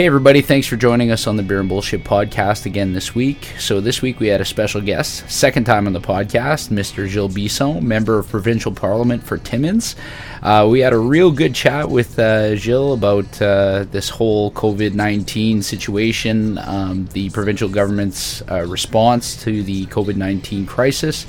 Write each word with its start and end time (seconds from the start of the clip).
Hey, 0.00 0.06
everybody, 0.06 0.40
thanks 0.40 0.66
for 0.66 0.76
joining 0.76 1.10
us 1.10 1.26
on 1.26 1.36
the 1.36 1.42
Beer 1.42 1.60
and 1.60 1.68
Bullshit 1.68 2.04
podcast 2.04 2.64
again 2.64 2.94
this 2.94 3.14
week. 3.14 3.52
So, 3.58 3.82
this 3.82 4.00
week 4.00 4.18
we 4.18 4.28
had 4.28 4.40
a 4.40 4.46
special 4.46 4.80
guest, 4.80 5.30
second 5.30 5.64
time 5.64 5.86
on 5.86 5.92
the 5.92 6.00
podcast, 6.00 6.70
Mr. 6.70 7.06
Gilles 7.06 7.28
Bisson, 7.34 7.86
member 7.86 8.18
of 8.18 8.26
Provincial 8.30 8.72
Parliament 8.72 9.22
for 9.22 9.36
Timmins. 9.36 9.96
Uh, 10.42 10.66
we 10.70 10.80
had 10.80 10.94
a 10.94 10.98
real 10.98 11.30
good 11.30 11.54
chat 11.54 11.90
with 11.90 12.18
uh, 12.18 12.56
Gilles 12.56 12.94
about 12.94 13.42
uh, 13.42 13.84
this 13.90 14.08
whole 14.08 14.50
COVID 14.52 14.94
19 14.94 15.60
situation, 15.60 16.56
um, 16.56 17.06
the 17.12 17.28
provincial 17.28 17.68
government's 17.68 18.40
uh, 18.50 18.64
response 18.66 19.36
to 19.42 19.62
the 19.62 19.84
COVID 19.88 20.16
19 20.16 20.64
crisis. 20.64 21.26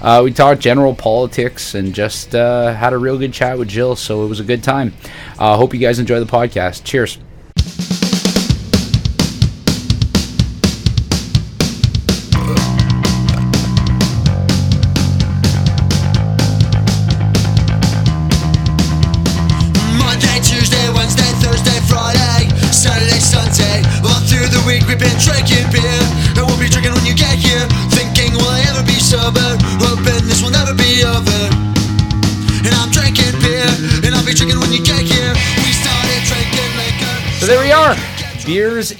Uh, 0.00 0.20
we 0.22 0.32
talked 0.32 0.60
general 0.60 0.94
politics 0.94 1.74
and 1.74 1.92
just 1.92 2.36
uh, 2.36 2.72
had 2.72 2.92
a 2.92 2.98
real 2.98 3.18
good 3.18 3.32
chat 3.32 3.58
with 3.58 3.68
Gilles, 3.68 3.98
so 3.98 4.24
it 4.24 4.28
was 4.28 4.38
a 4.38 4.44
good 4.44 4.62
time. 4.62 4.94
I 5.40 5.56
hope 5.56 5.74
you 5.74 5.80
guys 5.80 5.98
enjoy 5.98 6.20
the 6.20 6.26
podcast. 6.26 6.84
Cheers. 6.84 7.18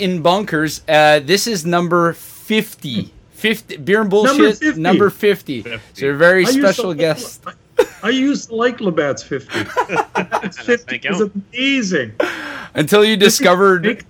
In 0.01 0.23
bunkers. 0.23 0.83
Uh, 0.89 1.21
this 1.21 1.47
is 1.47 1.65
number 1.67 2.13
50. 2.15 3.13
50 3.33 3.77
beer 3.79 4.01
and 4.03 4.11
bullshit 4.11 4.77
number 4.77 5.11
50. 5.11 5.63
50. 5.63 5.81
So 6.01 6.09
a 6.11 6.15
very 6.17 6.45
I 6.47 6.51
special 6.51 6.93
to- 6.93 6.99
guest. 6.99 7.45
I, 7.47 7.53
I 8.05 8.09
used 8.11 8.49
to 8.51 8.55
like 8.55 8.81
Labatt's 8.81 9.23
50. 9.23 9.51
It's 10.45 10.59
50 10.59 10.99
Thank 10.99 11.05
is 11.11 11.21
amazing. 11.21 12.13
Until 12.75 13.05
you 13.05 13.17
discovered. 13.17 13.83
Make- 13.83 14.05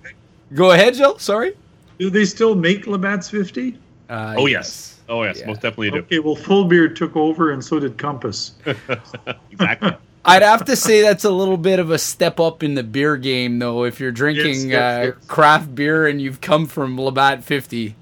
Go 0.53 0.71
ahead, 0.71 0.95
Gilles. 0.95 1.21
Sorry. 1.21 1.53
do 1.99 2.09
they 2.11 2.25
still 2.25 2.53
make 2.55 2.85
Labatt's 2.85 3.29
50? 3.29 3.77
Uh, 4.09 4.35
Oh 4.37 4.45
yes. 4.47 4.99
Oh 5.09 5.23
yes, 5.23 5.39
Yeah. 5.39 5.47
most 5.47 5.61
definitely 5.61 5.91
do. 5.91 5.97
Okay, 5.99 6.19
well, 6.19 6.35
Full 6.35 6.65
Beard 6.65 6.95
took 6.95 7.15
over 7.15 7.51
and 7.51 7.63
so 7.63 7.79
did 7.79 7.97
Compass. 7.97 8.53
Exactly. 9.51 9.95
I'd 10.25 10.41
have 10.41 10.65
to 10.65 10.75
say 10.75 11.01
that's 11.01 11.25
a 11.25 11.31
little 11.31 11.57
bit 11.57 11.79
of 11.79 11.91
a 11.91 11.97
step 11.97 12.39
up 12.39 12.63
in 12.63 12.75
the 12.75 12.83
beer 12.83 13.17
game, 13.17 13.59
though. 13.59 13.83
If 13.83 13.99
you're 13.99 14.11
drinking 14.11 14.45
Yes, 14.45 14.65
yes, 14.65 14.81
uh, 14.81 15.05
yes. 15.17 15.25
craft 15.27 15.75
beer 15.75 16.07
and 16.07 16.21
you've 16.21 16.39
come 16.39 16.65
from 16.65 16.99
Labatt 16.99 17.43
50. 17.43 17.95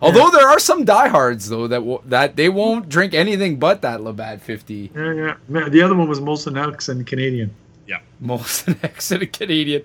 Although 0.00 0.30
there 0.30 0.48
are 0.48 0.58
some 0.58 0.84
diehards 0.84 1.48
though 1.48 1.66
that 1.68 1.78
w- 1.78 2.02
that 2.06 2.36
they 2.36 2.48
won't 2.50 2.88
drink 2.90 3.14
anything 3.14 3.58
but 3.58 3.80
that 3.82 4.02
Labatt 4.02 4.40
50. 4.42 4.90
Yeah, 4.94 5.12
yeah. 5.12 5.34
Man, 5.48 5.70
The 5.70 5.80
other 5.82 5.94
one 5.94 6.08
was 6.08 6.20
Molson 6.20 6.56
Ex 6.62 6.88
and 6.88 7.06
Canadian. 7.06 7.54
Yeah. 7.86 7.98
Most 8.20 8.68
an 8.68 8.78
accident 8.82 9.32
Canadian. 9.32 9.82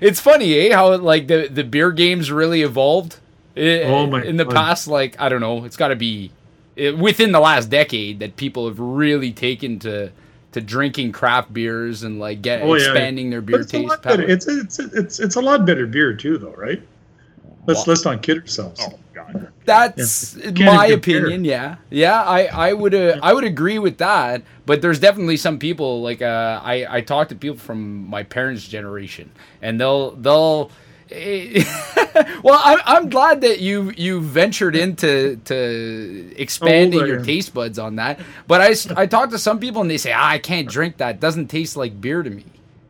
It's 0.00 0.20
funny, 0.20 0.54
eh? 0.58 0.74
How 0.74 0.96
like 0.96 1.28
the 1.28 1.48
the 1.48 1.62
beer 1.64 1.92
games 1.92 2.32
really 2.32 2.62
evolved. 2.62 3.16
I- 3.56 3.82
Oh 3.84 4.06
my 4.06 4.22
In 4.24 4.36
the 4.36 4.44
God. 4.44 4.54
past, 4.54 4.88
like 4.88 5.20
I 5.20 5.28
don't 5.28 5.40
know, 5.40 5.64
it's 5.64 5.76
got 5.76 5.88
to 5.88 5.96
be 5.96 6.32
it, 6.74 6.96
within 6.98 7.30
the 7.32 7.40
last 7.40 7.70
decade 7.70 8.18
that 8.20 8.36
people 8.36 8.66
have 8.66 8.80
really 8.80 9.32
taken 9.32 9.78
to 9.80 10.10
to 10.52 10.60
drinking 10.60 11.12
craft 11.12 11.52
beers 11.52 12.02
and 12.02 12.18
like 12.18 12.42
get 12.42 12.62
Oh, 12.62 12.74
yeah. 12.74 12.84
expanding 12.84 13.30
their 13.30 13.40
beer 13.40 13.60
it's 13.60 13.70
taste. 13.72 13.88
lot 13.88 14.00
It's, 14.20 14.46
it's, 14.46 14.78
it's, 14.78 15.18
it's 15.20 15.36
a 15.36 15.40
lot 15.40 15.66
better 15.66 15.86
beer, 15.86 16.14
too, 16.14 16.38
though, 16.38 16.52
right? 16.52 16.82
Let's, 17.66 17.78
Well- 17.78 17.84
let's 17.88 18.04
not 18.04 18.22
kid 18.22 18.38
ourselves. 18.40 18.80
Oh 18.82 18.98
god. 19.14 19.48
That's 19.64 20.34
Yeah. 20.36 20.66
My 20.66 20.86
even 20.86 21.00
compare. 21.00 21.18
opinion. 21.26 21.44
Yeah, 21.44 21.76
yeah. 21.90 22.22
I 22.22 22.46
I 22.46 22.72
would 22.72 22.94
uh, 22.94 23.20
I 23.22 23.32
would 23.32 23.44
agree 23.44 23.78
with 23.78 23.98
that. 23.98 24.42
But 24.66 24.82
there's 24.82 24.98
definitely 24.98 25.36
some 25.36 25.58
people 25.60 26.02
like 26.02 26.22
uh, 26.22 26.60
I 26.62 26.86
I 26.88 27.00
talk 27.02 27.28
to 27.28 27.36
people 27.36 27.56
from 27.58 28.08
my 28.08 28.24
parents' 28.24 28.66
generation, 28.66 29.30
and 29.60 29.80
they'll 29.80 30.12
they'll. 30.16 30.70
well, 32.42 32.60
I'm, 32.64 32.78
I'm 32.84 33.08
glad 33.10 33.40
that 33.42 33.60
you 33.60 33.92
you 33.96 34.20
ventured 34.20 34.76
into 34.76 35.36
to 35.44 36.32
expanding 36.36 37.06
your 37.06 37.22
taste 37.24 37.54
buds 37.54 37.78
on 37.78 37.96
that. 37.96 38.20
But 38.46 38.60
I 38.60 38.74
I 39.00 39.06
talk 39.06 39.30
to 39.30 39.38
some 39.38 39.58
people 39.58 39.80
and 39.82 39.90
they 39.90 39.98
say 39.98 40.12
ah, 40.12 40.28
I 40.28 40.38
can't 40.38 40.68
drink 40.68 40.98
that. 40.98 41.16
It 41.16 41.20
doesn't 41.20 41.48
taste 41.48 41.76
like 41.76 42.00
beer 42.00 42.22
to 42.22 42.30
me. 42.30 42.44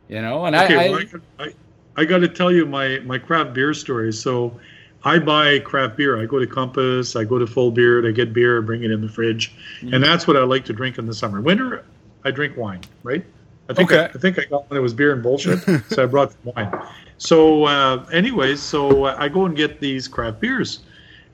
You 0.07 0.21
know, 0.21 0.45
and 0.45 0.55
Okay, 0.55 0.75
I, 0.75 0.89
well, 0.89 0.99
I 0.99 1.01
I, 1.01 1.03
got- 1.05 1.21
I, 1.39 1.53
I 2.01 2.05
got 2.05 2.17
to 2.19 2.27
tell 2.27 2.51
you 2.51 2.65
my, 2.65 2.99
my 2.99 3.17
craft 3.17 3.53
beer 3.53 3.73
story. 3.73 4.11
So 4.13 4.59
I 5.03 5.19
buy 5.19 5.59
craft 5.59 5.97
beer. 5.97 6.21
I 6.21 6.25
go 6.25 6.39
to 6.39 6.45
Compass, 6.47 7.15
I 7.15 7.23
go 7.23 7.39
to 7.39 7.47
Full 7.47 7.71
Beard, 7.71 8.05
I 8.05 8.11
get 8.11 8.33
beer, 8.33 8.61
bring 8.61 8.83
it 8.83 8.91
in 8.91 9.01
the 9.01 9.09
fridge. 9.09 9.53
Mm-hmm. 9.81 9.93
And 9.93 10.03
that's 10.03 10.27
what 10.27 10.37
I 10.37 10.41
like 10.43 10.65
to 10.65 10.73
drink 10.73 10.97
in 10.97 11.05
the 11.07 11.13
summer. 11.13 11.41
Winter, 11.41 11.83
I 12.23 12.31
drink 12.31 12.57
wine, 12.57 12.81
right? 13.03 13.25
I 13.69 13.73
think, 13.73 13.91
I, 13.91 13.95
Okay. 14.05 14.11
I 14.13 14.17
think 14.19 14.39
I 14.39 14.45
got 14.45 14.69
when 14.69 14.77
it 14.77 14.81
was 14.81 14.93
beer 14.93 15.13
and 15.13 15.23
bullshit, 15.23 15.59
so 15.89 16.03
I 16.03 16.05
brought 16.05 16.31
some 16.33 16.53
wine. 16.55 16.71
So, 17.17 17.65
uh, 17.65 18.05
anyways, 18.11 18.61
so 18.61 19.05
I 19.05 19.29
go 19.29 19.45
and 19.45 19.55
get 19.55 19.79
these 19.79 20.07
craft 20.07 20.39
beers. 20.39 20.79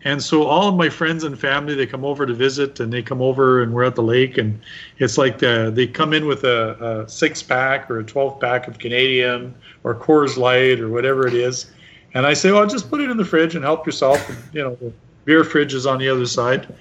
And 0.06 0.24
so 0.24 0.44
all 0.44 0.70
of 0.70 0.76
my 0.76 0.88
friends 0.88 1.26
and 1.26 1.38
family, 1.38 1.76
they 1.76 1.86
come 1.86 2.06
over 2.06 2.26
to 2.26 2.34
visit, 2.34 2.80
and 2.80 2.92
they 2.94 3.02
come 3.02 3.22
over, 3.22 3.62
and 3.62 3.74
we're 3.74 3.84
at 3.84 3.96
the 3.96 4.04
lake, 4.04 4.38
and 4.38 4.62
it's 5.00 5.18
like 5.18 5.44
uh, 5.44 5.72
they 5.72 5.88
come 5.88 6.14
in 6.14 6.26
with 6.26 6.46
a, 6.46 7.02
a 7.04 7.10
six 7.10 7.44
pack 7.44 7.92
or 7.92 8.00
a 8.00 8.04
twelve 8.06 8.40
pack 8.40 8.68
of 8.70 8.80
Canadian 8.80 9.54
or 9.84 9.94
Coors 9.96 10.38
Light 10.38 10.80
or 10.80 10.88
whatever 10.88 11.28
it 11.28 11.34
is, 11.34 11.70
and 12.14 12.26
I 12.26 12.34
say, 12.34 12.50
"Well, 12.54 12.66
just 12.66 12.90
put 12.90 13.02
it 13.02 13.10
in 13.10 13.18
the 13.18 13.26
fridge 13.26 13.56
and 13.56 13.64
help 13.64 13.86
yourself." 13.86 14.30
And, 14.30 14.38
you 14.54 14.64
know, 14.64 14.76
the 14.76 14.94
beer 15.26 15.44
fridge 15.44 15.74
is 15.74 15.86
on 15.86 16.00
the 16.00 16.08
other 16.08 16.26
side. 16.26 16.74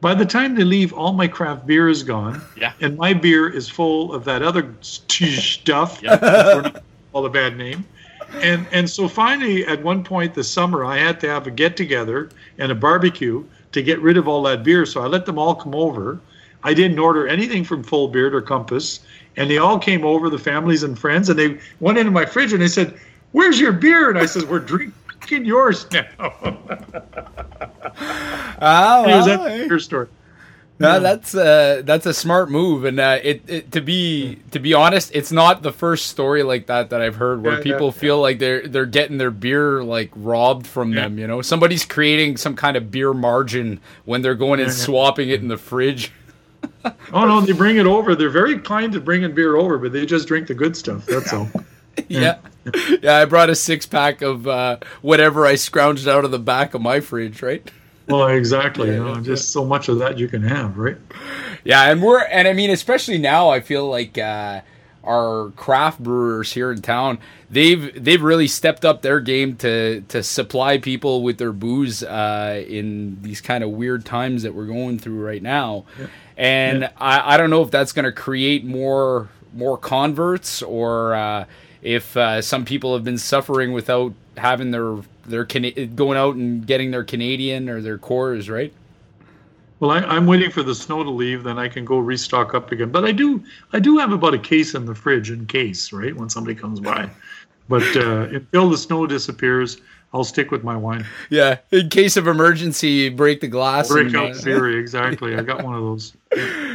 By 0.00 0.14
the 0.14 0.24
time 0.26 0.54
they 0.54 0.64
leave, 0.64 0.94
all 0.94 1.12
my 1.12 1.28
craft 1.28 1.66
beer 1.66 1.90
is 1.90 2.02
gone, 2.02 2.40
Yeah. 2.56 2.72
and 2.80 2.96
my 2.96 3.12
beer 3.12 3.50
is 3.50 3.68
full 3.68 4.14
of 4.14 4.24
that 4.24 4.40
other 4.42 4.74
stuff. 4.80 6.00
Yeah. 6.02 6.70
All 7.12 7.26
a 7.26 7.30
bad 7.30 7.58
name. 7.58 7.84
And 8.42 8.66
and 8.72 8.88
so 8.88 9.08
finally, 9.08 9.66
at 9.66 9.82
one 9.82 10.04
point 10.04 10.34
this 10.34 10.50
summer, 10.50 10.84
I 10.84 10.98
had 10.98 11.20
to 11.20 11.28
have 11.28 11.46
a 11.46 11.50
get 11.50 11.76
together 11.76 12.30
and 12.58 12.70
a 12.70 12.74
barbecue 12.74 13.44
to 13.72 13.82
get 13.82 14.00
rid 14.00 14.16
of 14.16 14.28
all 14.28 14.42
that 14.44 14.64
beer. 14.64 14.86
So 14.86 15.02
I 15.02 15.06
let 15.06 15.26
them 15.26 15.38
all 15.38 15.54
come 15.54 15.74
over. 15.74 16.18
I 16.62 16.74
didn't 16.74 16.98
order 16.98 17.28
anything 17.28 17.64
from 17.64 17.82
Full 17.82 18.08
Beard 18.08 18.34
or 18.34 18.40
Compass, 18.42 19.00
and 19.36 19.50
they 19.50 19.58
all 19.58 19.78
came 19.78 20.04
over, 20.04 20.28
the 20.28 20.38
families 20.38 20.82
and 20.82 20.98
friends, 20.98 21.28
and 21.28 21.38
they 21.38 21.58
went 21.80 21.98
into 21.98 22.10
my 22.10 22.24
fridge 22.24 22.52
and 22.52 22.60
they 22.60 22.68
said, 22.68 22.98
"Where's 23.32 23.60
your 23.60 23.72
beer?" 23.72 24.10
And 24.10 24.18
I 24.18 24.26
said, 24.26 24.48
"We're 24.48 24.58
drinking 24.60 25.44
yours 25.44 25.86
now." 25.92 26.06
Ah, 28.58 29.04
Here's 29.06 29.26
well, 29.26 29.44
that 29.44 29.68
beer 29.68 29.78
story. 29.78 30.08
No, 30.78 31.00
that's 31.00 31.34
uh, 31.34 31.80
that's 31.84 32.04
a 32.04 32.12
smart 32.12 32.50
move, 32.50 32.84
and 32.84 33.00
uh, 33.00 33.18
it, 33.22 33.42
it 33.48 33.72
to 33.72 33.80
be 33.80 34.38
to 34.50 34.58
be 34.58 34.74
honest, 34.74 35.10
it's 35.14 35.32
not 35.32 35.62
the 35.62 35.72
first 35.72 36.08
story 36.08 36.42
like 36.42 36.66
that 36.66 36.90
that 36.90 37.00
I've 37.00 37.16
heard 37.16 37.42
where 37.42 37.56
Yeah, 37.56 37.62
people 37.62 37.86
yeah, 37.86 38.00
feel 38.00 38.20
like 38.20 38.38
they're 38.38 38.68
they're 38.68 38.84
getting 38.84 39.16
their 39.16 39.30
beer 39.30 39.82
like 39.82 40.10
robbed 40.14 40.66
from 40.66 40.92
Yeah. 40.92 41.02
them. 41.04 41.18
You 41.18 41.26
know, 41.26 41.40
somebody's 41.40 41.86
creating 41.86 42.36
some 42.36 42.54
kind 42.56 42.76
of 42.76 42.90
beer 42.90 43.14
margin 43.14 43.80
when 44.04 44.20
they're 44.20 44.34
going 44.34 44.60
and 44.60 44.68
Yeah, 44.68 44.76
yeah. 44.76 44.84
swapping 44.84 45.30
it 45.30 45.40
in 45.40 45.48
the 45.48 45.56
fridge. 45.56 46.12
Oh 47.12 47.24
no, 47.26 47.40
they 47.40 47.52
bring 47.52 47.76
it 47.78 47.86
over. 47.86 48.14
They're 48.14 48.28
very 48.30 48.58
kind 48.60 48.92
to 48.92 49.00
bringing 49.00 49.34
beer 49.34 49.56
over, 49.56 49.76
but 49.78 49.92
they 49.92 50.06
just 50.06 50.28
drink 50.28 50.46
the 50.46 50.54
good 50.54 50.76
stuff. 50.76 51.04
That's 51.06 51.32
all. 51.32 51.48
yeah, 52.08 52.38
yeah. 53.02 53.16
I 53.18 53.24
brought 53.24 53.50
a 53.50 53.54
six 53.56 53.86
pack 53.86 54.22
of 54.22 54.46
uh, 54.46 54.78
whatever 55.02 55.46
I 55.46 55.54
scrounged 55.54 56.06
out 56.06 56.24
of 56.24 56.30
the 56.30 56.38
back 56.38 56.74
of 56.74 56.82
my 56.82 57.00
fridge, 57.00 57.42
right? 57.42 57.68
Well, 58.08 58.28
exactly. 58.28 58.88
Yeah, 58.88 58.94
you 58.94 59.04
know, 59.04 59.20
just 59.20 59.50
so 59.50 59.64
much 59.64 59.88
of 59.88 59.98
that 59.98 60.18
you 60.18 60.28
can 60.28 60.42
have, 60.42 60.78
right? 60.78 60.96
Yeah, 61.64 61.90
and 61.90 62.02
we're 62.02 62.24
and 62.24 62.46
I 62.46 62.52
mean, 62.52 62.70
especially 62.70 63.18
now, 63.18 63.48
I 63.50 63.60
feel 63.60 63.88
like 63.88 64.16
uh, 64.16 64.60
our 65.04 65.50
craft 65.56 66.00
brewers 66.00 66.52
here 66.52 66.70
in 66.72 66.82
town 66.82 67.18
they've 67.50 68.02
they've 68.02 68.22
really 68.22 68.48
stepped 68.48 68.84
up 68.84 69.02
their 69.02 69.20
game 69.20 69.56
to 69.56 70.00
to 70.02 70.22
supply 70.22 70.78
people 70.78 71.22
with 71.22 71.38
their 71.38 71.52
booze 71.52 72.02
uh, 72.02 72.64
in 72.68 73.20
these 73.22 73.40
kind 73.40 73.62
of 73.62 73.70
weird 73.70 74.04
times 74.04 74.42
that 74.42 74.54
we're 74.54 74.66
going 74.66 74.98
through 74.98 75.24
right 75.24 75.42
now. 75.42 75.84
And 76.36 76.82
Yeah. 76.82 76.90
I, 76.98 77.34
I 77.34 77.36
don't 77.36 77.50
know 77.50 77.62
if 77.62 77.70
that's 77.70 77.92
going 77.92 78.04
to 78.04 78.12
create 78.12 78.64
more 78.64 79.28
more 79.54 79.78
converts 79.78 80.62
or 80.62 81.14
uh, 81.14 81.44
if 81.82 82.16
uh, 82.16 82.42
some 82.42 82.64
people 82.64 82.94
have 82.94 83.04
been 83.04 83.18
suffering 83.18 83.72
without 83.72 84.12
having 84.36 84.70
their 84.70 84.98
their 85.28 85.44
Cana- 85.44 85.86
going 85.86 86.16
out 86.16 86.36
and 86.36 86.66
getting 86.66 86.90
their 86.90 87.04
Canadian 87.04 87.68
or 87.68 87.80
their 87.80 87.98
Coors 87.98 88.48
Light. 88.48 88.72
Well, 89.78 89.90
I, 89.90 89.98
I'm 89.98 90.26
waiting 90.26 90.50
for 90.50 90.62
the 90.62 90.74
snow 90.74 91.04
to 91.04 91.10
leave, 91.10 91.42
then 91.42 91.58
I 91.58 91.68
can 91.68 91.84
go 91.84 91.98
restock 91.98 92.54
up 92.54 92.72
again. 92.72 92.90
But 92.90 93.04
I 93.04 93.12
do, 93.12 93.44
I 93.74 93.78
do 93.80 93.98
have 93.98 94.12
about 94.12 94.32
a 94.32 94.38
case 94.38 94.74
in 94.74 94.86
the 94.86 94.94
fridge 94.94 95.30
in 95.30 95.44
case, 95.46 95.92
right, 95.92 96.16
when 96.16 96.30
somebody 96.30 96.54
comes 96.54 96.80
by. 96.80 97.10
But 97.68 97.82
uh, 97.96 98.28
until 98.32 98.70
the 98.70 98.78
snow 98.78 99.06
disappears, 99.06 99.78
I'll 100.14 100.24
stick 100.24 100.50
with 100.50 100.64
my 100.64 100.76
wine. 100.76 101.04
Yeah, 101.28 101.58
in 101.72 101.90
case 101.90 102.16
of 102.16 102.26
emergency, 102.26 103.10
break 103.10 103.40
the 103.40 103.48
glass. 103.48 103.88
Break 103.88 104.06
and, 104.06 104.16
out 104.16 104.30
uh, 104.30 104.34
theory, 104.34 104.76
exactly. 104.80 105.36
I 105.36 105.42
got 105.42 105.62
one 105.62 105.74
of 105.74 105.82
those. 105.82 106.16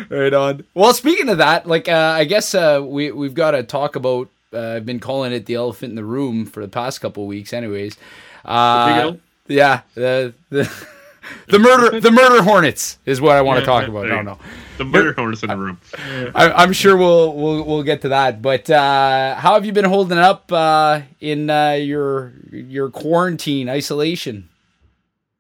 right 0.10 0.34
on. 0.34 0.64
Well, 0.76 0.94
speaking 0.94 1.30
of 1.30 1.40
that, 1.40 1.66
like 1.66 1.88
uh, 1.88 2.14
I 2.16 2.26
guess 2.26 2.54
uh, 2.54 2.82
we 2.86 3.12
we've 3.12 3.34
got 3.34 3.52
to 3.52 3.64
talk 3.64 3.96
about 3.96 4.30
Uh, 4.54 4.76
I've 4.76 4.86
been 4.86 5.00
calling 5.00 5.32
it 5.32 5.46
the 5.46 5.56
elephant 5.56 5.92
in 5.92 5.96
the 5.96 6.04
room 6.04 6.46
for 6.46 6.62
the 6.62 6.68
past 6.68 7.00
couple 7.02 7.26
weeks, 7.26 7.54
anyways. 7.54 7.98
Uh, 8.46 9.14
yeah, 9.48 9.82
the 9.96 10.34
the 10.50 10.88
the 11.48 11.60
murder 11.60 12.00
the 12.00 12.12
murder 12.12 12.44
hornets 12.44 12.98
is 13.06 13.22
what 13.22 13.36
I 13.36 13.42
want 13.42 13.60
to 13.60 13.66
talk 13.66 13.88
about. 13.88 14.08
No, 14.08 14.22
no. 14.22 14.40
The 14.78 14.86
murder 14.86 15.14
hornets 15.14 15.44
in 15.44 15.50
the 15.50 15.58
room. 15.58 15.80
I, 16.36 16.52
I'm 16.52 16.74
sure 16.74 16.98
we'll 16.98 17.34
we'll 17.34 17.64
we'll 17.64 17.84
get 17.84 18.02
to 18.02 18.10
that. 18.10 18.42
But 18.42 18.70
uh, 18.70 19.36
how 19.36 19.54
have 19.54 19.66
you 19.66 19.74
been 19.74 19.86
holding 19.86 20.18
up 20.18 20.52
uh, 20.52 21.02
in 21.20 21.50
uh, 21.50 21.72
your 21.72 22.34
your 22.52 22.90
quarantine 22.90 23.70
isolation? 23.70 24.50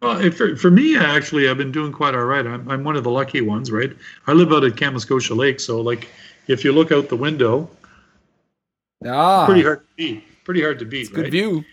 Well, 0.02 0.32
for, 0.32 0.56
for 0.56 0.72
me, 0.72 0.98
actually, 0.98 1.48
I've 1.48 1.58
been 1.60 1.72
doing 1.72 1.92
quite 1.92 2.16
all 2.16 2.24
right. 2.24 2.46
I'm, 2.46 2.68
I'm 2.68 2.84
one 2.84 2.96
of 2.96 3.04
the 3.04 3.12
lucky 3.12 3.42
ones, 3.42 3.72
right? 3.72 3.92
I 4.26 4.34
live 4.34 4.52
out 4.52 4.64
at 4.64 4.74
Kamiskotia 4.74 5.38
Lake, 5.38 5.60
so 5.60 5.80
like, 5.80 6.08
if 6.48 6.64
you 6.64 6.72
look 6.72 6.92
out 6.92 7.08
the 7.08 7.16
window, 7.16 7.70
Ah, 9.06 9.46
pretty 9.46 9.62
hard 9.62 9.82
to 9.82 9.86
beat. 9.96 10.44
Pretty 10.44 10.62
hard 10.62 10.80
to 10.80 10.86
beat, 10.86 11.12
good 11.14 11.24
right? 11.26 11.32
view. 11.32 11.64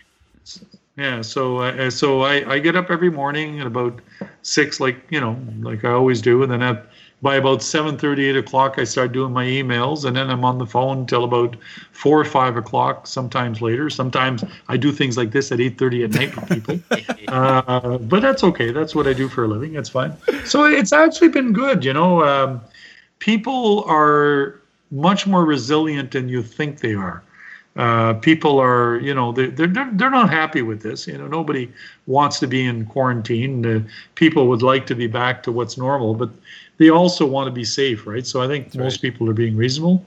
Yeah, 0.99 1.21
so 1.21 1.59
uh, 1.59 1.89
so 1.89 2.23
I, 2.23 2.55
I 2.55 2.59
get 2.59 2.75
up 2.75 2.91
every 2.91 3.09
morning 3.09 3.61
at 3.61 3.67
about 3.67 4.01
six, 4.41 4.81
like 4.81 4.97
you 5.09 5.21
know, 5.21 5.39
like 5.61 5.85
I 5.85 5.91
always 5.91 6.21
do, 6.21 6.43
and 6.43 6.51
then 6.51 6.61
at 6.61 6.87
by 7.21 7.37
about 7.37 7.63
seven 7.63 7.97
thirty, 7.97 8.25
eight 8.25 8.35
o'clock, 8.35 8.75
I 8.77 8.83
start 8.83 9.13
doing 9.13 9.31
my 9.31 9.45
emails, 9.45 10.03
and 10.03 10.13
then 10.13 10.29
I'm 10.29 10.43
on 10.43 10.57
the 10.57 10.65
phone 10.65 11.05
till 11.05 11.23
about 11.23 11.55
four 11.93 12.19
or 12.19 12.25
five 12.25 12.57
o'clock. 12.57 13.07
Sometimes 13.07 13.61
later. 13.61 13.89
Sometimes 13.89 14.43
I 14.67 14.75
do 14.75 14.91
things 14.91 15.15
like 15.15 15.31
this 15.31 15.53
at 15.53 15.61
eight 15.61 15.77
thirty 15.77 16.03
at 16.03 16.11
night 16.11 16.35
with 16.35 16.49
people. 16.49 16.79
uh, 17.29 17.97
but 17.99 18.21
that's 18.21 18.43
okay. 18.43 18.73
That's 18.73 18.93
what 18.93 19.07
I 19.07 19.13
do 19.13 19.29
for 19.29 19.45
a 19.45 19.47
living. 19.47 19.71
That's 19.71 19.87
fine. 19.87 20.17
So 20.43 20.65
it's 20.65 20.91
actually 20.91 21.29
been 21.29 21.53
good. 21.53 21.85
You 21.85 21.93
know, 21.93 22.25
um, 22.25 22.59
people 23.19 23.85
are 23.87 24.59
much 24.91 25.25
more 25.25 25.45
resilient 25.45 26.11
than 26.11 26.27
you 26.27 26.43
think 26.43 26.81
they 26.81 26.93
are. 26.93 27.23
Uh, 27.79 28.13
people 28.15 28.59
are, 28.59 28.99
you 28.99 29.13
know, 29.13 29.31
they're, 29.31 29.47
they're 29.47 29.89
they're 29.93 30.09
not 30.09 30.29
happy 30.29 30.61
with 30.61 30.81
this. 30.81 31.07
You 31.07 31.17
know, 31.17 31.27
nobody 31.27 31.71
wants 32.07 32.37
to 32.39 32.47
be 32.47 32.65
in 32.65 32.85
quarantine. 32.85 33.65
Uh, 33.65 33.79
people 34.15 34.49
would 34.49 34.61
like 34.61 34.85
to 34.87 34.95
be 34.95 35.07
back 35.07 35.41
to 35.43 35.51
what's 35.53 35.77
normal, 35.77 36.13
but 36.13 36.29
they 36.77 36.89
also 36.89 37.25
want 37.25 37.47
to 37.47 37.51
be 37.51 37.63
safe, 37.63 38.05
right? 38.05 38.27
So 38.27 38.41
I 38.41 38.47
think 38.47 38.75
most 38.75 39.01
people 39.01 39.29
are 39.29 39.33
being 39.33 39.55
reasonable. 39.55 40.03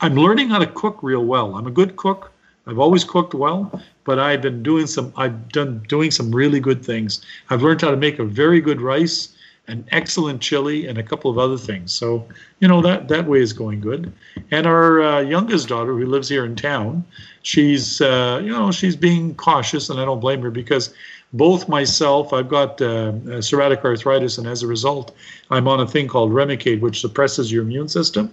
I'm 0.00 0.14
learning 0.14 0.48
how 0.48 0.58
to 0.58 0.66
cook 0.66 1.02
real 1.02 1.26
well. 1.26 1.54
I'm 1.54 1.66
a 1.66 1.70
good 1.70 1.96
cook. 1.96 2.32
I've 2.66 2.78
always 2.78 3.04
cooked 3.04 3.34
well, 3.34 3.82
but 4.04 4.18
I've 4.18 4.40
been 4.40 4.62
doing 4.62 4.86
some. 4.86 5.12
I've 5.14 5.50
done 5.50 5.84
doing 5.88 6.10
some 6.10 6.34
really 6.34 6.60
good 6.60 6.82
things. 6.82 7.20
I've 7.50 7.62
learned 7.62 7.82
how 7.82 7.90
to 7.90 7.96
make 7.98 8.20
a 8.20 8.24
very 8.24 8.62
good 8.62 8.80
rice, 8.80 9.36
an 9.72 9.84
excellent 9.90 10.40
chili, 10.40 10.86
and 10.86 10.98
a 10.98 11.02
couple 11.02 11.30
of 11.30 11.38
other 11.38 11.58
things. 11.58 11.92
So 11.92 12.26
you 12.60 12.68
know 12.68 12.80
that 12.82 13.08
that 13.08 13.26
way 13.26 13.40
is 13.40 13.52
going 13.52 13.80
good. 13.80 14.12
And 14.50 14.66
our 14.66 15.02
uh, 15.02 15.20
youngest 15.20 15.68
daughter, 15.68 15.92
who 15.98 16.06
lives 16.06 16.28
here 16.28 16.44
in 16.44 16.54
town, 16.54 17.04
she's 17.42 18.00
uh, 18.00 18.40
you 18.42 18.50
know 18.50 18.70
she's 18.70 18.96
being 18.96 19.34
cautious, 19.34 19.90
and 19.90 19.98
I 19.98 20.04
don't 20.04 20.20
blame 20.20 20.42
her 20.42 20.50
because 20.50 20.94
both 21.32 21.68
myself, 21.68 22.32
I've 22.32 22.48
got 22.48 22.80
uh, 22.82 23.12
psoriatic 23.40 23.82
arthritis, 23.84 24.38
and 24.38 24.46
as 24.46 24.62
a 24.62 24.66
result, 24.66 25.16
I'm 25.50 25.66
on 25.66 25.80
a 25.80 25.86
thing 25.86 26.06
called 26.06 26.30
Remicade, 26.30 26.80
which 26.80 27.00
suppresses 27.00 27.50
your 27.50 27.62
immune 27.62 27.88
system. 27.88 28.32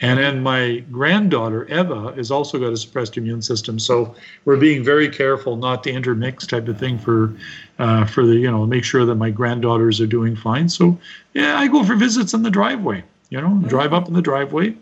And 0.00 0.18
then 0.18 0.42
my 0.42 0.82
granddaughter 0.90 1.66
Eva 1.72 2.12
has 2.16 2.30
also 2.30 2.58
got 2.58 2.72
a 2.72 2.76
suppressed 2.76 3.16
immune 3.16 3.42
system, 3.42 3.78
so 3.78 4.14
we're 4.44 4.56
being 4.56 4.82
very 4.82 5.08
careful 5.08 5.56
not 5.56 5.84
to 5.84 5.90
intermix 5.92 6.46
type 6.46 6.66
of 6.66 6.78
thing 6.78 6.98
for, 6.98 7.32
uh, 7.78 8.04
for 8.04 8.26
the 8.26 8.34
you 8.34 8.50
know 8.50 8.66
make 8.66 8.82
sure 8.84 9.04
that 9.06 9.14
my 9.14 9.30
granddaughters 9.30 10.00
are 10.00 10.06
doing 10.06 10.34
fine. 10.34 10.68
So 10.68 10.98
yeah, 11.32 11.58
I 11.58 11.68
go 11.68 11.84
for 11.84 11.94
visits 11.94 12.34
in 12.34 12.42
the 12.42 12.50
driveway. 12.50 13.04
You 13.30 13.40
know, 13.40 13.62
drive 13.68 13.92
up 13.92 14.08
in 14.08 14.14
the 14.14 14.22
driveway. 14.22 14.74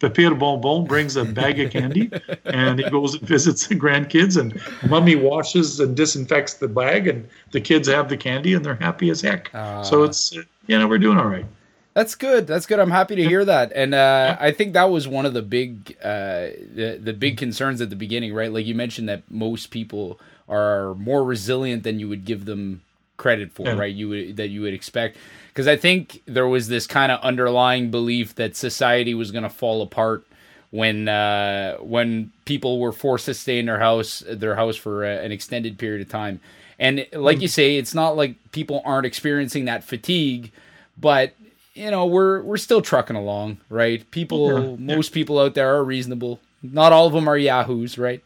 Pepper 0.00 0.34
Bonbon 0.34 0.84
brings 0.86 1.16
a 1.16 1.24
bag 1.24 1.60
of 1.60 1.70
candy, 1.70 2.10
and 2.44 2.78
he 2.78 2.90
goes 2.90 3.14
and 3.14 3.22
visits 3.22 3.66
the 3.68 3.74
grandkids, 3.76 4.36
and 4.38 4.60
Mummy 4.90 5.14
washes 5.14 5.78
and 5.80 5.96
disinfects 5.96 6.54
the 6.54 6.68
bag, 6.68 7.06
and 7.06 7.26
the 7.52 7.60
kids 7.60 7.88
have 7.88 8.08
the 8.08 8.16
candy, 8.16 8.52
and 8.54 8.64
they're 8.64 8.74
happy 8.74 9.08
as 9.10 9.20
heck. 9.22 9.48
so 9.52 10.02
Ah. 10.02 10.04
it's 10.04 10.36
uh, 10.36 10.42
you 10.66 10.78
know 10.78 10.88
we're 10.88 10.98
doing 10.98 11.16
all 11.16 11.28
right. 11.28 11.46
That's 11.94 12.16
good. 12.16 12.46
That's 12.48 12.66
good. 12.66 12.80
I'm 12.80 12.90
happy 12.90 13.14
to 13.16 13.24
hear 13.24 13.44
that. 13.44 13.72
And 13.74 13.94
uh, 13.94 14.36
I 14.40 14.50
think 14.50 14.72
that 14.72 14.90
was 14.90 15.06
one 15.06 15.26
of 15.26 15.32
the 15.32 15.42
big 15.42 15.96
uh, 16.02 16.48
the 16.74 16.98
the 17.00 17.12
big 17.12 17.36
concerns 17.36 17.80
at 17.80 17.88
the 17.90 17.96
beginning, 17.96 18.34
right? 18.34 18.52
Like 18.52 18.66
you 18.66 18.74
mentioned 18.74 19.08
that 19.08 19.22
most 19.30 19.70
people 19.70 20.18
are 20.48 20.94
more 20.96 21.22
resilient 21.24 21.84
than 21.84 22.00
you 22.00 22.08
would 22.08 22.24
give 22.24 22.44
them 22.46 22.82
credit 23.16 23.52
for, 23.52 23.62
Yeah. 23.66 23.74
right? 23.78 23.94
You 23.94 24.08
would 24.08 24.36
that 24.36 24.48
you 24.48 24.60
would 24.62 24.74
expect 24.74 25.16
because 25.48 25.68
I 25.68 25.76
think 25.76 26.20
there 26.26 26.48
was 26.48 26.66
this 26.66 26.86
kind 26.88 27.12
of 27.12 27.20
underlying 27.20 27.92
belief 27.92 28.34
that 28.34 28.56
society 28.56 29.14
was 29.14 29.30
going 29.30 29.44
to 29.44 29.48
fall 29.48 29.80
apart 29.80 30.26
when 30.72 31.08
uh, 31.08 31.76
when 31.76 32.32
people 32.44 32.80
were 32.80 32.90
forced 32.90 33.26
to 33.26 33.34
stay 33.34 33.60
in 33.60 33.66
their 33.66 33.78
house 33.78 34.24
their 34.28 34.56
house 34.56 34.74
for 34.74 35.04
a, 35.04 35.24
an 35.24 35.30
extended 35.30 35.78
period 35.78 36.02
of 36.02 36.08
time. 36.08 36.40
And 36.76 37.06
like 37.12 37.40
you 37.40 37.46
say, 37.46 37.76
it's 37.76 37.94
not 37.94 38.16
like 38.16 38.34
people 38.50 38.82
aren't 38.84 39.06
experiencing 39.06 39.66
that 39.66 39.84
fatigue, 39.84 40.50
but 40.98 41.32
you 41.74 41.90
know 41.90 42.06
we're 42.06 42.42
we're 42.42 42.56
still 42.56 42.80
trucking 42.80 43.16
along, 43.16 43.58
right? 43.68 44.08
People, 44.10 44.52
Yeah, 44.52 44.68
yeah. 44.70 44.96
most 44.96 45.12
people 45.12 45.38
out 45.38 45.54
there 45.54 45.74
are 45.74 45.84
reasonable. 45.84 46.40
Not 46.62 46.92
all 46.92 47.06
of 47.06 47.12
them 47.12 47.28
are 47.28 47.36
yahoos, 47.36 47.98
right? 47.98 48.22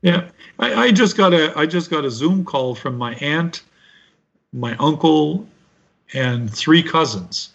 Yeah, 0.00 0.28
I, 0.58 0.74
I 0.74 0.90
just 0.92 1.16
got 1.16 1.32
a 1.34 1.52
I 1.58 1.66
just 1.66 1.90
got 1.90 2.04
a 2.04 2.10
Zoom 2.10 2.44
call 2.44 2.74
from 2.74 2.96
my 2.96 3.14
aunt, 3.16 3.62
my 4.52 4.76
uncle, 4.76 5.46
and 6.14 6.52
three 6.52 6.82
cousins 6.82 7.50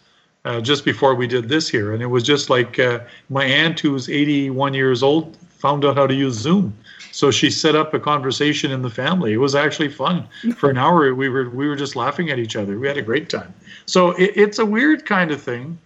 uh, 0.45 0.61
just 0.61 0.85
before 0.85 1.15
we 1.15 1.27
did 1.27 1.49
this 1.49 1.67
here, 1.67 1.93
and 1.93 2.01
it 2.01 2.07
was 2.07 2.23
just 2.23 2.49
like 2.49 2.79
uh, 2.79 2.99
my 3.29 3.43
aunt, 3.43 3.79
who's 3.79 4.09
81 4.09 4.73
years 4.73 5.03
old, 5.03 5.37
found 5.57 5.83
out 5.83 5.97
how 5.97 6.07
to 6.07 6.13
use 6.13 6.35
Zoom, 6.35 6.77
so 7.17 7.31
she 7.31 7.49
set 7.49 7.75
up 7.75 7.95
a 7.95 7.99
conversation 7.99 8.71
in 8.71 8.83
the 8.83 8.91
family. 8.91 9.33
It 9.33 9.37
was 9.37 9.55
actually 9.55 9.89
fun 9.89 10.27
for 10.55 10.69
an 10.69 10.77
hour. 10.77 11.15
We 11.15 11.29
were 11.29 11.49
we 11.49 11.67
were 11.67 11.75
just 11.75 11.95
laughing 11.95 12.29
at 12.29 12.37
each 12.37 12.55
other. 12.55 12.77
We 12.77 12.87
had 12.87 12.99
a 12.99 13.01
great 13.01 13.27
time. 13.27 13.51
So 13.87 14.11
it, 14.11 14.33
it's 14.35 14.59
a 14.59 14.65
weird 14.65 15.03
kind 15.07 15.31
of 15.31 15.41
thing. 15.41 15.79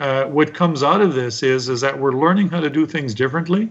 Uh, 0.00 0.24
what 0.24 0.52
comes 0.52 0.82
out 0.82 1.00
of 1.00 1.14
this 1.14 1.42
is 1.42 1.70
is 1.70 1.80
that 1.80 1.98
we're 1.98 2.12
learning 2.12 2.50
how 2.50 2.60
to 2.60 2.68
do 2.68 2.84
things 2.84 3.14
differently 3.14 3.70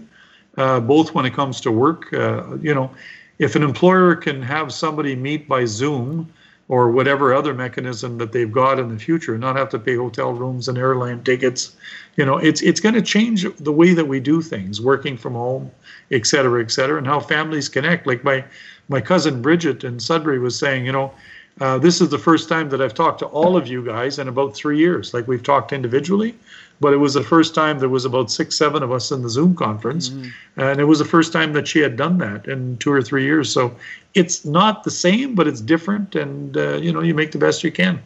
uh, 0.56 0.80
both 0.80 1.14
when 1.14 1.24
it 1.24 1.32
comes 1.32 1.60
to 1.60 1.70
work. 1.70 2.12
Uh, 2.12 2.56
you 2.56 2.74
know, 2.74 2.90
if 3.38 3.54
an 3.54 3.62
employer 3.62 4.16
can 4.16 4.42
have 4.42 4.72
somebody 4.72 5.14
meet 5.14 5.46
by 5.46 5.64
Zoom 5.64 6.28
or 6.68 6.90
whatever 6.90 7.32
other 7.32 7.54
mechanism 7.54 8.18
that 8.18 8.32
they've 8.32 8.50
got 8.50 8.78
in 8.78 8.88
the 8.88 8.98
future, 8.98 9.38
not 9.38 9.56
have 9.56 9.68
to 9.68 9.78
pay 9.78 9.94
hotel 9.94 10.32
rooms 10.32 10.68
and 10.68 10.76
airline 10.76 11.22
tickets, 11.22 11.76
you 12.16 12.24
know, 12.24 12.38
it's 12.38 12.60
it's 12.62 12.80
going 12.80 12.94
to 12.94 13.02
change 13.02 13.46
the 13.58 13.72
way 13.72 13.94
that 13.94 14.08
we 14.08 14.18
do 14.18 14.42
things, 14.42 14.80
working 14.80 15.16
from 15.16 15.34
home, 15.34 15.70
et 16.10 16.26
cetera, 16.26 16.62
et 16.62 16.70
cetera, 16.70 16.98
and 16.98 17.06
how 17.06 17.20
families 17.20 17.68
connect. 17.68 18.06
Like 18.06 18.24
my 18.24 18.44
my 18.88 19.00
cousin 19.00 19.42
Bridget 19.42 19.84
in 19.84 20.00
Sudbury 20.00 20.38
was 20.38 20.58
saying, 20.58 20.86
you 20.86 20.92
know. 20.92 21.12
Uh, 21.58 21.78
this 21.78 22.02
is 22.02 22.10
the 22.10 22.18
first 22.18 22.50
time 22.50 22.68
that 22.68 22.82
I've 22.82 22.92
talked 22.92 23.18
to 23.20 23.26
all 23.26 23.56
of 23.56 23.66
you 23.66 23.82
guys 23.82 24.18
in 24.18 24.28
about 24.28 24.54
three 24.54 24.76
years. 24.76 25.14
Like 25.14 25.26
we've 25.26 25.42
talked 25.42 25.72
individually, 25.72 26.34
but 26.80 26.92
it 26.92 26.98
was 26.98 27.14
the 27.14 27.22
first 27.22 27.54
time 27.54 27.78
there 27.78 27.88
was 27.88 28.04
about 28.04 28.30
six, 28.30 28.56
seven 28.56 28.82
of 28.82 28.92
us 28.92 29.10
in 29.10 29.22
the 29.22 29.28
Zoom 29.30 29.54
conference, 29.54 30.08
and 30.56 30.80
it 30.80 30.84
was 30.84 30.98
the 30.98 31.04
first 31.04 31.32
time 31.32 31.52
that 31.54 31.66
she 31.66 31.80
had 31.80 31.96
done 31.96 32.18
that 32.18 32.46
in 32.46 32.76
two 32.78 32.92
or 32.92 33.02
three 33.02 33.24
years. 33.24 33.50
So 33.52 33.74
it's 34.14 34.44
not 34.44 34.84
the 34.84 34.90
same, 34.90 35.34
but 35.34 35.46
it's 35.46 35.60
different, 35.60 36.14
and 36.14 36.56
uh, 36.56 36.76
you 36.76 36.92
know 36.92 37.00
you 37.00 37.14
make 37.14 37.32
the 37.32 37.38
best 37.38 37.64
you 37.64 37.72
can. 37.72 38.02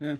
Yeah, 0.00 0.16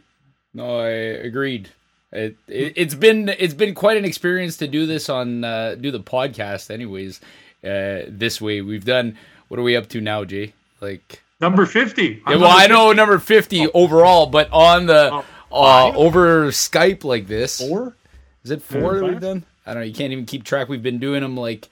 no, 0.54 0.80
I 0.80 0.88
agreed. 0.88 1.70
It, 2.12 2.36
it 2.48 2.72
it's 2.76 2.94
been 2.94 3.28
it's 3.30 3.54
been 3.54 3.74
quite 3.74 3.96
an 3.96 4.04
experience 4.04 4.56
to 4.58 4.68
do 4.68 4.86
this 4.86 5.08
on 5.08 5.44
uh, 5.44 5.74
do 5.74 5.90
the 5.90 6.00
podcast. 6.00 6.70
Anyways, 6.70 7.20
uh, 7.64 8.02
this 8.08 8.40
way 8.40 8.60
we've 8.60 8.84
done. 8.84 9.16
What 9.48 9.60
are 9.60 9.62
we 9.62 9.76
up 9.76 9.88
to 9.90 10.00
now, 10.00 10.24
Jay? 10.24 10.54
Like, 10.80 11.22
Number 11.40 11.66
fifty. 11.66 12.22
yeah, 12.26 12.36
well, 12.36 12.50
I 12.50 12.66
know 12.66 12.92
number 12.92 13.18
fifty 13.18 13.68
overall, 13.72 14.26
but 14.26 14.50
on 14.52 14.86
the 14.86 15.22
uh, 15.64 15.92
over 15.96 16.46
Skype 16.48 17.04
like 17.04 17.26
this, 17.26 17.58
Four? 17.58 17.94
is 18.44 18.50
it 18.50 18.62
four 18.62 18.98
that 18.98 19.04
we've 19.04 19.20
done? 19.20 19.44
I 19.66 19.74
don't 19.74 19.82
know. 19.82 19.86
You 19.86 19.94
can't 19.94 20.12
even 20.12 20.26
keep 20.26 20.44
track. 20.44 20.68
We've 20.68 20.82
been 20.82 20.98
doing 20.98 21.22
them 21.22 21.36
like 21.36 21.68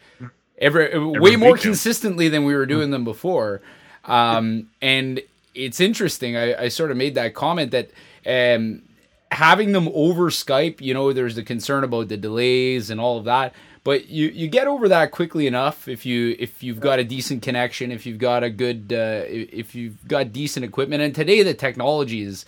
every, 0.59 0.99
way 0.99 1.37
more 1.37 1.57
consistently 1.57 2.29
than 2.29 2.45
we 2.45 2.55
were 2.55 2.67
doing 2.67 2.91
them 2.91 3.05
before. 3.05 3.61
Um, 4.05 4.71
and 4.83 5.21
it's 5.55 5.81
interesting. 5.81 6.37
I, 6.37 6.65
I 6.65 6.69
sort 6.69 6.91
of 6.91 6.97
made 6.97 7.15
that 7.15 7.35
comment 7.35 7.71
that 7.71 7.91
um, 8.27 8.83
having 9.31 9.73
them 9.73 9.89
over 9.95 10.31
Skype, 10.31 10.81
you 10.81 10.95
know, 10.95 11.13
there's 11.13 11.37
the 11.37 11.43
concern 11.43 11.85
about 11.85 12.09
the 12.09 12.17
delays 12.17 12.91
and 12.91 13.01
all 13.01 13.19
of 13.19 13.25
that. 13.25 13.55
But 13.85 14.09
you, 14.09 14.29
you 14.29 14.49
get 14.49 14.67
over 14.67 14.89
that 14.89 15.11
quickly 15.11 15.47
enough 15.47 15.89
if 15.89 16.07
you 16.07 16.35
if 16.39 16.63
you've 16.63 16.81
got 16.81 16.99
a 16.99 17.05
decent 17.05 17.43
connection, 17.43 17.93
if 17.93 18.07
you've 18.07 18.19
got 18.19 18.43
a 18.43 18.49
good 18.49 18.93
uh, 18.93 19.25
if 19.29 19.75
you've 19.75 20.09
got 20.09 20.33
decent 20.33 20.65
equipment. 20.65 21.03
And 21.03 21.15
today 21.15 21.43
the 21.43 21.53
technology 21.53 22.23
is 22.23 22.47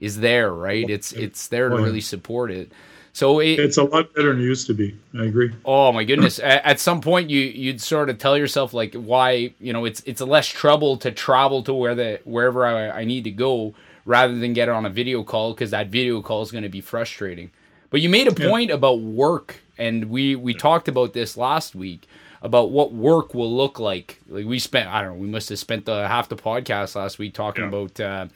is 0.00 0.20
there, 0.20 0.52
right? 0.52 0.88
It's 0.88 1.12
it's 1.12 1.48
there 1.48 1.68
to 1.68 1.76
really 1.76 2.00
support 2.00 2.50
it. 2.50 2.72
So 3.12 3.40
it, 3.40 3.58
It's 3.58 3.78
a 3.78 3.84
lot 3.84 4.12
better 4.14 4.34
than 4.34 4.42
it 4.42 4.44
used 4.44 4.66
to 4.66 4.74
be. 4.74 4.94
I 5.18 5.24
agree. 5.24 5.50
Oh 5.64 5.90
my 5.90 6.04
goodness! 6.04 6.38
at, 6.42 6.64
at 6.66 6.80
some 6.80 7.00
point, 7.00 7.30
you 7.30 7.40
you'd 7.40 7.80
sort 7.80 8.10
of 8.10 8.18
tell 8.18 8.36
yourself 8.36 8.74
like, 8.74 8.94
why 8.94 9.54
you 9.58 9.72
know 9.72 9.86
it's 9.86 10.02
it's 10.04 10.20
less 10.20 10.46
trouble 10.46 10.98
to 10.98 11.10
travel 11.10 11.62
to 11.62 11.72
where 11.72 11.94
the 11.94 12.20
wherever 12.24 12.66
I, 12.66 12.90
I 12.90 13.04
need 13.04 13.24
to 13.24 13.30
go 13.30 13.74
rather 14.04 14.36
than 14.38 14.52
get 14.52 14.68
on 14.68 14.84
a 14.84 14.90
video 14.90 15.22
call 15.22 15.54
because 15.54 15.70
that 15.70 15.88
video 15.88 16.20
call 16.20 16.42
is 16.42 16.50
going 16.52 16.64
to 16.64 16.68
be 16.68 16.80
frustrating. 16.82 17.50
But 17.88 18.00
you 18.02 18.10
made 18.10 18.28
a 18.28 18.34
point 18.34 18.70
about 18.70 19.00
work 19.00 19.60
and 19.78 20.10
we 20.10 20.36
we 20.36 20.52
talked 20.54 20.88
about 20.88 21.12
this 21.12 21.36
last 21.36 21.74
week 21.74 22.06
about 22.42 22.70
what 22.70 22.92
work 22.92 23.34
will 23.34 23.54
look 23.54 23.80
like. 23.80 24.20
Like 24.28 24.44
we 24.46 24.58
spent, 24.58 24.88
I 24.88 25.02
don't 25.02 25.14
know, 25.14 25.18
we 25.18 25.26
must 25.26 25.48
have 25.48 25.58
spent 25.58 25.86
the 25.86 26.06
half 26.06 26.28
the 26.28 26.36
podcast 26.36 26.94
last 26.94 27.18
week 27.18 27.34
talking 27.34 27.62
Yeah. 27.62 27.68
about 27.68 28.00
uh, 28.00 28.26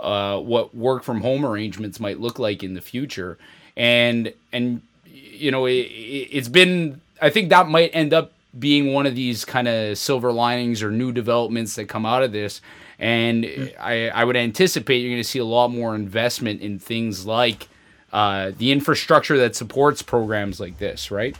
uh, 0.00 0.38
what 0.38 0.74
work 0.74 1.02
from 1.02 1.20
home 1.20 1.44
arrangements 1.44 2.00
might 2.00 2.20
look 2.20 2.38
like 2.38 2.62
in 2.62 2.74
the 2.74 2.80
future, 2.80 3.38
and 3.76 4.32
and 4.52 4.82
you 5.06 5.50
know, 5.50 5.66
it, 5.66 5.72
it, 5.72 6.28
it's 6.32 6.48
been. 6.48 7.00
I 7.20 7.30
think 7.30 7.50
that 7.50 7.68
might 7.68 7.90
end 7.92 8.12
up 8.12 8.32
being 8.58 8.92
one 8.92 9.06
of 9.06 9.14
these 9.14 9.44
kind 9.44 9.68
of 9.68 9.98
silver 9.98 10.32
linings 10.32 10.82
or 10.82 10.90
new 10.90 11.12
developments 11.12 11.74
that 11.76 11.86
come 11.86 12.06
out 12.06 12.22
of 12.22 12.32
this. 12.32 12.60
And 12.98 13.72
I, 13.78 14.08
I 14.08 14.24
would 14.24 14.36
anticipate 14.36 14.98
you're 14.98 15.10
going 15.10 15.22
to 15.22 15.28
see 15.28 15.38
a 15.38 15.44
lot 15.44 15.68
more 15.68 15.94
investment 15.94 16.62
in 16.62 16.78
things 16.78 17.26
like 17.26 17.68
uh, 18.12 18.52
the 18.56 18.72
infrastructure 18.72 19.36
that 19.38 19.54
supports 19.54 20.02
programs 20.02 20.58
like 20.58 20.78
this, 20.78 21.10
right? 21.10 21.36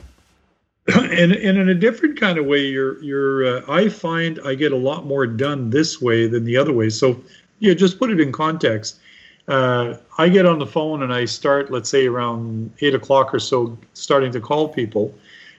and, 0.95 1.33
and 1.33 1.57
in 1.57 1.69
a 1.69 1.73
different 1.73 2.19
kind 2.19 2.37
of 2.37 2.45
way 2.45 2.65
you're 2.65 2.99
you're 3.03 3.45
uh, 3.45 3.61
i 3.67 3.87
find 3.87 4.39
i 4.43 4.55
get 4.55 4.71
a 4.71 4.77
lot 4.77 5.05
more 5.05 5.27
done 5.27 5.69
this 5.69 6.01
way 6.01 6.25
than 6.25 6.45
the 6.45 6.57
other 6.57 6.73
way 6.73 6.89
so 6.89 7.21
yeah 7.59 7.73
just 7.73 7.99
put 7.99 8.09
it 8.09 8.19
in 8.19 8.31
context 8.31 8.99
uh, 9.47 9.95
i 10.17 10.29
get 10.29 10.45
on 10.45 10.59
the 10.59 10.65
phone 10.65 11.03
and 11.03 11.13
i 11.13 11.25
start 11.25 11.71
let's 11.71 11.89
say 11.89 12.07
around 12.07 12.71
eight 12.81 12.95
o'clock 12.95 13.33
or 13.33 13.39
so 13.39 13.77
starting 13.93 14.31
to 14.31 14.39
call 14.39 14.69
people 14.69 15.13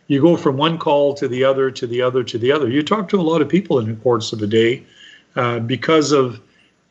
you 0.06 0.20
go 0.20 0.36
from 0.36 0.56
one 0.56 0.78
call 0.78 1.14
to 1.14 1.28
the 1.28 1.44
other 1.44 1.70
to 1.70 1.86
the 1.86 2.02
other 2.02 2.22
to 2.22 2.38
the 2.38 2.50
other 2.50 2.68
you 2.68 2.82
talk 2.82 3.08
to 3.08 3.20
a 3.20 3.22
lot 3.22 3.40
of 3.40 3.48
people 3.48 3.78
in 3.78 3.88
the 3.88 3.96
course 3.96 4.32
of 4.32 4.42
a 4.42 4.46
day 4.46 4.82
uh, 5.36 5.58
because 5.60 6.12
of 6.12 6.40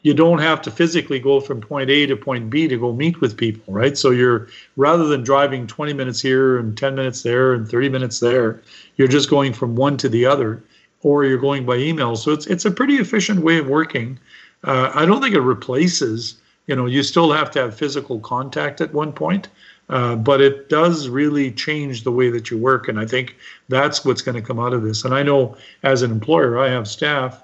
you 0.02 0.14
don't 0.14 0.40
have 0.40 0.62
to 0.62 0.72
physically 0.72 1.20
go 1.20 1.42
from 1.42 1.60
point 1.60 1.90
A 1.90 2.06
to 2.06 2.16
point 2.16 2.50
B 2.50 2.68
to 2.68 2.78
go 2.78 2.94
meet 2.94 3.20
with 3.20 3.36
people, 3.36 3.74
right? 3.74 3.98
So 3.98 4.12
you're 4.12 4.48
rather 4.78 5.06
than 5.06 5.24
driving 5.24 5.68
20 5.68 5.94
minutes 5.94 6.22
here 6.22 6.58
and 6.58 6.78
10 6.78 6.96
minutes 6.96 7.24
there 7.24 7.54
and 7.54 7.68
30 7.68 7.90
minutes 7.90 8.20
there, 8.20 8.62
you're 8.96 9.10
just 9.10 9.30
going 9.30 9.54
from 9.54 9.76
one 9.76 9.98
to 9.98 10.08
the 10.08 10.26
other, 10.26 10.64
or 11.02 11.26
you're 11.26 11.38
going 11.38 11.66
by 11.66 11.76
email. 11.76 12.16
So 12.16 12.32
it's 12.32 12.48
it's 12.48 12.66
a 12.66 12.72
pretty 12.72 12.96
efficient 12.96 13.42
way 13.42 13.58
of 13.58 13.68
working. 13.68 14.18
Uh, 14.64 14.92
I 14.94 15.06
don't 15.06 15.22
think 15.22 15.36
it 15.36 15.42
replaces. 15.42 16.36
You 16.68 16.76
know, 16.76 16.86
you 16.86 17.02
still 17.04 17.32
have 17.32 17.50
to 17.52 17.60
have 17.60 17.76
physical 17.76 18.20
contact 18.20 18.80
at 18.82 18.94
one 18.94 19.12
point, 19.12 19.48
uh, 19.90 20.16
but 20.16 20.40
it 20.40 20.70
does 20.70 21.08
really 21.08 21.52
change 21.52 22.04
the 22.04 22.12
way 22.12 22.30
that 22.30 22.52
you 22.52 22.58
work, 22.58 22.88
and 22.88 23.00
I 23.00 23.06
think 23.06 23.36
that's 23.70 24.06
what's 24.06 24.22
going 24.22 24.36
to 24.36 24.42
come 24.42 24.60
out 24.60 24.74
of 24.74 24.84
this. 24.84 25.04
And 25.04 25.14
I 25.14 25.24
know 25.24 25.58
as 25.84 26.04
an 26.04 26.12
employer, 26.12 26.60
I 26.60 26.70
have 26.70 26.88
staff 26.88 27.44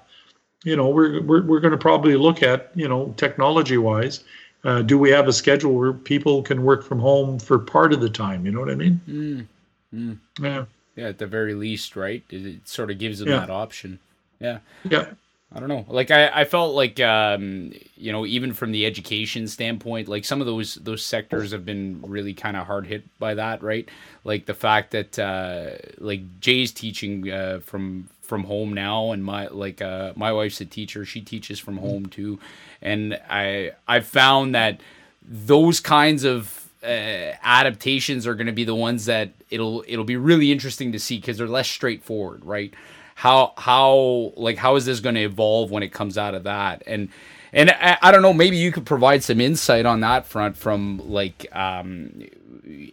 you 0.66 0.74
know, 0.74 0.88
we're 0.88 1.22
we're, 1.22 1.42
we're 1.42 1.60
going 1.60 1.72
to 1.72 1.78
probably 1.78 2.16
look 2.16 2.42
at, 2.42 2.72
you 2.74 2.88
know, 2.88 3.14
technology 3.16 3.78
wise, 3.78 4.24
uh, 4.64 4.82
do 4.82 4.98
we 4.98 5.10
have 5.10 5.28
a 5.28 5.32
schedule 5.32 5.72
where 5.74 5.92
people 5.92 6.42
can 6.42 6.64
work 6.64 6.82
from 6.82 6.98
home 6.98 7.38
for 7.38 7.56
part 7.56 7.92
of 7.92 8.00
the 8.00 8.10
time? 8.10 8.44
You 8.44 8.50
know 8.50 8.60
what 8.60 8.70
I 8.70 8.74
mean? 8.74 9.00
Mm. 9.08 9.46
Mm. 9.94 10.18
Yeah, 10.40 10.64
Yeah, 10.96 11.08
at 11.08 11.18
the 11.18 11.26
very 11.26 11.54
least, 11.54 11.94
right? 11.94 12.24
It, 12.30 12.44
it 12.44 12.68
sort 12.68 12.90
of 12.90 12.98
gives 12.98 13.20
them 13.20 13.28
Yeah. 13.28 13.40
that 13.40 13.50
option. 13.50 14.00
Yeah. 14.40 14.58
yeah, 14.90 15.06
I 15.54 15.60
don't 15.60 15.68
know. 15.68 15.86
Like 15.88 16.10
I, 16.10 16.28
I 16.40 16.44
felt 16.44 16.74
like 16.74 16.98
um, 17.00 17.72
you 17.96 18.10
know, 18.12 18.26
even 18.26 18.52
from 18.52 18.72
the 18.72 18.84
education 18.84 19.46
standpoint, 19.46 20.08
like 20.08 20.24
some 20.24 20.40
of 20.40 20.46
those 20.46 20.74
those 20.74 21.04
sectors 21.04 21.52
have 21.52 21.64
been 21.64 22.02
really 22.02 22.34
kind 22.34 22.56
of 22.56 22.66
hard 22.66 22.86
hit 22.86 23.04
by 23.18 23.34
that, 23.34 23.62
right? 23.62 23.88
Like 24.24 24.46
the 24.46 24.54
fact 24.54 24.90
that 24.90 25.18
uh, 25.18 25.70
like 25.98 26.40
Jay's 26.40 26.72
teaching 26.72 27.30
uh, 27.30 27.60
from 27.60 28.08
from 28.22 28.44
home 28.44 28.74
now, 28.74 29.12
and 29.12 29.24
my 29.24 29.46
like 29.46 29.80
uh, 29.80 30.12
my 30.16 30.32
wife's 30.32 30.60
a 30.60 30.66
teacher; 30.66 31.04
she 31.04 31.20
teaches 31.20 31.60
from 31.60 31.76
home 31.76 32.06
too, 32.06 32.40
and 32.82 33.18
I 33.30 33.70
I 33.86 34.00
found 34.00 34.54
that 34.56 34.80
those 35.22 35.78
kinds 35.78 36.24
of 36.24 36.68
uh, 36.82 37.32
adaptations 37.42 38.26
are 38.26 38.34
going 38.34 38.48
to 38.48 38.52
be 38.52 38.64
the 38.64 38.74
ones 38.74 39.06
that 39.06 39.30
it'll 39.50 39.84
it'll 39.86 40.04
be 40.04 40.16
really 40.16 40.50
interesting 40.50 40.90
to 40.92 40.98
see 40.98 41.18
because 41.18 41.38
they're 41.38 41.46
less 41.46 41.68
straightforward, 41.68 42.44
right? 42.44 42.74
How 43.16 43.54
how 43.56 44.34
like 44.36 44.58
how 44.58 44.76
is 44.76 44.84
this 44.84 45.00
going 45.00 45.14
to 45.14 45.22
evolve 45.22 45.70
when 45.70 45.82
it 45.82 45.90
comes 45.90 46.18
out 46.18 46.34
of 46.34 46.44
that? 46.44 46.82
And 46.86 47.08
and 47.50 47.70
I, 47.70 47.96
I 48.02 48.12
don't 48.12 48.20
know, 48.20 48.34
maybe 48.34 48.58
you 48.58 48.70
could 48.70 48.84
provide 48.84 49.24
some 49.24 49.40
insight 49.40 49.86
on 49.86 50.00
that 50.00 50.26
front 50.26 50.54
from 50.54 51.00
like 51.08 51.46
um, 51.56 52.26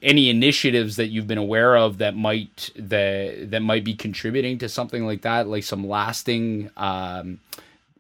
any 0.01 0.29
initiatives 0.29 0.95
that 0.95 1.07
you've 1.07 1.27
been 1.27 1.37
aware 1.37 1.75
of 1.75 1.97
that 1.97 2.15
might 2.15 2.69
that 2.77 3.51
that 3.51 3.61
might 3.61 3.83
be 3.83 3.93
contributing 3.95 4.57
to 4.59 4.69
something 4.69 5.05
like 5.05 5.23
that, 5.23 5.49
like 5.49 5.65
some 5.65 5.85
lasting 5.85 6.69
um, 6.77 7.41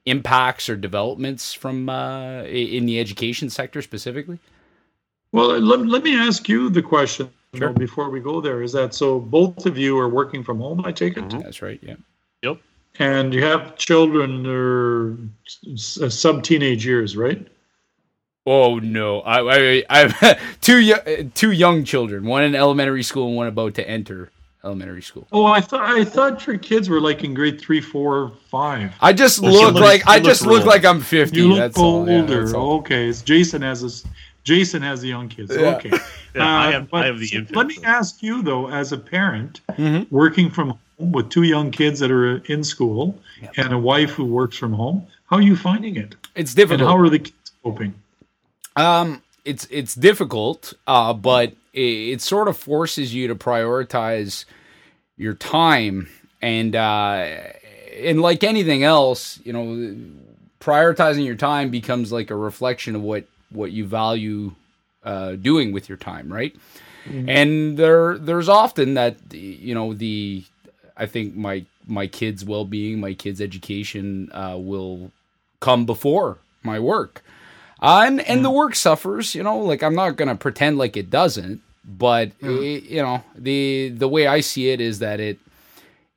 impacts 0.05 0.69
or 0.69 0.77
developments 0.77 1.53
from 1.53 1.89
uh, 1.89 2.43
in 2.43 2.85
the 2.85 3.01
education 3.01 3.49
sector 3.49 3.81
specifically. 3.81 4.39
Well, 5.33 5.59
let, 5.59 5.85
let 5.85 6.03
me 6.03 6.17
ask 6.17 6.47
you 6.47 6.69
the 6.69 6.81
question 6.81 7.29
Sure. 7.55 7.73
before 7.73 8.09
we 8.09 8.19
go 8.19 8.41
there. 8.41 8.63
Is 8.63 8.71
that 8.71 8.95
so? 8.95 9.19
Both 9.19 9.65
of 9.65 9.77
you 9.77 9.99
are 9.99 10.09
working 10.09 10.41
from 10.41 10.59
home, 10.59 10.81
I 10.85 10.91
take 10.91 11.17
it, 11.17 11.29
That's 11.29 11.61
right. 11.61 11.79
Yeah. 11.83 11.95
Yep. 12.43 12.57
and 12.99 13.33
you 13.33 13.43
have 13.43 13.75
children 13.77 14.45
or 14.45 15.17
sub 15.75 16.43
teenage 16.43 16.85
years, 16.85 17.15
right? 17.17 17.47
Oh 18.45 18.79
no, 18.79 19.21
I 19.21 19.39
I, 19.39 19.83
I 19.89 20.07
have 20.09 20.39
two 20.61 20.79
yo- 20.79 21.29
two 21.33 21.51
young 21.51 21.83
children, 21.85 22.25
one 22.25 22.43
in 22.43 22.55
elementary 22.55 23.03
school 23.03 23.27
and 23.27 23.35
one 23.37 23.47
about 23.47 23.73
to 23.75 23.89
enter 23.89 24.29
elementary 24.65 25.01
school. 25.01 25.27
Oh, 25.31 25.45
I 25.45 25.61
thought 25.61 25.81
I 25.89 26.03
thought 26.03 26.45
your 26.45 26.57
kids 26.57 26.89
were 26.89 26.99
like 26.99 27.23
in 27.23 27.33
grade 27.33 27.59
three, 27.61 27.79
four, 27.81 28.33
five. 28.49 28.91
I 29.01 29.13
just 29.13 29.39
Well, 29.41 29.53
look 29.53 29.73
look- 29.75 29.83
like 29.83 30.05
I 30.07 30.17
you 30.17 30.23
look 30.23 30.29
just 30.31 30.45
look 30.45 30.57
real. 30.59 30.67
like 30.67 30.83
I'm 30.85 31.01
50. 31.01 31.37
You 31.37 31.47
look 31.49 31.57
that's 31.59 31.77
all. 31.77 32.07
Yeah, 32.07 32.19
older. 32.21 32.39
that's 32.41 32.53
all. 32.53 32.73
okay, 32.79 33.07
it's 33.07 33.21
Jason 33.21 33.61
has 33.61 33.81
this. 33.81 34.03
Jason 34.43 34.81
has 34.81 34.99
the 34.99 35.07
young 35.07 35.29
kids. 35.29 35.55
Yeah. 35.55 35.75
Okay. 35.77 35.91
Yeah, 36.35 36.43
I 36.47 36.67
Uh, 36.69 36.71
have 36.71 36.93
I 36.93 37.05
have 37.05 37.19
the 37.19 37.29
infant. 37.31 37.55
Let 37.55 37.67
me 37.67 37.77
ask 37.83 38.23
you 38.23 38.41
though, 38.41 38.67
as 38.67 38.91
a 38.91 38.97
parent 38.97 39.61
Mhm. 39.77 40.09
working 40.11 40.49
from 40.49 40.69
home 40.69 40.79
with 40.97 41.29
two 41.29 41.43
young 41.43 41.71
kids 41.71 41.99
that 41.99 42.11
are 42.11 42.37
in 42.45 42.63
school 42.63 43.19
and 43.57 43.73
a 43.73 43.79
wife 43.79 44.11
who 44.11 44.25
works 44.25 44.57
from 44.57 44.73
home, 44.73 45.07
how 45.29 45.37
are 45.37 45.41
you 45.41 45.55
finding 45.55 45.95
it? 45.95 46.15
It's 46.35 46.53
And 46.81 46.89
how 46.89 46.97
are 46.97 47.09
the 47.09 47.19
kids 47.19 47.51
coping? 47.63 47.93
Um, 48.75 49.21
it's 49.45 49.67
it's 49.69 49.95
difficult, 49.95 50.73
uh, 50.87 51.13
but 51.13 51.53
it, 51.73 51.79
it 51.79 52.21
sort 52.21 52.47
of 52.47 52.57
forces 52.57 53.13
you 53.13 53.27
to 53.27 53.35
prioritize 53.35 54.45
your 55.17 55.33
time, 55.33 56.09
and 56.41 56.75
uh, 56.75 57.37
and 57.99 58.21
like 58.21 58.43
anything 58.43 58.83
else, 58.83 59.39
you 59.43 59.53
know, 59.53 59.95
prioritizing 60.59 61.25
your 61.25 61.35
time 61.35 61.69
becomes 61.69 62.11
like 62.11 62.31
a 62.31 62.35
reflection 62.35 62.95
of 62.95 63.01
what 63.01 63.25
what 63.49 63.71
you 63.71 63.85
value 63.85 64.53
uh, 65.03 65.33
doing 65.33 65.71
with 65.71 65.89
your 65.89 65.97
time, 65.97 66.31
right? 66.31 66.55
And 67.27 67.77
there 67.77 68.17
there's 68.17 68.47
often 68.47 68.93
that 68.93 69.17
you 69.33 69.75
know 69.75 69.93
the 69.93 70.45
I 70.95 71.05
think 71.05 71.35
my 71.35 71.65
my 71.87 72.07
kids' 72.07 72.45
well 72.45 72.65
being, 72.65 72.99
my 72.99 73.13
kids' 73.13 73.41
education 73.41 74.31
uh, 74.33 74.57
will 74.57 75.11
come 75.59 75.85
before 75.85 76.37
my 76.63 76.79
work. 76.79 77.23
Uh, 77.81 78.03
and 78.05 78.21
and 78.21 78.45
the 78.45 78.51
work 78.51 78.75
suffers, 78.75 79.35
you 79.35 79.43
know. 79.43 79.57
Like 79.57 79.83
I'm 79.83 79.95
not 79.95 80.15
gonna 80.15 80.35
pretend 80.35 80.77
like 80.77 80.95
it 80.95 81.09
doesn't, 81.09 81.61
but 81.83 82.31
it, 82.41 82.83
you 82.83 83.01
know 83.01 83.23
the 83.35 83.89
the 83.89 84.07
way 84.07 84.27
I 84.27 84.39
see 84.39 84.69
it 84.69 84.79
is 84.79 84.99
that 84.99 85.19
it 85.19 85.39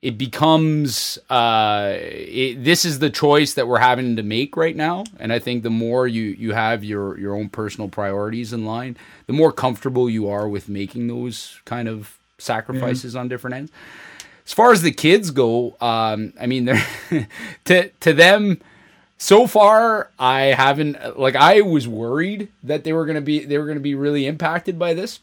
it 0.01 0.17
becomes 0.17 1.17
uh, 1.29 1.95
it, 1.99 2.63
this 2.63 2.85
is 2.85 2.99
the 2.99 3.09
choice 3.09 3.55
that 3.55 3.67
we're 3.67 3.79
having 3.79 4.15
to 4.15 4.23
make 4.23 4.55
right 4.55 4.75
now, 4.75 5.03
and 5.19 5.33
I 5.33 5.39
think 5.39 5.63
the 5.63 5.69
more 5.69 6.07
you 6.07 6.23
you 6.23 6.53
have 6.53 6.83
your 6.83 7.17
your 7.19 7.35
own 7.35 7.49
personal 7.49 7.89
priorities 7.89 8.53
in 8.53 8.63
line, 8.65 8.95
the 9.25 9.33
more 9.33 9.51
comfortable 9.51 10.09
you 10.09 10.29
are 10.29 10.47
with 10.47 10.69
making 10.69 11.07
those 11.07 11.59
kind 11.65 11.87
of 11.89 12.17
sacrifices 12.37 13.15
on 13.15 13.27
different 13.27 13.55
ends. 13.55 13.71
As 14.47 14.53
far 14.53 14.71
as 14.71 14.81
the 14.81 14.91
kids 14.91 15.29
go, 15.29 15.75
um, 15.81 16.33
I 16.39 16.47
mean, 16.47 16.65
they're 16.65 17.27
to 17.65 17.89
to 17.89 18.13
them 18.13 18.59
so 19.19 19.47
far 19.47 20.11
i 20.19 20.41
haven't 20.53 20.95
like 21.19 21.35
i 21.35 21.59
was 21.61 21.87
worried 21.87 22.47
that 22.61 22.83
they 22.83 22.93
were 22.93 23.03
going 23.03 23.15
to 23.15 23.21
be 23.21 23.43
they 23.43 23.57
were 23.57 23.65
going 23.65 23.77
to 23.77 23.81
be 23.81 23.95
really 23.95 24.25
impacted 24.27 24.77
by 24.77 24.93
this. 24.93 25.19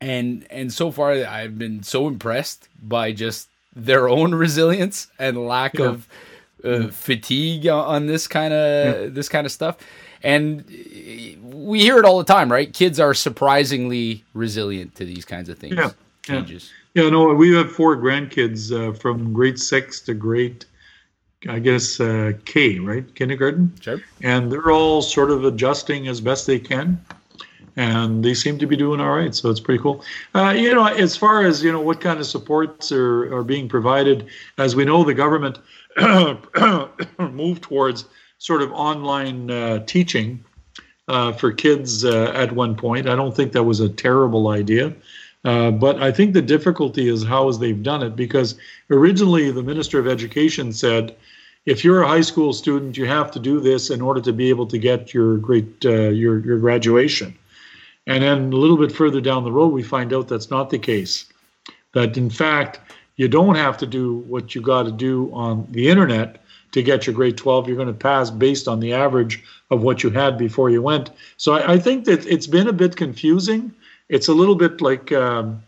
And 0.00 0.46
and 0.50 0.72
so 0.72 0.90
far 0.92 1.10
i've 1.12 1.58
been 1.58 1.82
so 1.82 2.06
impressed 2.06 2.68
by 2.80 3.10
just 3.12 3.48
their 3.74 4.08
own 4.08 4.34
resilience 4.46 5.08
and 5.18 5.36
lack 5.46 5.74
Yeah. 5.74 5.86
of 5.86 6.08
uh, 6.64 6.88
fatigue 6.88 7.66
on- 7.66 8.06
this 8.06 8.26
kind 8.28 8.54
of 8.54 9.14
this 9.14 9.28
kind 9.28 9.46
of 9.46 9.52
stuff. 9.52 9.76
And 10.22 10.64
we 11.42 11.80
hear 11.80 11.98
it 11.98 12.04
all 12.04 12.18
the 12.18 12.24
time 12.32 12.50
right? 12.50 12.72
Kids 12.72 12.98
are 13.00 13.14
surprisingly 13.14 14.24
resilient 14.32 14.94
to 14.96 15.04
these 15.04 15.24
kinds 15.24 15.48
of 15.48 15.58
things. 15.58 15.74
Yeah, 15.76 15.86
yeah. 15.86 15.92
Changes. 16.28 16.72
Yeah, 16.94 17.10
no, 17.10 17.34
we 17.34 17.54
have 17.54 17.70
four 17.70 17.96
grandkids 17.96 18.72
uh, 18.72 18.92
from 18.92 19.32
grade 19.32 19.58
six 19.58 20.00
to 20.02 20.14
grade, 20.14 20.64
I 21.48 21.58
guess, 21.58 22.00
uh, 22.00 22.32
K, 22.44 22.78
right? 22.78 23.14
Kindergarten. 23.14 23.72
sure. 23.80 24.00
And 24.22 24.50
they're 24.50 24.70
all 24.70 25.02
sort 25.02 25.30
of 25.30 25.44
adjusting 25.44 26.08
as 26.08 26.20
best 26.20 26.46
they 26.46 26.58
can 26.58 27.00
and 27.78 28.24
they 28.24 28.34
seem 28.34 28.58
to 28.58 28.66
be 28.66 28.76
doing 28.76 29.00
all 29.00 29.12
right 29.12 29.34
so 29.34 29.48
it's 29.48 29.60
pretty 29.60 29.80
cool. 29.80 30.04
Uh, 30.34 30.50
you 30.50 30.74
know 30.74 30.84
as 30.86 31.16
far 31.16 31.44
as 31.44 31.62
you 31.62 31.72
know 31.72 31.80
what 31.80 32.00
kind 32.00 32.18
of 32.18 32.26
supports 32.26 32.90
are, 32.92 33.32
are 33.32 33.44
being 33.44 33.68
provided 33.68 34.26
as 34.58 34.74
we 34.74 34.84
know 34.84 35.04
the 35.04 35.14
government 35.14 35.58
moved 37.18 37.62
towards 37.62 38.04
sort 38.38 38.62
of 38.62 38.72
online 38.72 39.50
uh, 39.50 39.78
teaching 39.86 40.44
uh, 41.06 41.32
for 41.32 41.50
kids 41.50 42.04
uh, 42.04 42.32
at 42.34 42.52
one 42.52 42.76
point. 42.76 43.08
I 43.08 43.16
don't 43.16 43.34
think 43.34 43.52
that 43.52 43.62
was 43.62 43.80
a 43.80 43.88
terrible 43.88 44.48
idea 44.48 44.94
Uh, 45.48 45.70
but 45.70 45.96
I 46.02 46.12
think 46.12 46.34
the 46.34 46.42
difficulty 46.42 47.08
is 47.08 47.24
how 47.24 47.48
is 47.48 47.58
they've 47.58 47.82
done 47.82 48.02
it 48.02 48.14
because 48.14 48.54
originally 48.90 49.50
the 49.50 49.62
Minister 49.62 49.98
of 49.98 50.06
Education 50.06 50.74
said, 50.74 51.16
if 51.64 51.82
you're 51.82 52.02
a 52.02 52.06
high 52.06 52.20
school 52.20 52.52
student, 52.52 52.98
you 52.98 53.06
have 53.06 53.30
to 53.30 53.38
do 53.38 53.58
this 53.58 53.88
in 53.88 54.02
order 54.02 54.20
to 54.20 54.32
be 54.34 54.50
able 54.50 54.66
to 54.66 54.76
get 54.76 55.14
your 55.14 55.38
great 55.38 55.86
uh, 55.86 56.10
your 56.10 56.40
your 56.40 56.58
graduation. 56.58 57.34
And 58.06 58.22
then 58.22 58.52
a 58.52 58.56
little 58.56 58.76
bit 58.76 58.92
further 58.92 59.22
down 59.22 59.44
the 59.44 59.56
road, 59.58 59.68
we 59.68 59.82
find 59.82 60.12
out 60.12 60.28
that's 60.28 60.50
not 60.50 60.68
the 60.68 60.78
case. 60.78 61.24
That 61.94 62.18
in 62.18 62.28
fact, 62.28 62.80
you 63.16 63.26
don't 63.26 63.54
have 63.54 63.78
to 63.78 63.86
do 63.86 64.18
what 64.32 64.54
you 64.54 64.60
got 64.60 64.82
to 64.82 64.92
do 64.92 65.30
on 65.32 65.66
the 65.70 65.88
internet 65.88 66.42
to 66.72 66.82
get 66.82 67.06
your 67.06 67.14
grade 67.14 67.38
12. 67.38 67.68
You're 67.68 67.82
going 67.82 67.88
to 67.88 68.04
pass 68.10 68.28
based 68.30 68.68
on 68.68 68.80
the 68.80 68.92
average 68.92 69.42
of 69.70 69.80
what 69.80 70.02
you 70.02 70.10
had 70.10 70.36
before 70.36 70.68
you 70.68 70.82
went. 70.82 71.10
So 71.38 71.54
I, 71.54 71.72
I 71.72 71.78
think 71.78 72.04
that 72.04 72.26
it's 72.26 72.46
been 72.46 72.68
a 72.68 72.72
bit 72.74 72.96
confusing. 72.96 73.72
It's 74.08 74.28
a 74.28 74.34
little 74.34 74.54
bit 74.54 74.80
like, 74.80 75.12
um, 75.12 75.62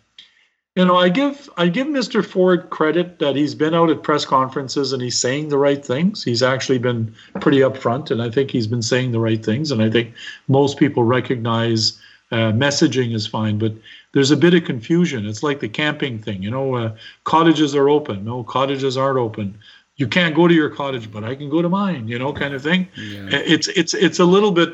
you 0.76 0.84
know, 0.84 0.96
I 0.96 1.08
give 1.08 1.50
I 1.56 1.68
give 1.68 1.88
Mr. 1.88 2.24
Ford 2.24 2.70
credit 2.70 3.18
that 3.18 3.36
he's 3.36 3.54
been 3.54 3.74
out 3.74 3.90
at 3.90 4.02
press 4.02 4.24
conferences 4.24 4.92
and 4.92 5.02
he's 5.02 5.18
saying 5.18 5.48
the 5.48 5.58
right 5.58 5.84
things. 5.84 6.22
He's 6.22 6.42
actually 6.42 6.78
been 6.78 7.14
pretty 7.40 7.58
upfront, 7.58 8.10
and 8.10 8.22
I 8.22 8.30
think 8.30 8.50
he's 8.50 8.66
been 8.68 8.82
saying 8.82 9.12
the 9.12 9.20
right 9.20 9.44
things. 9.44 9.72
And 9.72 9.82
I 9.82 9.90
think 9.90 10.14
most 10.48 10.78
people 10.78 11.02
recognize 11.02 12.00
uh, 12.32 12.52
messaging 12.52 13.12
is 13.14 13.26
fine, 13.26 13.58
but 13.58 13.74
there's 14.12 14.30
a 14.30 14.36
bit 14.36 14.54
of 14.54 14.64
confusion. 14.64 15.26
It's 15.26 15.42
like 15.42 15.60
the 15.60 15.68
camping 15.68 16.18
thing, 16.18 16.42
you 16.42 16.50
know. 16.50 16.76
Uh, 16.76 16.96
cottages 17.24 17.74
are 17.74 17.88
open. 17.88 18.24
No, 18.24 18.44
cottages 18.44 18.96
aren't 18.96 19.18
open. 19.18 19.58
You 19.96 20.06
can't 20.06 20.34
go 20.34 20.48
to 20.48 20.54
your 20.54 20.70
cottage, 20.70 21.10
but 21.10 21.24
I 21.24 21.34
can 21.34 21.50
go 21.50 21.60
to 21.60 21.68
mine. 21.68 22.08
You 22.08 22.18
know, 22.18 22.32
kind 22.32 22.54
of 22.54 22.62
thing. 22.62 22.88
Yeah. 22.96 23.28
It's 23.32 23.68
it's 23.68 23.94
it's 23.94 24.20
a 24.20 24.24
little 24.24 24.52
bit. 24.52 24.72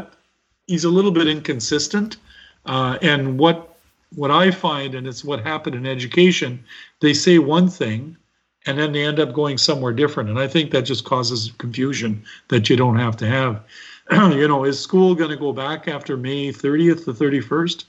He's 0.67 0.85
a 0.85 0.91
little 0.91 1.11
bit 1.11 1.27
inconsistent, 1.27 2.19
uh, 2.67 2.99
and 3.03 3.39
what 3.39 3.77
what 4.15 4.31
I 4.31 4.51
find, 4.51 4.95
and 4.95 5.07
it's 5.07 5.25
what 5.25 5.43
happened 5.43 5.75
in 5.75 5.85
education, 5.85 6.65
they 7.01 7.13
say 7.13 7.39
one 7.39 7.69
thing, 7.69 8.17
and 8.65 8.79
then 8.79 8.93
they 8.93 9.05
end 9.05 9.21
up 9.21 9.33
going 9.33 9.59
somewhere 9.59 9.93
different, 9.93 10.31
and 10.31 10.39
I 10.39 10.47
think 10.47 10.71
that 10.71 10.83
just 10.83 11.05
causes 11.05 11.53
confusion 11.59 12.25
that 12.49 12.71
you 12.71 12.77
don't 12.77 12.97
have 12.97 13.17
to 13.19 13.27
have. 13.27 13.63
you 14.11 14.47
know, 14.47 14.65
is 14.65 14.79
school 14.79 15.15
going 15.15 15.31
to 15.31 15.37
go 15.37 15.53
back 15.53 15.89
after 15.89 16.17
May 16.17 16.53
30th 16.53 17.05
to 17.05 17.13
31st? 17.13 17.85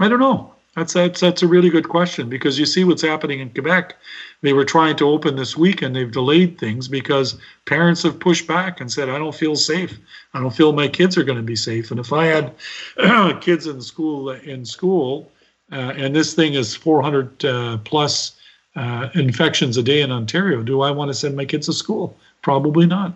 I 0.00 0.08
don't 0.08 0.20
know. 0.20 0.54
That's 0.76 0.92
that's 0.92 1.20
that's 1.20 1.42
a 1.42 1.48
really 1.48 1.70
good 1.70 1.88
question 1.88 2.28
because 2.28 2.58
you 2.58 2.66
see 2.66 2.84
what's 2.84 3.02
happening 3.02 3.40
in 3.40 3.50
Quebec. 3.50 3.96
They 4.42 4.52
were 4.52 4.64
trying 4.64 4.96
to 4.96 5.08
open 5.08 5.34
this 5.34 5.56
week 5.56 5.82
and 5.82 5.94
they've 5.94 6.10
delayed 6.10 6.58
things 6.58 6.86
because 6.86 7.38
parents 7.66 8.02
have 8.04 8.20
pushed 8.20 8.46
back 8.46 8.80
and 8.80 8.90
said, 8.90 9.08
"I 9.08 9.18
don't 9.18 9.34
feel 9.34 9.56
safe. 9.56 9.98
I 10.34 10.40
don't 10.40 10.54
feel 10.54 10.72
my 10.72 10.86
kids 10.86 11.18
are 11.18 11.24
going 11.24 11.38
to 11.38 11.42
be 11.42 11.56
safe." 11.56 11.90
And 11.90 11.98
if 11.98 12.12
I 12.12 12.26
had 12.26 12.54
kids 13.40 13.66
in 13.66 13.80
school 13.80 14.30
in 14.30 14.64
school, 14.64 15.32
uh, 15.72 15.94
and 15.96 16.14
this 16.14 16.34
thing 16.34 16.54
is 16.54 16.76
400 16.76 17.44
uh, 17.44 17.78
plus 17.78 18.36
uh, 18.76 19.08
infections 19.14 19.76
a 19.76 19.82
day 19.82 20.02
in 20.02 20.12
Ontario, 20.12 20.62
do 20.62 20.82
I 20.82 20.90
want 20.90 21.08
to 21.08 21.14
send 21.14 21.34
my 21.34 21.44
kids 21.44 21.66
to 21.66 21.72
school? 21.72 22.16
Probably 22.42 22.86
not. 22.86 23.14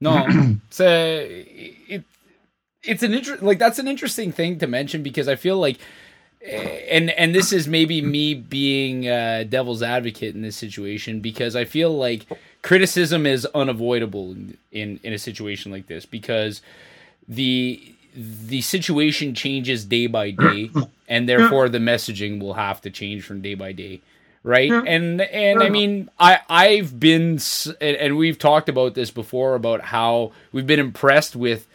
No, 0.00 0.26
it's 0.68 0.80
a 0.80 1.46
it, 1.88 2.04
it's 2.84 3.02
an 3.02 3.14
inter- 3.14 3.38
like 3.40 3.58
that's 3.58 3.78
an 3.78 3.88
interesting 3.88 4.32
thing 4.32 4.58
to 4.58 4.66
mention 4.66 5.02
because 5.02 5.28
I 5.28 5.36
feel 5.36 5.58
like 5.58 5.78
eh, 6.42 6.86
and 6.90 7.10
and 7.10 7.34
this 7.34 7.52
is 7.52 7.66
maybe 7.66 8.00
me 8.02 8.34
being 8.34 9.08
uh, 9.08 9.44
devil's 9.48 9.82
advocate 9.82 10.34
in 10.34 10.42
this 10.42 10.56
situation 10.56 11.20
because 11.20 11.56
I 11.56 11.64
feel 11.64 11.96
like 11.96 12.26
criticism 12.62 13.26
is 13.26 13.46
unavoidable 13.54 14.32
in, 14.32 14.56
in 14.72 15.00
in 15.02 15.12
a 15.12 15.18
situation 15.18 15.72
like 15.72 15.86
this 15.86 16.06
because 16.06 16.62
the 17.28 17.94
the 18.14 18.60
situation 18.60 19.34
changes 19.34 19.84
day 19.84 20.06
by 20.06 20.30
day 20.30 20.70
and 21.08 21.28
therefore 21.28 21.68
the 21.68 21.78
messaging 21.78 22.40
will 22.40 22.54
have 22.54 22.80
to 22.82 22.90
change 22.90 23.24
from 23.24 23.40
day 23.40 23.54
by 23.54 23.72
day 23.72 24.00
right? 24.44 24.70
And 24.70 25.22
and 25.22 25.62
i 25.62 25.70
mean 25.70 26.10
i 26.20 26.38
i've 26.50 27.00
been 27.00 27.40
and 27.80 28.16
we've 28.16 28.38
talked 28.38 28.68
about 28.68 28.94
this 28.94 29.10
before 29.10 29.54
about 29.54 29.80
how 29.80 30.32
we've 30.52 30.66
been 30.66 30.78
impressed 30.78 31.34
with 31.34 31.66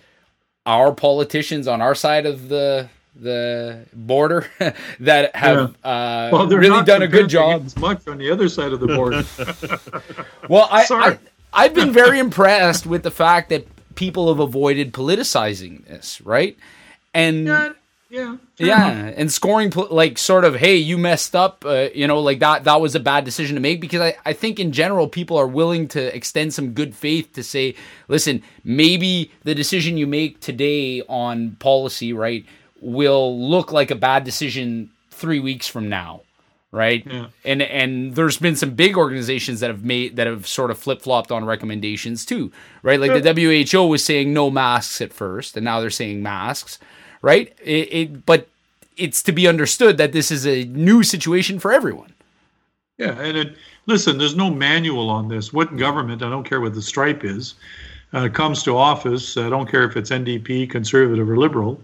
our 0.69 0.93
politicians 0.93 1.67
on 1.67 1.81
our 1.81 1.95
side 1.95 2.27
of 2.27 2.47
the 2.47 2.87
the 3.15 3.85
border 3.91 4.45
that 4.99 5.35
have 5.35 5.75
uh 5.83 6.29
Well, 6.31 6.47
really 6.47 6.83
done 6.83 7.01
a 7.01 7.07
good 7.07 7.27
job 7.27 7.65
as 7.65 7.75
much 7.75 8.07
on 8.07 8.19
the 8.19 8.29
other 8.29 8.47
side 8.47 8.71
of 8.71 8.79
the 8.79 8.87
border. 8.87 9.23
Well, 10.47 10.67
I, 10.71 10.85
Sorry. 10.85 11.15
I 11.51 11.65
I've 11.65 11.73
been 11.73 11.91
very 11.91 12.19
impressed 12.19 12.85
with 12.85 13.03
the 13.03 13.11
fact 13.11 13.49
that 13.49 13.67
people 13.95 14.29
have 14.29 14.39
avoided 14.39 14.93
politicizing 14.93 15.85
this, 15.85 16.21
right? 16.21 16.55
And 17.13 17.47
yeah, 17.47 17.73
yeah, 18.09 18.37
yeah, 18.57 18.91
enough. 18.91 19.13
and 19.17 19.31
scoring 19.31 19.71
like 19.91 20.17
sort 20.17 20.43
of, 20.43 20.55
hey, 20.55 20.75
you 20.75 20.97
messed 20.97 21.35
up, 21.35 21.63
uh, 21.63 21.89
you 21.93 22.07
know, 22.07 22.19
like 22.19 22.39
that 22.39 22.63
that 22.63 22.81
was 22.81 22.95
a 22.95 22.99
bad 22.99 23.23
decision 23.23 23.55
to 23.55 23.61
make 23.61 23.79
because 23.79 24.01
I 24.01 24.15
I 24.25 24.33
think 24.33 24.59
in 24.59 24.71
general 24.71 25.07
people 25.07 25.37
are 25.37 25.47
willing 25.47 25.87
to 25.89 26.15
extend 26.15 26.53
some 26.53 26.73
good 26.73 26.95
faith 26.95 27.33
to 27.33 27.43
say, 27.43 27.75
listen, 28.07 28.41
maybe 28.63 29.31
the 29.43 29.53
decision 29.53 29.95
you 29.95 30.07
make 30.07 30.39
today 30.39 31.03
on 31.07 31.51
policy, 31.59 32.11
right, 32.11 32.45
will 32.81 33.39
look 33.39 33.71
like 33.71 33.91
a 33.91 33.95
bad 33.95 34.23
decision 34.23 34.89
3 35.11 35.39
weeks 35.39 35.67
from 35.67 35.87
now 35.89 36.21
right? 36.71 37.05
Yeah. 37.05 37.27
And 37.43 37.61
and 37.61 38.15
there's 38.15 38.37
been 38.37 38.55
some 38.55 38.71
big 38.71 38.97
organizations 38.97 39.59
that 39.59 39.69
have 39.69 39.83
made 39.83 40.15
that 40.17 40.27
have 40.27 40.47
sort 40.47 40.71
of 40.71 40.77
flip 40.77 41.01
flopped 41.01 41.31
on 41.31 41.45
recommendations 41.45 42.25
too, 42.25 42.51
right? 42.83 42.99
Like 42.99 43.23
the 43.23 43.33
WHO 43.33 43.87
was 43.87 44.03
saying 44.03 44.33
no 44.33 44.49
masks 44.49 45.01
at 45.01 45.13
first, 45.13 45.57
and 45.57 45.63
now 45.63 45.79
they're 45.79 45.89
saying 45.89 46.21
masks, 46.21 46.77
right? 47.21 47.53
It, 47.63 47.93
it 47.93 48.25
but 48.25 48.47
it's 48.97 49.23
to 49.23 49.31
be 49.31 49.47
understood 49.47 49.97
that 49.97 50.11
this 50.11 50.31
is 50.31 50.45
a 50.45 50.65
new 50.65 51.03
situation 51.03 51.59
for 51.59 51.71
everyone. 51.71 52.13
Yeah, 52.97 53.19
and 53.21 53.37
it, 53.37 53.55
listen, 53.85 54.17
there's 54.17 54.35
no 54.35 54.49
manual 54.49 55.09
on 55.09 55.29
this. 55.29 55.53
What 55.53 55.77
government, 55.77 56.21
I 56.21 56.29
don't 56.29 56.43
care 56.43 56.59
what 56.59 56.73
the 56.73 56.81
stripe 56.81 57.23
is, 57.23 57.53
uh, 58.11 58.27
comes 58.27 58.61
to 58.63 58.75
office. 58.75 59.37
I 59.37 59.49
don't 59.49 59.69
care 59.69 59.85
if 59.85 59.95
it's 59.95 60.09
NDP, 60.09 60.69
conservative, 60.69 61.29
or 61.29 61.37
liberal. 61.37 61.79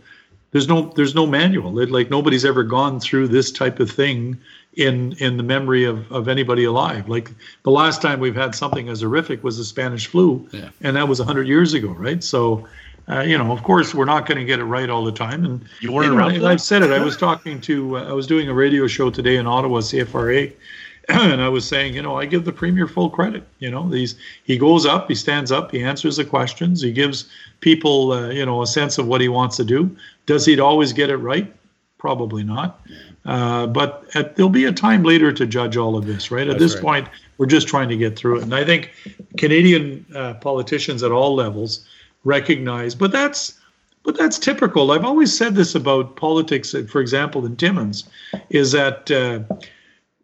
There's 0.51 0.67
no 0.67 0.91
there's 0.95 1.15
no 1.15 1.25
manual. 1.25 1.79
It, 1.79 1.91
like 1.91 2.09
nobody's 2.09 2.45
ever 2.45 2.63
gone 2.63 2.99
through 2.99 3.27
this 3.29 3.51
type 3.51 3.79
of 3.79 3.89
thing 3.91 4.37
in 4.75 5.13
in 5.13 5.37
the 5.37 5.43
memory 5.43 5.83
of, 5.85 6.09
of 6.11 6.27
anybody 6.27 6.63
alive. 6.65 7.07
Like 7.09 7.31
the 7.63 7.71
last 7.71 8.01
time 8.01 8.19
we've 8.19 8.35
had 8.35 8.55
something 8.55 8.89
as 8.89 9.01
horrific 9.01 9.43
was 9.43 9.57
the 9.57 9.65
Spanish 9.65 10.07
flu, 10.07 10.47
Yeah. 10.51 10.69
and 10.81 10.95
that 10.95 11.07
was 11.07 11.19
hundred 11.19 11.47
years 11.47 11.73
ago, 11.73 11.89
right? 11.89 12.23
So. 12.23 12.67
Uh, 13.07 13.21
you 13.21 13.37
know, 13.37 13.51
of 13.51 13.61
course, 13.63 13.93
we're 13.93 14.05
not 14.05 14.25
going 14.25 14.37
to 14.37 14.45
get 14.45 14.59
it 14.59 14.63
right 14.63 14.89
all 14.89 15.03
the 15.03 15.11
time, 15.11 15.45
and 15.45 15.63
You 15.79 15.91
weren't 15.91 16.11
know, 16.11 16.17
around 16.17 16.43
I, 16.43 16.51
I've 16.51 16.61
said 16.61 16.81
it. 16.81 16.91
I 16.91 17.03
was 17.03 17.15
talking 17.15 17.61
to, 17.61 17.97
uh, 17.97 18.09
I 18.09 18.13
was 18.13 18.25
doing 18.25 18.49
a 18.49 18.53
radio 18.53 18.87
show 18.87 19.11
today 19.11 19.37
in 19.37 19.45
Ottawa, 19.45 19.79
CFRA, 19.79 20.51
and 21.09 21.39
I 21.39 21.49
was 21.49 21.67
saying, 21.67 21.93
you 21.93 22.01
know, 22.01 22.17
I 22.17 22.25
give 22.25 22.45
the 22.45 22.51
premier 22.51 22.87
full 22.87 23.11
credit. 23.11 23.43
You 23.59 23.69
know, 23.69 23.87
these 23.87 24.15
he 24.43 24.57
goes 24.57 24.87
up, 24.87 25.07
he 25.07 25.13
stands 25.13 25.51
up, 25.51 25.71
he 25.71 25.83
answers 25.83 26.17
the 26.17 26.25
questions, 26.25 26.81
he 26.81 26.91
gives 26.91 27.29
people, 27.59 28.11
uh, 28.11 28.29
you 28.29 28.45
know, 28.45 28.63
a 28.63 28.67
sense 28.67 28.97
of 28.97 29.05
what 29.05 29.21
he 29.21 29.29
wants 29.29 29.55
to 29.57 29.63
do. 29.63 29.95
Does 30.25 30.45
he 30.45 30.59
always 30.59 30.91
get 30.91 31.11
it 31.11 31.17
right? 31.17 31.53
Probably 31.99 32.43
not. 32.43 32.81
Uh, 33.25 33.67
but 33.67 34.05
at, 34.15 34.35
there'll 34.35 34.49
be 34.49 34.65
a 34.65 34.71
time 34.71 35.03
later 35.03 35.31
to 35.31 35.45
judge 35.45 35.77
all 35.77 35.95
of 35.95 36.05
this, 36.05 36.31
right? 36.31 36.47
At 36.47 36.59
this 36.59 36.75
right. 36.75 36.83
point, 36.83 37.07
we're 37.37 37.47
just 37.47 37.67
trying 37.67 37.89
to 37.89 37.97
get 37.97 38.15
through 38.15 38.39
it, 38.39 38.43
and 38.43 38.55
I 38.55 38.63
think 38.63 38.91
Canadian 39.37 40.05
uh, 40.15 40.35
politicians 40.35 41.03
at 41.03 41.11
all 41.11 41.35
levels 41.35 41.85
recognize, 42.25 42.93
but 42.95 43.11
that's 43.11 43.59
but 44.03 44.17
that's 44.17 44.37
typical. 44.37 44.91
I've 44.91 45.05
always 45.05 45.35
said 45.35 45.55
this 45.55 45.73
about 45.73 46.15
politics, 46.15 46.75
uh, 46.75 46.83
for 46.87 47.01
example, 47.01 47.43
in 47.45 47.55
Timmins, 47.55 48.03
is 48.49 48.71
that 48.73 49.09
uh, 49.09 49.39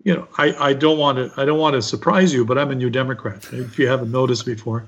you 0.03 0.13
know 0.13 0.27
I, 0.37 0.53
I 0.69 0.73
don't 0.73 0.97
want 0.99 1.17
to 1.17 1.31
I 1.41 1.45
don't 1.45 1.59
want 1.59 1.75
to 1.75 1.81
surprise 1.81 2.33
you, 2.33 2.43
but 2.43 2.57
I'm 2.57 2.71
a 2.71 2.75
New 2.75 2.89
Democrat. 2.89 3.47
If 3.53 3.79
you 3.79 3.87
haven't 3.87 4.11
noticed 4.11 4.45
before, 4.45 4.85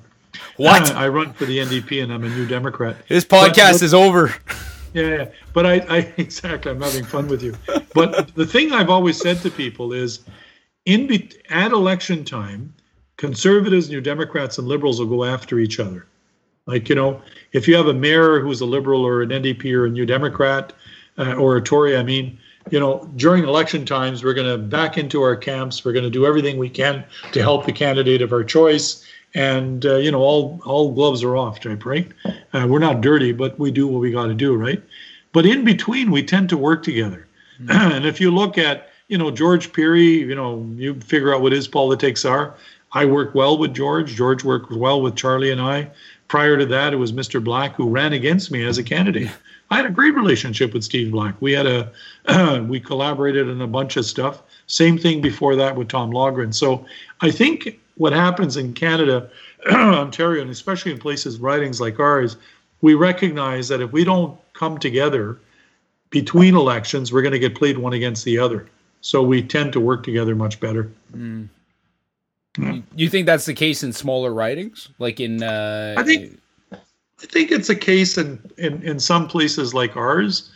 What? 0.57 0.91
I 0.95 1.07
run 1.07 1.33
for 1.33 1.45
the 1.45 1.59
NDP 1.59 2.03
and 2.03 2.11
I'm 2.11 2.23
a 2.23 2.29
New 2.29 2.45
Democrat. 2.47 2.97
This 3.07 3.23
podcast 3.25 3.79
but- 3.79 3.83
is 3.83 3.93
over. 3.93 4.35
yeah, 4.93 5.07
yeah. 5.07 5.25
But 5.53 5.65
I, 5.65 5.73
I 5.89 5.97
exactly, 6.17 6.71
I'm 6.71 6.81
having 6.81 7.05
fun 7.05 7.27
with 7.27 7.41
you. 7.41 7.55
But 7.93 8.33
the 8.35 8.45
thing 8.45 8.73
I've 8.73 8.89
always 8.89 9.17
said 9.19 9.37
to 9.41 9.51
people 9.51 9.93
is, 9.93 10.19
in 10.85 11.07
be, 11.07 11.29
at 11.49 11.71
election 11.71 12.25
time, 12.25 12.73
conservatives, 13.17 13.89
New 13.89 14.01
Democrats, 14.01 14.57
and 14.57 14.67
liberals 14.67 14.99
will 14.99 15.07
go 15.07 15.23
after 15.23 15.59
each 15.59 15.79
other. 15.79 16.05
Like 16.65 16.89
you 16.89 16.95
know, 16.95 17.21
if 17.51 17.67
you 17.67 17.75
have 17.75 17.87
a 17.87 17.93
mayor 17.93 18.39
who's 18.39 18.61
a 18.61 18.65
liberal 18.65 19.05
or 19.05 19.21
an 19.21 19.29
NDP 19.29 19.73
or 19.73 19.85
a 19.85 19.89
New 19.89 20.05
Democrat 20.05 20.73
uh, 21.17 21.33
or 21.33 21.57
a 21.57 21.61
Tory, 21.61 21.97
I 21.97 22.03
mean, 22.03 22.39
you 22.69 22.79
know, 22.79 23.09
during 23.15 23.43
election 23.43 23.85
times, 23.85 24.23
we're 24.23 24.33
going 24.33 24.49
to 24.49 24.57
back 24.57 24.97
into 24.97 25.21
our 25.21 25.35
camps. 25.35 25.83
We're 25.83 25.91
going 25.91 26.05
to 26.05 26.09
do 26.09 26.25
everything 26.25 26.57
we 26.57 26.69
can 26.69 27.03
to 27.33 27.41
help 27.41 27.65
the 27.65 27.73
candidate 27.73 28.21
of 28.21 28.31
our 28.31 28.43
choice. 28.43 29.05
And 29.35 29.85
uh, 29.85 29.95
you 29.95 30.11
know, 30.11 30.21
all 30.21 30.61
all 30.63 30.93
gloves 30.93 31.23
are 31.23 31.35
off, 31.35 31.59
type, 31.59 31.85
right? 31.85 32.09
Uh, 32.53 32.67
we're 32.69 32.79
not 32.79 33.01
dirty, 33.01 33.31
but 33.31 33.59
we 33.59 33.71
do 33.71 33.87
what 33.87 33.99
we 33.99 34.11
got 34.11 34.27
to 34.27 34.33
do, 34.33 34.55
right? 34.55 34.81
But 35.33 35.45
in 35.45 35.65
between, 35.65 36.11
we 36.11 36.23
tend 36.23 36.49
to 36.49 36.57
work 36.57 36.83
together. 36.83 37.27
and 37.69 38.05
if 38.05 38.21
you 38.21 38.31
look 38.31 38.57
at, 38.57 38.89
you 39.07 39.17
know, 39.17 39.31
George 39.31 39.73
Pirie, 39.73 40.19
you 40.19 40.35
know, 40.35 40.65
you 40.75 40.93
figure 41.01 41.33
out 41.33 41.41
what 41.41 41.51
his 41.51 41.67
politics 41.67 42.23
are. 42.23 42.55
I 42.93 43.05
work 43.05 43.33
well 43.33 43.57
with 43.57 43.73
George. 43.73 44.15
George 44.15 44.43
worked 44.43 44.71
well 44.71 45.01
with 45.01 45.15
Charlie 45.15 45.51
and 45.51 45.59
I. 45.59 45.89
Prior 46.33 46.57
to 46.57 46.65
that, 46.65 46.93
it 46.93 46.95
was 46.95 47.13
Mr. 47.13 47.43
Black 47.43 47.75
who 47.75 47.87
ran 47.87 48.11
against 48.11 48.49
me 48.49 48.65
as 48.65 48.79
a 48.79 48.83
candidate. 48.83 49.29
I 49.69 49.75
had 49.75 49.85
a 49.85 49.91
great 49.91 50.15
relationship 50.15 50.73
with 50.73 50.83
Steve 50.83 51.11
Black. 51.11 51.39
We 51.39 51.51
had 51.51 51.67
a 51.67 52.63
we 52.67 52.79
collaborated 52.79 53.47
on 53.47 53.61
a 53.61 53.67
bunch 53.67 53.97
of 53.97 54.05
stuff. 54.07 54.41
Same 54.65 54.97
thing 54.97 55.21
before 55.21 55.55
that 55.55 55.75
with 55.75 55.89
Tom 55.89 56.09
Laughren. 56.09 56.51
So 56.51 56.87
I 57.21 57.29
think 57.29 57.79
what 57.97 58.13
happens 58.13 58.57
in 58.57 58.73
Canada, 58.73 59.29
Ontario, 59.71 60.41
and 60.41 60.49
especially 60.49 60.91
in 60.91 60.97
places 60.97 61.37
ridings 61.37 61.79
like 61.79 61.99
ours, 61.99 62.35
we 62.81 62.95
recognize 62.95 63.67
that 63.67 63.79
if 63.79 63.91
we 63.91 64.03
don't 64.03 64.35
come 64.53 64.79
together 64.79 65.37
between 66.09 66.55
elections, 66.55 67.13
we're 67.13 67.21
going 67.21 67.33
to 67.33 67.37
get 67.37 67.53
played 67.53 67.77
one 67.77 67.93
against 67.93 68.25
the 68.25 68.39
other. 68.39 68.67
So 69.01 69.21
we 69.21 69.43
tend 69.43 69.71
to 69.73 69.79
work 69.79 70.01
together 70.01 70.33
much 70.33 70.59
better. 70.59 70.91
Mm. 71.15 71.49
You 72.95 73.09
think 73.09 73.25
that's 73.25 73.45
the 73.45 73.53
case 73.53 73.83
in 73.83 73.93
smaller 73.93 74.33
ridings, 74.33 74.89
like 74.99 75.19
in? 75.19 75.41
Uh, 75.41 75.95
I 75.97 76.03
think 76.03 76.39
I 76.71 77.25
think 77.25 77.51
it's 77.51 77.69
a 77.69 77.75
case 77.75 78.17
in 78.17 78.39
in, 78.57 78.81
in 78.83 78.99
some 78.99 79.27
places 79.27 79.73
like 79.73 79.95
ours. 79.95 80.51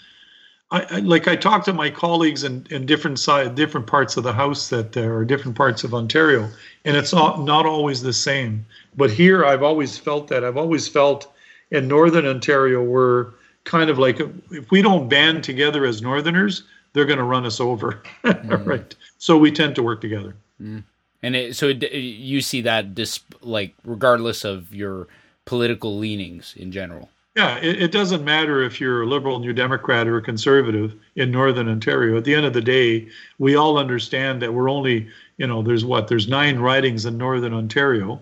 I, 0.70 0.86
I 0.90 1.00
like 1.00 1.28
I 1.28 1.36
talk 1.36 1.64
to 1.66 1.74
my 1.74 1.90
colleagues 1.90 2.44
in, 2.44 2.68
in 2.70 2.86
different 2.86 3.20
side 3.20 3.56
different 3.56 3.88
parts 3.88 4.18
of 4.18 4.24
the 4.24 4.34
house 4.34 4.70
that 4.70 4.96
uh, 4.98 5.02
there 5.02 5.16
are 5.16 5.26
different 5.26 5.58
parts 5.58 5.84
of 5.84 5.94
Ontario, 5.94 6.50
and 6.86 6.98
it's 6.98 7.14
not 7.14 7.42
not 7.42 7.66
always 7.66 8.02
the 8.02 8.14
same. 8.14 8.66
But 8.96 9.10
here, 9.10 9.46
I've 9.46 9.64
always 9.64 9.98
felt 9.98 10.28
that 10.28 10.44
I've 10.44 10.58
always 10.58 10.88
felt 10.88 11.34
in 11.72 11.88
Northern 11.88 12.26
Ontario 12.26 12.84
we're 12.84 13.32
kind 13.64 13.90
of 13.90 13.98
like 13.98 14.20
if 14.20 14.70
we 14.72 14.82
don't 14.82 15.10
band 15.10 15.44
together 15.44 15.86
as 15.86 16.02
Northerners, 16.02 16.64
they're 16.94 17.06
going 17.06 17.20
to 17.20 17.24
run 17.24 17.46
us 17.46 17.60
over, 17.60 18.02
mm. 18.24 18.66
right? 18.66 18.96
So 19.18 19.38
we 19.38 19.52
tend 19.52 19.76
to 19.76 19.84
work 19.84 20.02
together. 20.02 20.36
Mm. 20.62 20.84
And 21.24 21.36
it, 21.36 21.56
so 21.56 21.70
it, 21.70 21.84
you 21.92 22.42
see 22.42 22.62
that 22.62 22.96
dis, 22.96 23.20
like 23.42 23.74
regardless 23.84 24.44
of 24.44 24.74
your 24.74 25.08
political 25.46 25.98
leanings 25.98 26.54
in 26.58 26.72
general. 26.72 27.10
Yeah, 27.36 27.58
it, 27.60 27.82
it 27.84 27.92
doesn't 27.92 28.26
matter 28.26 28.64
if 28.64 28.82
you're 28.82 29.04
a 29.04 29.06
liberal, 29.06 29.38
New 29.38 29.54
Democrat, 29.54 30.08
or 30.08 30.18
a 30.18 30.22
conservative 30.24 30.96
in 31.16 31.30
Northern 31.30 31.70
Ontario. 31.70 32.18
At 32.18 32.24
the 32.24 32.34
end 32.34 32.48
of 32.48 32.54
the 32.54 32.62
day, 32.62 33.08
we 33.38 33.56
all 33.56 33.78
understand 33.78 34.42
that 34.42 34.54
we're 34.54 34.70
only, 34.70 35.08
you 35.38 35.46
know, 35.46 35.62
there's 35.62 35.86
what? 35.86 36.08
There's 36.08 36.28
nine 36.28 36.58
ridings 36.58 37.06
in 37.06 37.18
Northern 37.18 37.54
Ontario 37.54 38.20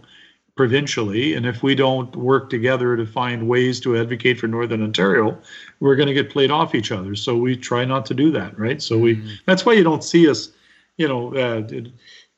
provincially. 0.58 1.34
And 1.34 1.46
if 1.46 1.64
we 1.64 1.76
don't 1.76 2.14
work 2.16 2.50
together 2.50 2.96
to 2.98 3.06
find 3.06 3.48
ways 3.48 3.80
to 3.82 3.98
advocate 3.98 4.40
for 4.40 4.48
Northern 4.48 4.84
Ontario, 4.84 5.38
we're 5.80 5.96
going 5.96 6.08
to 6.08 6.14
get 6.14 6.30
played 6.30 6.52
off 6.52 6.76
each 6.76 6.92
other. 6.92 7.16
So 7.16 7.38
we 7.38 7.56
try 7.56 7.86
not 7.86 8.06
to 8.08 8.14
do 8.14 8.32
that, 8.32 8.58
right? 8.58 8.82
So 8.82 8.98
we, 8.98 9.22
that's 9.46 9.66
why 9.66 9.74
you 9.74 9.84
don't 9.84 10.04
see 10.04 10.30
us, 10.30 10.50
you 10.98 11.08
know, 11.08 11.34
uh, 11.36 11.62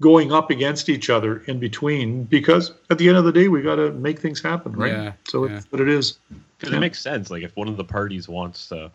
going 0.02 0.32
up 0.32 0.52
against 0.52 0.90
each 0.90 1.10
other 1.10 1.40
in 1.48 1.60
between 1.60 2.24
because 2.26 2.72
at 2.90 2.98
the 3.00 3.08
end 3.08 3.18
of 3.18 3.24
the 3.26 3.32
day 3.32 3.48
we 3.48 3.62
got 3.62 3.76
to 3.76 3.92
make 3.94 4.20
things 4.20 4.42
happen 4.42 4.72
right 4.74 4.92
Yeah, 4.92 5.14
so 5.28 5.46
yeah. 5.48 5.58
it's 5.58 5.72
what 5.72 5.82
it 5.82 5.90
is 5.90 6.20
Because 6.60 6.74
it 6.76 6.80
makes 6.80 7.00
sense. 7.02 7.32
Like 7.32 7.44
if 7.44 7.56
one 7.56 7.68
of 7.68 7.78
the 7.78 7.84
parties 7.84 8.28
wants 8.30 8.68
to 8.70 8.92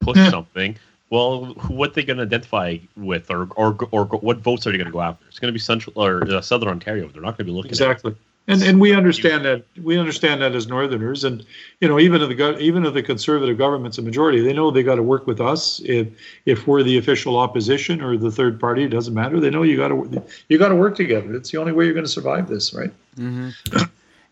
push 0.00 0.16
Yeah. 0.18 0.30
something, 0.30 0.76
well, 1.08 1.44
who- 1.54 1.74
what 1.74 1.94
they 1.94 2.02
going 2.02 2.16
to 2.18 2.24
identify 2.24 2.76
with, 2.96 3.30
or 3.30 3.48
or 3.56 3.76
or 3.92 4.04
what 4.06 4.38
votes 4.38 4.66
are 4.66 4.72
they 4.72 4.76
going 4.78 4.86
to 4.86 4.92
go 4.92 5.00
after? 5.00 5.24
It's 5.28 5.38
going 5.38 5.48
to 5.48 5.52
be 5.52 5.58
central 5.58 6.02
or 6.02 6.24
uh, 6.30 6.40
southern 6.40 6.68
Ontario. 6.68 7.08
They're 7.08 7.22
not 7.22 7.38
going 7.38 7.46
to 7.46 7.52
be 7.52 7.52
looking 7.52 7.70
exactly 7.70 8.14
and 8.48 8.62
and 8.62 8.80
we 8.80 8.94
understand 8.94 9.44
that 9.44 9.64
we 9.82 9.98
understand 9.98 10.42
that 10.42 10.54
as 10.54 10.66
northerners. 10.66 11.24
And 11.24 11.44
you 11.80 11.88
know 11.88 11.98
even 11.98 12.22
if 12.22 12.28
the 12.28 12.58
even 12.58 12.84
if 12.84 12.94
the 12.94 13.02
conservative 13.02 13.58
government's 13.58 13.98
a 13.98 14.02
majority 14.02 14.40
they 14.40 14.52
know 14.52 14.70
they 14.70 14.82
got 14.82 14.96
to 14.96 15.02
work 15.02 15.26
with 15.26 15.40
us. 15.40 15.80
If 15.84 16.08
if 16.44 16.66
we're 16.66 16.82
the 16.82 16.98
official 16.98 17.38
opposition 17.38 18.00
or 18.00 18.16
the 18.16 18.30
third 18.30 18.60
party 18.60 18.84
it 18.84 18.90
doesn't 18.90 19.14
matter. 19.14 19.40
They 19.40 19.50
know 19.50 19.62
you 19.62 19.76
got 19.76 19.88
to 19.88 20.22
you 20.48 20.58
got 20.58 20.68
to 20.68 20.76
work 20.76 20.96
together. 20.96 21.34
It's 21.34 21.50
the 21.50 21.58
only 21.58 21.72
way 21.72 21.84
you're 21.84 21.94
going 21.94 22.06
to 22.06 22.10
survive 22.10 22.48
this 22.48 22.72
right? 22.74 22.92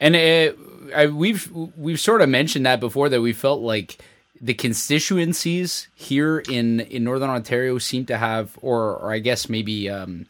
And 0.00 0.16
it, 0.16 0.58
I, 0.94 1.06
we've 1.06 1.50
we've 1.76 2.00
sort 2.00 2.20
of 2.20 2.28
mentioned 2.28 2.66
that 2.66 2.80
before 2.80 3.08
that 3.08 3.20
we 3.20 3.32
felt 3.32 3.60
like 3.62 3.98
the 4.40 4.54
constituencies 4.54 5.88
here 5.94 6.40
in 6.40 6.80
in 6.80 7.04
Northern 7.04 7.30
Ontario 7.30 7.78
seem 7.78 8.04
to 8.06 8.18
have, 8.18 8.58
or 8.60 8.96
or 8.96 9.12
I 9.12 9.18
guess 9.18 9.48
maybe 9.48 9.88
um, 9.88 10.26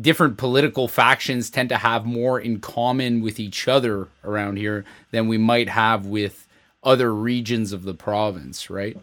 different 0.00 0.36
political 0.36 0.88
factions 0.88 1.50
tend 1.50 1.68
to 1.70 1.76
have 1.76 2.04
more 2.04 2.38
in 2.38 2.60
common 2.60 3.22
with 3.22 3.40
each 3.40 3.66
other 3.66 4.08
around 4.24 4.56
here 4.56 4.84
than 5.10 5.28
we 5.28 5.38
might 5.38 5.68
have 5.68 6.06
with 6.06 6.46
other 6.82 7.14
regions 7.14 7.72
of 7.72 7.84
the 7.84 7.94
province, 7.94 8.70
right? 8.70 8.96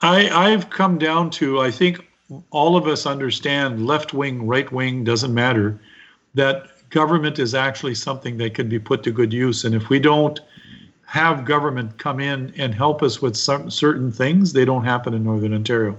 I, 0.00 0.28
I've 0.28 0.68
come 0.68 0.98
down 0.98 1.30
to, 1.30 1.60
I 1.60 1.70
think 1.70 2.06
all 2.50 2.76
of 2.76 2.86
us 2.86 3.06
understand 3.06 3.86
left 3.86 4.12
wing, 4.12 4.46
right 4.46 4.70
wing, 4.70 5.04
doesn't 5.04 5.32
matter, 5.32 5.80
that 6.34 6.68
government 6.90 7.38
is 7.38 7.54
actually 7.54 7.94
something 7.94 8.36
that 8.38 8.54
can 8.54 8.68
be 8.68 8.78
put 8.78 9.02
to 9.04 9.10
good 9.10 9.32
use. 9.32 9.64
And 9.64 9.74
if 9.74 9.88
we 9.88 9.98
don't 9.98 10.40
have 11.06 11.44
government 11.44 11.98
come 11.98 12.20
in 12.20 12.52
and 12.58 12.74
help 12.74 13.02
us 13.02 13.22
with 13.22 13.36
some 13.36 13.70
certain 13.70 14.10
things, 14.10 14.52
they 14.52 14.64
don't 14.64 14.84
happen 14.84 15.14
in 15.14 15.24
Northern 15.24 15.54
Ontario. 15.54 15.96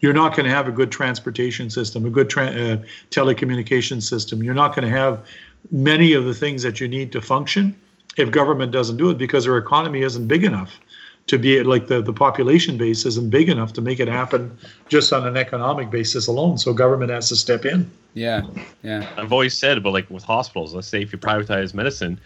You're 0.00 0.12
not 0.12 0.36
going 0.36 0.44
to 0.44 0.54
have 0.54 0.68
a 0.68 0.72
good 0.72 0.92
transportation 0.92 1.70
system, 1.70 2.06
a 2.06 2.10
good 2.10 2.30
tra- 2.30 2.46
uh, 2.46 2.76
telecommunication 3.10 4.02
system. 4.02 4.42
You're 4.42 4.54
not 4.54 4.74
going 4.74 4.86
to 4.88 4.96
have 4.96 5.26
many 5.70 6.12
of 6.12 6.24
the 6.24 6.34
things 6.34 6.62
that 6.62 6.80
you 6.80 6.86
need 6.88 7.10
to 7.12 7.20
function 7.20 7.74
if 8.16 8.30
government 8.30 8.72
doesn't 8.72 8.96
do 8.96 9.10
it 9.10 9.18
because 9.18 9.46
our 9.46 9.56
economy 9.56 10.02
isn't 10.02 10.28
big 10.28 10.44
enough 10.44 10.78
to 11.26 11.38
be 11.38 11.62
like 11.62 11.88
the, 11.88 12.00
the 12.00 12.12
population 12.12 12.76
base 12.78 13.04
isn't 13.04 13.28
big 13.30 13.48
enough 13.48 13.72
to 13.74 13.80
make 13.82 14.00
it 14.00 14.08
happen 14.08 14.56
just 14.88 15.12
on 15.12 15.26
an 15.26 15.36
economic 15.36 15.90
basis 15.90 16.26
alone. 16.26 16.56
So 16.58 16.72
government 16.72 17.10
has 17.10 17.28
to 17.28 17.36
step 17.36 17.64
in. 17.66 17.90
Yeah, 18.14 18.42
yeah. 18.82 19.08
I've 19.16 19.32
always 19.32 19.56
said, 19.56 19.82
but 19.82 19.92
like 19.92 20.08
with 20.10 20.24
hospitals, 20.24 20.74
let's 20.74 20.88
say 20.88 21.02
if 21.02 21.12
you 21.12 21.18
privatize 21.18 21.74
medicine, 21.74 22.18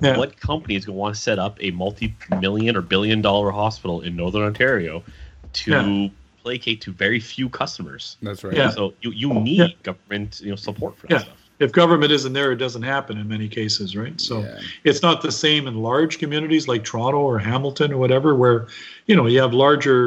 Yeah. 0.00 0.16
what 0.16 0.40
company 0.40 0.74
is 0.74 0.84
going 0.86 0.96
to 0.96 1.00
want 1.00 1.14
to 1.14 1.20
set 1.20 1.38
up 1.38 1.58
a 1.60 1.70
multi-million 1.70 2.76
or 2.76 2.80
billion-dollar 2.82 3.50
hospital 3.50 4.00
in 4.00 4.16
Northern 4.16 4.42
Ontario 4.42 5.04
to 5.52 5.70
Yeah. 5.70 6.08
Placate 6.46 6.80
to 6.80 6.92
very 6.92 7.18
few 7.18 7.48
customers? 7.48 8.16
That's 8.22 8.44
right. 8.44 8.56
Yeah. 8.56 8.70
So 8.70 8.94
you, 9.00 9.10
you 9.10 9.34
need 9.34 9.58
Yeah. 9.58 9.68
government 9.82 10.40
you 10.44 10.50
know 10.50 10.56
support 10.68 10.96
for 10.96 11.08
that 11.08 11.12
Yeah. 11.14 11.18
stuff. 11.26 11.36
If 11.58 11.72
government 11.72 12.12
isn't 12.12 12.34
there, 12.34 12.52
it 12.52 12.56
doesn't 12.66 12.82
happen 12.82 13.18
in 13.18 13.26
many 13.26 13.48
cases, 13.48 13.96
right? 13.96 14.20
So 14.20 14.34
Yeah. 14.42 14.60
it's 14.84 15.02
not 15.02 15.22
the 15.22 15.32
same 15.32 15.66
in 15.66 15.74
large 15.82 16.18
communities 16.18 16.68
like 16.68 16.84
Toronto 16.84 17.18
or 17.18 17.38
Hamilton 17.40 17.92
or 17.92 17.98
whatever, 17.98 18.34
where 18.36 18.68
you 19.08 19.16
know 19.16 19.26
you 19.26 19.40
have 19.40 19.52
larger 19.52 20.00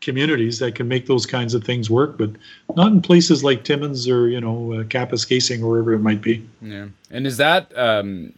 communities 0.00 0.58
that 0.58 0.74
can 0.74 0.88
make 0.88 1.06
those 1.06 1.24
kinds 1.24 1.54
of 1.54 1.62
things 1.64 1.88
work, 1.88 2.18
but 2.18 2.30
not 2.76 2.88
in 2.92 3.00
places 3.00 3.42
like 3.44 3.62
Timmins 3.62 4.08
or 4.08 4.28
you 4.28 4.40
know 4.40 4.72
uh, 4.72 4.82
Kapuskasing 4.94 5.60
or 5.62 5.68
wherever 5.70 5.92
it 5.92 6.00
might 6.10 6.20
be. 6.30 6.44
Yeah. 6.60 6.86
And 7.12 7.26
is 7.28 7.36
that 7.36 7.62
um 7.78 8.32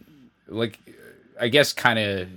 like 0.47 0.77
I 1.39 1.49
guess 1.49 1.73
kind 1.73 1.99
of 1.99 2.27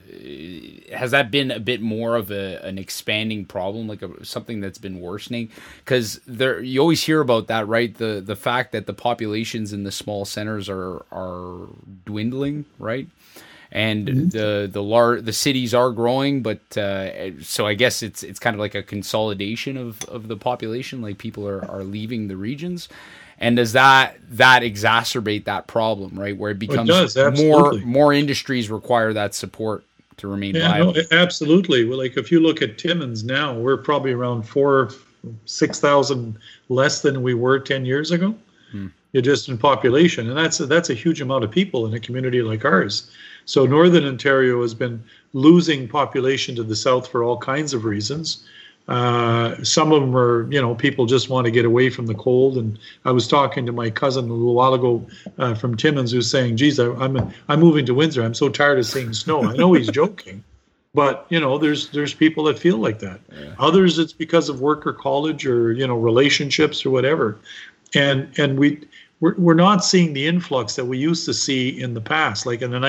has 0.93 1.11
that 1.12 1.31
been 1.31 1.51
a 1.51 1.61
bit 1.61 1.81
more 1.81 2.17
of 2.17 2.31
a 2.31 2.61
an 2.65 2.79
expanding 2.79 3.45
problem 3.45 3.88
like 3.88 4.03
a, 4.03 4.25
something 4.25 4.61
that's 4.61 4.79
been 4.79 5.01
worsening? 5.01 5.51
Cuz 5.85 6.21
there 6.27 6.61
you 6.62 6.81
always 6.81 7.03
hear 7.05 7.21
about 7.21 7.49
that 7.49 7.67
right? 7.69 7.95
The 7.95 8.23
the 8.25 8.37
fact 8.37 8.73
that 8.73 8.87
the 8.87 8.95
populations 8.95 9.73
in 9.73 9.85
the 9.85 9.93
small 9.93 10.25
centers 10.25 10.69
are 10.69 11.05
are 11.12 11.69
dwindling 12.05 12.67
right? 12.79 13.09
And 13.73 14.07
the 14.33 14.69
the 14.71 14.83
lar- 14.83 15.21
the 15.21 15.33
cities 15.33 15.75
are 15.75 15.91
growing 15.93 16.43
but 16.43 16.77
uh, 16.77 17.41
so 17.43 17.67
I 17.67 17.75
guess 17.75 18.03
it's 18.03 18.23
it's 18.23 18.38
kind 18.38 18.55
of 18.55 18.61
like 18.61 18.75
a 18.75 18.83
consolidation 18.83 19.77
of 19.79 20.03
of 20.05 20.29
the 20.29 20.37
population 20.37 21.03
like 21.03 21.19
people 21.19 21.49
are 21.49 21.65
are 21.71 21.85
leaving 21.85 22.29
the 22.29 22.37
regions 22.37 22.88
and 23.42 23.57
does 23.57 23.72
that 23.72 24.16
that 24.31 24.62
exacerbate 24.62 25.44
that 25.44 25.66
problem 25.66 26.18
right 26.18 26.37
where 26.38 26.52
it 26.52 26.59
becomes 26.59 26.88
does, 26.88 27.16
more 27.38 27.74
more 27.81 28.14
industries 28.14 28.70
require 28.70 29.12
that 29.12 29.35
support 29.35 29.85
to 30.16 30.28
remain 30.28 30.55
Yeah, 30.55 30.68
viable 30.68 30.94
no, 30.94 31.02
absolutely. 31.11 31.85
Well, 31.85 31.98
like 31.98 32.16
if 32.16 32.31
you 32.31 32.40
look 32.40 32.62
at 32.62 32.78
Timmins 32.78 33.24
now, 33.24 33.55
we're 33.59 33.76
probably 33.76 34.12
around 34.12 34.44
four, 34.44 34.90
six 35.44 35.81
thousand 35.81 36.38
less 36.68 37.02
than 37.02 37.22
we 37.22 37.35
were 37.35 37.59
ten 37.59 37.85
years 37.85 38.11
ago. 38.11 38.35
Hmm. 38.70 38.88
You're 39.12 39.22
just 39.22 39.48
in 39.48 39.59
population, 39.59 40.28
and 40.28 40.38
that's 40.38 40.61
a, 40.61 40.66
that's 40.66 40.90
a 40.90 40.94
huge 40.94 41.20
amount 41.20 41.44
of 41.44 41.50
people 41.50 41.87
in 41.87 41.92
a 41.92 42.00
community 42.00 42.40
like 42.40 42.64
ours. 42.64 43.11
So 43.44 43.66
Northern 43.66 44.07
Ontario 44.07 44.62
has 44.62 44.72
been 44.72 45.02
losing 45.33 45.88
population 45.88 46.55
to 46.57 46.62
the 46.62 46.76
south 46.76 47.09
for 47.09 47.24
all 47.24 47.37
kinds 47.37 47.74
of 47.74 47.85
reasons. 47.85 48.46
Uh, 48.88 49.62
some 49.62 49.92
of 49.92 50.01
them 50.01 50.16
are, 50.16 50.51
you 50.51 50.61
know, 50.61 50.75
people 50.75 51.07
just 51.07 51.29
want 51.29 51.45
to 51.45 51.51
get 51.51 51.64
away 51.64 51.88
from 51.88 52.07
the 52.07 52.14
cold. 52.14 52.59
And 52.59 52.79
I 53.05 53.12
was 53.12 53.29
talking 53.29 53.64
to 53.66 53.73
my 53.73 53.90
cousin 53.90 54.29
a 54.29 54.33
little 54.33 54.55
while 54.55 54.75
ago 54.75 55.07
uh, 55.38 55.55
from 55.55 55.77
Timmins, 55.77 56.12
who's 56.12 56.31
saying, 56.31 56.57
"Geez, 56.57 56.81
I, 56.81 56.92
I'm 56.95 57.33
I'm 57.49 57.61
moving 57.61 57.87
to 57.87 57.95
Windsor. 57.95 58.23
I'm 58.23 58.35
so 58.35 58.49
tired 58.49 58.79
of 58.79 58.87
seeing 58.87 59.12
snow." 59.12 59.45
I 59.45 59.55
know 59.55 59.73
he's 59.73 59.88
joking, 59.88 60.42
but 60.95 61.27
you 61.29 61.38
know, 61.38 61.59
there's 61.59 61.90
there's 61.90 62.12
people 62.12 62.45
that 62.45 62.59
feel 62.59 62.79
like 62.79 62.99
that. 62.99 63.21
Others, 63.59 63.99
it's 63.99 64.12
because 64.12 64.49
of 64.49 64.61
work 64.61 64.87
or 64.87 64.92
college 64.92 65.47
or 65.47 65.73
you 65.73 65.87
know 65.87 65.97
relationships 65.97 66.85
or 66.85 66.90
whatever. 66.90 67.38
And 67.95 68.29
and 68.38 68.59
we 68.59 68.81
we're, 69.21 69.37
we're 69.37 69.55
not 69.55 69.85
seeing 69.85 70.12
the 70.12 70.27
influx 70.27 70.75
that 70.75 70.87
we 70.87 70.99
used 70.99 71.25
to 71.27 71.35
see 71.35 71.81
in 71.81 71.95
the 71.95 72.01
past, 72.01 72.45
like 72.45 72.62
in 72.62 72.73
the 72.73 72.81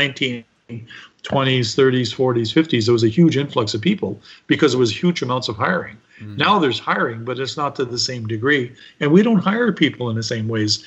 1920s, 0.69 1.75
30s, 1.75 2.13
40s, 2.15 2.53
50s. 2.53 2.85
There 2.85 2.93
was 2.93 3.03
a 3.03 3.09
huge 3.09 3.37
influx 3.37 3.73
of 3.73 3.81
people 3.81 4.19
because 4.47 4.71
there 4.71 4.79
was 4.79 4.91
huge 5.03 5.21
amounts 5.21 5.49
of 5.49 5.55
hiring. 5.55 5.97
Mm-hmm. 6.19 6.37
Now 6.37 6.59
there's 6.59 6.79
hiring, 6.79 7.25
but 7.25 7.39
it's 7.39 7.57
not 7.57 7.75
to 7.77 7.85
the 7.85 7.99
same 7.99 8.27
degree, 8.27 8.71
and 8.99 9.11
we 9.11 9.23
don't 9.23 9.39
hire 9.39 9.71
people 9.71 10.09
in 10.09 10.15
the 10.15 10.23
same 10.23 10.47
ways. 10.47 10.83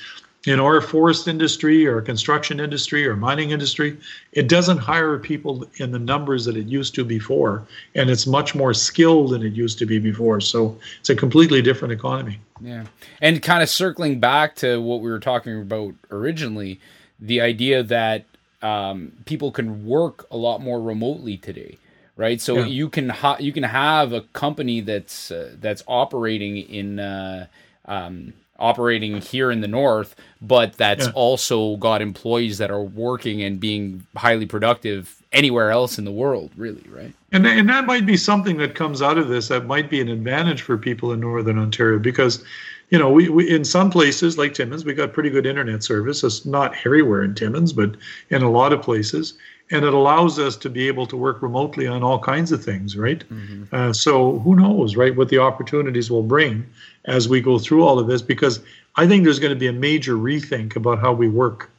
in 0.47 0.61
our 0.61 0.79
forest 0.79 1.27
industry 1.27 1.85
or 1.85 2.01
construction 2.01 2.61
industry 2.61 3.05
or 3.05 3.17
mining 3.17 3.51
industry, 3.51 3.97
it 4.31 4.47
doesn't 4.47 4.77
hire 4.77 5.19
people 5.19 5.67
in 5.75 5.91
the 5.91 5.99
numbers 5.99 6.45
that 6.45 6.55
it 6.55 6.67
used 6.67 6.95
to 6.95 7.03
before, 7.03 7.67
and 7.95 8.09
it's 8.09 8.25
much 8.25 8.55
more 8.55 8.73
skilled 8.73 9.31
than 9.31 9.45
it 9.45 9.51
used 9.53 9.77
to 9.77 9.85
be 9.85 9.99
before. 9.99 10.39
So 10.39 10.79
it's 11.01 11.09
a 11.09 11.15
completely 11.15 11.61
different 11.61 11.91
economy. 11.91 12.39
Yeah, 12.61 12.85
and 13.21 13.43
kind 13.43 13.61
of 13.61 13.69
circling 13.69 14.21
back 14.21 14.55
to 14.57 14.81
what 14.81 15.01
we 15.01 15.09
were 15.09 15.19
talking 15.19 15.61
about 15.61 15.93
originally, 16.11 16.79
the 17.19 17.41
idea 17.41 17.83
that 17.83 18.23
um, 18.61 19.11
people 19.25 19.51
can 19.51 19.85
work 19.85 20.25
a 20.31 20.37
lot 20.37 20.61
more 20.61 20.81
remotely 20.81 21.37
today 21.37 21.77
right? 22.17 22.41
So 22.41 22.55
Yeah. 22.57 22.65
you 22.65 22.89
can 22.89 23.09
ha- 23.09 23.37
you 23.39 23.53
can 23.53 23.61
have 23.63 24.11
a 24.11 24.21
company 24.33 24.81
that's 24.81 25.29
uh, 25.31 25.51
that's 25.61 25.83
operating 25.87 26.57
in 26.57 26.99
uh, 26.99 27.45
um, 27.85 28.33
operating 28.59 29.21
here 29.21 29.51
in 29.51 29.61
the 29.61 29.67
north, 29.67 30.15
but 30.41 30.73
that's 30.77 31.05
Yeah. 31.05 31.11
also 31.13 31.77
got 31.77 32.01
employees 32.01 32.57
that 32.57 32.71
are 32.71 32.81
working 32.81 33.41
and 33.43 33.59
being 33.59 34.05
highly 34.15 34.45
productive 34.47 35.15
anywhere 35.31 35.69
else 35.69 35.99
in 35.99 36.05
the 36.05 36.11
world, 36.11 36.51
really, 36.57 36.83
right? 36.89 37.13
And, 37.31 37.45
and 37.45 37.69
that 37.69 37.85
might 37.85 38.05
be 38.05 38.17
something 38.17 38.57
that 38.57 38.73
comes 38.73 39.01
out 39.01 39.17
of 39.17 39.27
this 39.27 39.49
that 39.49 39.65
might 39.67 39.89
be 39.89 40.01
an 40.01 40.07
advantage 40.07 40.61
for 40.61 40.77
people 40.77 41.11
in 41.11 41.19
Northern 41.19 41.59
Ontario 41.59 41.99
because, 41.99 42.43
you 42.89 42.97
know, 42.97 43.11
we, 43.11 43.27
we 43.29 43.49
in 43.49 43.65
some 43.65 43.89
places 43.89 44.37
like 44.37 44.53
Timmins, 44.53 44.85
we 44.85 44.93
got 44.93 45.13
pretty 45.13 45.29
good 45.29 45.45
internet 45.45 45.83
service. 45.83 46.23
It's 46.23 46.45
not 46.45 46.73
everywhere 46.85 47.23
in 47.23 47.35
Timmins, 47.35 47.73
but 47.73 47.95
in 48.29 48.43
a 48.43 48.49
lot 48.49 48.71
of 48.73 48.81
places. 48.81 49.33
And 49.69 49.83
it 49.83 49.93
allows 49.93 50.39
us 50.39 50.55
to 50.57 50.69
be 50.69 50.87
able 50.87 51.05
to 51.07 51.17
work 51.17 51.41
remotely 51.41 51.87
on 51.87 52.01
all 52.01 52.19
kinds 52.19 52.53
of 52.53 52.63
things, 52.63 52.95
right? 52.95 53.21
Uh, 53.73 53.91
so 53.91 54.39
who 54.39 54.55
knows, 54.55 54.95
right, 54.95 55.13
what 55.13 55.27
the 55.27 55.39
opportunities 55.39 56.09
will 56.09 56.23
bring 56.23 56.65
as 57.03 57.27
we 57.27 57.41
go 57.41 57.59
through 57.59 57.83
all 57.83 57.99
of 57.99 58.07
this 58.07 58.21
because 58.21 58.61
I 58.95 59.05
think 59.05 59.25
there's 59.25 59.39
going 59.39 59.53
to 59.53 59.59
be 59.59 59.67
a 59.67 59.73
major 59.73 60.15
rethink 60.15 60.77
about 60.77 60.99
how 60.99 61.11
we 61.11 61.27
work 61.27 61.69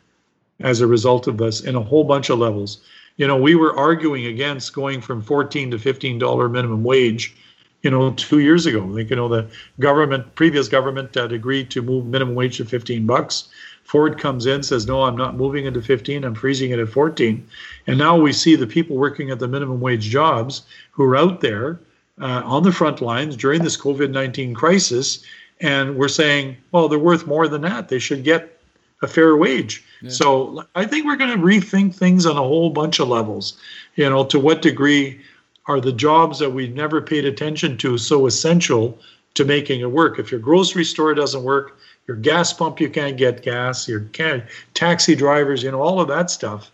as 0.60 0.82
a 0.82 0.86
result 0.86 1.26
of 1.26 1.38
this 1.38 1.62
in 1.62 1.76
a 1.76 1.80
whole 1.80 2.04
bunch 2.04 2.28
of 2.28 2.38
levels. 2.38 2.78
You 3.16 3.26
know, 3.26 3.36
we 3.36 3.54
were 3.54 3.76
arguing 3.76 4.26
against 4.26 4.74
going 4.74 5.00
from 5.00 5.22
14 5.22 5.70
to 5.70 5.78
15 5.78 6.18
dollar 6.18 6.48
minimum 6.48 6.84
wage, 6.84 7.34
you 7.82 7.90
know, 7.90 8.12
two 8.12 8.40
years 8.40 8.66
ago. 8.66 8.80
Like, 8.80 9.10
you 9.10 9.16
know, 9.16 9.28
the 9.28 9.48
government, 9.78 10.34
previous 10.34 10.68
government 10.68 11.14
had 11.14 11.32
agreed 11.32 11.70
to 11.70 11.82
move 11.82 12.06
minimum 12.06 12.34
wage 12.34 12.56
to 12.56 12.64
15 12.64 13.06
bucks. 13.06 13.48
Ford 13.84 14.18
comes 14.18 14.46
in, 14.46 14.62
says, 14.62 14.86
no, 14.86 15.04
I'm 15.04 15.16
not 15.16 15.36
moving 15.36 15.64
it 15.64 15.72
to 15.74 15.82
15, 15.82 16.24
I'm 16.24 16.34
freezing 16.34 16.72
it 16.72 16.78
at 16.78 16.88
14. 16.88 17.46
And 17.86 17.98
now 17.98 18.18
we 18.20 18.32
see 18.32 18.54
the 18.54 18.66
people 18.66 18.96
working 18.96 19.30
at 19.30 19.38
the 19.38 19.48
minimum 19.48 19.80
wage 19.80 20.04
jobs 20.10 20.62
who 20.90 21.04
are 21.04 21.16
out 21.16 21.40
there 21.40 21.80
uh, 22.20 22.42
on 22.44 22.64
the 22.64 22.72
front 22.72 23.00
lines 23.00 23.36
during 23.36 23.62
this 23.62 23.76
COVID 23.76 24.10
19 24.10 24.52
crisis. 24.54 25.24
And 25.60 25.96
we're 25.96 26.08
saying, 26.08 26.56
well, 26.70 26.88
they're 26.88 26.98
worth 26.98 27.26
more 27.26 27.48
than 27.48 27.62
that. 27.62 27.88
They 27.88 27.98
should 27.98 28.24
get 28.24 28.60
a 29.02 29.06
fair 29.06 29.36
wage. 29.36 29.84
So 30.08 30.64
I 30.74 30.84
think 30.84 31.06
we're 31.06 31.16
going 31.16 31.36
to 31.36 31.44
rethink 31.44 31.94
things 31.94 32.26
on 32.26 32.36
a 32.36 32.42
whole 32.42 32.70
bunch 32.70 33.00
of 33.00 33.08
levels. 33.08 33.58
You 33.96 34.08
know, 34.10 34.24
to 34.26 34.38
what 34.38 34.62
degree 34.62 35.20
are 35.68 35.80
the 35.80 35.92
jobs 35.92 36.38
that 36.38 36.50
we've 36.50 36.74
never 36.74 37.00
paid 37.00 37.24
attention 37.24 37.76
to 37.78 37.98
so 37.98 38.26
essential 38.26 38.98
to 39.34 39.44
making 39.44 39.80
it 39.80 39.90
work? 39.90 40.18
If 40.18 40.30
your 40.30 40.40
grocery 40.40 40.84
store 40.84 41.14
doesn't 41.14 41.42
work, 41.42 41.78
your 42.08 42.16
gas 42.16 42.52
pump 42.52 42.80
you 42.80 42.88
can't 42.88 43.16
get 43.16 43.42
gas, 43.42 43.86
your 43.86 44.06
ca- 44.14 44.42
taxi 44.72 45.14
drivers, 45.14 45.62
you 45.62 45.70
know, 45.70 45.80
all 45.80 46.00
of 46.00 46.08
that 46.08 46.30
stuff, 46.30 46.72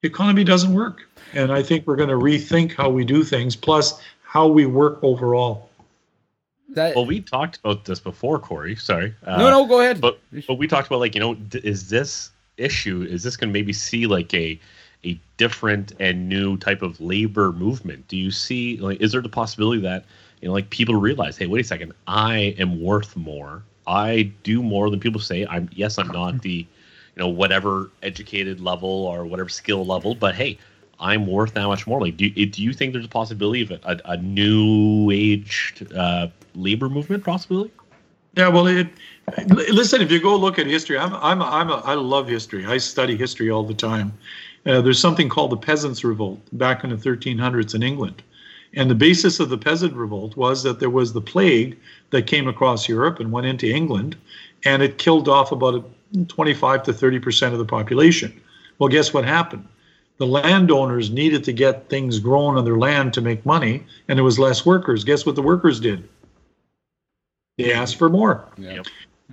the 0.00 0.08
economy 0.08 0.42
doesn't 0.42 0.72
work. 0.72 1.02
And 1.34 1.52
I 1.52 1.62
think 1.62 1.86
we're 1.86 1.96
going 1.96 2.08
to 2.08 2.16
rethink 2.16 2.74
how 2.74 2.88
we 2.88 3.04
do 3.04 3.22
things, 3.22 3.54
plus 3.54 4.00
how 4.22 4.48
we 4.48 4.66
work 4.66 4.98
overall. 5.02 5.68
That 6.70 6.96
Well, 6.96 7.06
we 7.06 7.20
talked 7.20 7.58
about 7.58 7.84
this 7.84 8.00
before, 8.00 8.38
Corey. 8.38 8.74
Sorry. 8.76 9.14
Uh, 9.24 9.36
no, 9.36 9.50
no, 9.50 9.66
go 9.66 9.80
ahead. 9.80 10.00
But 10.00 10.18
but 10.48 10.54
we 10.54 10.66
talked 10.66 10.88
about 10.88 10.98
like 10.98 11.14
you 11.14 11.20
know 11.20 11.34
d- 11.34 11.60
is 11.62 11.88
this 11.88 12.30
issue 12.56 13.02
is 13.02 13.22
this 13.22 13.36
going 13.36 13.48
to 13.48 13.52
maybe 13.52 13.72
see 13.72 14.06
like 14.06 14.32
a 14.34 14.58
a 15.04 15.18
different 15.36 15.92
and 16.00 16.28
new 16.28 16.56
type 16.56 16.82
of 16.82 17.00
labor 17.00 17.52
movement? 17.52 18.08
Do 18.08 18.16
you 18.16 18.30
see 18.30 18.78
like 18.78 19.00
is 19.00 19.12
there 19.12 19.22
the 19.22 19.28
possibility 19.28 19.80
that 19.82 20.04
you 20.40 20.48
know 20.48 20.54
like 20.54 20.70
people 20.70 20.94
realize 20.94 21.36
hey 21.36 21.46
wait 21.46 21.64
a 21.64 21.68
second 21.68 21.92
I 22.06 22.54
am 22.58 22.80
worth 22.80 23.16
more 23.16 23.62
I 23.86 24.32
do 24.42 24.62
more 24.62 24.90
than 24.90 25.00
people 25.00 25.20
say 25.20 25.46
I'm 25.46 25.68
yes 25.72 25.98
I'm 25.98 26.08
not 26.08 26.42
the 26.42 26.66
you 27.16 27.20
know 27.20 27.28
whatever 27.28 27.90
educated 28.02 28.60
level 28.60 28.88
or 28.88 29.24
whatever 29.24 29.48
skill 29.48 29.84
level 29.84 30.14
but 30.14 30.34
hey 30.34 30.58
I'm 31.00 31.26
worth 31.26 31.54
that 31.54 31.66
much 31.66 31.86
more 31.86 32.00
like 32.00 32.16
do, 32.16 32.30
do 32.30 32.62
you 32.62 32.72
think 32.72 32.92
there's 32.92 33.04
a 33.04 33.08
possibility 33.08 33.62
of 33.62 33.70
a, 33.72 34.00
a, 34.04 34.16
new 34.16 35.10
age 35.10 35.82
uh, 35.94 36.28
labor 36.54 36.88
movement 36.88 37.24
possibility? 37.24 37.72
Yeah, 38.36 38.48
well, 38.48 38.66
it, 38.66 38.88
listen. 39.48 40.02
If 40.02 40.10
you 40.10 40.20
go 40.20 40.36
look 40.36 40.58
at 40.58 40.66
history, 40.66 40.98
I'm 40.98 41.14
I'm 41.14 41.40
I'm 41.40 41.70
a, 41.70 41.76
I 41.84 41.94
love 41.94 42.26
history. 42.26 42.66
I 42.66 42.78
study 42.78 43.16
history 43.16 43.48
all 43.50 43.62
the 43.62 43.74
time. 43.74 44.12
Uh, 44.66 44.80
there's 44.80 45.00
something 45.00 45.28
called 45.28 45.50
the 45.50 45.56
Peasants' 45.56 46.04
Revolt 46.04 46.40
back 46.52 46.84
in 46.84 46.90
the 46.90 46.96
1300s 46.96 47.74
in 47.74 47.82
England, 47.82 48.22
and 48.74 48.90
the 48.90 48.94
basis 48.94 49.40
of 49.40 49.50
the 49.50 49.58
Peasant 49.58 49.94
Revolt 49.94 50.36
was 50.36 50.62
that 50.62 50.80
there 50.80 50.90
was 50.90 51.12
the 51.12 51.20
plague 51.20 51.76
that 52.10 52.26
came 52.26 52.48
across 52.48 52.88
Europe 52.88 53.20
and 53.20 53.30
went 53.30 53.46
into 53.46 53.68
England, 53.68 54.16
and 54.64 54.82
it 54.82 54.98
killed 54.98 55.28
off 55.28 55.52
about 55.52 55.88
25 56.28 56.82
to 56.84 56.92
30 56.92 57.18
percent 57.18 57.52
of 57.52 57.58
the 57.58 57.64
population. 57.64 58.40
Well, 58.78 58.88
guess 58.88 59.12
what 59.12 59.24
happened? 59.24 59.66
The 60.18 60.26
landowners 60.26 61.10
needed 61.10 61.44
to 61.44 61.52
get 61.52 61.88
things 61.88 62.18
grown 62.18 62.56
on 62.56 62.64
their 62.64 62.78
land 62.78 63.12
to 63.14 63.20
make 63.20 63.44
money, 63.44 63.84
and 64.08 64.16
there 64.16 64.24
was 64.24 64.38
less 64.38 64.64
workers. 64.64 65.04
Guess 65.04 65.26
what 65.26 65.34
the 65.34 65.42
workers 65.42 65.80
did? 65.80 66.08
They 67.58 67.72
asked 67.72 67.96
for 67.96 68.08
more 68.08 68.44
Yeah. 68.58 68.82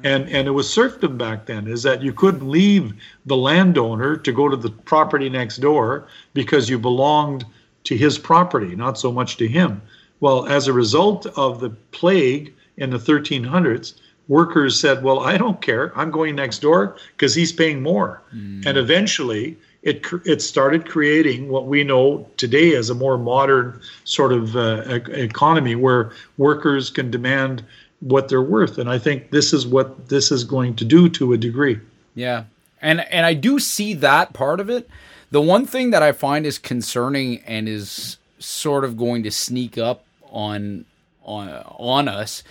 And 0.04 0.30
and 0.30 0.48
it 0.48 0.52
was 0.52 0.72
serfdom 0.72 1.18
back 1.18 1.46
then 1.46 1.68
is 1.68 1.84
that 1.84 2.02
you 2.02 2.14
couldn't 2.14 2.48
leave 2.48 2.94
the 3.26 3.36
landowner 3.36 4.16
to 4.18 4.32
go 4.32 4.48
to 4.48 4.56
the 4.56 4.70
property 4.70 5.30
next 5.30 5.58
door 5.58 6.08
because 6.34 6.70
you 6.70 6.80
belonged 6.80 7.46
to 7.84 7.98
his 7.98 8.18
property 8.18 8.76
not 8.76 8.98
so 8.98 9.12
much 9.12 9.38
to 9.38 9.48
him. 9.48 9.82
Well 10.20 10.46
as 10.46 10.68
a 10.68 10.74
result 10.74 11.26
of 11.38 11.60
the 11.60 11.72
plague 11.92 12.54
in 12.78 12.90
the 12.90 12.98
1300s 12.98 13.96
workers 14.28 14.80
said 14.80 15.04
well 15.04 15.20
i 15.20 15.38
don't 15.38 15.62
care. 15.62 15.92
I'm 15.98 16.12
going 16.12 16.36
next 16.36 16.60
door 16.60 16.96
because 17.18 17.36
he's 17.36 17.52
paying 17.52 17.82
more. 17.82 18.22
And 18.66 18.78
eventually 18.78 19.58
it 19.84 20.06
it 20.26 20.42
started 20.42 20.88
creating 20.88 21.50
what 21.50 21.66
we 21.66 21.84
know 21.84 22.30
today 22.38 22.76
as 22.76 22.90
a 22.90 22.96
more 22.96 23.18
modern 23.18 23.80
sort 24.04 24.32
of 24.32 24.56
uh, 24.56 24.84
economy 25.10 25.76
where 25.76 26.12
workers 26.38 26.90
can 26.90 27.10
demand 27.12 27.64
what 28.02 28.28
they're 28.28 28.42
worth 28.42 28.78
and 28.78 28.90
i 28.90 29.00
think 29.00 29.32
this 29.32 29.54
is 29.54 29.66
what 29.66 30.10
this 30.10 30.32
is 30.32 30.44
going 30.44 30.76
to 30.76 30.84
do 30.86 31.08
to 31.08 31.34
a 31.34 31.38
degree 31.38 31.80
Yeah. 32.16 32.46
And 32.82 33.02
and 33.12 33.26
I 33.26 33.34
do 33.34 33.60
see 33.60 33.94
that 33.96 34.34
part 34.34 34.60
of 34.60 34.70
it. 34.70 34.90
The 35.30 35.42
one 35.42 35.66
thing 35.66 35.92
that 35.92 36.04
I 36.04 36.12
find 36.12 36.46
is 36.46 36.58
concerning 36.58 37.40
and 37.46 37.70
is 37.70 38.18
sort 38.40 38.84
of 38.84 38.98
going 38.98 39.24
to 39.24 39.32
sneak 39.32 39.78
up 39.78 40.04
on 40.30 40.86
on 41.24 41.50
on 41.78 42.08
us 42.08 42.44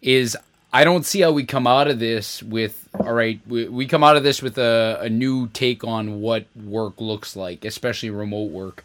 is 0.00 0.36
I 0.72 0.84
don't 0.84 1.04
see 1.04 1.20
how 1.20 1.32
we 1.32 1.44
come 1.44 1.66
out 1.66 1.86
of 1.86 1.98
this 1.98 2.42
with 2.42 2.88
all 2.98 3.12
right, 3.12 3.40
we, 3.46 3.68
we 3.68 3.86
come 3.86 4.02
out 4.02 4.16
of 4.16 4.22
this 4.22 4.40
with 4.40 4.56
a, 4.58 4.98
a 5.02 5.08
new 5.08 5.48
take 5.48 5.84
on 5.84 6.20
what 6.20 6.46
work 6.56 7.00
looks 7.00 7.36
like, 7.36 7.64
especially 7.64 8.10
remote 8.10 8.50
work. 8.50 8.84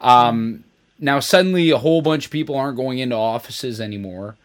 Um, 0.00 0.64
now 0.98 1.20
suddenly 1.20 1.70
a 1.70 1.78
whole 1.78 2.02
bunch 2.02 2.26
of 2.26 2.30
people 2.32 2.56
aren't 2.56 2.76
going 2.76 2.98
into 2.98 3.16
offices 3.16 3.80
anymore. 3.80 4.36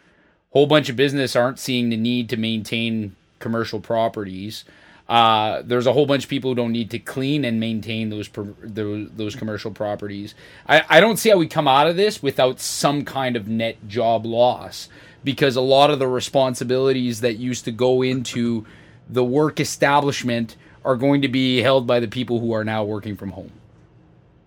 Whole 0.55 0.67
bunch 0.67 0.87
of 0.87 0.95
business 0.95 1.35
aren't 1.35 1.59
seeing 1.59 1.89
the 1.89 1.97
need 1.97 2.29
to 2.29 2.37
maintain 2.37 3.13
commercial 3.39 3.81
properties. 3.81 4.63
Uh, 5.09 5.61
there's 5.65 5.85
a 5.85 5.91
whole 5.91 6.05
bunch 6.05 6.23
of 6.23 6.29
people 6.29 6.49
who 6.49 6.55
don't 6.55 6.71
need 6.71 6.89
to 6.91 6.97
clean 6.97 7.43
and 7.43 7.59
maintain 7.59 8.09
those 8.09 8.29
per- 8.29 8.55
those, 8.63 9.09
those 9.17 9.35
commercial 9.35 9.69
properties. 9.69 10.33
I, 10.65 10.83
I 10.87 10.99
don't 11.01 11.17
see 11.17 11.29
how 11.29 11.35
we 11.35 11.47
come 11.47 11.67
out 11.67 11.87
of 11.87 11.97
this 11.97 12.23
without 12.23 12.61
some 12.61 13.03
kind 13.03 13.35
of 13.35 13.49
net 13.49 13.85
job 13.89 14.25
loss 14.25 14.87
because 15.25 15.57
a 15.57 15.61
lot 15.61 15.89
of 15.91 15.99
the 15.99 16.07
responsibilities 16.07 17.19
that 17.19 17.33
used 17.33 17.65
to 17.65 17.71
go 17.71 18.01
into 18.01 18.65
the 19.09 19.25
work 19.25 19.59
establishment 19.59 20.55
are 20.85 20.95
going 20.95 21.21
to 21.21 21.27
be 21.27 21.61
held 21.61 21.85
by 21.85 21.99
the 21.99 22.07
people 22.07 22.39
who 22.39 22.53
are 22.53 22.63
now 22.63 22.81
working 22.83 23.17
from 23.17 23.31
home. 23.31 23.51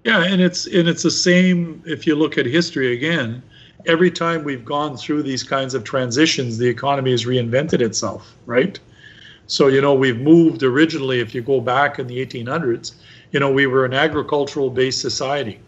yeah 0.04 0.24
and 0.24 0.40
it's 0.40 0.66
and 0.66 0.88
it's 0.88 1.02
the 1.02 1.10
same 1.10 1.82
if 1.84 2.06
you 2.06 2.14
look 2.14 2.38
at 2.38 2.46
history 2.46 2.94
again 2.94 3.42
every 3.86 4.10
time 4.10 4.44
we've 4.44 4.64
gone 4.64 4.96
through 4.96 5.22
these 5.22 5.42
kinds 5.42 5.74
of 5.74 5.84
transitions 5.84 6.58
the 6.58 6.68
economy 6.68 7.10
has 7.10 7.24
reinvented 7.24 7.80
itself 7.80 8.34
right? 8.46 8.78
So 9.46 9.68
you 9.68 9.80
know 9.80 9.94
we've 9.94 10.20
moved 10.20 10.62
originally 10.62 11.20
if 11.20 11.34
you 11.34 11.42
go 11.42 11.60
back 11.60 11.98
in 11.98 12.06
the 12.06 12.24
1800s 12.24 12.92
you 13.32 13.40
know 13.40 13.50
we 13.50 13.66
were 13.66 13.84
an 13.84 13.94
agricultural 13.94 14.70
based 14.70 15.00
society. 15.00 15.60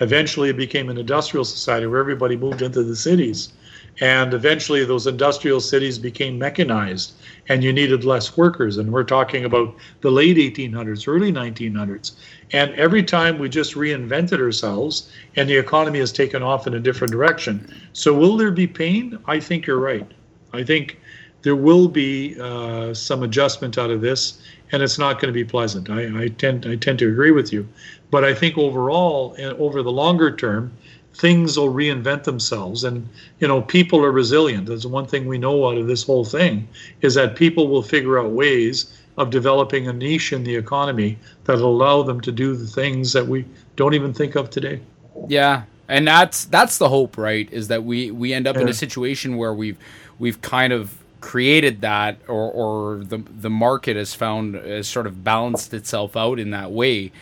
Eventually 0.00 0.48
it 0.48 0.56
became 0.56 0.88
an 0.88 0.98
industrial 0.98 1.44
society 1.44 1.86
where 1.86 2.00
everybody 2.00 2.36
moved 2.36 2.62
into 2.62 2.82
the 2.82 2.96
cities. 2.96 3.52
And 4.00 4.34
eventually 4.34 4.84
those 4.84 5.06
industrial 5.06 5.60
cities 5.60 5.98
became 5.98 6.38
mechanized 6.38 7.12
and 7.48 7.64
you 7.64 7.72
needed 7.72 8.04
less 8.04 8.36
workers. 8.36 8.76
And 8.76 8.92
we're 8.92 9.04
talking 9.04 9.44
about 9.44 9.74
the 10.00 10.10
late 10.10 10.36
1800s 10.36 11.08
early 11.08 11.32
1900s 11.32 12.12
and 12.52 12.74
every 12.74 13.02
time 13.02 13.38
we 13.38 13.48
just 13.48 13.74
reinvented 13.74 14.40
ourselves 14.40 15.10
and 15.36 15.48
the 15.48 15.56
economy 15.56 15.98
has 15.98 16.12
taken 16.12 16.42
off 16.42 16.66
in 16.66 16.74
a 16.74 16.80
different 16.80 17.12
direction. 17.12 17.66
So 17.92 18.12
will 18.12 18.36
there 18.36 18.50
be 18.50 18.66
pain? 18.66 19.18
I 19.26 19.40
think 19.40 19.66
you're 19.66 19.80
right. 19.80 20.06
I 20.52 20.62
think 20.62 20.98
there 21.42 21.56
will 21.56 21.88
be 21.88 22.36
uh, 22.40 22.94
some 22.94 23.22
adjustment 23.22 23.78
out 23.78 23.90
of 23.90 24.00
this, 24.00 24.40
and 24.70 24.82
it's 24.82 24.98
not 24.98 25.14
going 25.14 25.26
to 25.28 25.32
be 25.32 25.44
pleasant. 25.44 25.90
I, 25.90 26.24
I 26.24 26.28
tend 26.28 26.66
I 26.66 26.76
tend 26.76 26.98
to 27.00 27.08
agree 27.08 27.32
with 27.32 27.52
you, 27.52 27.66
but 28.10 28.24
I 28.24 28.32
think 28.32 28.56
overall, 28.56 29.34
over 29.58 29.82
the 29.82 29.90
longer 29.90 30.34
term, 30.34 30.72
things 31.14 31.58
will 31.58 31.72
reinvent 31.72 32.24
themselves, 32.24 32.84
and 32.84 33.08
you 33.38 33.48
know 33.48 33.62
people 33.62 34.04
are 34.04 34.12
resilient. 34.12 34.66
That's 34.66 34.86
one 34.86 35.06
thing 35.06 35.26
we 35.26 35.38
know 35.38 35.68
out 35.68 35.78
of 35.78 35.86
this 35.86 36.02
whole 36.02 36.24
thing 36.24 36.68
is 37.00 37.14
that 37.14 37.36
people 37.36 37.68
will 37.68 37.82
figure 37.82 38.18
out 38.18 38.30
ways 38.30 38.98
of 39.18 39.30
developing 39.30 39.88
a 39.88 39.92
niche 39.92 40.32
in 40.32 40.42
the 40.42 40.56
economy 40.56 41.18
that'll 41.44 41.66
allow 41.66 42.02
them 42.02 42.20
to 42.22 42.32
do 42.32 42.56
the 42.56 42.66
things 42.66 43.12
that 43.12 43.26
we 43.26 43.44
don't 43.76 43.94
even 43.94 44.12
think 44.12 44.36
of 44.36 44.48
today. 44.48 44.80
Yeah, 45.28 45.64
and 45.88 46.06
that's 46.06 46.46
that's 46.46 46.78
the 46.78 46.88
hope, 46.88 47.18
right? 47.18 47.50
Is 47.52 47.68
that 47.68 47.84
we 47.84 48.10
we 48.10 48.32
end 48.32 48.46
up 48.46 48.56
in 48.56 48.68
a 48.68 48.74
situation 48.74 49.36
where 49.36 49.52
we've 49.52 49.78
we've 50.18 50.40
kind 50.40 50.72
of 50.72 50.98
created 51.20 51.82
that, 51.82 52.18
or 52.28 52.50
or 52.50 53.04
the 53.04 53.18
the 53.18 53.50
market 53.50 53.96
has 53.96 54.14
found 54.14 54.54
has 54.54 54.88
sort 54.88 55.06
of 55.06 55.22
balanced 55.22 55.74
itself 55.74 56.16
out 56.16 56.38
in 56.38 56.50
that 56.50 56.72
way. 56.72 57.12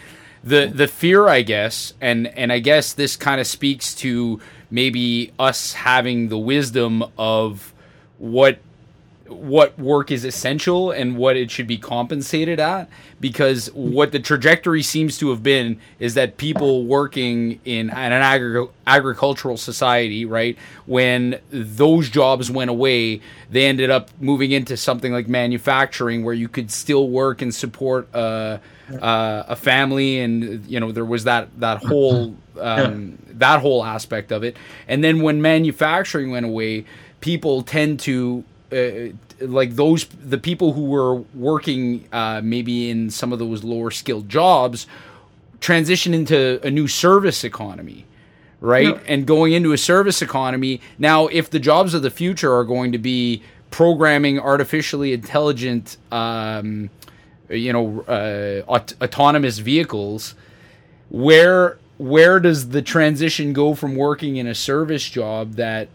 The 0.43 0.67
the 0.67 0.89
fear, 0.89 1.29
I 1.29 1.43
guess, 1.43 1.93
and 2.01 2.27
and 2.29 2.53
I 2.53 2.61
guess 2.61 2.93
this 2.93 3.17
kind 3.17 3.41
of 3.41 3.47
speaks 3.47 3.95
to 3.97 4.41
maybe 4.71 5.33
us 5.39 5.75
having 5.75 6.29
the 6.29 6.39
wisdom 6.39 7.05
of 7.19 7.75
what 8.19 8.61
what 9.31 9.79
work 9.79 10.11
is 10.11 10.25
essential 10.25 10.91
and 10.91 11.17
what 11.17 11.37
it 11.37 11.51
should 11.51 11.67
be 11.67 11.79
compensated 11.79 12.59
at 12.59 12.89
because 13.21 13.69
what 13.75 14.11
the 14.11 14.19
trajectory 14.19 14.83
seems 14.83 15.19
to 15.19 15.31
have 15.31 15.41
been 15.41 15.79
is 16.01 16.15
that 16.15 16.37
people 16.37 16.85
working 16.85 17.61
in 17.65 17.91
an 17.91 18.13
agri- 18.13 18.67
agricultural 18.89 19.57
society 19.57 20.25
right 20.25 20.59
when 20.87 21.39
those 21.51 22.11
jobs 22.11 22.51
went 22.51 22.71
away 22.71 23.21
they 23.49 23.67
ended 23.67 23.89
up 23.89 24.11
moving 24.21 24.51
into 24.51 24.77
something 24.77 25.13
like 25.13 25.29
manufacturing 25.29 26.25
where 26.25 26.35
you 26.35 26.49
could 26.49 26.71
still 26.71 27.09
work 27.09 27.41
and 27.41 27.55
support 27.55 28.13
uh, 28.13 28.59
uh, 29.01 29.45
a 29.49 29.57
family 29.57 30.21
and 30.21 30.67
you 30.67 30.81
know 30.81 30.93
there 30.93 31.05
was 31.05 31.25
that 31.25 31.49
that 31.61 31.83
whole 31.85 32.37
um, 32.61 33.19
that 33.29 33.61
whole 33.61 33.85
aspect 33.85 34.33
of 34.33 34.43
it. 34.43 34.57
And 34.89 35.03
then 35.05 35.23
when 35.23 35.41
manufacturing 35.43 36.31
went 36.31 36.47
away 36.47 36.85
people 37.21 37.63
tend 37.63 38.01
to 38.01 38.45
uh, 38.73 39.13
like 39.41 39.77
those 39.77 40.05
the 40.07 40.39
people 40.39 40.73
who 40.73 40.85
were 40.85 41.17
working 41.35 42.07
uh, 42.13 42.41
maybe 42.43 42.91
in 42.91 43.11
some 43.11 43.33
of 43.33 43.39
those 43.39 43.65
lower 43.65 43.91
skilled 43.91 44.29
jobs 44.29 44.87
transition 45.61 46.15
into 46.15 46.65
a 46.67 46.71
new 46.71 46.89
service 46.89 47.45
economy 47.45 48.07
right? 48.61 48.89
Yeah. 48.89 49.01
and 49.07 49.27
going 49.27 49.53
into 49.53 49.73
a 49.73 49.79
service 49.79 50.23
economy 50.23 50.81
now 50.99 51.27
if 51.29 51.51
the 51.51 51.59
jobs 51.59 51.95
of 51.95 52.03
the 52.03 52.11
future 52.11 52.55
are 52.55 52.65
going 52.65 52.93
to 52.93 52.99
be 52.99 53.43
programming 53.71 54.39
artificially 54.39 55.13
intelligent 55.13 55.97
um, 56.13 56.91
you 57.51 57.73
know 57.73 58.03
uh, 58.03 58.63
aut- 58.71 58.95
autonomous 59.03 59.59
vehicles 59.59 60.35
where 61.11 61.79
where 61.99 62.41
does 62.41 62.71
the 62.71 62.83
transition 62.83 63.53
go 63.55 63.75
from 63.75 63.97
working 63.97 64.37
in 64.37 64.47
a 64.49 64.55
service 64.55 65.09
job 65.09 65.55
that 65.55 65.89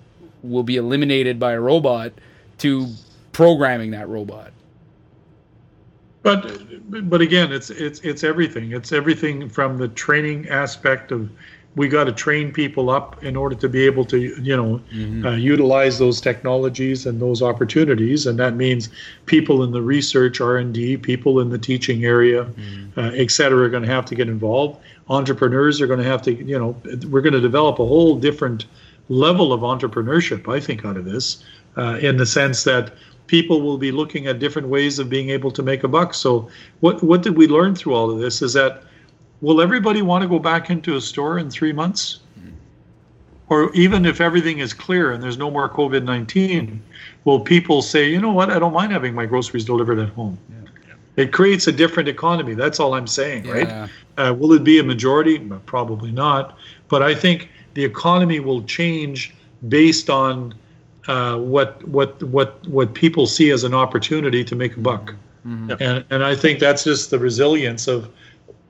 will 0.43 0.63
be 0.63 0.77
eliminated 0.77 1.39
by 1.39 1.53
a 1.53 1.61
robot 1.61 2.13
to 2.59 2.87
programming 3.33 3.91
that 3.91 4.09
robot 4.09 4.51
But 6.23 7.09
but 7.09 7.21
again, 7.21 7.51
it's 7.51 7.71
it's 7.71 7.99
it's 8.01 8.23
everything. 8.23 8.73
It's 8.73 8.91
everything 8.93 9.49
from 9.49 9.77
the 9.79 9.89
training 9.89 10.49
aspect 10.49 11.11
of 11.11 11.31
we 11.75 11.87
got 11.89 12.05
to 12.05 12.11
train 12.11 12.51
people 12.51 12.89
up 12.89 13.21
in 13.23 13.35
order 13.35 13.55
to 13.55 13.67
be 13.67 13.85
able 13.85 14.05
to 14.05 14.17
you 14.17 14.55
know 14.55 14.81
uh, 15.25 15.35
utilize 15.35 15.99
those 15.99 16.21
technologies 16.21 17.05
and 17.05 17.21
those 17.21 17.41
opportunities, 17.41 18.25
and 18.25 18.39
that 18.39 18.55
means 18.55 18.89
people 19.25 19.63
in 19.63 19.71
the 19.71 19.81
research 19.81 20.39
R 20.41 20.57
and 20.57 20.73
D, 20.73 20.97
people 20.97 21.39
in 21.39 21.49
the 21.49 21.57
teaching 21.57 22.05
area, 22.05 22.43
uh, 22.97 23.11
et 23.13 23.31
cetera, 23.31 23.65
are 23.65 23.69
going 23.69 23.83
to 23.83 23.91
have 23.91 24.05
to 24.05 24.15
get 24.15 24.29
involved. 24.29 24.79
Entrepreneurs 25.09 25.81
are 25.81 25.87
going 25.87 25.99
to 25.99 26.05
have 26.05 26.21
to 26.23 26.33
you 26.33 26.57
know 26.57 26.75
we're 27.09 27.21
going 27.21 27.33
to 27.33 27.41
develop 27.41 27.79
a 27.79 27.85
whole 27.85 28.15
different 28.15 28.65
level 29.09 29.53
of 29.53 29.61
entrepreneurship. 29.61 30.51
I 30.51 30.59
think 30.59 30.85
out 30.85 30.97
of 30.97 31.05
this, 31.05 31.43
uh, 31.77 31.99
in 32.01 32.17
the 32.17 32.25
sense 32.25 32.63
that 32.63 32.93
people 33.27 33.61
will 33.61 33.77
be 33.77 33.91
looking 33.91 34.27
at 34.27 34.39
different 34.39 34.67
ways 34.67 34.99
of 34.99 35.09
being 35.09 35.29
able 35.29 35.51
to 35.51 35.63
make 35.63 35.83
a 35.83 35.87
buck. 35.87 36.13
So, 36.13 36.49
what 36.79 37.03
what 37.03 37.21
did 37.21 37.37
we 37.37 37.47
learn 37.47 37.75
through 37.75 37.93
all 37.93 38.09
of 38.11 38.19
this? 38.19 38.41
Is 38.41 38.53
that 38.53 38.83
will 39.41 39.61
everybody 39.61 40.01
want 40.01 40.21
to 40.23 40.27
go 40.27 40.39
back 40.39 40.69
into 40.69 40.95
a 40.95 41.01
store 41.01 41.37
in 41.39 41.49
three 41.49 41.73
months? 41.73 42.19
Or 43.47 43.71
even 43.75 44.05
if 44.05 44.21
everything 44.21 44.57
is 44.57 44.73
clear 44.73 45.11
and 45.11 45.21
there's 45.21 45.37
no 45.37 45.51
more 45.51 45.69
COVID 45.69 46.03
19, 46.03 46.81
will 47.25 47.39
people 47.39 47.83
say, 47.83 48.09
you 48.09 48.19
know 48.19 48.31
what, 48.31 48.49
I 48.49 48.57
don't 48.57 48.73
mind 48.73 48.91
having 48.91 49.13
my 49.13 49.27
groceries 49.27 49.63
delivered 49.65 49.99
at 49.99 50.09
home? 50.09 50.37
It 51.15 51.31
creates 51.31 51.67
a 51.67 51.71
different 51.71 52.09
economy. 52.09 52.55
That's 52.55 52.79
all 52.79 52.95
I'm 52.95 53.05
saying, 53.07 53.45
Yeah. 53.45 53.51
right? 53.53 53.89
Uh, 54.17 54.33
will 54.33 54.51
it 54.53 54.63
be 54.63 54.79
a 54.79 54.83
majority? 54.83 55.37
Probably 55.67 56.11
not. 56.11 56.57
But 56.89 57.03
I 57.03 57.13
think 57.13 57.49
the 57.75 57.85
economy 57.85 58.39
will 58.39 58.63
change 58.63 59.33
based 59.69 60.09
on 60.09 60.55
uh, 61.07 61.37
what 61.37 61.87
what 61.87 62.21
what 62.23 62.67
what 62.67 62.95
people 62.95 63.27
see 63.27 63.51
as 63.51 63.63
an 63.63 63.75
opportunity 63.75 64.43
to 64.43 64.55
make 64.55 64.75
a 64.75 64.79
buck, 64.79 65.13
Yep. 65.45 65.77
and 65.81 66.03
and 66.09 66.23
I 66.23 66.33
think 66.35 66.59
that's 66.59 66.83
just 66.83 67.11
the 67.11 67.19
resilience 67.19 67.87
of 67.87 68.09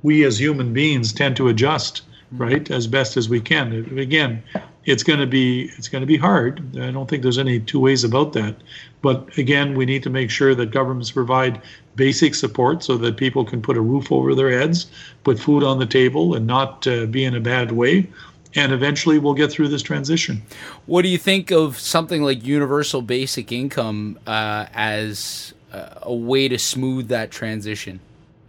we 0.03 0.23
as 0.23 0.39
human 0.39 0.73
beings 0.73 1.11
tend 1.13 1.35
to 1.37 1.47
adjust 1.47 2.01
right 2.31 2.69
as 2.71 2.87
best 2.87 3.17
as 3.17 3.29
we 3.29 3.39
can. 3.39 3.73
Again, 3.97 4.43
it's 4.85 5.03
going 5.03 5.19
to 5.19 5.27
be 5.27 5.71
it's 5.77 5.87
going 5.87 6.01
to 6.01 6.07
be 6.07 6.17
hard. 6.17 6.61
I 6.77 6.91
don't 6.91 7.09
think 7.09 7.23
there's 7.23 7.37
any 7.37 7.59
two 7.59 7.79
ways 7.79 8.03
about 8.03 8.33
that. 8.33 8.55
But 9.01 9.37
again, 9.37 9.75
we 9.75 9.85
need 9.85 10.03
to 10.03 10.09
make 10.09 10.29
sure 10.29 10.55
that 10.55 10.71
governments 10.71 11.11
provide 11.11 11.61
basic 11.95 12.35
support 12.35 12.83
so 12.83 12.97
that 12.97 13.17
people 13.17 13.45
can 13.45 13.61
put 13.61 13.77
a 13.77 13.81
roof 13.81 14.11
over 14.11 14.35
their 14.35 14.51
heads, 14.51 14.87
put 15.23 15.39
food 15.39 15.63
on 15.63 15.79
the 15.79 15.85
table, 15.85 16.35
and 16.35 16.47
not 16.47 16.85
uh, 16.87 17.05
be 17.05 17.23
in 17.23 17.35
a 17.35 17.39
bad 17.39 17.71
way. 17.71 18.07
And 18.57 18.71
eventually, 18.71 19.19
we'll 19.19 19.33
get 19.33 19.51
through 19.51 19.67
this 19.67 19.81
transition. 19.81 20.41
What 20.85 21.01
do 21.01 21.09
you 21.09 21.17
think 21.17 21.51
of 21.51 21.77
something 21.77 22.23
like 22.23 22.43
universal 22.43 23.01
basic 23.01 23.51
income 23.51 24.17
uh, 24.25 24.67
as 24.73 25.53
uh, 25.73 25.89
a 26.03 26.13
way 26.13 26.47
to 26.47 26.57
smooth 26.57 27.09
that 27.09 27.31
transition 27.31 27.99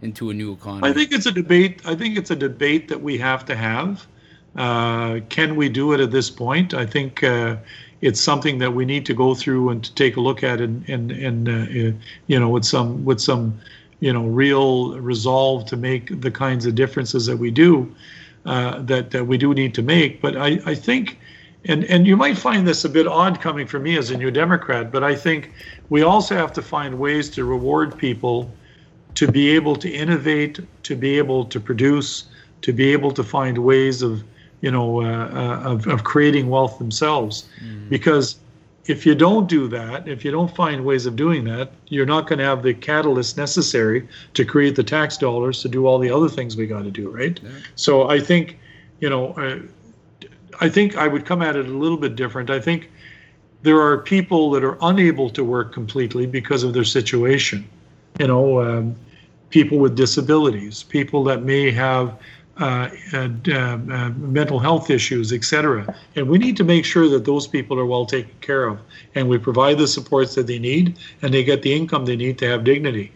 into 0.01 0.29
a 0.29 0.33
new 0.33 0.53
economy? 0.53 0.87
I 0.87 0.93
think 0.93 1.11
it's 1.11 1.25
a 1.25 1.31
debate. 1.31 1.81
I 1.85 1.95
think 1.95 2.17
it's 2.17 2.31
a 2.31 2.35
debate 2.35 2.87
that 2.89 3.01
we 3.01 3.17
have 3.17 3.45
to 3.45 3.55
have. 3.55 4.05
Uh, 4.55 5.19
can 5.29 5.55
we 5.55 5.69
do 5.69 5.93
it 5.93 5.99
at 5.99 6.11
this 6.11 6.29
point? 6.29 6.73
I 6.73 6.85
think 6.85 7.23
uh, 7.23 7.57
it's 8.01 8.19
something 8.19 8.57
that 8.59 8.73
we 8.73 8.85
need 8.85 9.05
to 9.05 9.13
go 9.13 9.35
through 9.35 9.69
and 9.69 9.83
to 9.83 9.93
take 9.93 10.17
a 10.17 10.21
look 10.21 10.43
at, 10.43 10.61
and 10.61 10.87
and 10.89 11.11
and 11.11 11.49
uh, 11.49 11.97
you 12.27 12.39
know, 12.39 12.49
with 12.49 12.65
some 12.65 13.05
with 13.05 13.19
some 13.19 13.59
you 13.99 14.13
know 14.13 14.25
real 14.25 14.99
resolve 14.99 15.65
to 15.67 15.77
make 15.77 16.21
the 16.21 16.31
kinds 16.31 16.65
of 16.65 16.75
differences 16.75 17.25
that 17.25 17.37
we 17.37 17.51
do 17.51 17.93
uh, 18.45 18.81
that 18.81 19.11
that 19.11 19.25
we 19.25 19.37
do 19.37 19.53
need 19.53 19.73
to 19.75 19.81
make. 19.81 20.21
But 20.21 20.37
I 20.37 20.59
I 20.65 20.75
think. 20.75 21.19
And, 21.65 21.83
and 21.85 22.07
you 22.07 22.15
might 22.15 22.37
find 22.37 22.65
this 22.65 22.85
a 22.85 22.89
bit 22.89 23.07
odd 23.07 23.41
coming 23.41 23.67
from 23.67 23.83
me 23.83 23.97
as 23.97 24.09
a 24.09 24.15
New 24.15 24.31
Democrat, 24.31 24.89
but 24.89 25.03
I 25.03 25.13
think 25.15 25.51
we 25.89 26.01
also 26.01 26.33
have 26.33 26.53
to 26.53 26.61
find 26.61 26.97
ways 26.97 27.29
to 27.31 27.43
reward 27.43 27.97
people 27.97 28.49
to 29.17 29.31
be 29.31 29.49
able 29.49 29.75
to 29.75 29.89
innovate, 29.89 30.59
to 30.83 30.95
be 30.95 31.17
able 31.17 31.43
to 31.43 31.59
produce, 31.59 32.25
to 32.61 32.71
be 32.71 32.91
able 32.93 33.11
to 33.11 33.23
find 33.23 33.57
ways 33.57 34.03
of, 34.03 34.23
you 34.61 34.69
know, 34.69 35.01
uh, 35.01 35.05
uh, 35.05 35.71
of, 35.71 35.87
of 35.87 36.03
creating 36.03 36.49
wealth 36.49 36.77
themselves. 36.77 37.49
Because 37.89 38.37
if 38.85 39.07
you 39.07 39.15
don't 39.15 39.49
do 39.49 39.67
that, 39.69 40.07
if 40.07 40.23
you 40.23 40.29
don't 40.29 40.55
find 40.55 40.85
ways 40.85 41.07
of 41.07 41.15
doing 41.15 41.45
that, 41.45 41.71
you're 41.87 42.05
not 42.05 42.27
going 42.27 42.37
to 42.37 42.45
have 42.45 42.61
the 42.61 42.75
catalyst 42.75 43.37
necessary 43.37 44.07
to 44.35 44.45
create 44.45 44.75
the 44.75 44.83
tax 44.83 45.17
dollars 45.17 45.63
to 45.63 45.67
do 45.67 45.87
all 45.87 45.97
the 45.97 46.11
other 46.11 46.29
things 46.29 46.55
we 46.55 46.67
got 46.67 46.83
to 46.83 46.91
do, 46.91 47.09
right? 47.09 47.39
So 47.75 48.07
I 48.07 48.19
think, 48.19 48.59
you 48.99 49.09
know, 49.09 49.33
uh, 49.33 49.59
I 50.61 50.69
think 50.69 50.95
I 50.95 51.07
would 51.07 51.25
come 51.25 51.41
at 51.41 51.55
it 51.55 51.65
a 51.65 51.77
little 51.83 51.97
bit 51.97 52.15
different. 52.15 52.51
I 52.51 52.59
think 52.59 52.91
there 53.63 53.81
are 53.81 53.97
people 53.97 54.51
that 54.51 54.63
are 54.63 54.77
unable 54.81 55.31
to 55.31 55.43
work 55.43 55.73
completely 55.73 56.27
because 56.27 56.61
of 56.61 56.73
their 56.73 56.85
situation. 56.85 57.67
You 58.19 58.27
know, 58.27 58.61
um, 58.61 58.95
people 59.49 59.77
with 59.77 59.95
disabilities, 59.95 60.83
people 60.83 61.23
that 61.23 61.43
may 61.43 61.71
have 61.71 62.17
uh, 62.59 62.89
uh, 63.13 63.29
uh, 63.53 63.77
mental 64.17 64.57
health 64.57 64.89
issues, 64.89 65.31
etc. 65.31 65.95
And 66.15 66.27
we 66.27 66.39
need 66.39 66.57
to 66.57 66.63
make 66.63 66.85
sure 66.85 67.07
that 67.07 67.23
those 67.23 67.45
people 67.45 67.79
are 67.79 67.85
well 67.85 68.05
taken 68.05 68.33
care 68.41 68.65
of, 68.65 68.79
and 69.13 69.29
we 69.29 69.37
provide 69.37 69.77
the 69.77 69.87
supports 69.87 70.33
that 70.35 70.47
they 70.47 70.57
need, 70.57 70.97
and 71.21 71.31
they 71.33 71.43
get 71.43 71.61
the 71.61 71.73
income 71.73 72.05
they 72.05 72.15
need 72.15 72.39
to 72.39 72.47
have 72.47 72.63
dignity. 72.63 73.11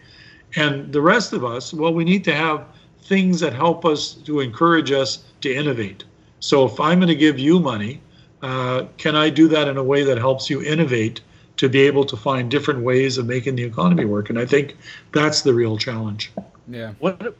And 0.54 0.92
the 0.92 1.00
rest 1.00 1.32
of 1.32 1.44
us, 1.44 1.74
well, 1.74 1.92
we 1.92 2.04
need 2.04 2.22
to 2.24 2.34
have 2.34 2.66
things 3.02 3.40
that 3.40 3.52
help 3.52 3.84
us 3.84 4.14
to 4.26 4.40
encourage 4.40 4.92
us 4.92 5.24
to 5.40 5.52
innovate. 5.52 6.04
So 6.38 6.64
if 6.64 6.78
I'm 6.78 6.98
going 6.98 7.08
to 7.08 7.14
give 7.16 7.38
you 7.38 7.58
money, 7.58 8.00
uh, 8.42 8.84
can 8.96 9.16
I 9.16 9.28
do 9.30 9.48
that 9.48 9.66
in 9.66 9.76
a 9.76 9.82
way 9.82 10.04
that 10.04 10.18
helps 10.18 10.50
you 10.50 10.62
innovate 10.62 11.20
to 11.56 11.68
be 11.68 11.80
able 11.82 12.04
to 12.04 12.16
find 12.16 12.50
different 12.50 12.80
ways 12.82 13.18
of 13.18 13.26
making 13.26 13.56
the 13.56 13.62
economy 13.64 14.04
work? 14.04 14.30
And 14.30 14.38
I 14.38 14.46
think 14.46 14.76
that's 15.12 15.42
the 15.42 15.54
real 15.54 15.76
challenge. 15.78 16.32
yeah. 16.68 16.92
What, 16.98 17.34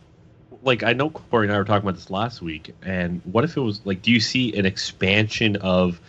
like, 0.62 0.82
I 0.82 0.92
know 0.92 1.10
Corey 1.10 1.46
and 1.46 1.54
I 1.54 1.58
were 1.58 1.64
talking 1.64 1.82
about 1.88 1.96
this 1.96 2.10
last 2.10 2.40
week, 2.42 2.74
and 2.82 3.20
what 3.24 3.42
if 3.44 3.56
it 3.56 3.60
was 3.60 3.80
like, 3.84 4.02
do 4.02 4.10
you 4.12 4.20
see 4.20 4.56
an 4.56 4.64
expansion 4.66 5.56
of 5.56 6.00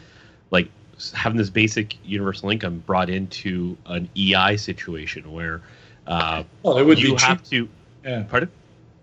like 0.51 0.69
having 1.13 1.37
this 1.37 1.49
basic 1.49 1.97
universal 2.05 2.49
income 2.51 2.83
brought 2.85 3.09
into 3.09 3.75
an 3.87 4.07
EI 4.15 4.57
situation 4.57 5.31
where 5.31 5.61
uh, 6.05 6.43
Well, 6.61 6.77
it 6.77 6.83
would 6.85 7.01
you 7.01 7.15
be 7.15 7.21
have 7.21 7.41
cheap. 7.43 7.67
to. 8.03 8.09
Yeah. 8.09 8.23
Pardon? 8.23 8.51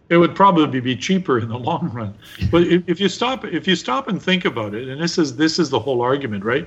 It 0.09 0.16
would 0.18 0.34
probably 0.34 0.80
be 0.80 0.96
cheaper 0.96 1.38
in 1.38 1.48
the 1.48 1.59
long 1.59 1.90
run. 1.92 2.14
But 2.51 2.62
if, 2.64 2.82
if 2.88 3.01
you 3.01 3.09
stop, 3.09 3.44
if 3.44 3.66
you 3.68 3.76
stop 3.76 4.09
and 4.09 4.20
think 4.22 4.44
about 4.44 4.74
it, 4.74 4.88
and 4.88 5.01
this 5.01 5.18
is 5.18 5.36
this 5.36 5.59
is 5.59 5.70
the 5.70 5.78
whole 5.78 6.01
argument, 6.03 6.44
right? 6.44 6.66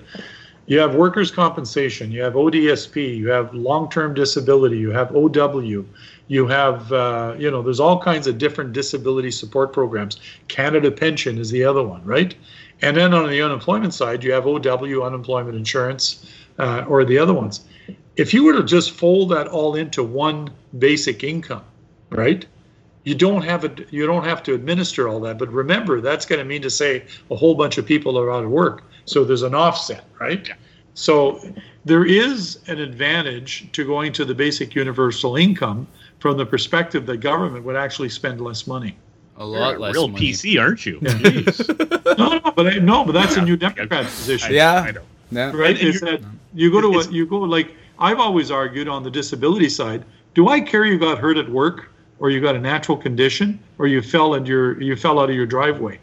You 0.65 0.79
have 0.79 0.95
workers' 0.95 1.29
compensation, 1.29 2.11
you 2.11 2.21
have 2.21 2.33
ODSP, 2.33 3.17
you 3.17 3.27
have 3.29 3.53
long-term 3.53 4.13
disability, 4.13 4.77
you 4.77 4.91
have 4.91 5.13
OW, 5.13 5.85
you 6.27 6.47
have 6.47 6.93
uh, 6.93 7.35
you 7.37 7.51
know, 7.51 7.61
there's 7.61 7.81
all 7.81 8.01
kinds 8.01 8.27
of 8.27 8.37
different 8.37 8.71
disability 8.71 9.29
support 9.29 9.73
programs. 9.73 10.21
Canada 10.47 10.89
Pension 10.89 11.37
is 11.37 11.51
the 11.51 11.65
other 11.65 11.83
one, 11.83 12.03
right? 12.05 12.33
And 12.81 12.95
then 12.95 13.13
on 13.13 13.29
the 13.29 13.41
unemployment 13.41 13.93
side, 13.93 14.23
you 14.23 14.31
have 14.31 14.47
OW, 14.47 15.03
unemployment 15.03 15.57
insurance, 15.57 16.25
uh, 16.59 16.85
or 16.87 17.03
the 17.03 17.17
other 17.17 17.33
ones. 17.33 17.65
If 18.15 18.33
you 18.33 18.45
were 18.45 18.53
to 18.53 18.63
just 18.63 18.91
fold 18.91 19.31
that 19.31 19.47
all 19.47 19.75
into 19.75 20.01
one 20.03 20.49
basic 20.77 21.23
income, 21.23 21.63
right? 22.09 22.45
you 23.03 23.15
don't 23.15 23.41
have 23.41 23.65
a 23.65 23.75
you 23.91 24.07
don't 24.07 24.23
have 24.23 24.41
to 24.43 24.53
administer 24.53 25.07
all 25.07 25.19
that 25.19 25.37
but 25.37 25.51
remember 25.51 25.99
that's 26.01 26.25
going 26.25 26.39
to 26.39 26.45
mean 26.45 26.61
to 26.61 26.69
say 26.69 27.05
a 27.29 27.35
whole 27.35 27.55
bunch 27.55 27.77
of 27.77 27.85
people 27.85 28.17
are 28.17 28.31
out 28.31 28.43
of 28.43 28.49
work 28.49 28.83
so 29.05 29.23
there's 29.23 29.43
an 29.43 29.53
offset 29.55 30.03
right 30.19 30.49
so 30.95 31.41
there 31.85 32.05
is 32.05 32.59
an 32.67 32.79
advantage 32.79 33.67
to 33.71 33.85
going 33.85 34.13
to 34.13 34.23
the 34.25 34.33
basic 34.35 34.75
universal 34.75 35.35
income 35.35 35.87
from 36.19 36.37
the 36.37 36.45
perspective 36.45 37.05
that 37.05 37.17
government 37.17 37.65
would 37.65 37.75
actually 37.75 38.09
spend 38.09 38.39
less 38.41 38.67
money 38.67 38.95
A 39.37 39.39
You're 39.41 39.47
lot 39.59 39.75
a 39.75 39.79
less 39.79 39.93
real 39.95 40.07
money. 40.07 40.31
PC, 40.31 40.61
aren't 40.61 40.85
you? 40.85 40.99
Jeez. 41.01 42.17
no 42.17 42.29
no 42.37 42.51
but 42.55 42.67
I, 42.67 42.77
no 42.77 43.03
but 43.03 43.11
that's 43.13 43.35
a 43.37 43.41
new 43.41 43.57
democrat 43.57 44.05
position 44.05 44.53
Yeah. 44.53 44.75
I 44.87 44.91
know. 44.91 45.01
Yeah. 45.31 45.51
right 45.55 45.77
is 45.79 46.01
you're- 46.01 46.17
that 46.17 46.21
you 46.53 46.71
go 46.71 46.79
to 46.81 46.89
it's- 46.91 47.07
a, 47.07 47.11
you 47.13 47.25
go 47.25 47.39
like 47.39 47.73
i've 47.99 48.19
always 48.19 48.51
argued 48.51 48.87
on 48.87 49.03
the 49.03 49.09
disability 49.11 49.69
side 49.69 50.03
do 50.35 50.47
i 50.49 50.61
care 50.61 50.85
you 50.85 50.97
got 50.99 51.17
hurt 51.17 51.37
at 51.37 51.49
work 51.49 51.89
or 52.19 52.29
you 52.29 52.39
got 52.39 52.55
a 52.55 52.59
natural 52.59 52.97
condition 52.97 53.59
or 53.79 53.87
you 53.87 54.01
fell 54.01 54.35
and 54.35 54.47
your 54.47 54.79
you 54.81 54.95
fell 54.95 55.19
out 55.19 55.29
of 55.29 55.35
your 55.35 55.45
driveway 55.47 55.99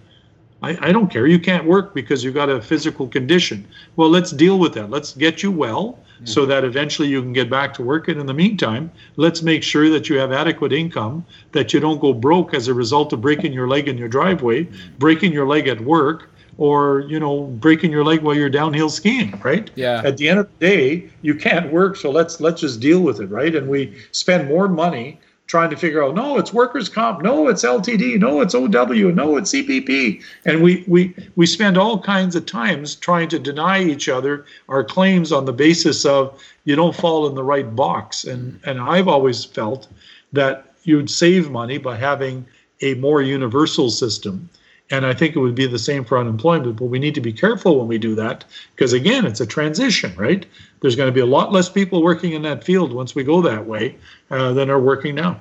I, 0.62 0.88
I 0.88 0.92
don't 0.92 1.10
care. 1.10 1.26
You 1.26 1.38
can't 1.38 1.64
work 1.64 1.94
because 1.94 2.22
you've 2.22 2.34
got 2.34 2.50
a 2.50 2.60
physical 2.60 3.08
condition. 3.08 3.66
Well 3.96 4.10
let's 4.10 4.30
deal 4.30 4.58
with 4.58 4.74
that. 4.74 4.90
Let's 4.90 5.14
get 5.14 5.42
you 5.42 5.50
well 5.50 5.98
so 6.24 6.42
mm-hmm. 6.42 6.50
that 6.50 6.64
eventually 6.64 7.08
you 7.08 7.22
can 7.22 7.32
get 7.32 7.48
back 7.48 7.72
to 7.74 7.82
work 7.82 8.08
and 8.08 8.20
in 8.20 8.26
the 8.26 8.34
meantime 8.34 8.90
let's 9.16 9.42
make 9.42 9.62
sure 9.62 9.88
that 9.88 10.08
you 10.08 10.18
have 10.18 10.32
adequate 10.32 10.72
income 10.72 11.24
that 11.52 11.72
you 11.72 11.80
don't 11.80 12.00
go 12.00 12.12
broke 12.12 12.52
as 12.54 12.68
a 12.68 12.74
result 12.74 13.12
of 13.12 13.20
breaking 13.20 13.52
your 13.52 13.68
leg 13.68 13.88
in 13.88 13.96
your 13.96 14.08
driveway 14.08 14.64
mm-hmm. 14.64 14.96
breaking 14.98 15.32
your 15.32 15.46
leg 15.46 15.66
at 15.66 15.80
work 15.80 16.30
or 16.58 17.00
you 17.00 17.18
know 17.18 17.44
breaking 17.44 17.90
your 17.90 18.04
leg 18.04 18.20
while 18.20 18.34
you're 18.34 18.50
downhill 18.50 18.90
skiing 18.90 19.38
right? 19.42 19.70
Yeah. 19.74 20.02
at 20.04 20.16
the 20.16 20.28
end 20.28 20.40
of 20.40 20.48
the 20.58 20.66
day 20.66 21.10
you 21.22 21.34
can't 21.34 21.72
work 21.72 21.96
so 21.96 22.10
let's 22.10 22.40
let's 22.40 22.60
just 22.60 22.80
deal 22.80 23.00
with 23.00 23.20
it 23.20 23.26
right? 23.26 23.54
And 23.54 23.68
we 23.68 23.96
spend 24.12 24.48
more 24.48 24.68
money 24.68 25.18
trying 25.50 25.68
to 25.68 25.76
figure 25.76 26.00
out 26.00 26.14
no 26.14 26.38
it's 26.38 26.52
workers 26.52 26.88
comp 26.88 27.22
no 27.22 27.48
it's 27.48 27.64
ltd 27.64 28.16
no 28.20 28.40
it's 28.40 28.54
ow 28.54 28.66
no 28.68 29.36
it's 29.36 29.52
cpp 29.52 30.22
and 30.44 30.62
we 30.62 30.84
we 30.86 31.12
we 31.34 31.44
spend 31.44 31.76
all 31.76 32.00
kinds 32.00 32.36
of 32.36 32.46
times 32.46 32.94
trying 32.94 33.28
to 33.28 33.36
deny 33.36 33.82
each 33.82 34.08
other 34.08 34.44
our 34.68 34.84
claims 34.84 35.32
on 35.32 35.46
the 35.46 35.52
basis 35.52 36.04
of 36.04 36.40
you 36.66 36.76
don't 36.76 36.94
fall 36.94 37.26
in 37.26 37.34
the 37.34 37.42
right 37.42 37.74
box. 37.74 38.22
And 38.22 38.60
and 38.64 38.80
i've 38.80 39.08
always 39.08 39.44
felt 39.44 39.88
that 40.32 40.72
you'd 40.84 41.10
save 41.10 41.50
money 41.50 41.78
by 41.78 41.96
having 41.96 42.46
a 42.80 42.94
more 42.94 43.20
universal 43.20 43.90
system 43.90 44.48
and 44.90 45.06
I 45.06 45.14
think 45.14 45.36
it 45.36 45.38
would 45.38 45.54
be 45.54 45.66
the 45.66 45.78
same 45.78 46.04
for 46.04 46.18
unemployment, 46.18 46.76
but 46.76 46.86
we 46.86 46.98
need 46.98 47.14
to 47.14 47.20
be 47.20 47.32
careful 47.32 47.78
when 47.78 47.86
we 47.86 47.98
do 47.98 48.14
that 48.16 48.44
because, 48.74 48.92
again, 48.92 49.24
it's 49.24 49.40
a 49.40 49.46
transition, 49.46 50.14
right? 50.16 50.44
There's 50.80 50.96
going 50.96 51.08
to 51.08 51.12
be 51.12 51.20
a 51.20 51.26
lot 51.26 51.52
less 51.52 51.68
people 51.68 52.02
working 52.02 52.32
in 52.32 52.42
that 52.42 52.64
field 52.64 52.92
once 52.92 53.14
we 53.14 53.22
go 53.22 53.40
that 53.42 53.66
way 53.66 53.96
uh, 54.30 54.52
than 54.52 54.68
are 54.68 54.80
working 54.80 55.14
now. 55.14 55.40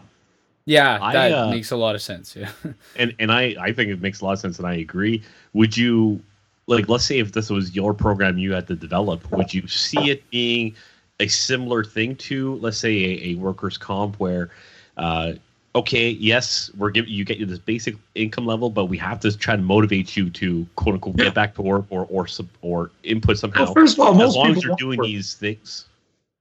Yeah, 0.66 1.00
I, 1.02 1.14
that 1.14 1.32
uh, 1.32 1.50
makes 1.50 1.72
a 1.72 1.78
lot 1.78 1.96
of 1.96 2.02
sense. 2.02 2.36
Yeah. 2.36 2.52
and 2.96 3.16
and 3.18 3.32
I 3.32 3.56
I 3.60 3.74
think 3.74 3.90
it 3.90 4.02
makes 4.02 4.22
a 4.22 4.26
lot 4.26 4.34
of 4.34 4.40
sense, 4.40 4.60
and 4.60 4.68
I 4.68 4.76
agree. 4.76 5.24
Would 5.54 5.76
you 5.76 6.22
like 6.68 6.88
let's 6.88 7.06
say 7.06 7.18
if 7.18 7.32
this 7.32 7.50
was 7.50 7.76
your 7.76 7.96
program 7.96 8.38
you 8.38 8.54
had 8.54 8.68
to 8.68 8.76
develop, 8.76 9.32
would 9.32 9.52
you 9.52 9.68
see 9.68 10.12
it 10.12 10.30
being 10.30 10.76
a 11.20 11.28
similar 11.28 11.84
thing 11.84 12.16
to 12.18 12.56
let's 12.58 12.78
say 12.78 13.04
a, 13.04 13.30
a 13.30 13.36
workers' 13.36 13.80
comp 13.80 14.20
where, 14.20 14.52
uh, 14.98 15.34
okay, 15.80 16.10
yes, 16.10 16.70
we're 16.78 16.90
giving 16.92 17.12
you 17.12 17.24
get 17.26 17.38
you 17.38 17.46
this 17.46 17.60
basic 17.60 17.96
income 18.16 18.46
level, 18.46 18.70
but 18.70 18.86
we 18.86 18.98
have 18.98 19.20
to 19.22 19.38
try 19.38 19.56
to 19.56 19.62
motivate 19.62 20.16
you 20.18 20.30
to 20.32 20.66
quote 20.76 20.96
unquote 20.96 21.16
Yeah. 21.18 21.26
get 21.26 21.34
back 21.36 21.56
to 21.56 21.62
work 21.62 21.86
or 21.90 22.06
or 22.10 22.28
sub, 22.28 22.48
or 22.62 22.92
input 23.04 23.38
somehow. 23.38 23.66
Well, 23.66 23.74
first 23.74 23.96
of 23.96 24.00
all, 24.02 24.12
as 24.14 24.18
most 24.18 24.36
long 24.36 24.48
people 24.48 24.60
as 24.60 24.64
you're 24.66 24.76
doing 24.76 24.98
work. 25.00 25.08
these 25.08 25.34
things. 25.34 25.86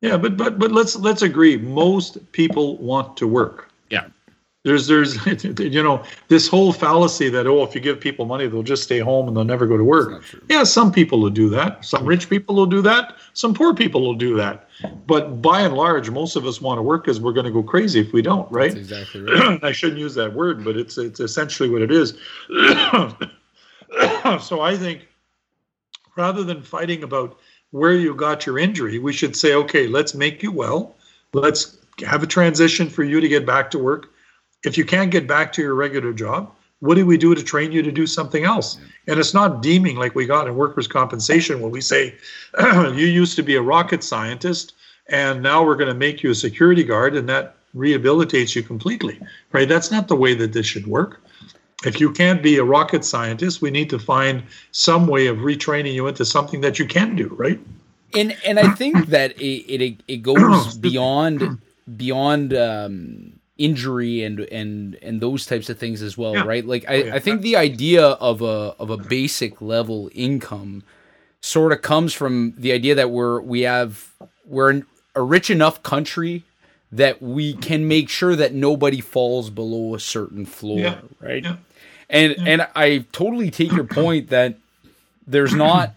Yeah, 0.01 0.17
but 0.17 0.37
but 0.37 0.59
but 0.59 0.73
let's 0.73 0.97
let's 0.97 1.23
agree. 1.23 1.57
Most 1.57 2.31
people 2.33 2.77
want 2.79 3.17
to 3.17 3.27
work. 3.27 3.68
There's 4.65 4.87
there's 4.87 5.25
you 5.59 5.83
know 5.83 6.03
this 6.29 6.49
whole 6.49 6.73
fallacy 6.73 7.29
that 7.31 7.47
oh 7.47 7.63
if 7.63 7.75
you 7.75 7.81
give 7.81 8.01
people 8.01 8.27
money 8.27 8.49
they'll 8.49 8.63
just 8.63 8.83
stay 8.83 8.99
home 8.99 9.29
and 9.29 9.37
they'll 9.37 9.45
never 9.45 9.67
go 9.67 9.77
to 9.77 9.85
work. 9.85 10.25
Yeah, 10.49 10.65
some 10.65 10.91
people 10.91 11.21
will 11.21 11.31
do 11.31 11.49
that. 11.51 11.85
Some 11.85 12.05
rich 12.05 12.29
people 12.29 12.57
will 12.57 12.67
do 12.67 12.83
that. 12.83 13.17
Some 13.35 13.55
poor 13.55 13.73
people 13.73 14.03
will 14.03 14.15
do 14.15 14.37
that. 14.37 14.69
But 15.07 15.41
by 15.41 15.63
and 15.63 15.75
large, 15.75 16.11
most 16.11 16.35
of 16.37 16.45
us 16.45 16.61
want 16.61 16.79
to 16.79 16.83
work 16.83 17.05
because 17.05 17.21
we're 17.21 17.33
going 17.33 17.47
to 17.47 17.53
go 17.53 17.63
crazy 17.63 18.01
if 18.01 18.13
we 18.13 18.21
don't, 18.21 18.51
right? 18.51 18.73
That's 18.73 18.81
exactly 18.81 19.23
right. 19.23 19.63
I 19.63 19.73
shouldn't 19.73 20.01
use 20.01 20.15
that 20.17 20.35
word, 20.35 20.65
but 20.65 20.77
it's 20.77 20.99
it's 20.99 21.21
essentially 21.21 21.71
what 21.71 21.83
it 21.83 21.93
is. 21.93 22.15
so 24.45 24.61
I 24.61 24.77
think 24.77 25.07
rather 26.17 26.43
than 26.43 26.63
fighting 26.63 27.05
about 27.05 27.39
where 27.71 27.95
you 27.95 28.15
got 28.15 28.45
your 28.45 28.59
injury, 28.59 28.99
we 28.99 29.13
should 29.13 29.37
say, 29.37 29.55
okay, 29.55 29.87
let's 29.87 30.15
make 30.15 30.43
you 30.43 30.51
well. 30.51 30.97
Let's 31.33 31.79
have 32.07 32.23
a 32.23 32.27
transition 32.27 32.89
for 32.89 33.05
you 33.05 33.21
to 33.21 33.29
get 33.29 33.47
back 33.47 33.71
to 33.71 33.79
work. 33.79 34.11
If 34.65 34.77
you 34.77 34.85
can't 34.85 35.11
get 35.11 35.27
back 35.27 35.53
to 35.53 35.63
your 35.63 35.75
regular 35.75 36.13
job, 36.13 36.53
what 36.81 36.95
do 36.95 37.05
we 37.05 37.17
do 37.17 37.35
to 37.35 37.43
train 37.43 37.73
you 37.73 37.83
to 37.83 37.93
do 37.93 38.07
something 38.07 38.45
else? 38.45 38.79
And 39.07 39.19
it's 39.19 39.35
not 39.35 39.63
deeming 39.63 39.97
like 39.97 40.15
we 40.15 40.27
got 40.27 40.47
in 40.47 40.55
workers' 40.55 40.87
compensation 40.87 41.61
when 41.61 41.71
we 41.71 41.81
say 41.81 42.15
you 42.61 43.07
used 43.07 43.37
to 43.37 43.43
be 43.43 43.57
a 43.57 43.63
rocket 43.63 44.05
scientist 44.05 44.75
and 45.09 45.43
now 45.43 45.65
we're 45.65 45.77
going 45.77 45.89
to 45.89 45.95
make 45.95 46.23
you 46.23 46.31
a 46.31 46.35
security 46.35 46.85
guard 46.85 47.17
and 47.17 47.29
that 47.29 47.57
rehabilitates 47.75 48.55
you 48.55 48.63
completely, 48.63 49.21
right? 49.53 49.69
That's 49.69 49.91
not 49.91 50.09
the 50.09 50.17
way 50.17 50.35
that 50.35 50.53
this 50.53 50.67
should 50.67 50.87
work. 50.87 51.21
If 51.85 52.01
you 52.01 52.13
can't 52.13 52.43
be 52.43 52.59
a 52.59 52.65
rocket 52.65 53.05
scientist, 53.05 53.63
we 53.63 53.71
need 53.71 53.89
to 53.91 53.99
find 53.99 54.43
some 54.73 55.07
way 55.07 55.29
of 55.29 55.39
retraining 55.39 55.95
you 55.95 56.07
into 56.09 56.25
something 56.25 56.61
that 56.61 56.79
you 56.79 56.87
can 56.87 57.15
do, 57.17 57.29
right? 57.39 57.61
and 58.15 58.37
and 58.45 58.59
I 58.59 58.71
think 58.71 59.07
that 59.07 59.33
it 59.41 59.83
it, 59.83 60.01
it 60.09 60.17
goes 60.23 60.77
beyond 60.79 61.59
beyond 61.97 62.55
um, 62.55 63.33
injury 63.59 64.23
and 64.23 64.41
and 64.41 64.95
and 65.03 65.21
those 65.21 65.45
types 65.47 65.69
of 65.69 65.79
things 65.79 66.01
as 66.03 66.17
well, 66.17 66.35
Yeah. 66.35 66.45
right? 66.45 66.65
Like 66.65 66.85
I, 66.89 66.95
oh, 67.03 67.05
yeah. 67.07 67.15
I 67.17 67.19
think 67.19 67.43
the 67.43 67.57
idea 67.57 68.05
of 68.07 68.41
a 68.41 68.75
of 68.79 68.91
a 68.91 68.97
basic 68.97 69.61
level 69.61 70.11
income 70.15 70.85
sort 71.41 71.73
of 71.73 71.83
comes 71.83 72.15
from 72.15 72.55
the 72.57 72.73
idea 72.73 72.95
that 72.95 73.11
we're 73.11 73.41
we 73.41 73.63
have 73.63 74.13
we're 74.47 74.83
a 75.15 75.23
rich 75.23 75.51
enough 75.51 75.83
country 75.83 76.45
that 76.93 77.21
we 77.21 77.53
can 77.55 77.87
make 77.87 78.09
sure 78.09 78.35
that 78.37 78.55
nobody 78.55 79.01
falls 79.01 79.51
below 79.51 79.95
a 79.95 80.01
certain 80.01 80.47
floor, 80.47 80.79
Yeah. 80.79 81.01
right? 81.21 81.45
And 82.09 82.37
and 82.47 82.67
I 82.75 83.05
totally 83.13 83.51
take 83.51 83.73
your 83.73 83.85
point 83.85 84.31
that 84.31 84.55
there's 85.27 85.55
not 85.55 85.95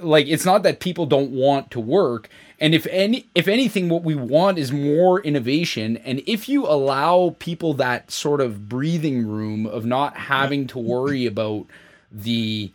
like 0.00 0.26
it's 0.26 0.44
not 0.44 0.62
that 0.64 0.80
people 0.80 1.06
don't 1.06 1.30
want 1.30 1.70
to 1.70 1.80
work 1.80 2.28
and 2.60 2.74
if 2.74 2.86
any 2.88 3.26
if 3.34 3.48
anything 3.48 3.88
what 3.88 4.02
we 4.02 4.14
want 4.14 4.58
is 4.58 4.70
more 4.70 5.20
innovation. 5.20 5.96
And 5.98 6.22
if 6.26 6.48
you 6.48 6.66
allow 6.66 7.36
people 7.38 7.74
that 7.74 8.10
sort 8.10 8.40
of 8.40 8.68
breathing 8.68 9.26
room 9.26 9.66
of 9.66 9.84
not 9.84 10.16
having 10.16 10.66
to 10.68 10.78
worry 10.78 11.26
about 11.26 11.66
the 12.12 12.70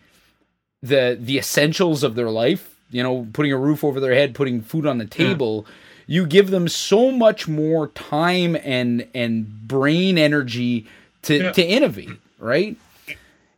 the 0.81 1.17
the 1.19 1.37
essentials 1.37 2.03
of 2.03 2.15
their 2.15 2.29
life 2.29 2.75
you 2.91 3.01
know 3.01 3.27
putting 3.33 3.51
a 3.51 3.57
roof 3.57 3.83
over 3.83 3.99
their 3.99 4.13
head 4.13 4.35
putting 4.35 4.61
food 4.61 4.85
on 4.85 4.99
the 4.99 5.03
hmm. 5.05 5.09
table 5.09 5.65
you 6.05 6.25
give 6.27 6.51
them 6.51 6.67
so 6.67 7.11
much 7.11 7.47
more 7.47 7.87
time 7.89 8.55
and 8.63 9.07
and 9.15 9.67
brain 9.67 10.17
energy 10.17 10.85
to 11.23 11.37
Yeah. 11.37 11.51
to 11.53 11.63
innovate 11.63 12.11
right? 12.39 12.77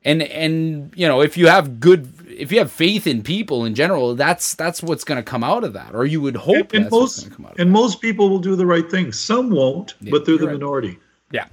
And 0.03 0.23
and 0.23 0.91
you 0.95 1.07
know 1.07 1.21
if 1.21 1.37
you 1.37 1.47
have 1.47 1.79
good 1.79 2.16
if 2.37 2.51
you 2.51 2.59
have 2.59 2.71
faith 2.71 3.07
in 3.07 3.21
people 3.23 3.65
in 3.65 3.75
general 3.75 4.15
that's 4.15 4.55
that's 4.55 4.81
what's 4.83 5.03
going 5.03 5.17
to 5.17 5.23
come 5.23 5.43
out 5.43 5.63
of 5.63 5.73
that 5.73 5.93
or 5.93 6.05
you 6.05 6.21
would 6.21 6.35
hope 6.35 6.73
and 6.73 6.85
that's 6.85 6.91
most 6.91 7.19
going 7.19 7.29
to 7.29 7.35
come 7.35 7.45
out 7.45 7.51
of 7.53 7.59
and 7.59 7.71
most 7.71 8.01
people 8.01 8.29
will 8.29 8.39
do 8.39 8.55
the 8.55 8.65
right 8.65 8.89
thing. 8.89 9.11
Some 9.11 9.49
won't, 9.49 9.95
but 10.09 10.25
they're 10.25 10.37
the 10.37 10.47
right. 10.47 10.53
minority. 10.53 10.97
yeah 11.31 11.47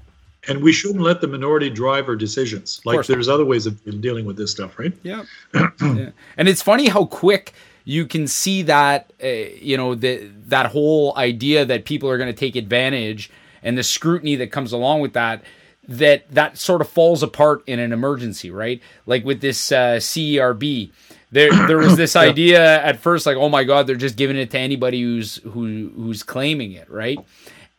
And 0.48 0.62
we 0.62 0.72
shouldn't 0.72 1.02
let 1.02 1.20
the 1.20 1.28
minority 1.28 1.70
drive 1.70 2.08
our 2.08 2.16
decisions. 2.16 2.80
Like 2.84 2.96
not. 2.96 3.06
there's 3.06 3.28
other 3.28 3.44
ways 3.44 3.66
of 3.66 3.82
dealing 4.00 4.26
with 4.26 4.36
this 4.36 4.50
stuff, 4.50 4.78
right? 4.78 4.92
Yeah. 5.02 5.24
yeah. 5.54 6.10
And 6.36 6.48
it's 6.48 6.62
funny 6.62 6.88
how 6.88 7.06
quick 7.06 7.54
you 7.84 8.06
can 8.06 8.26
see 8.26 8.62
that, 8.62 9.12
uh, 9.22 9.26
you 9.26 9.76
know, 9.76 9.94
the, 9.94 10.30
that 10.46 10.66
whole 10.66 11.16
idea 11.16 11.64
that 11.64 11.84
people 11.84 12.08
are 12.08 12.16
going 12.16 12.32
to 12.32 12.38
take 12.38 12.56
advantage 12.56 13.30
and 13.62 13.76
the 13.76 13.82
scrutiny 13.82 14.36
that 14.36 14.50
comes 14.50 14.72
along 14.72 15.00
with 15.00 15.12
that, 15.14 15.42
that 15.88 16.30
that 16.30 16.58
sort 16.58 16.80
of 16.80 16.88
falls 16.88 17.22
apart 17.22 17.62
in 17.66 17.78
an 17.78 17.92
emergency, 17.92 18.50
right? 18.50 18.80
Like 19.06 19.24
with 19.24 19.40
this 19.40 19.72
uh, 19.72 19.96
CERB, 19.96 20.90
there 21.30 21.50
there 21.66 21.78
was 21.78 21.96
this 21.96 22.16
idea 22.30 22.82
at 22.82 22.98
first 22.98 23.26
like 23.26 23.36
oh 23.36 23.48
my 23.48 23.64
god 23.64 23.86
they're 23.86 23.96
just 23.96 24.16
giving 24.16 24.36
it 24.36 24.50
to 24.52 24.58
anybody 24.58 25.02
who's 25.02 25.36
who 25.36 25.90
who's 25.94 26.22
claiming 26.22 26.72
it 26.72 26.90
right? 26.90 27.18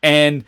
And 0.04 0.44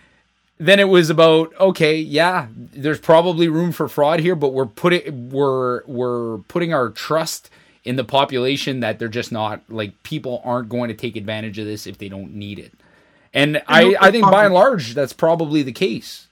then 0.59 0.79
it 0.79 0.87
was 0.89 1.09
about 1.09 1.53
okay 1.59 1.97
yeah 1.97 2.47
there's 2.55 2.99
probably 2.99 3.47
room 3.47 3.71
for 3.71 3.87
fraud 3.87 4.19
here 4.19 4.35
but 4.35 4.53
we're 4.53 4.65
putting 4.65 5.29
we're 5.29 5.83
we're 5.85 6.39
putting 6.47 6.73
our 6.73 6.89
trust 6.89 7.49
in 7.83 7.95
the 7.95 8.03
population 8.03 8.79
that 8.81 8.99
they're 8.99 9.07
just 9.07 9.31
not 9.31 9.61
like 9.69 10.03
people 10.03 10.41
aren't 10.43 10.67
going 10.67 10.89
to 10.89 10.93
take 10.93 11.15
advantage 11.15 11.57
of 11.59 11.65
this 11.65 11.87
if 11.87 11.97
they 11.99 12.09
don't 12.09 12.33
need 12.33 12.59
it. 12.59 12.73
And 13.33 13.61
i 13.67 13.95
i 13.99 14.11
think 14.11 14.23
by 14.23 14.45
and 14.45 14.53
large 14.53 14.93
that's 14.93 15.13
probably 15.13 15.63
the 15.63 15.71
case 15.71 16.26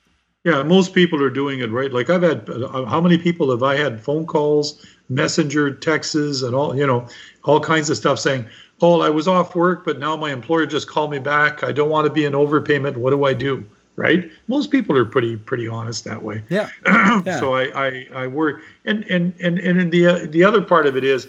Yeah, 0.46 0.62
most 0.62 0.94
people 0.94 1.24
are 1.24 1.32
doing 1.32 1.60
it 1.62 1.72
right. 1.72 1.92
Like 1.92 2.12
I've 2.12 2.22
had, 2.22 2.48
uh, 2.48 2.86
how 2.86 3.02
many 3.02 3.18
people 3.18 3.50
have 3.50 3.64
I 3.64 3.78
had 3.78 4.00
phone 4.00 4.28
calls, 4.28 4.86
messenger 5.10 5.74
texts, 5.74 6.44
and 6.44 6.54
all 6.54 6.78
you 6.78 6.86
know, 6.86 7.08
all 7.44 7.60
kinds 7.60 7.90
of 7.90 7.98
stuff 7.98 8.20
saying, 8.20 8.46
"Oh, 8.80 9.02
I 9.02 9.10
was 9.10 9.28
off 9.28 9.56
work, 9.56 9.84
but 9.84 9.98
now 9.98 10.16
my 10.16 10.32
employer 10.32 10.68
just 10.68 10.88
called 10.88 11.10
me 11.10 11.18
back. 11.18 11.64
I 11.64 11.72
don't 11.72 11.90
want 11.90 12.06
to 12.06 12.14
be 12.14 12.26
an 12.26 12.34
overpayment. 12.34 12.96
What 12.96 13.10
do 13.10 13.24
I 13.26 13.34
do?" 13.34 13.66
Right? 13.96 14.30
Most 14.48 14.70
people 14.70 14.96
are 14.96 15.06
pretty 15.06 15.36
pretty 15.36 15.68
honest 15.68 16.04
that 16.04 16.22
way. 16.22 16.44
yeah 16.50 16.70
Yeah. 17.26 17.40
so 17.40 17.56
I, 17.56 17.88
I 17.88 18.08
I 18.14 18.28
worry, 18.28 18.62
and 18.86 19.04
and 19.10 19.34
and 19.42 19.58
and 19.58 19.82
in 19.82 19.90
the 19.90 20.06
uh, 20.06 20.28
the 20.30 20.44
other 20.44 20.62
part 20.62 20.86
of 20.86 20.96
it 20.96 21.04
is, 21.04 21.28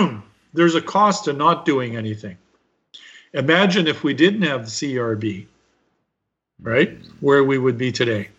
there's 0.54 0.74
a 0.74 0.80
cost 0.80 1.24
to 1.24 1.34
not 1.34 1.66
doing 1.66 1.94
anything. 1.94 2.38
Imagine 3.34 3.86
if 3.86 4.02
we 4.02 4.14
didn't 4.14 4.42
have 4.42 4.64
the 4.64 4.70
CRB, 4.70 5.44
right? 6.62 6.96
Where 7.20 7.44
we 7.44 7.58
would 7.58 7.76
be 7.76 7.92
today. 7.92 8.30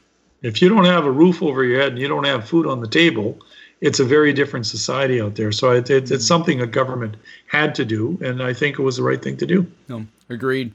If 0.41 0.61
you 0.61 0.69
don't 0.69 0.85
have 0.85 1.05
a 1.05 1.11
roof 1.11 1.41
over 1.41 1.63
your 1.63 1.81
head 1.81 1.93
and 1.93 1.99
you 1.99 2.07
don't 2.07 2.25
have 2.25 2.47
food 2.47 2.67
on 2.67 2.79
the 2.79 2.87
table, 2.87 3.39
it's 3.81 3.99
a 3.99 4.05
very 4.05 4.33
different 4.33 4.65
society 4.65 5.21
out 5.21 5.35
there. 5.35 5.51
So 5.51 5.71
it, 5.71 5.89
it, 5.89 6.11
it's 6.11 6.25
something 6.25 6.61
a 6.61 6.67
government 6.67 7.17
had 7.47 7.75
to 7.75 7.85
do, 7.85 8.17
and 8.21 8.41
I 8.41 8.53
think 8.53 8.79
it 8.79 8.81
was 8.81 8.97
the 8.97 9.03
right 9.03 9.21
thing 9.21 9.37
to 9.37 9.45
do. 9.45 9.67
No, 9.87 10.05
agreed. 10.29 10.73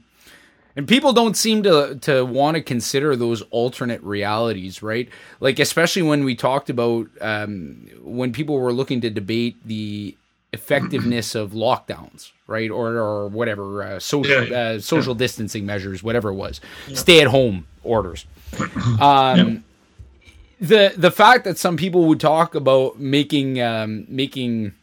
And 0.75 0.87
people 0.87 1.13
don't 1.13 1.37
seem 1.37 1.63
to 1.63 1.99
to 2.01 2.25
want 2.25 2.55
to 2.55 2.63
consider 2.63 3.15
those 3.15 3.43
alternate 3.51 4.01
realities, 4.01 4.81
right? 4.81 5.07
Like 5.39 5.59
especially 5.59 6.01
when 6.01 6.23
we 6.23 6.35
talked 6.35 6.69
about 6.69 7.07
um, 7.21 7.87
when 8.01 8.33
people 8.33 8.57
were 8.57 8.73
looking 8.73 8.99
to 9.01 9.09
debate 9.09 9.55
the 9.65 10.17
effectiveness 10.51 11.35
of 11.35 11.51
lockdowns, 11.51 12.31
right, 12.47 12.71
or 12.71 12.97
or 12.97 13.27
whatever 13.27 13.83
uh, 13.83 13.99
social 13.99 14.47
Yeah, 14.47 14.57
uh, 14.57 14.79
social 14.79 15.13
distancing 15.13 15.65
measures, 15.65 16.01
whatever 16.01 16.29
it 16.29 16.35
was, 16.35 16.59
stay 16.93 17.21
at 17.21 17.27
home 17.27 17.67
orders. 17.83 18.25
Um, 19.01 19.63
The 20.59 20.93
the 20.95 21.11
fact 21.11 21.43
that 21.43 21.57
some 21.57 21.75
people 21.75 22.05
would 22.05 22.19
talk 22.21 22.55
about 22.55 22.99
making 22.99 23.61
um, 23.61 24.05
making 24.07 24.73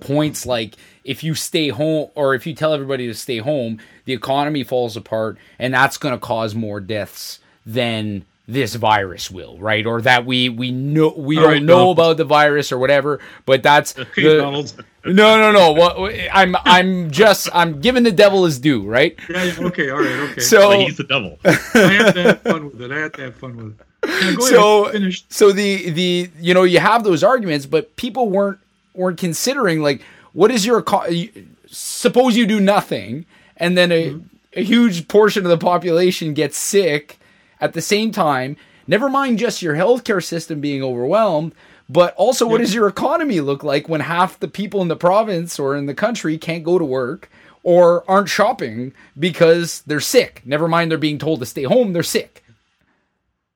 points 0.00 0.46
like 0.46 0.76
if 1.04 1.22
you 1.24 1.34
stay 1.34 1.68
home 1.68 2.08
or 2.14 2.34
if 2.34 2.46
you 2.46 2.54
tell 2.54 2.72
everybody 2.72 3.06
to 3.08 3.14
stay 3.14 3.38
home, 3.38 3.78
the 4.04 4.12
economy 4.12 4.64
falls 4.64 4.96
apart 4.96 5.36
and 5.58 5.74
that's 5.74 5.98
going 5.98 6.14
to 6.14 6.20
cause 6.20 6.54
more 6.54 6.80
deaths 6.80 7.40
than 7.66 8.24
this 8.48 8.74
virus 8.74 9.30
will, 9.30 9.56
right? 9.58 9.86
Or 9.86 10.00
that 10.02 10.26
we 10.26 10.48
we 10.48 10.70
know 10.72 11.14
we 11.16 11.36
All 11.36 11.44
don't 11.44 11.52
right, 11.52 11.62
know 11.62 11.76
Donald. 11.78 11.96
about 11.98 12.16
the 12.16 12.24
virus 12.24 12.72
or 12.72 12.78
whatever, 12.78 13.20
but 13.46 13.62
that's 13.62 13.92
the- 14.16 14.84
no, 15.04 15.36
no, 15.38 15.52
no. 15.52 15.72
What 15.72 16.12
I'm 16.32 16.56
I'm 16.64 17.10
just 17.10 17.48
I'm 17.54 17.80
giving 17.80 18.02
the 18.02 18.12
devil 18.12 18.44
his 18.44 18.58
due, 18.58 18.82
right? 18.82 19.16
Yeah, 19.28 19.44
yeah, 19.44 19.66
okay, 19.66 19.90
all 19.90 19.98
right, 20.00 20.30
okay. 20.30 20.40
So 20.40 20.68
Like 20.70 20.80
he's 20.88 20.96
the 20.96 21.04
devil. 21.04 21.38
I 21.44 21.50
had 21.52 22.12
to 22.14 22.22
have 22.22 22.42
fun 22.42 22.64
with 22.70 22.82
it. 22.82 22.90
I 22.92 22.98
had 22.98 23.14
to 23.14 23.22
have 23.22 23.34
fun 23.36 23.56
with 23.56 23.80
it. 23.80 23.86
Yeah, 24.04 24.34
so 24.40 24.86
ahead. 24.86 25.12
So 25.28 25.52
the 25.52 25.90
the 25.90 26.30
you 26.40 26.54
know 26.54 26.64
you 26.64 26.80
have 26.80 27.04
those 27.04 27.22
arguments 27.22 27.66
but 27.66 27.94
people 27.96 28.28
weren't 28.28 28.58
weren't 28.94 29.18
considering 29.18 29.80
like 29.82 30.02
what 30.32 30.50
is 30.50 30.66
your 30.66 30.80
eco- 30.80 31.06
you- 31.06 31.46
suppose 31.66 32.36
you 32.36 32.46
do 32.46 32.58
nothing 32.60 33.24
and 33.56 33.78
then 33.78 33.92
a, 33.92 34.10
mm-hmm. 34.10 34.26
a 34.54 34.62
huge 34.64 35.06
portion 35.08 35.44
of 35.44 35.50
the 35.50 35.56
population 35.58 36.34
gets 36.34 36.58
sick 36.58 37.18
at 37.62 37.72
the 37.72 37.80
same 37.80 38.12
time 38.12 38.56
never 38.86 39.08
mind 39.08 39.38
just 39.38 39.62
your 39.62 39.74
healthcare 39.74 40.22
system 40.22 40.60
being 40.60 40.82
overwhelmed 40.82 41.54
but 41.88 42.14
also 42.16 42.46
what 42.46 42.58
does 42.58 42.74
your 42.74 42.88
economy 42.88 43.40
look 43.40 43.64
like 43.64 43.88
when 43.88 44.00
half 44.00 44.38
the 44.38 44.48
people 44.48 44.82
in 44.82 44.88
the 44.88 44.96
province 44.96 45.58
or 45.58 45.74
in 45.74 45.86
the 45.86 45.94
country 45.94 46.36
can't 46.36 46.64
go 46.64 46.78
to 46.78 46.84
work 46.84 47.30
or 47.62 48.04
aren't 48.10 48.28
shopping 48.28 48.92
because 49.18 49.80
they're 49.86 50.00
sick 50.00 50.42
never 50.44 50.68
mind 50.68 50.90
they're 50.90 50.98
being 50.98 51.18
told 51.18 51.40
to 51.40 51.46
stay 51.46 51.62
home 51.62 51.94
they're 51.94 52.02
sick 52.02 52.42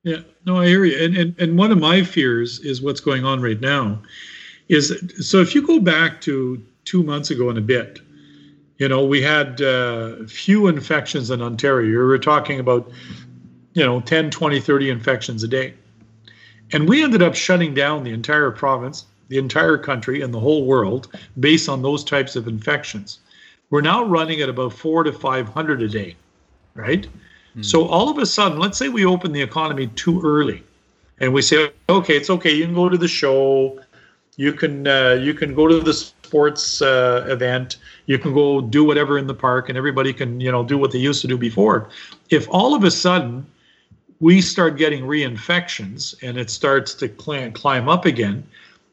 Yeah, 0.06 0.20
no, 0.44 0.60
I 0.60 0.66
hear 0.66 0.84
you. 0.84 1.04
And, 1.04 1.16
and 1.16 1.34
and 1.40 1.58
one 1.58 1.72
of 1.72 1.78
my 1.78 2.04
fears 2.04 2.60
is 2.60 2.80
what's 2.80 3.00
going 3.00 3.24
on 3.24 3.42
right 3.42 3.60
now. 3.60 4.00
Is 4.68 4.96
so 5.18 5.40
if 5.40 5.52
you 5.52 5.66
go 5.66 5.80
back 5.80 6.20
to 6.20 6.62
two 6.84 7.02
months 7.02 7.32
ago 7.32 7.48
and 7.48 7.58
a 7.58 7.60
bit, 7.60 7.98
you 8.78 8.88
know, 8.88 9.04
we 9.04 9.20
had 9.20 9.60
uh, 9.60 10.24
few 10.28 10.68
infections 10.68 11.32
in 11.32 11.42
Ontario. 11.42 11.90
We 11.90 11.96
were 11.96 12.20
talking 12.20 12.60
about, 12.60 12.88
you 13.76 13.84
know, 13.84 14.00
10, 14.00 14.30
20, 14.30 14.58
30 14.58 14.88
infections 14.88 15.42
a 15.42 15.48
day. 15.48 15.74
And 16.72 16.88
we 16.88 17.04
ended 17.04 17.22
up 17.22 17.34
shutting 17.34 17.74
down 17.74 18.04
the 18.04 18.10
entire 18.10 18.50
province, 18.50 19.04
the 19.28 19.36
entire 19.36 19.76
country, 19.76 20.22
and 20.22 20.32
the 20.32 20.40
whole 20.40 20.64
world 20.64 21.14
based 21.38 21.68
on 21.68 21.82
those 21.82 22.02
types 22.02 22.36
of 22.36 22.48
infections. 22.48 23.18
We're 23.68 23.82
now 23.82 24.02
running 24.02 24.40
at 24.40 24.48
about 24.48 24.72
four 24.72 25.04
to 25.04 25.12
500 25.12 25.82
a 25.82 25.88
day, 25.88 26.16
right? 26.74 27.06
So 27.60 27.86
all 27.86 28.08
of 28.08 28.18
a 28.18 28.26
sudden, 28.26 28.58
let's 28.58 28.78
say 28.78 28.88
we 28.88 29.04
open 29.04 29.32
the 29.32 29.42
economy 29.42 29.88
too 29.88 30.22
early, 30.22 30.62
and 31.20 31.32
we 31.32 31.42
say, 31.42 31.70
okay, 31.88 32.16
it's 32.16 32.30
okay. 32.30 32.54
You 32.54 32.64
can 32.64 32.74
go 32.74 32.88
to 32.88 32.98
the 32.98 33.08
show, 33.08 33.80
you 34.36 34.52
can 34.52 34.86
uh, 34.86 35.18
you 35.20 35.32
can 35.32 35.54
go 35.54 35.66
to 35.66 35.80
the 35.80 35.94
sports 35.94 36.82
uh, 36.82 37.26
event, 37.28 37.78
you 38.04 38.18
can 38.18 38.34
go 38.34 38.60
do 38.60 38.84
whatever 38.84 39.16
in 39.16 39.26
the 39.26 39.34
park, 39.34 39.70
and 39.70 39.78
everybody 39.78 40.12
can 40.12 40.38
you 40.38 40.52
know 40.52 40.64
do 40.64 40.76
what 40.76 40.92
they 40.92 40.98
used 40.98 41.22
to 41.22 41.28
do 41.28 41.38
before. 41.38 41.88
If 42.28 42.46
all 42.50 42.74
of 42.74 42.84
a 42.84 42.90
sudden 42.90 43.46
we 44.20 44.40
start 44.40 44.76
getting 44.76 45.04
reinfections 45.04 46.14
and 46.22 46.38
it 46.38 46.50
starts 46.50 46.94
to 46.94 47.08
climb, 47.08 47.52
climb 47.52 47.88
up 47.88 48.04
again, 48.04 48.46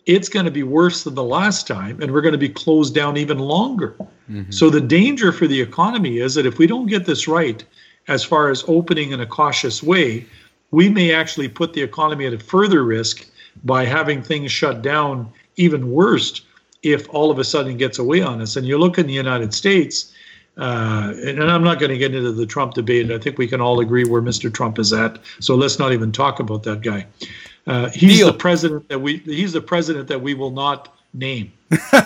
it's 0.05 0.27
going 0.27 0.45
to 0.45 0.51
be 0.51 0.63
worse 0.63 1.03
than 1.03 1.15
the 1.15 1.23
last 1.23 1.65
time, 1.65 2.01
and 2.01 2.11
we're 2.11 2.21
going 2.21 2.33
to 2.33 2.37
be 2.37 2.49
closed 2.49 2.93
down 2.93 3.15
even 3.15 3.39
longer. 3.39 3.95
Mm-hmm. 4.29 4.51
So 4.51 4.69
the 4.69 4.81
danger 4.81 5.31
for 5.31 5.47
the 5.47 5.61
economy 5.61 6.19
is 6.19 6.35
that 6.35 6.45
if 6.45 6.57
we 6.57 6.67
don't 6.67 6.87
get 6.87 7.05
this 7.05 7.27
right, 7.27 7.63
as 8.09 8.23
far 8.23 8.49
as 8.49 8.65
opening 8.67 9.11
in 9.11 9.21
a 9.21 9.25
cautious 9.25 9.81
way, 9.81 10.25
we 10.71 10.89
may 10.89 11.13
actually 11.13 11.47
put 11.47 11.73
the 11.73 11.81
economy 11.81 12.25
at 12.25 12.33
a 12.33 12.39
further 12.39 12.83
risk 12.83 13.25
by 13.63 13.85
having 13.85 14.21
things 14.21 14.51
shut 14.51 14.81
down 14.81 15.31
even 15.55 15.91
worse 15.91 16.41
if 16.81 17.07
all 17.09 17.31
of 17.31 17.39
a 17.39 17.43
sudden 17.43 17.73
it 17.73 17.77
gets 17.77 17.99
away 17.99 18.21
on 18.21 18.41
us. 18.41 18.57
And 18.57 18.67
you 18.67 18.77
look 18.77 18.97
in 18.97 19.07
the 19.07 19.13
United 19.13 19.53
States, 19.53 20.12
uh, 20.57 21.13
and 21.15 21.39
and 21.39 21.51
I'm 21.51 21.63
not 21.63 21.79
going 21.79 21.89
to 21.89 21.97
get 21.97 22.13
into 22.13 22.31
the 22.31 22.45
Trump 22.45 22.73
debate. 22.73 23.11
I 23.11 23.17
think 23.17 23.37
we 23.37 23.47
can 23.47 23.61
all 23.61 23.79
agree 23.79 24.03
where 24.03 24.21
Mr. 24.21 24.53
Trump 24.53 24.77
is 24.79 24.93
at. 24.93 25.19
So 25.39 25.55
let's 25.55 25.79
not 25.79 25.93
even 25.93 26.11
talk 26.11 26.39
about 26.39 26.63
that 26.63 26.81
guy. 26.81 27.07
Uh, 27.65 27.89
he's 27.89 28.19
Deal. 28.19 28.27
the 28.27 28.37
president 28.37 28.87
that 28.89 28.99
we. 28.99 29.17
He's 29.17 29.53
the 29.53 29.61
president 29.61 30.07
that 30.09 30.21
we 30.21 30.33
will 30.33 30.51
not 30.51 30.95
name. 31.13 31.51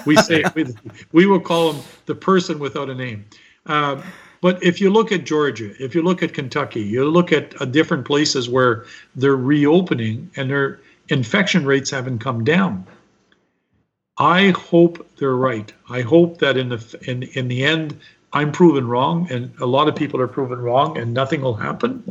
We 0.05 0.15
say 0.17 0.43
we, 0.55 0.65
we 1.11 1.25
will 1.25 1.39
call 1.39 1.73
him 1.73 1.83
the 2.05 2.15
person 2.15 2.59
without 2.59 2.89
a 2.89 2.95
name. 2.95 3.25
Um, 3.65 4.03
but 4.39 4.63
if 4.63 4.79
you 4.79 4.91
look 4.91 5.11
at 5.11 5.25
Georgia, 5.25 5.71
if 5.83 5.95
you 5.95 6.01
look 6.01 6.21
at 6.23 6.33
Kentucky, 6.33 6.81
you 6.81 7.09
look 7.09 7.31
at 7.31 7.59
uh, 7.61 7.65
different 7.65 8.05
places 8.05 8.47
where 8.47 8.85
they're 9.15 9.35
reopening 9.35 10.29
and 10.35 10.49
their 10.49 10.79
infection 11.09 11.65
rates 11.65 11.89
haven't 11.89 12.19
come 12.19 12.43
down. 12.43 12.85
I 14.17 14.49
hope 14.49 15.07
they're 15.17 15.35
right. 15.35 15.71
I 15.89 16.01
hope 16.01 16.39
that 16.39 16.57
in 16.57 16.69
the 16.69 16.99
in 17.07 17.23
in 17.23 17.47
the 17.47 17.63
end, 17.63 17.99
I'm 18.33 18.51
proven 18.51 18.87
wrong, 18.87 19.27
and 19.31 19.53
a 19.59 19.65
lot 19.65 19.87
of 19.87 19.95
people 19.95 20.19
are 20.19 20.27
proven 20.27 20.59
wrong, 20.59 20.97
and 20.97 21.13
nothing 21.13 21.41
will 21.41 21.55
happen. 21.55 22.03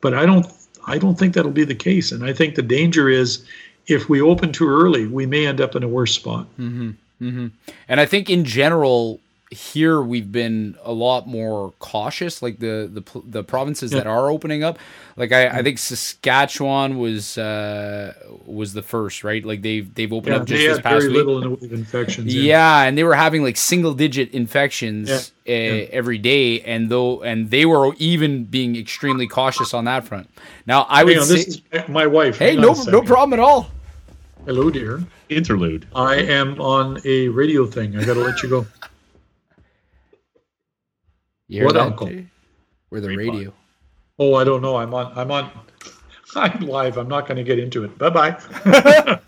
But 0.00 0.14
I 0.14 0.26
don't 0.26 0.46
I 0.86 0.98
don't 0.98 1.18
think 1.18 1.34
that'll 1.34 1.50
be 1.50 1.64
the 1.64 1.74
case, 1.74 2.12
and 2.12 2.24
I 2.24 2.32
think 2.32 2.54
the 2.54 2.62
danger 2.62 3.08
is 3.08 3.44
if 3.86 4.08
we 4.08 4.20
open 4.20 4.52
too 4.52 4.68
early, 4.68 5.06
we 5.06 5.26
may 5.26 5.46
end 5.46 5.60
up 5.60 5.76
in 5.76 5.82
a 5.82 5.88
worse 5.88 6.14
spot. 6.14 6.46
Mm-hmm. 6.58 6.90
Mm-hmm. 7.22 7.46
And 7.88 8.00
I 8.00 8.06
think 8.06 8.30
in 8.30 8.44
general 8.44 9.20
here 9.50 10.00
we've 10.00 10.32
been 10.32 10.76
a 10.82 10.92
lot 10.92 11.26
more 11.28 11.72
cautious. 11.78 12.42
Like 12.42 12.58
the 12.58 12.90
the 12.92 13.20
the 13.24 13.44
provinces 13.44 13.90
that 13.92 14.06
are 14.06 14.30
opening 14.30 14.64
up, 14.64 14.78
like 15.16 15.32
I, 15.32 15.48
I 15.48 15.62
think 15.62 15.78
Saskatchewan 15.78 16.98
was 16.98 17.38
uh, 17.38 18.14
was 18.46 18.72
the 18.72 18.82
first, 18.82 19.22
right? 19.24 19.44
Like 19.44 19.62
they've 19.62 19.92
they've 19.94 20.12
opened 20.12 20.34
Yeah, 20.34 20.40
up 20.40 20.46
just 20.46 20.60
they 20.60 20.66
this 20.66 20.76
had 20.76 20.84
past 20.84 21.02
very 21.02 21.08
week. 21.08 21.16
little 21.18 21.38
in 21.38 21.44
the 21.44 21.50
way 21.50 21.66
of 21.66 21.72
infections. 21.72 22.34
Yeah, 22.34 22.82
and 22.82 22.96
they 22.98 23.04
were 23.04 23.14
having 23.14 23.42
like 23.42 23.56
single 23.56 23.94
digit 23.94 24.30
infections 24.32 25.32
Yeah, 25.46 25.52
uh, 25.54 25.86
every 25.92 26.18
day, 26.18 26.60
and 26.62 26.90
though 26.90 27.22
and 27.22 27.50
they 27.50 27.66
were 27.66 27.94
even 27.98 28.44
being 28.44 28.76
extremely 28.76 29.28
cautious 29.28 29.74
on 29.74 29.84
that 29.84 30.04
front. 30.04 30.28
Now 30.66 30.86
I 30.88 30.98
Hang 30.98 31.06
would 31.06 31.18
on, 31.18 31.24
say, 31.24 31.34
this 31.36 31.46
is 31.46 31.62
my 31.88 32.06
wife. 32.06 32.38
hey, 32.38 32.56
no 32.56 32.72
no 32.88 33.02
problem 33.02 33.32
at 33.38 33.42
all. 33.42 33.70
Hello, 34.46 34.68
dear. 34.70 35.02
Interlude. 35.30 35.86
I 35.94 36.16
am 36.16 36.60
on 36.60 37.00
a 37.04 37.28
radio 37.28 37.66
thing. 37.66 37.96
I 37.96 38.04
got 38.04 38.14
to 38.14 38.20
let 38.20 38.42
you 38.42 38.48
go. 38.50 38.66
You 41.48 41.58
hear 41.60 41.66
What 41.66 41.76
uncle? 41.76 42.06
Jay? 42.08 42.26
We're 42.90 43.00
the 43.00 43.16
radio. 43.16 43.52
Oh, 44.18 44.34
I 44.34 44.44
don't 44.44 44.62
know. 44.62 44.76
I'm 44.76 44.94
on. 44.94 45.12
I'm 45.16 45.30
on. 45.30 45.50
I'm 46.36 46.60
live. 46.60 46.96
I'm 46.96 47.08
not 47.08 47.26
going 47.26 47.36
to 47.36 47.44
get 47.44 47.58
into 47.58 47.84
it. 47.84 47.96
Bye 47.98 48.10
bye. 48.10 49.20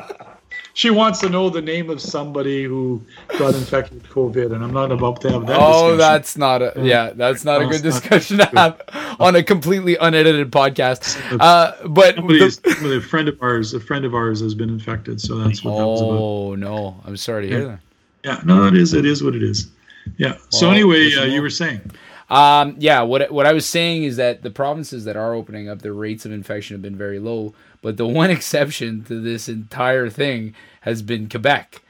she 0.74 0.90
wants 0.90 1.20
to 1.20 1.28
know 1.28 1.50
the 1.50 1.60
name 1.62 1.90
of 1.90 2.00
somebody 2.00 2.64
who 2.64 3.02
got 3.38 3.54
infected 3.54 4.02
with 4.02 4.10
COVID, 4.10 4.52
and 4.54 4.64
I'm 4.64 4.72
not 4.72 4.90
about 4.90 5.20
to 5.22 5.30
have 5.32 5.46
that. 5.46 5.58
Oh, 5.60 5.96
discussion. 5.96 5.98
that's 5.98 6.36
not 6.36 6.62
a 6.62 6.72
yeah. 6.82 7.10
That's 7.14 7.44
not 7.44 7.62
a 7.62 7.66
good 7.66 7.82
discussion 7.82 8.38
to 8.38 8.46
have 8.46 8.80
on 9.20 9.36
a 9.36 9.42
completely 9.42 9.96
unedited 9.96 10.50
podcast. 10.50 11.18
Uh, 11.40 11.72
but 11.88 12.16
the- 12.16 12.96
a 12.96 13.00
friend 13.00 13.28
of 13.28 13.40
ours, 13.42 13.74
a 13.74 13.80
friend 13.80 14.04
of 14.04 14.14
ours 14.14 14.40
has 14.40 14.54
been 14.54 14.70
infected, 14.70 15.20
so 15.20 15.36
that's 15.38 15.62
what 15.64 15.76
that 15.76 15.86
was 15.86 16.00
about. 16.00 16.10
oh 16.12 16.54
no, 16.54 17.00
I'm 17.04 17.16
sorry 17.16 17.42
to 17.42 17.48
hear 17.48 17.60
Yeah. 17.60 17.66
that. 17.66 17.80
Yeah, 18.22 18.40
no, 18.44 18.66
it 18.66 18.76
is. 18.76 18.92
It 18.94 19.06
is 19.06 19.22
what 19.22 19.34
it 19.34 19.42
is. 19.42 19.68
Yeah. 20.16 20.36
So 20.50 20.66
Well, 20.66 20.74
anyway, 20.76 21.14
uh, 21.14 21.24
you 21.24 21.42
were 21.42 21.50
saying. 21.50 21.80
Um, 22.28 22.76
yeah, 22.78 23.02
what 23.02 23.30
what 23.32 23.46
I 23.46 23.52
was 23.52 23.66
saying 23.66 24.04
is 24.04 24.16
that 24.16 24.42
the 24.42 24.50
provinces 24.50 25.04
that 25.04 25.16
are 25.16 25.34
opening 25.34 25.68
up, 25.68 25.82
the 25.82 25.92
rates 25.92 26.24
of 26.24 26.32
infection 26.32 26.74
have 26.74 26.82
been 26.82 26.96
very 26.96 27.18
low. 27.18 27.54
But 27.82 27.96
the 27.96 28.06
one 28.22 28.30
exception 28.30 29.02
to 29.04 29.20
this 29.20 29.48
entire 29.48 30.08
thing 30.08 30.54
has 30.82 31.02
been 31.02 31.28
Quebec, 31.28 31.82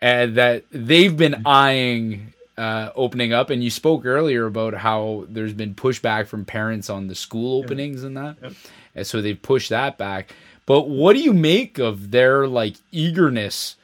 and 0.00 0.34
that 0.36 0.64
they've 0.72 1.16
been 1.16 1.46
eyeing 1.46 2.32
uh, 2.56 2.90
opening 2.96 3.32
up. 3.32 3.50
And 3.50 3.62
you 3.62 3.70
spoke 3.70 4.04
earlier 4.04 4.46
about 4.46 4.74
how 4.74 5.26
there's 5.28 5.52
been 5.52 5.74
pushback 5.76 6.26
from 6.26 6.44
parents 6.44 6.90
on 6.90 7.06
the 7.06 7.14
school 7.14 7.62
openings 7.62 8.02
and 8.02 8.16
that, 8.16 8.36
Yep. 8.42 8.52
and 8.96 9.06
so 9.06 9.22
they've 9.22 9.40
pushed 9.40 9.70
that 9.70 9.96
back. 9.96 10.34
But 10.66 10.88
what 10.88 11.14
do 11.14 11.22
you 11.22 11.32
make 11.32 11.78
of 11.78 12.10
their 12.10 12.48
like 12.48 12.74
eagerness 12.90 13.76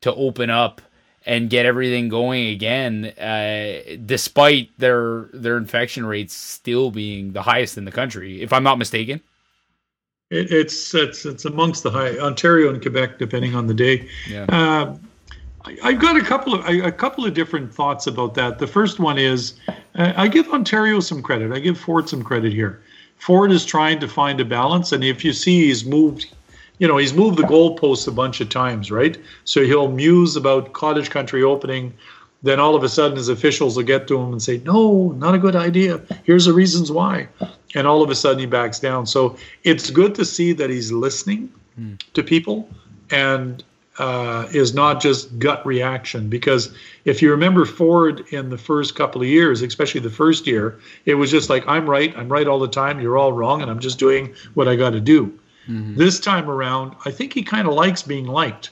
to 0.00 0.14
open 0.14 0.48
up? 0.48 0.80
And 1.26 1.50
get 1.50 1.66
everything 1.66 2.08
going 2.08 2.48
again, 2.48 3.06
uh, 3.18 3.96
despite 4.04 4.70
their 4.78 5.28
their 5.32 5.56
infection 5.56 6.06
rates 6.06 6.34
still 6.34 6.90
being 6.90 7.32
the 7.32 7.42
highest 7.42 7.78
in 7.78 7.84
the 7.84 7.92
country, 7.92 8.42
if 8.42 8.52
I'm 8.52 8.62
not 8.62 8.78
mistaken. 8.78 9.20
It, 10.30 10.50
it's 10.50 10.94
it's 10.94 11.24
it's 11.26 11.44
amongst 11.44 11.82
the 11.82 11.90
high 11.90 12.18
Ontario 12.18 12.70
and 12.70 12.80
Quebec, 12.80 13.18
depending 13.18 13.54
on 13.54 13.66
the 13.66 13.74
day. 13.74 14.08
Yeah. 14.28 14.46
Uh, 14.48 14.96
I, 15.64 15.76
I've 15.82 16.00
got 16.00 16.16
a 16.16 16.22
couple 16.22 16.54
of 16.54 16.66
a 16.66 16.90
couple 16.90 17.24
of 17.24 17.34
different 17.34 17.72
thoughts 17.72 18.06
about 18.06 18.34
that. 18.34 18.58
The 18.58 18.66
first 18.66 18.98
one 18.98 19.18
is 19.18 19.54
uh, 19.94 20.12
I 20.16 20.28
give 20.28 20.48
Ontario 20.48 21.00
some 21.00 21.22
credit. 21.22 21.52
I 21.52 21.58
give 21.58 21.78
Ford 21.78 22.08
some 22.08 22.22
credit 22.22 22.52
here. 22.52 22.80
Ford 23.18 23.52
is 23.52 23.64
trying 23.64 24.00
to 24.00 24.08
find 24.08 24.40
a 24.40 24.44
balance, 24.44 24.90
and 24.90 25.04
if 25.04 25.24
you 25.24 25.32
see, 25.32 25.66
he's 25.66 25.84
moved. 25.84 26.26
You 26.82 26.88
know, 26.88 26.96
he's 26.96 27.14
moved 27.14 27.38
the 27.38 27.44
goalposts 27.44 28.08
a 28.08 28.10
bunch 28.10 28.40
of 28.40 28.48
times, 28.48 28.90
right? 28.90 29.16
So 29.44 29.62
he'll 29.62 29.86
muse 29.86 30.34
about 30.34 30.72
cottage 30.72 31.10
country 31.10 31.40
opening. 31.40 31.94
Then 32.42 32.58
all 32.58 32.74
of 32.74 32.82
a 32.82 32.88
sudden, 32.88 33.16
his 33.16 33.28
officials 33.28 33.76
will 33.76 33.84
get 33.84 34.08
to 34.08 34.18
him 34.18 34.32
and 34.32 34.42
say, 34.42 34.60
"No, 34.64 35.12
not 35.12 35.32
a 35.32 35.38
good 35.38 35.54
idea. 35.54 36.00
Here's 36.24 36.46
the 36.46 36.52
reasons 36.52 36.90
why." 36.90 37.28
And 37.76 37.86
all 37.86 38.02
of 38.02 38.10
a 38.10 38.16
sudden, 38.16 38.40
he 38.40 38.46
backs 38.46 38.80
down. 38.80 39.06
So 39.06 39.36
it's 39.62 39.90
good 39.90 40.16
to 40.16 40.24
see 40.24 40.52
that 40.54 40.70
he's 40.70 40.90
listening 40.90 41.52
to 42.14 42.22
people 42.24 42.68
and 43.12 43.62
uh, 43.98 44.48
is 44.52 44.74
not 44.74 45.00
just 45.00 45.38
gut 45.38 45.64
reaction. 45.64 46.28
Because 46.28 46.74
if 47.04 47.22
you 47.22 47.30
remember 47.30 47.64
Ford 47.64 48.24
in 48.32 48.50
the 48.50 48.58
first 48.58 48.96
couple 48.96 49.22
of 49.22 49.28
years, 49.28 49.62
especially 49.62 50.00
the 50.00 50.10
first 50.10 50.48
year, 50.48 50.80
it 51.04 51.14
was 51.14 51.30
just 51.30 51.48
like, 51.48 51.62
I'm 51.68 51.88
right, 51.88 52.12
I'm 52.16 52.28
right 52.28 52.48
all 52.48 52.58
the 52.58 52.66
time, 52.66 53.00
you're 53.00 53.18
all 53.18 53.32
wrong, 53.32 53.62
and 53.62 53.70
I'm 53.70 53.78
just 53.78 54.00
doing 54.00 54.34
what 54.54 54.66
I 54.66 54.74
got 54.74 54.90
to 54.90 55.00
do. 55.00 55.32
This 55.96 56.20
time 56.20 56.50
around, 56.50 56.96
I 57.04 57.10
think 57.10 57.32
he 57.32 57.42
kind 57.42 57.68
of 57.68 57.74
likes 57.74 58.02
being 58.02 58.26
liked, 58.26 58.70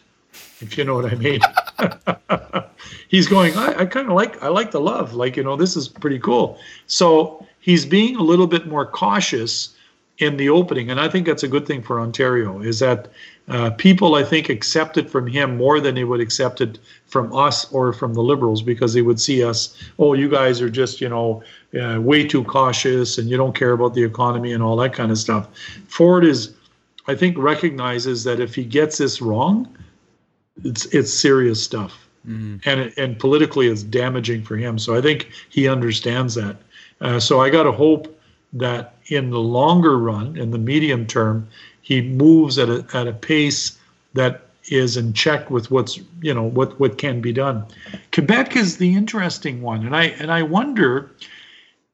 if 0.60 0.76
you 0.76 0.84
know 0.84 0.94
what 0.94 1.12
I 1.12 1.14
mean. 1.14 1.40
he's 3.08 3.28
going, 3.28 3.56
I, 3.56 3.80
I 3.80 3.86
kind 3.86 4.08
of 4.08 4.14
like, 4.14 4.42
I 4.42 4.48
like 4.48 4.70
the 4.70 4.80
love. 4.80 5.14
Like, 5.14 5.36
you 5.36 5.42
know, 5.42 5.56
this 5.56 5.76
is 5.76 5.88
pretty 5.88 6.18
cool. 6.18 6.58
So 6.86 7.46
he's 7.60 7.86
being 7.86 8.16
a 8.16 8.22
little 8.22 8.46
bit 8.46 8.66
more 8.66 8.86
cautious 8.86 9.76
in 10.18 10.36
the 10.36 10.50
opening, 10.50 10.90
and 10.90 11.00
I 11.00 11.08
think 11.08 11.26
that's 11.26 11.42
a 11.42 11.48
good 11.48 11.66
thing 11.66 11.82
for 11.82 11.98
Ontario. 11.98 12.60
Is 12.60 12.78
that 12.80 13.08
uh, 13.48 13.70
people, 13.70 14.14
I 14.14 14.22
think, 14.22 14.48
accept 14.48 14.96
it 14.96 15.10
from 15.10 15.26
him 15.26 15.56
more 15.56 15.80
than 15.80 15.96
they 15.96 16.04
would 16.04 16.20
accept 16.20 16.60
it 16.60 16.78
from 17.06 17.34
us 17.34 17.70
or 17.72 17.92
from 17.92 18.14
the 18.14 18.22
Liberals 18.22 18.62
because 18.62 18.94
they 18.94 19.02
would 19.02 19.20
see 19.20 19.42
us, 19.42 19.76
oh, 19.98 20.12
you 20.14 20.28
guys 20.28 20.60
are 20.60 20.70
just, 20.70 21.00
you 21.00 21.08
know, 21.08 21.42
uh, 21.80 22.00
way 22.00 22.24
too 22.24 22.44
cautious 22.44 23.18
and 23.18 23.28
you 23.28 23.36
don't 23.36 23.56
care 23.56 23.72
about 23.72 23.94
the 23.94 24.04
economy 24.04 24.52
and 24.52 24.62
all 24.62 24.76
that 24.76 24.92
kind 24.92 25.10
of 25.10 25.18
stuff. 25.18 25.48
Ford 25.88 26.24
is, 26.24 26.54
I 27.06 27.14
think, 27.14 27.38
recognizes 27.38 28.24
that 28.24 28.40
if 28.40 28.54
he 28.54 28.64
gets 28.64 28.98
this 28.98 29.20
wrong, 29.20 29.68
it's 30.64 30.86
it's 30.86 31.12
serious 31.12 31.62
stuff, 31.62 32.08
and 32.64 32.80
it, 32.80 32.98
and 32.98 33.18
politically 33.18 33.68
it's 33.68 33.82
damaging 33.82 34.42
for 34.42 34.56
him. 34.56 34.78
So 34.78 34.94
I 34.94 35.00
think 35.00 35.30
he 35.48 35.68
understands 35.68 36.34
that. 36.34 36.56
Uh, 37.00 37.18
so 37.18 37.40
I 37.40 37.48
got 37.48 37.62
to 37.62 37.72
hope 37.72 38.18
that 38.52 38.96
in 39.06 39.30
the 39.30 39.40
longer 39.40 39.98
run, 39.98 40.36
in 40.36 40.50
the 40.50 40.58
medium 40.58 41.06
term, 41.06 41.48
he 41.82 42.02
moves 42.02 42.58
at 42.58 42.68
a 42.68 42.84
at 42.92 43.06
a 43.06 43.12
pace 43.12 43.78
that 44.14 44.42
is 44.68 44.96
in 44.96 45.12
check 45.12 45.50
with 45.50 45.70
what's 45.70 45.98
you 46.20 46.34
know 46.34 46.44
what 46.44 46.78
what 46.78 46.98
can 46.98 47.20
be 47.20 47.32
done. 47.32 47.64
Quebec 48.12 48.56
is 48.56 48.76
the 48.76 48.94
interesting 48.94 49.62
one, 49.62 49.86
and 49.86 49.96
I 49.96 50.04
and 50.20 50.30
I 50.30 50.42
wonder 50.42 51.10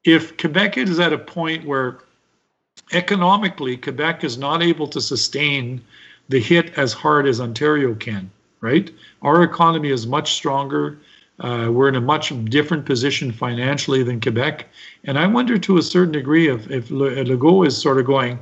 if 0.03 0.37
Quebec 0.37 0.77
is 0.77 0.99
at 0.99 1.13
a 1.13 1.17
point 1.17 1.65
where 1.65 1.99
economically 2.91 3.77
Quebec 3.77 4.23
is 4.23 4.37
not 4.37 4.61
able 4.61 4.87
to 4.87 5.01
sustain 5.01 5.81
the 6.29 6.39
hit 6.39 6.77
as 6.77 6.93
hard 6.93 7.27
as 7.27 7.39
Ontario 7.39 7.95
can. 7.95 8.29
Right, 8.59 8.89
our 9.21 9.43
economy 9.43 9.89
is 9.91 10.07
much 10.07 10.33
stronger. 10.33 10.97
Uh, 11.39 11.69
we're 11.71 11.87
in 11.87 11.95
a 11.95 12.01
much 12.01 12.33
different 12.45 12.87
position 12.87 13.31
financially 13.31 14.01
than 14.01 14.19
Quebec, 14.19 14.67
and 15.03 15.19
I 15.19 15.27
wonder 15.27 15.59
to 15.59 15.77
a 15.77 15.81
certain 15.83 16.11
degree 16.11 16.47
if 16.47 16.69
if 16.71 16.89
Le- 16.89 17.23
Legault 17.23 17.67
is 17.67 17.77
sort 17.77 17.99
of 17.99 18.07
going, 18.07 18.39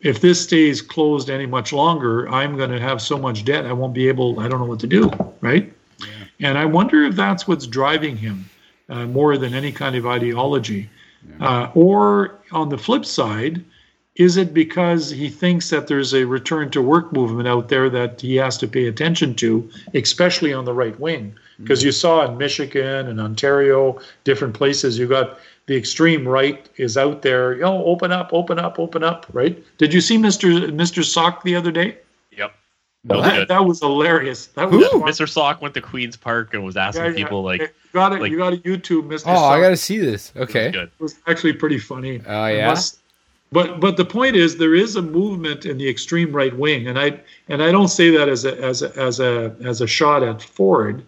if 0.00 0.20
this 0.20 0.42
stays 0.42 0.82
closed 0.82 1.30
any 1.30 1.46
much 1.46 1.72
longer, 1.72 2.28
I'm 2.28 2.56
going 2.56 2.70
to 2.70 2.80
have 2.80 3.00
so 3.00 3.16
much 3.16 3.44
debt 3.44 3.64
I 3.64 3.72
won't 3.72 3.94
be 3.94 4.08
able. 4.08 4.40
I 4.40 4.48
don't 4.48 4.58
know 4.58 4.66
what 4.66 4.80
to 4.80 4.88
do. 4.88 5.08
Right, 5.40 5.72
and 6.40 6.58
I 6.58 6.64
wonder 6.64 7.04
if 7.04 7.14
that's 7.14 7.46
what's 7.46 7.68
driving 7.68 8.16
him 8.16 8.50
uh, 8.88 9.06
more 9.06 9.38
than 9.38 9.54
any 9.54 9.70
kind 9.70 9.94
of 9.94 10.06
ideology, 10.06 10.90
uh, 11.40 11.70
or 11.74 12.40
on 12.50 12.68
the 12.68 12.78
flip 12.78 13.04
side, 13.04 13.64
is 14.16 14.36
it 14.36 14.52
because 14.52 15.08
he 15.10 15.28
thinks 15.30 15.70
that 15.70 15.86
there's 15.86 16.12
a 16.12 16.24
return 16.24 16.70
to 16.70 16.82
work 16.82 17.12
movement 17.12 17.48
out 17.48 17.68
there 17.68 17.88
that 17.88 18.20
he 18.20 18.36
has 18.36 18.58
to 18.58 18.68
pay 18.68 18.86
attention 18.86 19.34
to, 19.36 19.70
especially 19.94 20.52
on 20.52 20.64
the 20.66 20.72
right 20.74 20.98
wing? 21.00 21.30
Mm-hmm. 21.32 21.62
Because 21.64 21.82
you 21.82 21.92
saw 21.92 22.26
in 22.26 22.36
Michigan 22.36 23.06
and 23.08 23.18
Ontario, 23.20 23.98
different 24.24 24.52
places, 24.54 24.98
you 24.98 25.06
got 25.08 25.38
the 25.66 25.76
extreme 25.76 26.26
right 26.28 26.68
is 26.76 26.96
out 26.98 27.22
there. 27.22 27.54
You 27.56 27.62
Oh, 27.64 27.84
open 27.84 28.12
up, 28.12 28.30
open 28.32 28.58
up, 28.58 28.78
open 28.78 29.02
up. 29.02 29.26
Right? 29.32 29.62
Did 29.78 29.94
you 29.94 30.00
see 30.00 30.18
Mr. 30.18 30.70
Mr. 30.72 31.02
Sock 31.04 31.42
the 31.44 31.54
other 31.54 31.70
day? 31.70 31.96
Yep. 32.36 32.52
No, 33.04 33.20
That 33.22 33.24
was 33.30 33.38
That, 33.38 33.48
that 33.48 33.64
was 33.64 33.80
hilarious. 33.80 34.46
That 34.48 34.70
was 34.70 34.86
fun. 34.88 35.00
Mr. 35.02 35.28
Sock 35.28 35.62
went 35.62 35.72
to 35.74 35.80
Queens 35.80 36.16
Park 36.16 36.52
and 36.52 36.62
was 36.64 36.76
asking 36.76 37.04
Yeah, 37.04 37.10
yeah. 37.10 37.16
people 37.16 37.42
like, 37.42 37.60
you 37.60 37.68
got 37.94 38.12
it. 38.12 38.20
like- 38.20 38.30
you 38.30 38.38
got 38.38 38.50
to 38.50 38.58
YouTube 38.58 39.04
Mr. 39.08 39.22
Oh, 39.26 39.34
Sock. 39.36 39.52
I 39.52 39.60
got 39.60 39.70
to 39.70 39.76
see 39.76 39.98
this. 39.98 40.32
it 40.34 40.40
was 40.40 40.48
Okay. 40.50 40.70
good. 40.70 40.90
was 40.98 41.14
actually 41.26 41.52
pretty 41.54 41.78
funny. 41.78 42.20
Oh, 42.26 42.30
I 42.34 42.52
yeah? 42.56 42.66
must- 42.68 42.98
But 43.52 43.80
but 43.80 43.98
the 43.98 44.04
point 44.04 44.34
is 44.34 44.56
there 44.56 44.74
is 44.74 44.96
a 44.96 45.02
movement 45.02 45.66
in 45.66 45.76
the 45.76 45.88
extreme 45.88 46.32
right 46.32 46.56
wing, 46.56 46.88
and 46.88 46.98
I 46.98 47.20
and 47.48 47.62
I 47.62 47.70
don't 47.70 47.88
say 47.88 48.10
that 48.10 48.28
as 48.28 48.46
a 48.46 48.58
as 48.58 48.80
a 48.80 48.98
as 48.98 49.20
a 49.20 49.54
as 49.62 49.82
a 49.82 49.86
shot 49.86 50.22
at 50.22 50.42
Ford, 50.42 51.04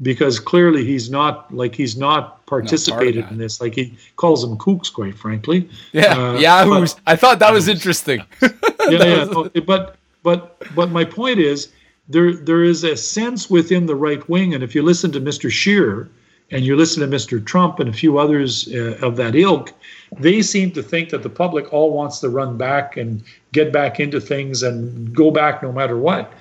because 0.00 0.38
clearly 0.38 0.84
he's 0.84 1.10
not 1.10 1.52
like 1.52 1.74
he's 1.74 1.96
not 1.96 2.46
participated 2.46 3.24
that. 3.24 3.32
in 3.32 3.38
this. 3.38 3.60
Like 3.60 3.74
he 3.74 3.98
calls 4.14 4.42
them 4.42 4.56
kooks, 4.56 4.92
quite 4.92 5.16
frankly. 5.16 5.68
Yeah. 5.92 6.16
Uh, 6.16 6.38
Yahoos. 6.38 6.94
I 7.08 7.16
thought 7.16 7.40
that 7.40 7.52
was 7.52 7.66
interesting. 7.66 8.24
yeah, 8.40 8.50
yeah. 8.88 9.24
no, 9.32 9.50
but 9.66 9.96
but 10.22 10.62
but 10.76 10.92
my 10.92 11.04
point 11.04 11.40
is 11.40 11.72
there 12.08 12.34
there 12.34 12.62
is 12.62 12.84
a 12.84 12.96
sense 12.96 13.50
within 13.50 13.86
the 13.86 13.96
right 13.96 14.26
wing, 14.28 14.54
and 14.54 14.62
if 14.62 14.76
you 14.76 14.82
listen 14.82 15.10
to 15.10 15.20
Mr. 15.20 15.50
Scheer 15.50 16.08
and 16.50 16.64
you 16.64 16.76
listen 16.76 17.08
to 17.08 17.16
Mr. 17.16 17.44
Trump 17.44 17.78
and 17.78 17.88
a 17.88 17.92
few 17.92 18.18
others 18.18 18.68
uh, 18.72 18.98
of 19.00 19.16
that 19.16 19.36
ilk, 19.36 19.72
they 20.18 20.42
seem 20.42 20.72
to 20.72 20.82
think 20.82 21.10
that 21.10 21.22
the 21.22 21.30
public 21.30 21.72
all 21.72 21.92
wants 21.92 22.18
to 22.20 22.28
run 22.28 22.56
back 22.56 22.96
and 22.96 23.22
get 23.52 23.72
back 23.72 24.00
into 24.00 24.20
things 24.20 24.62
and 24.62 25.14
go 25.14 25.30
back 25.30 25.62
no 25.62 25.72
matter 25.72 25.96
what. 25.96 26.32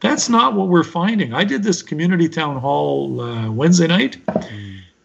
That's 0.00 0.28
not 0.28 0.54
what 0.54 0.68
we're 0.68 0.84
finding. 0.84 1.34
I 1.34 1.44
did 1.44 1.62
this 1.62 1.82
community 1.82 2.28
town 2.28 2.56
hall 2.58 3.20
uh, 3.20 3.50
Wednesday 3.50 3.86
night. 3.86 4.16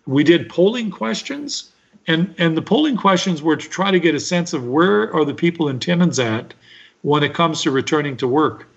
We 0.05 0.24
did 0.24 0.49
polling 0.49 0.91
questions, 0.91 1.72
and 2.07 2.34
and 2.38 2.57
the 2.57 2.61
polling 2.61 2.97
questions 2.97 3.41
were 3.41 3.55
to 3.55 3.70
try 3.70 3.91
to 3.91 3.99
get 3.99 4.16
a 4.16 4.20
sense 4.20 4.53
of 4.53 4.68
where 4.68 5.14
are 5.14 5.26
the 5.26 5.34
people 5.34 5.70
in 5.70 5.80
Timmins 5.80 6.20
at 6.20 6.53
when 7.01 7.24
it 7.24 7.34
comes 7.34 7.61
to 7.61 7.72
returning 7.72 8.18
to 8.18 8.28
work. 8.28 8.68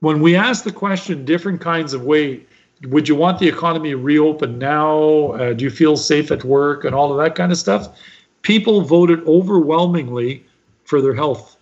When 0.00 0.20
we 0.20 0.36
asked 0.36 0.64
the 0.64 0.72
question 0.72 1.24
different 1.24 1.60
kinds 1.60 1.94
of 1.94 2.02
way, 2.02 2.42
would 2.84 3.08
you 3.08 3.14
want 3.14 3.38
the 3.38 3.48
economy 3.48 3.94
reopened 3.94 4.58
now? 4.58 5.32
Uh, 5.32 5.52
do 5.54 5.64
you 5.64 5.70
feel 5.70 5.96
safe 5.96 6.30
at 6.30 6.44
work 6.44 6.84
and 6.84 6.94
all 6.94 7.10
of 7.10 7.24
that 7.24 7.34
kind 7.34 7.50
of 7.50 7.58
stuff? 7.58 7.88
People 8.42 8.82
voted 8.82 9.26
overwhelmingly 9.26 10.44
for 10.84 11.00
their 11.00 11.14
health. 11.14 11.56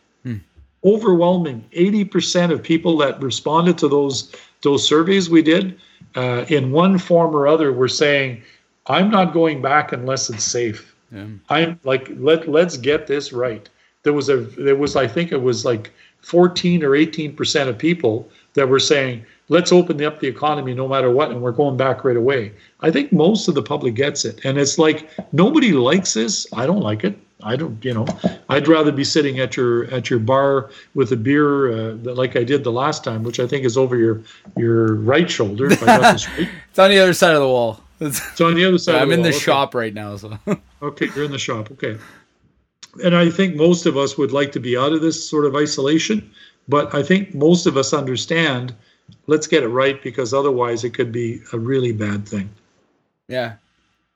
Overwhelming, 0.85 1.65
80% 1.73 2.53
of 2.53 2.63
people 2.63 2.99
that 2.99 3.21
responded 3.23 3.79
to 3.79 3.89
those 3.89 4.35
those 4.63 4.87
surveys 4.87 5.29
we 5.31 5.43
did, 5.43 5.79
uh, 6.15 6.45
in 6.49 6.73
one 6.73 6.99
form 6.99 7.35
or 7.35 7.47
other, 7.47 7.73
were 7.73 7.89
saying, 7.89 8.43
"I'm 8.87 9.11
not 9.11 9.33
going 9.33 9.63
back 9.63 9.93
unless 9.93 10.29
it's 10.29 10.45
safe." 10.45 10.95
Yeah. 11.11 11.27
I'm 11.49 11.81
like, 11.85 12.11
let 12.17 12.49
let's 12.49 12.77
get 12.77 13.07
this 13.07 13.33
right. 13.33 13.69
There 14.03 14.13
was 14.13 14.29
a 14.29 14.39
there 14.39 14.77
was 14.77 14.97
I 14.97 15.07
think 15.07 15.33
it 15.33 15.43
was 15.43 15.65
like 15.65 15.91
14 16.21 16.83
or 16.83 16.95
18 16.95 17.35
percent 17.35 17.71
of 17.71 17.79
people 17.79 18.29
that 18.55 18.69
were 18.69 18.81
saying 18.81 19.25
let's 19.49 19.73
open 19.73 20.03
up 20.05 20.21
the 20.21 20.27
economy 20.27 20.75
no 20.75 20.89
matter 20.89 21.11
what, 21.11 21.31
and 21.31 21.41
we're 21.43 21.53
going 21.53 21.77
back 21.77 22.05
right 22.05 22.17
away. 22.17 22.53
I 22.81 22.91
think 22.91 23.13
most 23.13 23.49
of 23.49 23.55
the 23.55 23.63
public 23.63 23.95
gets 23.95 24.25
it, 24.25 24.45
and 24.45 24.59
it's 24.59 24.79
like 24.79 25.09
nobody 25.33 25.73
likes 25.73 26.15
this. 26.15 26.47
I 26.53 26.67
don't 26.67 26.81
like 26.81 27.05
it. 27.05 27.19
I 27.43 27.57
don't, 27.57 27.85
you 27.85 27.93
know, 27.93 28.07
I'd 28.49 28.69
rather 28.69 28.91
be 28.91 29.05
sitting 29.05 29.39
at 29.39 29.57
your 29.57 29.85
at 29.93 30.09
your 30.09 30.19
bar 30.19 30.71
with 30.95 31.13
a 31.13 31.17
beer 31.17 31.73
uh, 31.73 31.95
like 31.97 32.37
I 32.37 32.45
did 32.45 32.65
the 32.65 32.73
last 32.73 33.05
time, 33.05 33.23
which 33.23 33.39
I 33.39 33.47
think 33.47 33.65
is 33.65 33.77
over 33.77 33.97
your 33.97 34.23
your 34.57 34.95
right 34.95 35.31
shoulder. 35.31 35.71
If 35.71 35.83
I 35.83 35.87
got 35.87 36.13
this 36.13 36.29
right. 36.39 36.49
It's 36.71 36.79
on 36.79 36.91
the 36.91 36.99
other 36.99 37.13
side 37.13 37.35
of 37.35 37.41
the 37.41 37.49
wall. 37.49 37.81
It's, 38.01 38.41
on 38.41 38.55
the 38.55 38.65
other 38.65 38.79
side. 38.79 38.97
I'm 38.97 39.09
of 39.09 39.19
in 39.19 39.23
the. 39.23 39.29
Okay. 39.29 39.39
shop 39.39 39.75
right 39.75 39.95
now, 39.95 40.17
so 40.17 40.39
Okay, 40.83 41.09
you're 41.15 41.25
in 41.25 41.31
the 41.31 41.39
shop. 41.39 41.71
Okay. 41.73 41.99
And 43.03 43.15
I 43.15 43.29
think 43.31 43.57
most 43.57 43.87
of 43.87 43.97
us 43.97 44.17
would 44.17 44.33
like 44.33 44.53
to 44.53 44.61
be 44.61 44.77
out 44.77 44.93
of 44.93 45.01
this 45.01 45.29
sort 45.29 45.47
of 45.47 45.57
isolation, 45.57 46.31
but 46.69 46.95
I 46.95 47.03
think 47.03 47.35
most 47.35 47.67
of 47.67 47.77
us 47.77 47.93
understand 47.93 48.75
let's 49.27 49.47
get 49.47 49.63
it 49.63 49.69
right 49.69 50.03
because 50.03 50.33
otherwise 50.35 50.85
it 50.85 50.91
could 50.91 51.13
be 51.13 51.41
a 51.53 51.59
really 51.59 51.93
bad 51.93 52.27
thing. 52.29 52.51
yeah, 53.29 53.55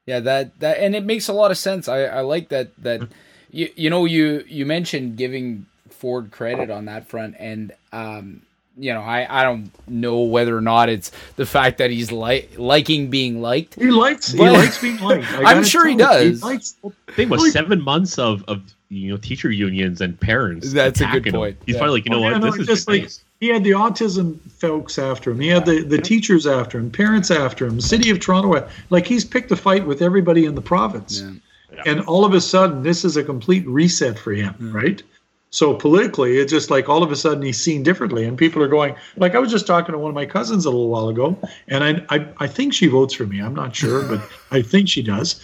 yeah. 0.06 0.20
That 0.20 0.58
that 0.60 0.78
and 0.78 0.94
it 0.94 1.04
makes 1.04 1.28
a 1.28 1.32
lot 1.32 1.50
of 1.50 1.58
sense. 1.58 1.88
I 1.88 2.04
I 2.04 2.20
like 2.20 2.48
that 2.50 2.68
that 2.82 3.08
you 3.50 3.68
you 3.76 3.90
know 3.90 4.04
you 4.04 4.44
you 4.48 4.66
mentioned 4.66 5.16
giving 5.16 5.66
Ford 5.90 6.30
credit 6.30 6.70
on 6.70 6.84
that 6.86 7.08
front, 7.08 7.36
and 7.38 7.72
um 7.92 8.42
you 8.76 8.92
know 8.94 9.00
I 9.02 9.40
I 9.40 9.42
don't 9.44 9.70
know 9.88 10.20
whether 10.20 10.56
or 10.56 10.60
not 10.60 10.88
it's 10.88 11.10
the 11.36 11.46
fact 11.46 11.78
that 11.78 11.90
he's 11.90 12.12
like 12.12 12.52
liking 12.56 13.10
being 13.10 13.40
liked. 13.42 13.74
He 13.74 13.90
likes 13.90 14.32
he 14.32 14.38
likes 14.38 14.80
being 14.80 14.98
liked. 15.00 15.26
I 15.32 15.42
I'm 15.52 15.64
sure 15.64 15.86
he 15.86 15.96
tell 15.96 16.22
you, 16.22 16.30
does. 16.30 16.42
likes- 16.42 16.76
thing 17.16 17.28
was 17.28 17.52
seven 17.52 17.80
months 17.82 18.18
of, 18.18 18.44
of 18.48 18.62
you 18.88 19.10
know 19.10 19.16
teacher 19.16 19.50
unions 19.50 20.00
and 20.00 20.18
parents. 20.18 20.72
That's 20.72 21.00
a 21.00 21.04
good 21.04 21.08
attacking 21.08 21.34
him. 21.34 21.40
point. 21.40 21.56
He's 21.66 21.74
Yeah. 21.74 21.80
finally 21.80 21.98
like, 21.98 22.04
you 22.06 22.10
know 22.10 22.18
oh, 22.18 22.20
Yeah, 22.28 22.32
what, 22.32 22.40
no, 22.40 22.50
this 22.50 22.60
is 22.60 22.66
just 22.66 22.88
like 22.88 23.02
nice. 23.02 23.20
he 23.40 23.48
had 23.48 23.64
the 23.64 23.70
autism 23.72 24.38
folks 24.50 24.98
after 24.98 25.30
him. 25.30 25.40
He 25.40 25.48
had 25.48 25.66
the, 25.66 25.82
the 25.82 25.98
teachers 25.98 26.46
after 26.46 26.78
him, 26.78 26.90
parents 26.90 27.30
after 27.30 27.66
him, 27.66 27.80
city 27.80 28.10
of 28.10 28.20
Toronto. 28.20 28.66
Like 28.90 29.06
he's 29.06 29.24
picked 29.24 29.50
a 29.52 29.56
fight 29.56 29.86
with 29.86 30.00
everybody 30.02 30.46
in 30.46 30.54
the 30.54 30.62
province. 30.62 31.20
Yeah. 31.22 31.82
And 31.86 32.00
all 32.02 32.24
of 32.24 32.32
a 32.32 32.40
sudden, 32.40 32.82
this 32.82 33.04
is 33.04 33.16
a 33.16 33.22
complete 33.22 33.66
reset 33.66 34.18
for 34.18 34.32
him, 34.32 34.54
right? 34.72 35.02
So 35.50 35.74
politically, 35.74 36.38
it's 36.38 36.50
just 36.50 36.70
like 36.70 36.88
all 36.88 37.02
of 37.02 37.10
a 37.10 37.16
sudden 37.16 37.42
he's 37.42 37.58
seen 37.62 37.82
differently, 37.82 38.24
and 38.24 38.36
people 38.36 38.62
are 38.62 38.68
going. 38.68 38.94
Like 39.16 39.34
I 39.34 39.38
was 39.38 39.50
just 39.50 39.66
talking 39.66 39.92
to 39.92 39.98
one 39.98 40.10
of 40.10 40.14
my 40.14 40.26
cousins 40.26 40.66
a 40.66 40.70
little 40.70 40.88
while 40.88 41.08
ago, 41.08 41.38
and 41.68 41.82
I 41.84 42.04
I, 42.14 42.26
I 42.40 42.46
think 42.46 42.74
she 42.74 42.86
votes 42.86 43.14
for 43.14 43.24
me. 43.26 43.40
I'm 43.40 43.54
not 43.54 43.74
sure, 43.74 44.02
but 44.06 44.20
I 44.50 44.60
think 44.60 44.88
she 44.88 45.02
does. 45.02 45.40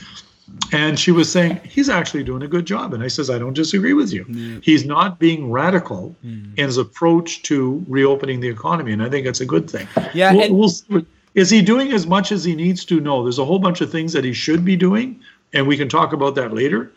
And 0.72 0.98
she 0.98 1.12
was 1.12 1.30
saying 1.30 1.60
he's 1.64 1.88
actually 1.88 2.24
doing 2.24 2.42
a 2.42 2.48
good 2.48 2.66
job, 2.66 2.94
and 2.94 3.02
I 3.02 3.08
says 3.08 3.30
I 3.30 3.38
don't 3.38 3.54
disagree 3.54 3.92
with 3.92 4.12
you. 4.12 4.60
He's 4.62 4.84
not 4.84 5.18
being 5.18 5.50
radical 5.50 6.14
mm. 6.24 6.56
in 6.56 6.66
his 6.66 6.78
approach 6.78 7.42
to 7.44 7.84
reopening 7.88 8.40
the 8.40 8.48
economy, 8.48 8.92
and 8.92 9.02
I 9.02 9.08
think 9.08 9.26
it's 9.26 9.40
a 9.40 9.46
good 9.46 9.70
thing. 9.70 9.86
Yeah, 10.12 10.32
We'll- 10.32 10.42
and- 10.42 10.58
we'll 10.90 11.06
is 11.34 11.50
he 11.50 11.62
doing 11.62 11.92
as 11.92 12.06
much 12.06 12.30
as 12.30 12.44
he 12.44 12.54
needs 12.54 12.84
to? 12.84 13.00
No, 13.00 13.24
there's 13.24 13.40
a 13.40 13.44
whole 13.44 13.58
bunch 13.58 13.80
of 13.80 13.90
things 13.90 14.12
that 14.12 14.24
he 14.24 14.32
should 14.32 14.64
be 14.64 14.76
doing, 14.76 15.20
and 15.52 15.66
we 15.66 15.76
can 15.76 15.88
talk 15.88 16.12
about 16.12 16.36
that 16.36 16.52
later. 16.52 16.92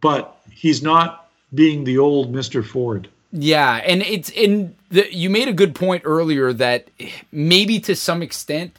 But 0.00 0.38
he's 0.50 0.82
not 0.82 1.30
being 1.54 1.84
the 1.84 1.98
old 1.98 2.32
Mr. 2.32 2.64
Ford. 2.64 3.08
Yeah, 3.32 3.76
and 3.76 4.02
it's 4.02 4.30
in 4.30 4.74
the 4.90 5.12
you 5.14 5.30
made 5.30 5.48
a 5.48 5.52
good 5.52 5.74
point 5.74 6.02
earlier 6.04 6.52
that 6.52 6.88
maybe 7.32 7.78
to 7.80 7.94
some 7.94 8.22
extent 8.22 8.78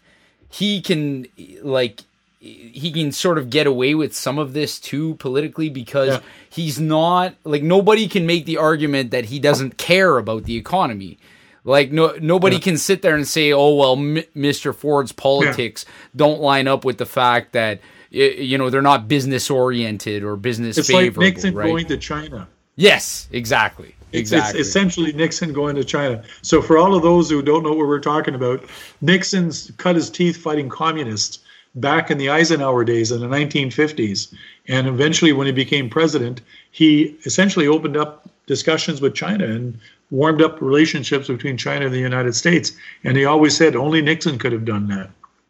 he 0.50 0.82
can 0.82 1.26
like 1.64 2.02
he 2.44 2.92
can 2.92 3.12
sort 3.12 3.38
of 3.38 3.52
get 3.52 3.68
away 3.68 3.94
with 3.94 4.16
some 4.16 4.40
of 4.40 4.54
this 4.54 4.80
too 4.80 5.14
politically 5.16 5.70
because 5.70 6.10
Yeah. 6.10 6.20
he's 6.50 6.80
not 6.80 7.36
like 7.44 7.62
nobody 7.62 8.08
can 8.08 8.26
make 8.26 8.46
the 8.46 8.58
argument 8.58 9.12
that 9.12 9.26
he 9.26 9.38
doesn't 9.40 9.78
care 9.78 10.18
about 10.18 10.46
the 10.46 10.58
economy. 10.58 11.20
Like 11.64 11.92
no 11.92 12.16
nobody 12.20 12.58
can 12.58 12.78
sit 12.80 13.04
there 13.04 13.16
and 13.16 13.28
say, 13.28 13.52
"Oh 13.54 13.76
well, 13.76 13.94
M- 13.94 14.24
Mr. 14.36 14.74
Ford's 14.74 15.12
politics 15.12 15.86
don't 16.16 16.42
line 16.42 16.68
up 16.68 16.84
with 16.84 16.98
the 16.98 17.06
fact 17.06 17.52
that 17.54 17.80
you 18.10 18.58
know 18.58 18.72
they're 18.72 18.82
not 18.82 19.08
business 19.08 19.52
oriented 19.52 20.24
or 20.24 20.36
business 20.36 20.80
It's 20.80 20.92
like. 20.92 21.16
Nixon 21.16 21.54
right? 21.54 21.68
going 21.68 21.86
to 21.86 21.98
China. 21.98 22.48
yes, 22.76 23.28
exactly, 23.32 23.94
It's, 24.12 24.32
exactly. 24.32 24.60
it's 24.60 24.70
essentially 24.70 25.14
Nixon 25.14 25.54
going 25.54 25.76
to 25.76 25.84
China. 25.84 26.24
So 26.42 26.60
for 26.64 26.80
all 26.80 26.96
of 26.96 27.04
those 27.04 27.30
who 27.30 27.44
don't 27.44 27.62
know 27.62 27.74
what 27.74 27.88
we're 27.88 28.00
talking 28.00 28.34
about, 28.34 28.64
Nixon's 29.02 29.72
cut 29.78 29.96
his 29.96 30.10
teeth 30.10 30.38
fighting 30.38 30.68
communists 30.68 31.40
back 31.76 32.12
in 32.12 32.18
the 32.18 32.30
Eisenhower 32.30 32.84
days 32.84 33.12
in 33.12 33.22
the 33.22 33.28
1950s, 33.28 34.34
and 34.68 34.88
eventually 34.88 35.32
when 35.34 35.48
he 35.48 35.54
became 35.54 35.90
president, 35.90 36.42
he 36.72 37.16
essentially 37.26 37.68
opened 37.68 37.98
up 37.98 38.30
discussions 38.46 39.02
with 39.02 39.14
China 39.16 39.46
and 39.46 39.80
warmed 40.10 40.42
up 40.42 40.62
relationships 40.62 41.28
between 41.28 41.56
China 41.58 41.86
and 41.86 41.94
the 41.94 42.00
United 42.00 42.36
States. 42.36 42.74
And 43.04 43.16
he 43.16 43.24
always 43.26 43.56
said 43.56 43.76
only 43.76 44.02
Nixon 44.02 44.38
could 44.38 44.52
have 44.52 44.66
done 44.66 44.88
that. 44.90 45.10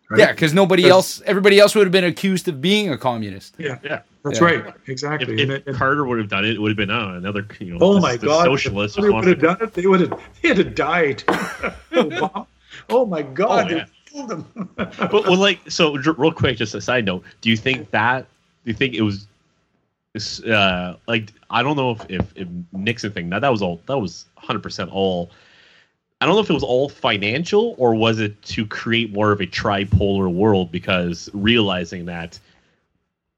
Right? 0.09 0.19
Yeah, 0.19 0.31
because 0.33 0.53
nobody 0.53 0.83
That's- 0.83 0.93
else, 0.95 1.21
everybody 1.25 1.57
else 1.59 1.73
would 1.73 1.85
have 1.85 1.91
been 1.91 2.03
accused 2.03 2.47
of 2.47 2.61
being 2.61 2.89
a 2.89 2.97
communist. 2.97 3.55
yeah, 3.57 3.79
Yeah. 3.83 4.01
that's 4.23 4.39
Yeah. 4.39 4.45
right, 4.45 4.65
exactly. 4.87 5.33
if 5.35 5.39
And 5.41 5.51
it- 5.53 5.63
and- 5.65 5.75
Carter 5.75 6.05
would 6.05 6.19
have 6.19 6.27
done 6.27 6.43
it, 6.45 6.55
it 6.55 6.59
would 6.61 6.69
have 6.69 6.77
been 6.77 6.91
uh, 6.91 7.13
another, 7.15 7.47
you 7.59 7.71
know, 7.71 7.77
Oh 7.81 7.93
this- 7.95 8.03
my 8.03 8.17
the 8.17 8.27
God! 8.27 8.43
socialist 8.45 8.97
If 8.97 9.03
they 9.05 9.09
would 9.09 9.25
have 9.25 9.39
done 9.39 9.57
it, 9.61 9.73
they 9.73 9.87
would 9.87 10.01
have. 10.01 10.19
They 10.43 10.49
had 10.49 10.75
died. 10.75 11.23
Obama. 11.93 12.45
oh 12.89 13.05
my 13.05 13.21
God! 13.21 13.71
Oh, 13.71 13.75
yeah. 13.77 13.85
Killed 14.11 14.29
them. 14.29 14.69
but 14.75 15.11
well, 15.11 15.37
like, 15.37 15.59
so 15.69 15.95
real 15.95 16.31
quick, 16.31 16.57
just 16.57 16.75
a 16.75 16.81
side 16.81 17.05
note. 17.05 17.23
Do 17.41 17.49
you 17.49 17.57
think 17.57 17.91
that? 17.91 18.27
Do 18.65 18.71
you 18.71 18.75
think 18.75 18.93
it 18.93 19.01
was? 19.01 19.27
Uh, 20.45 20.95
like, 21.07 21.31
I 21.49 21.63
don't 21.63 21.77
know 21.77 21.91
if, 21.91 22.05
if 22.09 22.33
if 22.35 22.47
Nixon 22.73 23.11
thing. 23.11 23.29
Now 23.29 23.39
that 23.39 23.49
was 23.49 23.61
all. 23.61 23.81
That 23.87 23.97
was 23.97 24.25
100 24.35 24.61
percent 24.61 24.91
all. 24.91 25.31
I 26.19 26.25
don't 26.27 26.35
know 26.35 26.41
if 26.41 26.49
it 26.51 26.53
was 26.53 26.63
all 26.63 26.87
financial 26.87 27.73
or 27.79 27.95
was 27.95 28.19
it 28.19 28.39
to 28.43 28.65
create 28.67 29.11
more 29.11 29.31
of 29.31 29.41
a 29.41 29.47
tripolar 29.47 30.31
world 30.31 30.71
because 30.71 31.31
realizing 31.33 32.05
that 32.05 32.39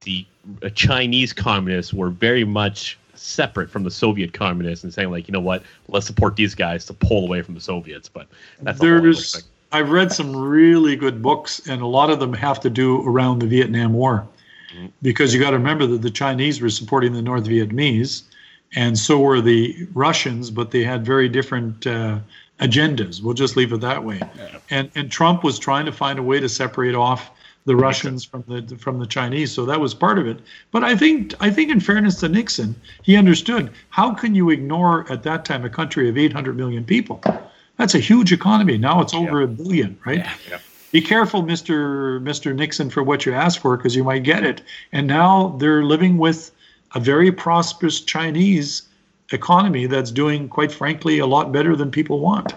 the 0.01 0.25
uh, 0.61 0.69
Chinese 0.69 1.31
communists 1.31 1.93
were 1.93 2.09
very 2.09 2.43
much 2.43 2.97
separate 3.13 3.69
from 3.69 3.83
the 3.83 3.91
Soviet 3.91 4.33
communists 4.33 4.83
and 4.83 4.93
saying 4.93 5.11
like, 5.11 5.29
you 5.29 5.31
know 5.31 5.39
what, 5.39 5.63
let's 5.87 6.05
support 6.05 6.35
these 6.35 6.53
guys 6.53 6.83
to 6.87 6.93
pull 6.93 7.23
away 7.23 7.41
from 7.41 7.53
the 7.53 7.61
Soviets. 7.61 8.09
But 8.09 8.27
that's 8.61 8.79
There's. 8.79 9.45
I've 9.73 9.89
read 9.89 10.11
some 10.11 10.35
really 10.35 10.95
good 10.95 11.21
books, 11.21 11.59
and 11.67 11.81
a 11.81 11.87
lot 11.87 12.09
of 12.11 12.19
them 12.19 12.31
have 12.33 12.59
to 12.61 12.69
do 12.69 13.01
around 13.07 13.39
the 13.39 13.47
Vietnam 13.47 13.93
War, 13.93 14.27
because 15.01 15.33
you 15.33 15.39
got 15.39 15.51
to 15.51 15.57
remember 15.57 15.87
that 15.87 16.01
the 16.03 16.11
Chinese 16.11 16.61
were 16.61 16.69
supporting 16.69 17.13
the 17.13 17.21
North 17.21 17.45
Vietnamese, 17.45 18.21
and 18.75 18.97
so 18.97 19.19
were 19.19 19.41
the 19.41 19.87
Russians, 19.93 20.51
but 20.51 20.71
they 20.71 20.83
had 20.83 21.05
very 21.05 21.27
different 21.27 21.85
uh, 21.87 22.19
agendas. 22.59 23.21
We'll 23.21 23.33
just 23.33 23.57
leave 23.57 23.73
it 23.73 23.81
that 23.81 24.03
way. 24.03 24.21
And 24.69 24.89
and 24.95 25.11
Trump 25.11 25.43
was 25.43 25.59
trying 25.59 25.85
to 25.85 25.91
find 25.91 26.19
a 26.19 26.23
way 26.23 26.39
to 26.39 26.49
separate 26.49 26.95
off 26.95 27.31
the 27.65 27.75
Russians 27.75 28.25
from 28.25 28.43
the 28.47 28.75
from 28.77 28.99
the 28.99 29.07
Chinese. 29.07 29.51
So 29.51 29.65
that 29.65 29.79
was 29.79 29.93
part 29.93 30.19
of 30.19 30.27
it. 30.27 30.39
But 30.71 30.83
I 30.83 30.95
think 30.95 31.33
I 31.39 31.49
think 31.49 31.71
in 31.71 31.79
fairness 31.79 32.19
to 32.21 32.29
Nixon, 32.29 32.75
he 33.03 33.15
understood 33.15 33.71
how 33.89 34.13
can 34.13 34.35
you 34.35 34.49
ignore 34.49 35.11
at 35.11 35.23
that 35.23 35.45
time 35.45 35.65
a 35.65 35.69
country 35.69 36.09
of 36.09 36.17
800 36.17 36.55
million 36.55 36.83
people. 36.83 37.21
That's 37.77 37.95
a 37.95 37.99
huge 37.99 38.31
economy. 38.31 38.77
Now 38.77 39.01
it's 39.01 39.13
over 39.13 39.41
a 39.41 39.47
billion, 39.47 39.97
right? 40.05 40.25
yeah. 40.49 40.59
Be 40.91 41.01
careful, 41.01 41.41
Mr. 41.41 42.21
Mr. 42.21 42.55
Nixon, 42.55 42.91
for 42.91 43.01
what 43.01 43.25
you 43.25 43.33
ask 43.33 43.59
for 43.59 43.75
because 43.75 43.95
you 43.95 44.03
might 44.03 44.23
get 44.23 44.43
it. 44.43 44.61
And 44.91 45.07
now 45.07 45.55
they're 45.59 45.83
living 45.83 46.19
with 46.19 46.51
a 46.93 46.99
very 46.99 47.31
prosperous 47.31 47.99
Chinese 47.99 48.83
economy 49.31 49.87
that's 49.87 50.11
doing, 50.11 50.47
quite 50.47 50.71
frankly, 50.71 51.17
a 51.17 51.25
lot 51.25 51.51
better 51.51 51.75
than 51.75 51.89
people 51.89 52.19
want. 52.19 52.53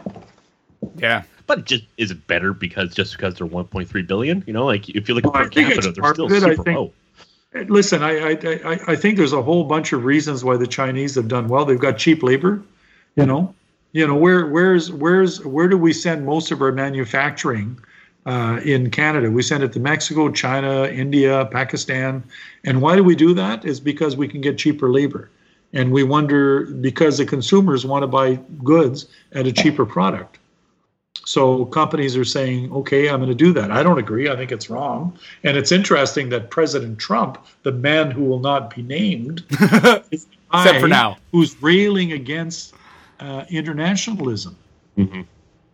Yeah. 0.99 1.23
But 1.47 1.65
just 1.65 1.85
is 1.97 2.11
it 2.11 2.27
better 2.27 2.53
because 2.53 2.95
just 2.95 3.17
because 3.17 3.37
they're 3.37 3.47
1.3 3.47 4.07
billion? 4.07 4.45
You 4.47 4.53
know, 4.53 4.67
like 4.67 4.89
if 4.91 5.09
you 5.09 5.15
look 5.15 5.25
Well, 5.25 5.37
I 5.37 5.45
per 5.45 5.51
think 5.51 5.69
capita, 5.69 5.93
they're 5.93 6.13
still 6.13 6.27
of 6.27 6.33
it. 6.33 6.43
I 6.43 6.51
super 6.51 6.63
think- 6.63 6.77
low. 6.77 6.93
Listen, 7.69 8.03
I, 8.03 8.33
I, 8.33 8.33
I, 8.67 8.81
I 8.89 8.97
think 8.97 9.17
there's 9.17 9.33
a 9.33 9.41
whole 9.41 9.65
bunch 9.65 9.95
of 9.95 10.05
reasons 10.05 10.45
why 10.45 10.59
the 10.59 10.67
Chinese 10.67 11.15
have 11.15 11.27
done 11.27 11.49
well. 11.49 11.65
They've 11.65 11.79
got 11.81 11.97
cheap 11.97 12.23
labor, 12.23 12.61
you 13.15 13.25
know. 13.25 13.55
You 13.97 14.07
know 14.07 14.15
where 14.15 14.45
where's 14.45 14.93
where's 14.93 15.43
where 15.43 15.69
do 15.69 15.79
we 15.79 15.95
send 15.95 16.27
most 16.27 16.51
of 16.51 16.61
our 16.61 16.71
manufacturing 16.71 17.81
uh, 18.27 18.61
in 18.63 18.91
Canada? 18.91 19.31
We 19.31 19.43
send 19.43 19.65
it 19.65 19.73
to 19.73 19.81
Mexico, 19.81 20.31
China, 20.31 20.85
India, 20.85 21.49
Pakistan, 21.51 22.23
and 22.65 22.83
why 22.83 22.95
do 22.95 23.03
we 23.03 23.17
do 23.17 23.33
that? 23.33 23.65
Is 23.65 23.81
because 23.81 24.15
we 24.15 24.29
can 24.29 24.43
get 24.43 24.59
cheaper 24.59 24.93
labor, 24.93 25.31
and 25.73 25.93
we 25.93 26.03
wonder 26.03 26.67
because 26.67 27.17
the 27.17 27.25
consumers 27.25 27.87
want 27.87 28.03
to 28.03 28.07
buy 28.07 28.35
goods 28.63 29.07
at 29.33 29.47
a 29.47 29.53
cheaper 29.53 29.87
product. 29.87 30.41
So 31.25 31.65
companies 31.65 32.19
are 32.19 32.25
saying, 32.25 32.71
okay, 32.73 33.09
I'm 33.09 33.21
going 33.21 33.31
to 33.31 33.35
do 33.35 33.55
that. 33.55 33.71
I 33.71 33.83
don't 33.83 33.99
agree. 33.99 34.29
I 34.29 34.37
think 34.37 34.53
it's 34.53 34.69
wrong. 34.69 35.19
And 35.43 35.57
it's 35.57 35.73
interesting 35.73 36.29
that 36.29 36.51
President 36.51 36.99
Trump, 36.99 37.39
the 37.63 37.73
man 37.73 38.11
who 38.11 38.25
will 38.25 38.41
not 38.41 38.77
be 38.77 38.83
named, 38.83 39.43
Except 40.13 40.81
for 40.81 40.87
now. 40.87 41.17
who's 41.33 41.61
railing 41.63 42.13
against 42.13 42.75
uh, 43.21 43.45
internationalism, 43.51 44.57
Mhm. 44.99 45.25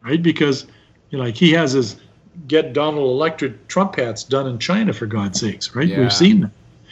right? 0.05 0.23
Because 0.23 0.67
you 1.11 1.19
know, 1.19 1.25
like 1.25 1.37
he 1.37 1.53
has 1.53 1.73
his 1.73 1.97
get 2.49 2.73
Donald 2.73 3.05
elected 3.11 3.59
Trump 3.69 3.97
hats 3.97 4.25
done 4.25 4.47
in 4.47 4.59
China 4.59 4.93
for 4.93 5.07
God's 5.07 5.41
sakes, 5.41 5.75
right? 5.77 5.89
Yeah. 5.89 6.01
We've 6.01 6.13
seen 6.13 6.41
that. 6.43 6.51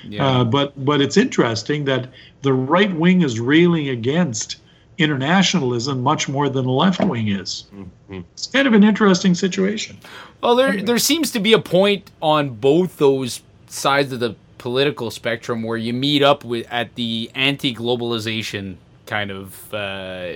Yeah. 0.09 0.27
Uh, 0.27 0.45
but 0.45 0.85
but 0.85 1.01
it's 1.01 1.17
interesting 1.17 1.85
that 1.87 2.09
the 2.43 2.53
right 2.53 2.93
wing 2.95 3.23
is 3.23 3.39
railing 3.41 3.89
against 3.89 4.57
internationalism 4.99 6.03
much 6.03 6.29
more 6.29 6.49
than 6.51 6.65
the 6.67 6.71
left 6.71 7.03
wing 7.05 7.29
is. 7.29 7.65
It's 8.11 8.47
kind 8.49 8.69
of 8.69 8.75
an 8.75 8.85
interesting 8.85 9.35
situation. 9.35 9.97
Well, 10.43 10.55
there 10.57 10.83
there 10.83 10.99
seems 10.99 11.31
to 11.33 11.41
be 11.41 11.53
a 11.55 11.59
point 11.59 12.11
on 12.21 12.51
both 12.51 12.99
those 12.99 13.41
sides 13.69 14.13
of 14.13 14.21
the 14.21 14.35
political 14.59 15.11
spectrum 15.11 15.63
where 15.63 15.79
you 15.79 15.93
meet 15.95 16.23
up 16.23 16.45
with 16.45 16.67
at 16.71 16.95
the 16.97 17.31
anti-globalization 17.35 18.75
kind 19.11 19.31
of. 19.31 19.75
Uh, 19.75 20.33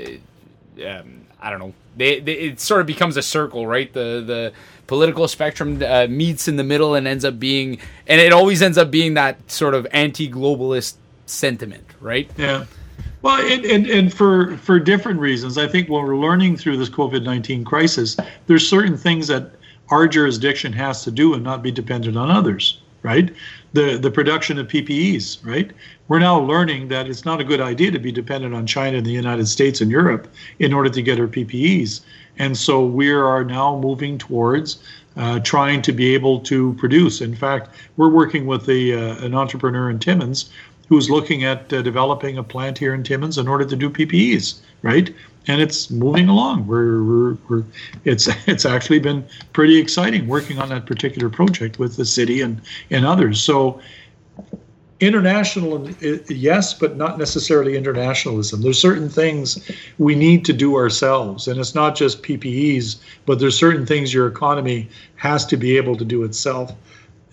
um, 0.85 1.23
I 1.41 1.51
don't 1.51 1.61
know. 1.61 1.73
They, 1.97 2.21
they, 2.21 2.33
it 2.33 2.61
sort 2.61 2.81
of 2.81 2.87
becomes 2.87 3.17
a 3.17 3.23
circle, 3.23 3.67
right? 3.67 3.91
The 3.93 4.23
the 4.27 4.53
political 4.87 5.29
spectrum 5.29 5.83
uh, 5.83 6.09
meets 6.11 6.49
in 6.49 6.57
the 6.57 6.65
middle 6.65 6.95
and 6.95 7.07
ends 7.07 7.25
up 7.25 7.39
being, 7.39 7.79
and 8.07 8.21
it 8.21 8.33
always 8.33 8.61
ends 8.61 8.77
up 8.77 8.91
being 8.91 9.15
that 9.15 9.51
sort 9.51 9.75
of 9.75 9.87
anti-globalist 9.93 10.97
sentiment, 11.27 11.87
right? 12.01 12.31
Yeah. 12.37 12.67
Well, 13.23 13.41
and, 13.41 13.65
and, 13.65 13.87
and 13.87 14.13
for, 14.13 14.59
for 14.59 14.79
different 14.79 15.19
reasons, 15.19 15.57
I 15.57 15.67
think 15.67 15.89
what 15.89 16.05
we're 16.05 16.17
learning 16.17 16.59
through 16.59 16.77
this 16.77 16.91
COVID 16.91 17.25
19 17.25 17.65
crisis, 17.65 18.19
there's 18.47 18.69
certain 18.69 18.99
things 18.99 19.29
that 19.29 19.53
our 19.89 20.07
jurisdiction 20.07 20.75
has 20.75 21.05
to 21.05 21.11
do 21.11 21.33
and 21.33 21.43
not 21.43 21.63
be 21.63 21.71
dependent 21.71 22.19
on 22.19 22.31
others, 22.31 22.83
right? 23.03 23.33
The, 23.73 23.97
the 23.97 24.11
production 24.11 24.59
of 24.59 24.69
PPEs, 24.69 25.39
right? 25.45 25.71
We're 26.09 26.19
now 26.19 26.39
learning 26.39 26.89
that 26.89 27.09
it's 27.09 27.25
not 27.25 27.41
a 27.41 27.45
good 27.45 27.61
idea 27.61 27.91
to 27.91 27.99
be 27.99 28.13
dependent 28.13 28.55
on 28.55 28.67
China 28.67 28.99
and 28.99 29.07
the 29.07 29.11
United 29.11 29.49
States 29.49 29.81
and 29.81 29.91
Europe 29.91 30.29
in 30.59 30.73
order 30.75 30.91
to 30.91 31.03
get 31.03 31.19
our 31.19 31.27
PPEs. 31.27 32.01
And 32.39 32.57
so 32.57 32.85
we 32.85 33.11
are 33.11 33.45
now 33.45 33.79
moving 33.79 34.19
towards 34.19 34.83
uh, 35.17 35.41
trying 35.41 35.81
to 35.83 35.93
be 35.93 36.13
able 36.15 36.41
to 36.41 36.75
produce. 36.75 37.21
In 37.21 37.35
fact, 37.35 37.71
we're 37.97 38.11
working 38.11 38.47
with 38.47 38.69
a, 38.69 38.93
uh, 38.93 39.25
an 39.25 39.35
entrepreneur 39.35 39.89
in 39.89 39.99
Timmins 39.99 40.51
who's 40.89 41.09
looking 41.09 41.45
at 41.45 41.73
uh, 41.73 41.81
developing 41.81 42.37
a 42.37 42.43
plant 42.43 42.77
here 42.77 42.93
in 42.93 43.03
Timmins 43.03 43.39
in 43.39 43.49
order 43.49 43.65
to 43.65 43.77
do 43.77 43.89
PPEs, 43.89 44.59
right? 44.83 45.15
And 45.47 45.61
it's 45.61 45.91
moving 45.91 46.29
along. 46.29 46.67
We're, 46.67 47.03
we're, 47.03 47.37
we're 47.49 47.65
it's 48.05 48.29
it's 48.47 48.67
actually 48.67 48.99
been 48.99 49.25
pretty 49.53 49.79
exciting 49.79 50.27
working 50.27 50.59
on 50.59 50.69
that 50.71 50.85
particular 50.85 51.31
project 51.31 51.79
with 51.79 51.97
the 51.97 52.05
city 52.05 52.41
and 52.43 52.61
and 52.91 53.07
others. 53.07 53.41
So 53.41 53.81
international 55.01 55.91
yes 56.29 56.73
but 56.73 56.97
not 56.97 57.19
necessarily 57.19 57.77
internationalism 57.77 58.63
there's 58.63 58.81
certain 58.81 59.09
things 59.09 59.71
we 59.99 60.15
need 60.15 60.45
to 60.45 60.53
do 60.53 60.77
ourselves 60.77 61.49
and 61.49 61.59
it's 61.59 61.75
not 61.75 61.97
just 61.97 62.23
ppes 62.23 62.97
but 63.27 63.41
there's 63.41 63.59
certain 63.59 63.85
things 63.85 64.15
your 64.15 64.29
economy 64.29 64.89
has 65.17 65.45
to 65.45 65.57
be 65.57 65.77
able 65.77 65.97
to 65.97 66.05
do 66.05 66.23
itself 66.23 66.73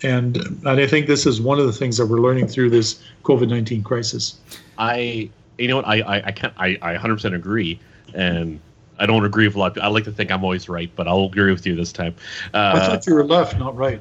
and 0.02 0.36
and 0.36 0.80
I 0.80 0.86
think 0.86 1.06
this 1.06 1.26
is 1.26 1.40
one 1.40 1.58
of 1.58 1.66
the 1.66 1.72
things 1.72 1.96
that 1.96 2.06
we're 2.06 2.20
learning 2.20 2.48
through 2.48 2.70
this 2.70 3.02
COVID 3.24 3.48
nineteen 3.48 3.82
crisis. 3.82 4.38
I, 4.78 5.30
you 5.58 5.68
know 5.68 5.76
what, 5.76 5.86
I, 5.86 6.00
I, 6.00 6.26
I 6.26 6.32
can't, 6.32 6.54
I, 6.56 6.78
I 6.82 6.96
100% 6.96 7.34
agree, 7.34 7.78
and 8.14 8.58
I 8.98 9.06
don't 9.06 9.24
agree 9.24 9.46
with 9.46 9.54
a 9.54 9.58
lot. 9.58 9.78
I 9.78 9.86
like 9.88 10.04
to 10.04 10.12
think 10.12 10.30
I'm 10.30 10.42
always 10.42 10.68
right, 10.68 10.90
but 10.96 11.06
I'll 11.06 11.26
agree 11.26 11.52
with 11.52 11.66
you 11.66 11.76
this 11.76 11.92
time. 11.92 12.14
Uh, 12.52 12.72
I 12.74 12.86
thought 12.86 13.06
you 13.06 13.14
were 13.14 13.24
left, 13.24 13.58
not 13.58 13.76
right. 13.76 14.00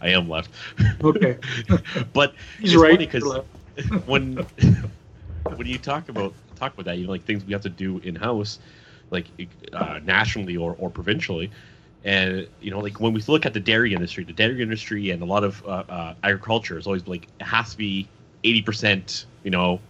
I 0.00 0.10
am 0.10 0.28
left. 0.28 0.50
Okay, 1.02 1.38
but 2.12 2.34
he's 2.58 2.74
it's 2.74 2.82
right. 2.82 2.92
funny 2.92 3.06
because 3.06 3.40
when 4.06 4.46
when 5.56 5.66
you 5.66 5.78
talk 5.78 6.08
about 6.08 6.34
talk 6.56 6.72
about 6.74 6.84
that, 6.86 6.98
you 6.98 7.04
know, 7.04 7.12
like 7.12 7.24
things 7.24 7.44
we 7.44 7.52
have 7.52 7.62
to 7.62 7.68
do 7.68 7.98
in 7.98 8.14
house, 8.14 8.58
like 9.10 9.26
uh, 9.72 10.00
nationally 10.04 10.56
or, 10.56 10.74
or 10.78 10.90
provincially, 10.90 11.50
and 12.04 12.46
you 12.60 12.70
know, 12.70 12.80
like 12.80 13.00
when 13.00 13.12
we 13.12 13.22
look 13.28 13.46
at 13.46 13.54
the 13.54 13.60
dairy 13.60 13.94
industry, 13.94 14.24
the 14.24 14.32
dairy 14.32 14.62
industry 14.62 15.10
and 15.10 15.22
a 15.22 15.26
lot 15.26 15.44
of 15.44 15.64
uh, 15.66 15.84
uh, 15.88 16.14
agriculture 16.22 16.78
is 16.78 16.86
always 16.86 17.06
like 17.06 17.28
it 17.40 17.44
has 17.44 17.72
to 17.72 17.76
be 17.76 18.08
eighty 18.44 18.62
percent, 18.62 19.26
you 19.42 19.50
know, 19.50 19.80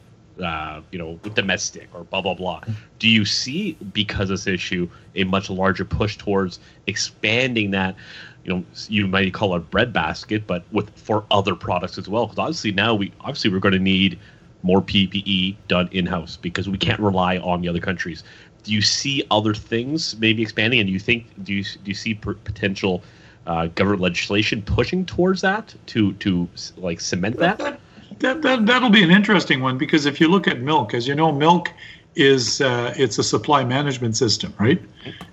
uh, 0.42 0.80
you 0.90 0.98
know, 0.98 1.18
domestic 1.34 1.88
or 1.94 2.04
blah 2.04 2.20
blah 2.20 2.34
blah. 2.34 2.60
Do 2.98 3.08
you 3.08 3.24
see 3.24 3.72
because 3.92 4.30
of 4.30 4.38
this 4.38 4.46
issue 4.46 4.88
a 5.14 5.24
much 5.24 5.50
larger 5.50 5.84
push 5.84 6.16
towards 6.16 6.58
expanding 6.86 7.70
that? 7.72 7.96
You 8.44 8.52
know, 8.54 8.64
you 8.88 9.06
might 9.06 9.32
call 9.32 9.54
it 9.54 9.58
a 9.58 9.60
breadbasket, 9.60 10.46
but 10.46 10.64
with 10.70 10.90
for 10.98 11.24
other 11.30 11.54
products 11.54 11.98
as 11.98 12.08
well. 12.08 12.26
Because 12.26 12.38
obviously 12.38 12.72
now 12.72 12.94
we 12.94 13.12
obviously 13.20 13.50
we're 13.50 13.58
going 13.58 13.72
to 13.72 13.78
need 13.78 14.18
more 14.62 14.80
PPE 14.80 15.56
done 15.68 15.88
in 15.92 16.06
house 16.06 16.36
because 16.36 16.68
we 16.68 16.78
can't 16.78 17.00
rely 17.00 17.38
on 17.38 17.60
the 17.60 17.68
other 17.68 17.80
countries. 17.80 18.24
Do 18.62 18.72
you 18.72 18.80
see 18.80 19.22
other 19.30 19.54
things 19.54 20.16
maybe 20.18 20.42
expanding, 20.42 20.80
and 20.80 20.86
do 20.86 20.92
you 20.92 21.00
think 21.00 21.26
do 21.44 21.52
you 21.52 21.62
do 21.62 21.90
you 21.90 21.94
see 21.94 22.14
potential 22.14 23.02
uh, 23.46 23.66
government 23.68 24.02
legislation 24.02 24.62
pushing 24.62 25.04
towards 25.04 25.40
that 25.42 25.74
to 25.86 26.12
to 26.14 26.48
like 26.76 27.00
cement 27.00 27.38
that? 27.38 27.58
that, 27.58 27.80
that, 28.20 28.42
that 28.42 28.66
that'll 28.66 28.90
be 28.90 29.02
an 29.02 29.10
interesting 29.10 29.60
one 29.60 29.76
because 29.78 30.06
if 30.06 30.20
you 30.20 30.28
look 30.28 30.48
at 30.48 30.60
milk, 30.60 30.94
as 30.94 31.06
you 31.06 31.14
know, 31.14 31.32
milk 31.32 31.70
is 32.16 32.60
uh, 32.60 32.94
it's 32.96 33.18
a 33.18 33.22
supply 33.24 33.64
management 33.64 34.16
system, 34.16 34.54
right? 34.58 34.80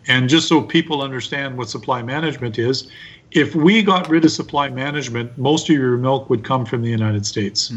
And 0.08 0.30
just 0.30 0.48
so 0.48 0.62
people 0.62 1.02
understand 1.02 1.58
what 1.58 1.70
supply 1.70 2.02
management 2.02 2.58
is, 2.58 2.90
if 3.32 3.56
we 3.56 3.82
got 3.82 4.10
rid 4.10 4.26
of 4.26 4.32
supply 4.32 4.70
management, 4.70 5.38
most 5.38 5.70
of 5.70 5.76
your 5.76 5.98
milk 5.98 6.30
would 6.30 6.44
come 6.44 6.66
from 6.66 6.82
the 6.82 6.90
United 6.90 7.26
States, 7.26 7.72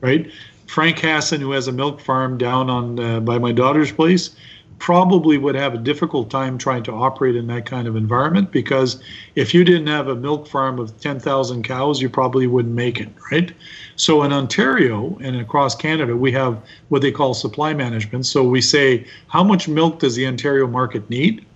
right? 0.00 0.30
Frank 0.66 0.98
Hassan, 1.00 1.40
who 1.40 1.52
has 1.52 1.68
a 1.68 1.72
milk 1.72 2.00
farm 2.00 2.38
down 2.38 2.70
on 2.70 2.98
uh, 2.98 3.20
by 3.20 3.38
my 3.38 3.52
daughter's 3.52 3.92
place, 3.92 4.34
probably 4.82 5.38
would 5.38 5.54
have 5.54 5.74
a 5.74 5.78
difficult 5.78 6.28
time 6.28 6.58
trying 6.58 6.82
to 6.82 6.90
operate 6.90 7.36
in 7.36 7.46
that 7.46 7.64
kind 7.64 7.86
of 7.86 7.94
environment 7.94 8.50
because 8.50 9.00
if 9.36 9.54
you 9.54 9.62
didn't 9.62 9.86
have 9.86 10.08
a 10.08 10.16
milk 10.16 10.48
farm 10.48 10.80
of 10.80 11.00
10,000 11.00 11.62
cows, 11.62 12.02
you 12.02 12.10
probably 12.10 12.48
wouldn't 12.48 12.74
make 12.74 12.98
it, 12.98 13.08
right? 13.30 13.52
So 13.94 14.24
in 14.24 14.32
Ontario 14.32 15.16
and 15.22 15.36
across 15.36 15.76
Canada, 15.76 16.16
we 16.16 16.32
have 16.32 16.60
what 16.88 17.00
they 17.00 17.12
call 17.12 17.32
supply 17.32 17.72
management. 17.72 18.26
So 18.26 18.42
we 18.42 18.60
say, 18.60 19.06
how 19.28 19.44
much 19.44 19.68
milk 19.68 20.00
does 20.00 20.16
the 20.16 20.26
Ontario 20.26 20.66
market 20.66 21.08
need? 21.08 21.46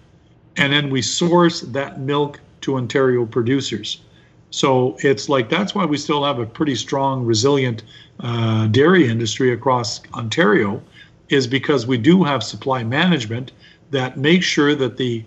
And 0.56 0.72
then 0.72 0.88
we 0.88 1.02
source 1.02 1.62
that 1.62 1.98
milk 1.98 2.38
to 2.60 2.76
Ontario 2.76 3.26
producers. 3.26 4.02
So 4.50 4.96
it's 5.00 5.28
like 5.28 5.50
that's 5.50 5.74
why 5.74 5.84
we 5.84 5.96
still 5.96 6.22
have 6.22 6.38
a 6.38 6.46
pretty 6.46 6.76
strong, 6.76 7.26
resilient 7.26 7.82
uh, 8.20 8.68
dairy 8.68 9.08
industry 9.08 9.52
across 9.52 10.00
Ontario, 10.14 10.80
is 11.28 11.46
because 11.46 11.86
we 11.86 11.98
do 11.98 12.22
have 12.24 12.42
supply 12.42 12.84
management 12.84 13.52
that 13.90 14.16
makes 14.16 14.46
sure 14.46 14.74
that 14.74 14.96
the 14.96 15.24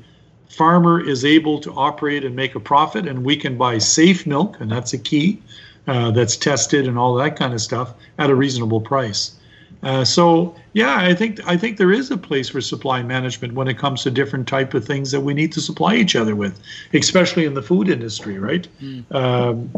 farmer 0.50 1.00
is 1.00 1.24
able 1.24 1.60
to 1.60 1.72
operate 1.74 2.24
and 2.24 2.36
make 2.36 2.56
a 2.56 2.60
profit, 2.60 3.08
and 3.08 3.24
we 3.24 3.36
can 3.36 3.58
buy 3.58 3.78
safe 3.78 4.26
milk, 4.26 4.58
and 4.60 4.72
that's 4.72 4.94
a 4.94 4.98
key, 4.98 5.42
uh, 5.88 6.12
that's 6.12 6.36
tested 6.36 6.88
and 6.88 6.98
all 6.98 7.16
that 7.16 7.36
kind 7.36 7.54
of 7.54 7.62
stuff 7.62 7.94
at 8.18 8.30
a 8.30 8.36
reasonable 8.36 8.82
price. 8.82 9.36
Uh, 9.82 10.04
so 10.04 10.54
yeah, 10.74 10.98
I 10.98 11.14
think 11.14 11.40
I 11.48 11.56
think 11.56 11.78
there 11.78 11.94
is 11.94 12.12
a 12.12 12.18
place 12.18 12.50
for 12.50 12.60
supply 12.60 13.02
management 13.02 13.54
when 13.54 13.70
it 13.70 13.78
comes 13.78 14.04
to 14.04 14.12
different 14.12 14.46
type 14.46 14.74
of 14.74 14.84
things 14.84 15.12
that 15.12 15.22
we 15.22 15.34
need 15.34 15.54
to 15.54 15.62
supply 15.62 15.96
each 15.96 16.18
other 16.18 16.36
with, 16.36 16.60
especially 16.94 17.46
in 17.46 17.54
the 17.54 17.62
food 17.62 17.88
industry, 17.88 18.40
right? 18.40 18.68
Um, 19.12 19.72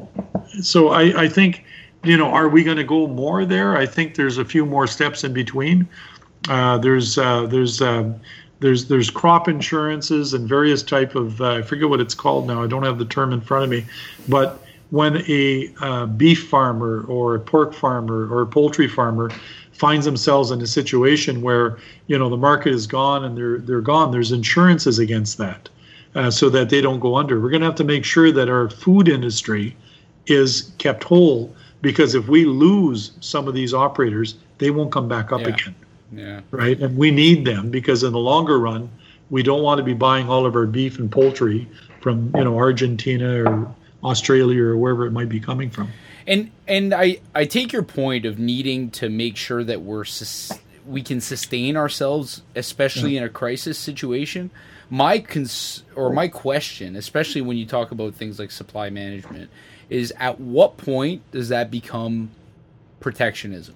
so 0.61 0.89
I, 0.89 1.23
I 1.23 1.29
think 1.29 1.63
you 2.03 2.17
know, 2.17 2.27
are 2.27 2.49
we 2.49 2.63
going 2.63 2.77
to 2.77 2.83
go 2.83 3.07
more 3.07 3.45
there? 3.45 3.77
I 3.77 3.85
think 3.85 4.15
there's 4.15 4.39
a 4.39 4.45
few 4.45 4.65
more 4.65 4.87
steps 4.87 5.23
in 5.23 5.33
between. 5.33 5.87
Uh, 6.49 6.77
there's 6.77 7.17
uh, 7.17 7.45
there's 7.45 7.81
um, 7.81 8.19
there's 8.59 8.85
there's 8.85 9.09
crop 9.09 9.47
insurances 9.47 10.33
and 10.33 10.47
various 10.47 10.81
type 10.83 11.15
of 11.15 11.41
uh, 11.41 11.55
I 11.55 11.61
forget 11.61 11.89
what 11.89 11.99
it's 11.99 12.15
called 12.15 12.47
now. 12.47 12.63
I 12.63 12.67
don't 12.67 12.83
have 12.83 12.97
the 12.97 13.05
term 13.05 13.33
in 13.33 13.41
front 13.41 13.63
of 13.63 13.69
me, 13.69 13.85
but 14.27 14.63
when 14.89 15.23
a 15.29 15.73
uh, 15.81 16.05
beef 16.05 16.47
farmer 16.47 17.03
or 17.07 17.35
a 17.35 17.39
pork 17.39 17.73
farmer 17.73 18.27
or 18.27 18.41
a 18.41 18.47
poultry 18.47 18.87
farmer 18.87 19.31
finds 19.71 20.05
themselves 20.05 20.51
in 20.51 20.61
a 20.61 20.67
situation 20.67 21.41
where 21.41 21.77
you 22.07 22.17
know 22.17 22.29
the 22.29 22.37
market 22.37 22.73
is 22.73 22.87
gone 22.87 23.23
and 23.23 23.37
they're 23.37 23.59
they're 23.59 23.81
gone, 23.81 24.11
there's 24.11 24.31
insurances 24.31 24.99
against 24.99 25.37
that, 25.37 25.69
uh, 26.15 26.31
so 26.31 26.49
that 26.49 26.69
they 26.69 26.81
don't 26.81 26.99
go 26.99 27.15
under. 27.15 27.39
We're 27.39 27.49
going 27.49 27.61
to 27.61 27.67
have 27.67 27.75
to 27.75 27.83
make 27.83 28.05
sure 28.05 28.31
that 28.31 28.49
our 28.49 28.69
food 28.69 29.07
industry 29.07 29.75
is 30.27 30.71
kept 30.79 31.03
whole 31.03 31.55
because 31.81 32.13
if 32.13 32.27
we 32.27 32.45
lose 32.45 33.11
some 33.21 33.47
of 33.47 33.53
these 33.55 33.73
operators, 33.73 34.35
they 34.59 34.69
won't 34.69 34.91
come 34.91 35.07
back 35.07 35.31
up 35.31 35.41
Yeah. 35.41 35.47
again 35.49 35.75
Yeah. 36.11 36.41
right? 36.51 36.79
And 36.79 36.97
we 36.97 37.11
need 37.11 37.45
them 37.45 37.69
because 37.69 38.03
in 38.03 38.11
the 38.11 38.19
longer 38.19 38.59
run, 38.59 38.89
we 39.29 39.43
don't 39.43 39.63
want 39.63 39.77
to 39.79 39.83
be 39.83 39.93
buying 39.93 40.29
all 40.29 40.45
of 40.45 40.55
our 40.55 40.65
beef 40.65 40.99
and 40.99 41.11
poultry 41.11 41.67
from 42.01 42.31
you 42.35 42.43
know 42.43 42.57
Argentina 42.57 43.43
or 43.49 43.75
Australia 44.03 44.63
or 44.63 44.77
wherever 44.77 45.05
it 45.05 45.11
might 45.11 45.29
be 45.29 45.39
coming 45.39 45.69
from. 45.69 45.89
And 46.27 46.51
and 46.67 46.93
I 46.93 47.19
I 47.33 47.45
take 47.45 47.71
your 47.71 47.83
point 47.83 48.25
of 48.25 48.37
needing 48.37 48.91
to 48.91 49.09
make 49.09 49.37
sure 49.37 49.63
that 49.63 49.81
we're 49.81 50.05
sus- 50.05 50.59
we 50.85 51.01
can 51.01 51.21
sustain 51.21 51.77
ourselves, 51.77 52.41
especially 52.55 53.17
in 53.17 53.23
a 53.23 53.29
crisis 53.29 53.77
situation. 53.77 54.51
My 54.89 55.19
cons 55.19 55.83
or 55.95 56.11
my 56.11 56.27
question, 56.27 56.95
especially 56.95 57.41
when 57.41 57.55
you 57.55 57.65
talk 57.65 57.91
about 57.91 58.15
things 58.15 58.39
like 58.39 58.51
supply 58.51 58.89
management, 58.89 59.49
is 59.89 60.11
at 60.19 60.39
what 60.39 60.77
point 60.77 61.21
does 61.31 61.49
that 61.49 61.71
become 61.71 62.31
protectionism? 62.99 63.75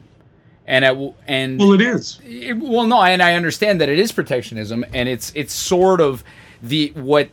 And 0.68 0.84
at 0.84 0.98
and 1.28 1.60
Well, 1.60 1.74
it 1.74 1.82
is. 1.82 2.20
it- 2.26 2.58
well, 2.58 2.88
no, 2.88 3.02
and 3.02 3.22
I 3.22 3.36
understand 3.36 3.82
that 3.82 3.90
it 3.90 4.00
is 4.00 4.12
protectionism, 4.12 4.84
and 4.94 5.08
it's 5.08 5.32
it's 5.36 5.54
sort 5.54 6.02
of 6.02 6.24
the 6.64 6.92
what 6.96 7.30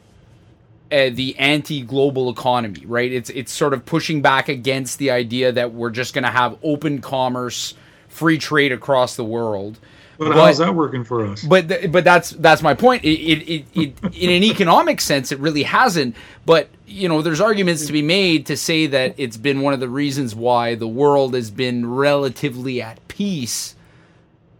uh, 0.90 1.08
the 1.10 1.34
anti-global 1.38 2.28
economy, 2.28 2.84
right? 2.86 3.10
It's 3.10 3.30
it's 3.30 3.50
sort 3.50 3.72
of 3.72 3.86
pushing 3.86 4.20
back 4.20 4.48
against 4.50 4.98
the 4.98 5.10
idea 5.10 5.50
that 5.52 5.72
we're 5.72 5.90
just 5.90 6.12
going 6.12 6.24
to 6.24 6.30
have 6.30 6.58
open 6.62 7.00
commerce, 7.00 7.72
free 8.08 8.36
trade 8.36 8.72
across 8.72 9.16
the 9.16 9.24
world. 9.24 9.78
But, 10.18 10.32
how's 10.36 10.58
that 10.58 10.74
working 10.74 11.02
for 11.02 11.24
us? 11.26 11.42
But 11.42 11.68
th- 11.68 11.90
but 11.90 12.04
that's 12.04 12.30
that's 12.30 12.62
my 12.62 12.74
point. 12.74 13.02
It, 13.04 13.08
it, 13.18 13.50
it, 13.50 13.66
it 13.74 14.14
in 14.14 14.30
an 14.30 14.44
economic 14.44 15.00
sense, 15.00 15.32
it 15.32 15.38
really 15.38 15.62
hasn't. 15.62 16.14
But 16.44 16.68
you 16.86 17.08
know, 17.08 17.22
there's 17.22 17.40
arguments 17.40 17.86
to 17.86 17.92
be 17.92 18.02
made 18.02 18.46
to 18.46 18.56
say 18.56 18.86
that 18.88 19.14
it's 19.16 19.38
been 19.38 19.62
one 19.62 19.72
of 19.72 19.80
the 19.80 19.88
reasons 19.88 20.34
why 20.34 20.74
the 20.74 20.86
world 20.86 21.34
has 21.34 21.50
been 21.50 21.90
relatively 21.90 22.82
at 22.82 22.98
peace 23.16 23.74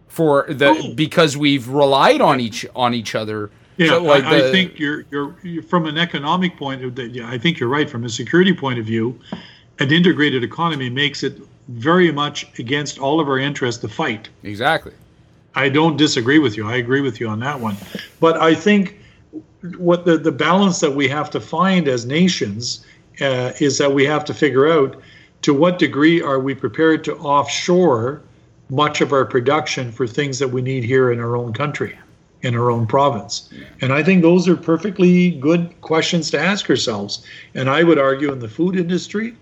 for 0.07 0.45
the 0.47 0.67
Oh. 0.69 0.93
because 0.93 1.35
we've 1.35 1.67
relied 1.67 2.21
on 2.21 2.39
each 2.39 2.65
on 2.75 2.93
each 2.93 3.15
other. 3.15 3.49
Yeah, 3.77 3.87
So, 3.87 4.03
like 4.03 4.23
I, 4.23 4.37
the- 4.41 4.47
I 4.49 4.51
think 4.51 4.77
you're, 4.79 5.05
you're 5.11 5.35
you're 5.43 5.63
from 5.63 5.87
an 5.87 5.97
economic 5.97 6.55
point 6.57 6.83
of 6.83 6.97
yeah, 6.99 7.27
I 7.29 7.37
think 7.39 7.59
you're 7.59 7.69
right. 7.69 7.89
From 7.89 8.03
a 8.05 8.09
security 8.09 8.53
point 8.53 8.77
of 8.79 8.85
view, 8.85 9.19
an 9.79 9.91
integrated 9.91 10.43
economy 10.43 10.89
makes 10.89 11.23
it 11.23 11.39
very 11.69 12.11
much 12.11 12.47
against 12.59 12.99
all 12.99 13.19
of 13.19 13.27
our 13.27 13.39
interests 13.39 13.81
to 13.81 13.87
fight. 13.87 14.29
exactly. 14.43 14.93
I 15.55 15.69
don't 15.69 15.97
disagree 15.97 16.39
with 16.39 16.57
you. 16.57 16.67
I 16.67 16.75
agree 16.77 17.01
with 17.01 17.19
you 17.19 17.27
on 17.29 17.39
that 17.41 17.59
one. 17.59 17.77
But 18.19 18.41
I 18.41 18.53
think 18.55 18.99
what 19.77 20.03
the, 20.03 20.17
the 20.17 20.31
balance 20.31 20.79
that 20.79 20.91
we 20.91 21.07
have 21.07 21.29
to 21.31 21.39
find 21.39 21.87
as 21.87 22.05
nations 22.05 22.85
uh, 23.21 23.51
is 23.59 23.77
that 23.77 23.91
we 23.93 24.03
have 24.05 24.25
to 24.25 24.33
figure 24.33 24.67
out 24.67 24.99
to 25.43 25.53
what 25.53 25.77
degree 25.79 26.21
are 26.21 26.39
we 26.39 26.53
prepared 26.55 27.03
to 27.05 27.15
offshore 27.17 28.21
much 28.69 29.01
of 29.01 29.11
our 29.11 29.25
production 29.25 29.91
for 29.91 30.07
things 30.07 30.39
that 30.39 30.49
we 30.49 30.61
need 30.61 30.83
here 30.83 31.11
in 31.11 31.19
our 31.19 31.35
own 31.35 31.53
country, 31.53 31.97
in 32.41 32.55
our 32.55 32.71
own 32.71 32.87
province. 32.87 33.49
And 33.81 33.93
I 33.93 34.03
think 34.03 34.21
those 34.21 34.47
are 34.47 34.55
perfectly 34.55 35.31
good 35.31 35.73
questions 35.81 36.31
to 36.31 36.39
ask 36.39 36.69
ourselves. 36.69 37.25
And 37.53 37.69
I 37.69 37.83
would 37.83 37.99
argue 37.99 38.31
in 38.31 38.39
the 38.39 38.47
food 38.47 38.75
industry, 38.75 39.35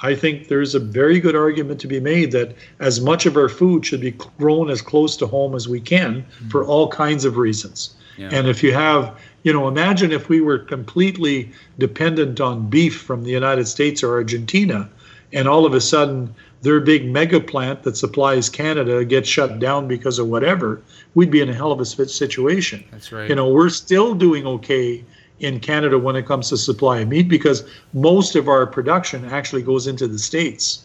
I 0.00 0.14
think 0.14 0.48
there's 0.48 0.74
a 0.74 0.80
very 0.80 1.20
good 1.20 1.36
argument 1.36 1.80
to 1.80 1.86
be 1.86 2.00
made 2.00 2.32
that 2.32 2.54
as 2.80 3.00
much 3.00 3.26
of 3.26 3.36
our 3.36 3.48
food 3.48 3.86
should 3.86 4.00
be 4.00 4.10
grown 4.38 4.68
as 4.68 4.82
close 4.82 5.16
to 5.18 5.26
home 5.26 5.54
as 5.54 5.68
we 5.68 5.80
can 5.80 6.22
mm-hmm. 6.22 6.48
for 6.48 6.64
all 6.64 6.88
kinds 6.88 7.24
of 7.24 7.36
reasons. 7.36 7.94
Yeah. 8.18 8.28
And 8.32 8.48
if 8.48 8.62
you 8.62 8.72
have, 8.74 9.18
you 9.44 9.52
know, 9.52 9.66
imagine 9.66 10.12
if 10.12 10.28
we 10.28 10.40
were 10.40 10.58
completely 10.58 11.50
dependent 11.78 12.40
on 12.40 12.68
beef 12.68 13.00
from 13.00 13.24
the 13.24 13.30
United 13.30 13.66
States 13.66 14.02
or 14.02 14.12
Argentina, 14.14 14.88
and 15.32 15.48
all 15.48 15.66
of 15.66 15.74
a 15.74 15.80
sudden 15.80 16.34
their 16.64 16.80
big 16.80 17.06
mega 17.06 17.38
plant 17.38 17.82
that 17.82 17.94
supplies 17.96 18.48
Canada 18.48 19.04
gets 19.04 19.28
shut 19.28 19.58
down 19.58 19.86
because 19.86 20.18
of 20.18 20.28
whatever, 20.28 20.80
we'd 21.14 21.30
be 21.30 21.42
in 21.42 21.50
a 21.50 21.52
hell 21.52 21.70
of 21.70 21.78
a 21.78 21.84
si- 21.84 22.06
situation. 22.06 22.82
That's 22.90 23.12
right. 23.12 23.28
You 23.28 23.36
know, 23.36 23.48
we're 23.48 23.68
still 23.68 24.14
doing 24.14 24.46
okay 24.46 25.04
in 25.40 25.60
Canada 25.60 25.98
when 25.98 26.16
it 26.16 26.24
comes 26.26 26.48
to 26.48 26.56
supply 26.56 27.00
of 27.00 27.08
meat 27.08 27.28
because 27.28 27.68
most 27.92 28.34
of 28.34 28.48
our 28.48 28.66
production 28.66 29.26
actually 29.26 29.60
goes 29.60 29.86
into 29.86 30.08
the 30.08 30.18
states, 30.18 30.84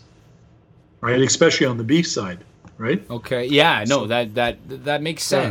right? 0.99 1.21
Especially 1.21 1.65
on 1.65 1.77
the 1.77 1.83
beef 1.83 2.05
side, 2.05 2.39
right? 2.77 3.01
Okay. 3.09 3.45
Yeah. 3.45 3.85
No. 3.87 4.05
That 4.05 4.35
that 4.35 4.57
that 4.67 5.01
makes 5.01 5.31
Yeah. 5.31 5.49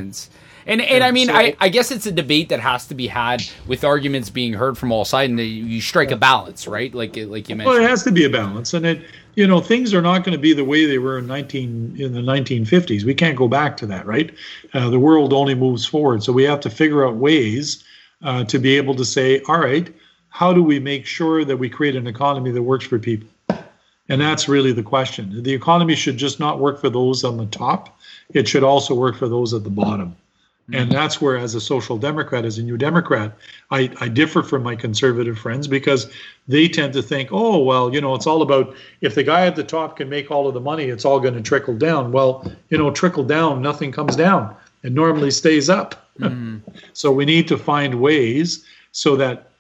And 0.69 0.83
and 0.83 1.03
I 1.03 1.13
mean, 1.13 1.31
I, 1.31 1.57
I 1.59 1.71
guess 1.71 1.91
it's 1.91 2.05
a 2.05 2.13
debate 2.13 2.51
that 2.51 2.61
has 2.61 2.87
to 2.89 2.95
be 2.95 3.07
had 3.07 3.43
with 3.67 3.85
arguments 3.85 4.29
being 4.29 4.53
heard 4.53 4.77
from 4.77 4.93
all 4.93 5.07
sides, 5.07 5.31
and 5.31 5.41
you 5.41 5.47
you 5.47 5.81
strike 5.81 6.11
a 6.11 6.17
balance, 6.17 6.69
right? 6.69 6.95
Like 6.95 7.17
like 7.17 7.49
you 7.49 7.57
mentioned. 7.57 7.65
Well, 7.65 7.83
it 7.83 7.89
has 7.89 8.05
to 8.05 8.13
be 8.13 8.27
a 8.27 8.31
balance, 8.31 8.75
and 8.75 8.85
it, 8.85 9.01
you 9.35 9.47
know, 9.47 9.63
things 9.63 9.95
are 9.95 10.03
not 10.03 10.25
going 10.25 10.37
to 10.37 10.41
be 10.41 10.53
the 10.53 10.67
way 10.67 10.85
they 10.85 10.99
were 10.99 11.19
in 11.19 11.27
nineteen 11.27 11.97
in 11.99 12.13
the 12.13 12.21
nineteen 12.21 12.67
fifties. 12.67 13.07
We 13.07 13.15
can't 13.15 13.35
go 13.35 13.49
back 13.49 13.79
to 13.79 13.87
that, 13.87 14.05
right? 14.05 14.31
Uh, 14.75 14.91
the 14.91 14.99
world 14.99 15.33
only 15.33 15.55
moves 15.55 15.87
forward, 15.87 16.23
so 16.23 16.35
we 16.35 16.45
have 16.45 16.61
to 16.61 16.71
figure 16.71 17.07
out 17.07 17.17
ways 17.17 17.83
uh, 18.23 18.45
to 18.45 18.59
be 18.59 18.77
able 18.77 18.95
to 18.97 19.07
say, 19.07 19.41
all 19.49 19.61
right, 19.61 19.89
how 20.29 20.53
do 20.53 20.63
we 20.63 20.79
make 20.79 21.07
sure 21.07 21.47
that 21.47 21.57
we 21.57 21.71
create 21.71 21.97
an 21.97 22.07
economy 22.07 22.51
that 22.51 22.63
works 22.63 22.85
for 22.85 22.99
people? 22.99 23.29
And 24.11 24.21
that's 24.21 24.49
really 24.49 24.73
the 24.73 24.83
question. 24.83 25.43
The 25.43 25.53
economy 25.53 25.95
should 25.95 26.19
just 26.19 26.39
not 26.39 26.61
work 26.61 26.79
for 26.79 26.91
those 26.91 27.25
on 27.25 27.39
the 27.39 27.47
top; 27.47 27.99
it 28.35 28.47
should 28.47 28.65
also 28.65 28.95
work 28.95 29.17
for 29.17 29.29
those 29.29 29.55
at 29.55 29.65
the 29.65 29.71
bottom. 29.71 30.15
And 30.71 30.91
mm-hmm. 30.91 30.93
that's 30.93 31.19
where, 31.19 31.39
as 31.39 31.55
a 31.55 31.63
social 31.63 31.97
democrat, 31.97 32.45
as 32.45 32.59
a 32.59 32.63
new 32.63 32.77
Democrat, 32.77 33.33
I, 33.71 33.91
I 34.01 34.09
differ 34.09 34.43
from 34.43 34.63
my 34.63 34.77
conservative 34.77 35.39
friends 35.39 35.67
because 35.67 36.11
they 36.47 36.69
tend 36.69 36.93
to 36.93 37.03
think, 37.03 37.31
oh, 37.33 37.63
well, 37.63 37.95
you 37.95 38.03
know, 38.03 38.15
it's 38.15 38.27
all 38.27 38.43
about 38.43 38.75
if 39.01 39.15
the 39.15 39.23
guy 39.23 39.47
at 39.47 39.57
the 39.57 39.65
top 39.65 39.97
can 39.97 40.11
make 40.11 40.31
all 40.31 40.47
of 40.47 40.53
the 40.53 40.61
money, 40.61 40.85
it's 40.85 41.07
all 41.07 41.21
going 41.21 41.35
to 41.35 41.41
trickle 41.41 41.75
down. 41.75 42.13
Well, 42.13 42.51
you 42.69 42.77
know, 42.77 42.91
trickle 42.91 43.25
down, 43.25 43.63
nothing 43.63 43.93
comes 43.93 44.15
down. 44.15 44.55
It 44.83 44.93
normally 44.93 45.31
stays 45.31 45.71
up. 45.71 46.07
Mm-hmm. 46.21 46.59
so 46.93 47.13
we 47.13 47.25
need 47.25 47.49
to 47.49 47.57
find 47.57 48.01
ways 48.01 48.63
so 48.93 49.17
that 49.17 49.51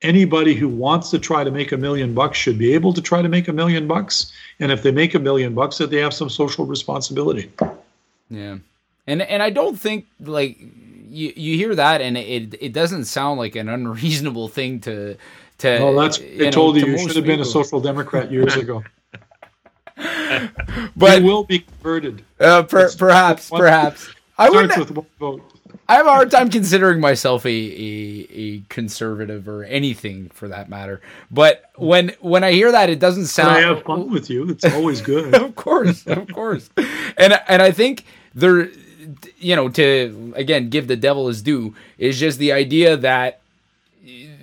anybody 0.00 0.54
who 0.54 0.68
wants 0.68 1.10
to 1.10 1.18
try 1.18 1.44
to 1.44 1.50
make 1.50 1.72
a 1.72 1.76
million 1.76 2.14
bucks 2.14 2.38
should 2.38 2.58
be 2.58 2.72
able 2.72 2.94
to 2.94 3.02
try 3.02 3.20
to 3.20 3.28
make 3.28 3.48
a 3.48 3.52
million 3.52 3.86
bucks. 3.86 4.32
And 4.60 4.72
if 4.72 4.82
they 4.82 4.92
make 4.92 5.14
a 5.14 5.18
million 5.18 5.54
bucks, 5.54 5.76
that 5.76 5.90
they 5.90 5.98
have 5.98 6.14
some 6.14 6.30
social 6.30 6.64
responsibility. 6.64 7.50
Yeah, 8.30 8.58
and 9.06 9.22
and 9.22 9.42
I 9.42 9.50
don't 9.50 9.78
think 9.78 10.06
like 10.20 10.58
you 10.58 11.32
you 11.36 11.56
hear 11.56 11.74
that, 11.74 12.00
and 12.00 12.16
it 12.16 12.54
it 12.60 12.72
doesn't 12.72 13.04
sound 13.04 13.38
like 13.38 13.56
an 13.56 13.68
unreasonable 13.68 14.48
thing 14.48 14.80
to 14.80 15.16
to. 15.58 15.68
Well, 15.80 15.94
that's 15.94 16.18
you 16.20 16.42
I 16.42 16.44
know, 16.46 16.50
told 16.50 16.76
you 16.76 16.84
to 16.84 16.90
you 16.90 16.98
should 16.98 17.16
have 17.16 17.24
been 17.26 17.40
a 17.40 17.44
social 17.44 17.80
democrat 17.80 18.30
years 18.32 18.56
ago. 18.64 18.82
but 20.96 21.20
you 21.20 21.24
will 21.26 21.44
be 21.44 21.60
converted. 21.60 22.24
uh, 22.40 22.62
per, 22.64 22.90
perhaps 22.96 23.50
one- 23.50 23.60
perhaps 23.60 24.08
I 24.38 24.50
would. 24.50 24.70
Starts 24.72 24.90
with 24.90 24.96
one 24.98 25.06
vote. 25.20 25.50
I 25.88 25.94
have 25.96 26.06
a 26.06 26.10
hard 26.10 26.30
time 26.30 26.48
considering 26.50 26.98
myself 27.00 27.44
a, 27.44 27.48
a 27.50 28.26
a 28.32 28.60
conservative 28.70 29.46
or 29.48 29.64
anything 29.64 30.30
for 30.30 30.48
that 30.48 30.68
matter. 30.70 31.00
But 31.30 31.64
when 31.76 32.12
when 32.20 32.42
I 32.42 32.52
hear 32.52 32.72
that, 32.72 32.88
it 32.90 32.98
doesn't 32.98 33.26
sound. 33.26 33.50
I 33.50 33.60
have 33.60 33.82
fun 33.82 34.10
with 34.10 34.30
you. 34.30 34.48
It's 34.48 34.64
always 34.64 35.00
good. 35.02 35.34
of 35.40 35.54
course, 35.56 36.06
of 36.06 36.26
course, 36.32 36.70
and 37.18 37.38
and 37.48 37.60
I 37.62 37.70
think 37.70 38.04
there, 38.34 38.68
you 39.44 39.54
know, 39.56 39.68
to 39.68 40.32
again 40.36 40.70
give 40.70 40.86
the 40.88 40.96
devil 40.96 41.28
his 41.28 41.42
due 41.42 41.74
is 41.98 42.18
just 42.18 42.38
the 42.38 42.52
idea 42.52 42.96
that 42.96 43.40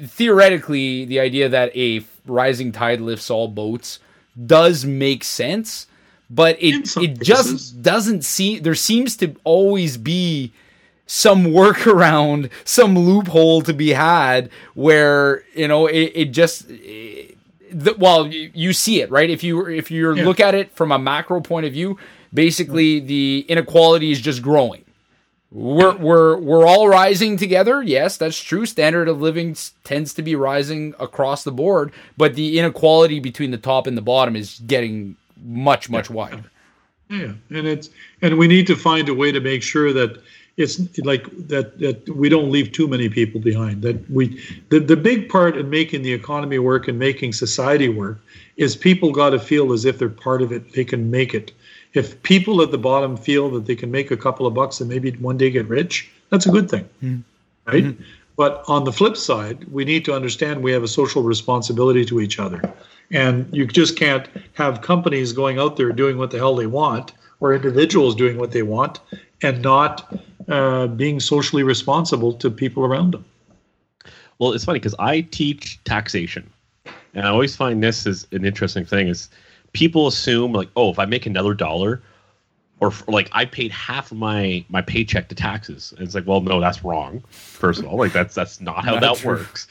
theoretically 0.06 1.06
the 1.06 1.20
idea 1.20 1.50
that 1.50 1.76
a 1.76 2.04
rising 2.26 2.72
tide 2.72 3.02
lifts 3.02 3.30
all 3.30 3.48
boats 3.48 4.00
does 4.46 4.86
make 4.86 5.24
sense, 5.24 5.88
but 6.30 6.56
it 6.62 6.96
it 6.98 7.20
just 7.22 7.82
doesn't 7.82 8.24
seem 8.24 8.62
there 8.64 8.76
seems 8.76 9.18
to 9.18 9.36
always 9.44 9.98
be 9.98 10.52
some 11.08 11.46
workaround, 11.46 12.50
some 12.64 12.98
loophole 12.98 13.62
to 13.64 13.74
be 13.74 13.90
had 13.90 14.50
where 14.74 15.44
you 15.56 15.68
know 15.68 15.88
it, 15.88 16.12
it 16.16 16.26
just 16.32 16.66
it, 16.70 17.38
the, 17.72 17.94
well 17.98 18.28
you, 18.28 18.52
you 18.54 18.74
see 18.74 19.02
it 19.02 19.10
right? 19.12 19.30
If 19.30 19.44
you 19.44 19.66
if 19.68 19.92
you 19.92 20.14
Yeah. 20.16 20.26
look 20.26 20.40
at 20.40 20.56
it 20.56 20.72
from 20.76 20.92
a 20.92 21.00
macro 21.00 21.42
point 21.42 21.66
of 21.66 21.74
view 21.74 21.98
basically 22.34 23.00
the 23.02 23.46
inequality 23.50 24.10
is 24.12 24.22
just 24.22 24.42
growing 24.42 24.84
we're 25.52 25.96
we're 25.98 26.38
we're 26.38 26.66
all 26.66 26.88
rising 26.88 27.36
together 27.36 27.84
yes 27.84 28.18
that's 28.18 28.40
true 28.42 28.66
standard 28.66 29.08
of 29.10 29.22
living 29.22 29.56
tends 29.84 30.14
to 30.14 30.22
be 30.22 30.36
rising 30.36 30.94
across 31.00 31.44
the 31.44 31.52
board 31.52 31.92
but 32.16 32.36
the 32.36 32.58
inequality 32.58 33.20
between 33.20 33.52
the 33.52 33.58
top 33.58 33.86
and 33.86 33.98
the 33.98 34.02
bottom 34.02 34.36
is 34.36 34.62
getting 34.66 35.16
much 35.44 35.90
much 35.90 36.10
wider 36.10 36.50
Yeah, 37.12 37.34
and 37.50 37.68
it's 37.68 37.90
and 38.22 38.38
we 38.38 38.48
need 38.48 38.68
to 38.68 38.76
find 38.76 39.10
a 39.10 39.14
way 39.14 39.34
to 39.34 39.42
make 39.42 39.64
sure 39.64 39.92
that 39.92 40.22
it's 40.56 40.80
like 41.00 41.26
that 41.48 41.78
that 41.80 42.08
we 42.16 42.30
don't 42.30 42.50
leave 42.50 42.72
too 42.72 42.88
many 42.88 43.10
people 43.10 43.42
behind. 43.42 43.82
That 43.82 44.10
we 44.10 44.42
the 44.70 44.80
the 44.80 44.96
big 44.96 45.28
part 45.28 45.58
in 45.58 45.70
making 45.70 46.04
the 46.04 46.14
economy 46.14 46.58
work 46.58 46.88
and 46.88 46.98
making 46.98 47.34
society 47.34 47.90
work 47.90 48.20
is 48.56 48.78
people 48.78 49.12
got 49.12 49.32
to 49.32 49.40
feel 49.40 49.74
as 49.74 49.84
if 49.84 50.00
they're 50.00 50.08
part 50.08 50.42
of 50.42 50.54
it. 50.54 50.72
They 50.72 50.86
can 50.86 51.12
make 51.12 51.34
it. 51.34 51.52
If 51.94 52.22
people 52.24 52.62
at 52.62 52.72
the 52.72 52.78
bottom 52.78 53.18
feel 53.18 53.50
that 53.52 53.66
they 53.66 53.76
can 53.76 53.92
make 53.92 54.12
a 54.12 54.18
couple 54.18 54.48
of 54.48 54.54
bucks 54.54 54.80
and 54.80 54.90
maybe 54.90 55.12
one 55.12 55.38
day 55.38 55.50
get 55.50 55.68
rich, 55.68 56.10
that's 56.30 56.46
a 56.46 56.50
good 56.50 56.70
thing, 56.70 56.88
right? 57.66 57.96
But 58.38 58.64
on 58.68 58.86
the 58.86 58.94
flip 58.94 59.18
side, 59.18 59.66
we 59.72 59.84
need 59.86 60.06
to 60.06 60.14
understand 60.14 60.64
we 60.64 60.72
have 60.72 60.84
a 60.84 60.88
social 60.88 61.22
responsibility 61.22 62.06
to 62.06 62.22
each 62.22 62.40
other. 62.40 62.62
And 63.12 63.48
you 63.52 63.68
just 63.68 63.98
can't 63.98 64.28
have 64.54 64.82
companies 64.82 65.34
going 65.34 65.60
out 65.60 65.76
there 65.76 65.92
doing 65.92 66.18
what 66.18 66.32
the 66.32 66.38
hell 66.38 66.56
they 66.56 66.66
want 66.66 67.12
or 67.42 67.54
individuals 67.54 68.16
doing 68.16 68.38
what 68.38 68.52
they 68.52 68.64
want 68.64 69.00
and 69.42 69.62
not 69.62 70.18
uh, 70.48 70.88
being 70.88 71.20
socially 71.20 71.64
responsible 71.64 72.34
to 72.34 72.50
people 72.50 72.86
around 72.86 73.12
them. 73.14 73.26
Well, 74.40 74.54
it's 74.54 74.66
funny 74.66 74.80
because 74.80 74.96
I 74.98 75.22
teach 75.22 75.80
taxation, 75.84 76.50
and 77.14 77.28
I 77.28 77.30
always 77.30 77.56
find 77.56 77.84
this 77.84 78.08
is 78.08 78.26
an 78.32 78.44
interesting 78.46 78.86
thing. 78.86 79.08
Is 79.08 79.30
people 79.74 80.08
assume 80.08 80.54
like, 80.54 80.70
oh, 80.76 80.90
if 80.92 81.00
I 81.00 81.06
make 81.06 81.26
another 81.26 81.54
dollar, 81.54 82.02
or 82.80 82.92
like 83.08 83.30
I 83.32 83.46
paid 83.46 83.72
half 83.72 84.12
of 84.12 84.18
my 84.18 84.66
my 84.70 84.82
paycheck 84.82 85.30
to 85.30 85.36
taxes, 85.36 85.94
and 85.98 86.06
it's 86.06 86.16
like, 86.16 86.26
well, 86.28 86.42
no, 86.42 86.60
that's 86.60 86.84
wrong. 86.84 87.24
First 87.30 87.80
of 87.82 87.86
all, 87.88 87.98
like 87.98 88.14
that's 88.14 88.36
that's 88.36 88.60
not 88.60 88.84
how 88.84 88.94
Not 88.94 89.02
that 89.02 89.18
true. 89.18 89.32
works. 89.38 89.68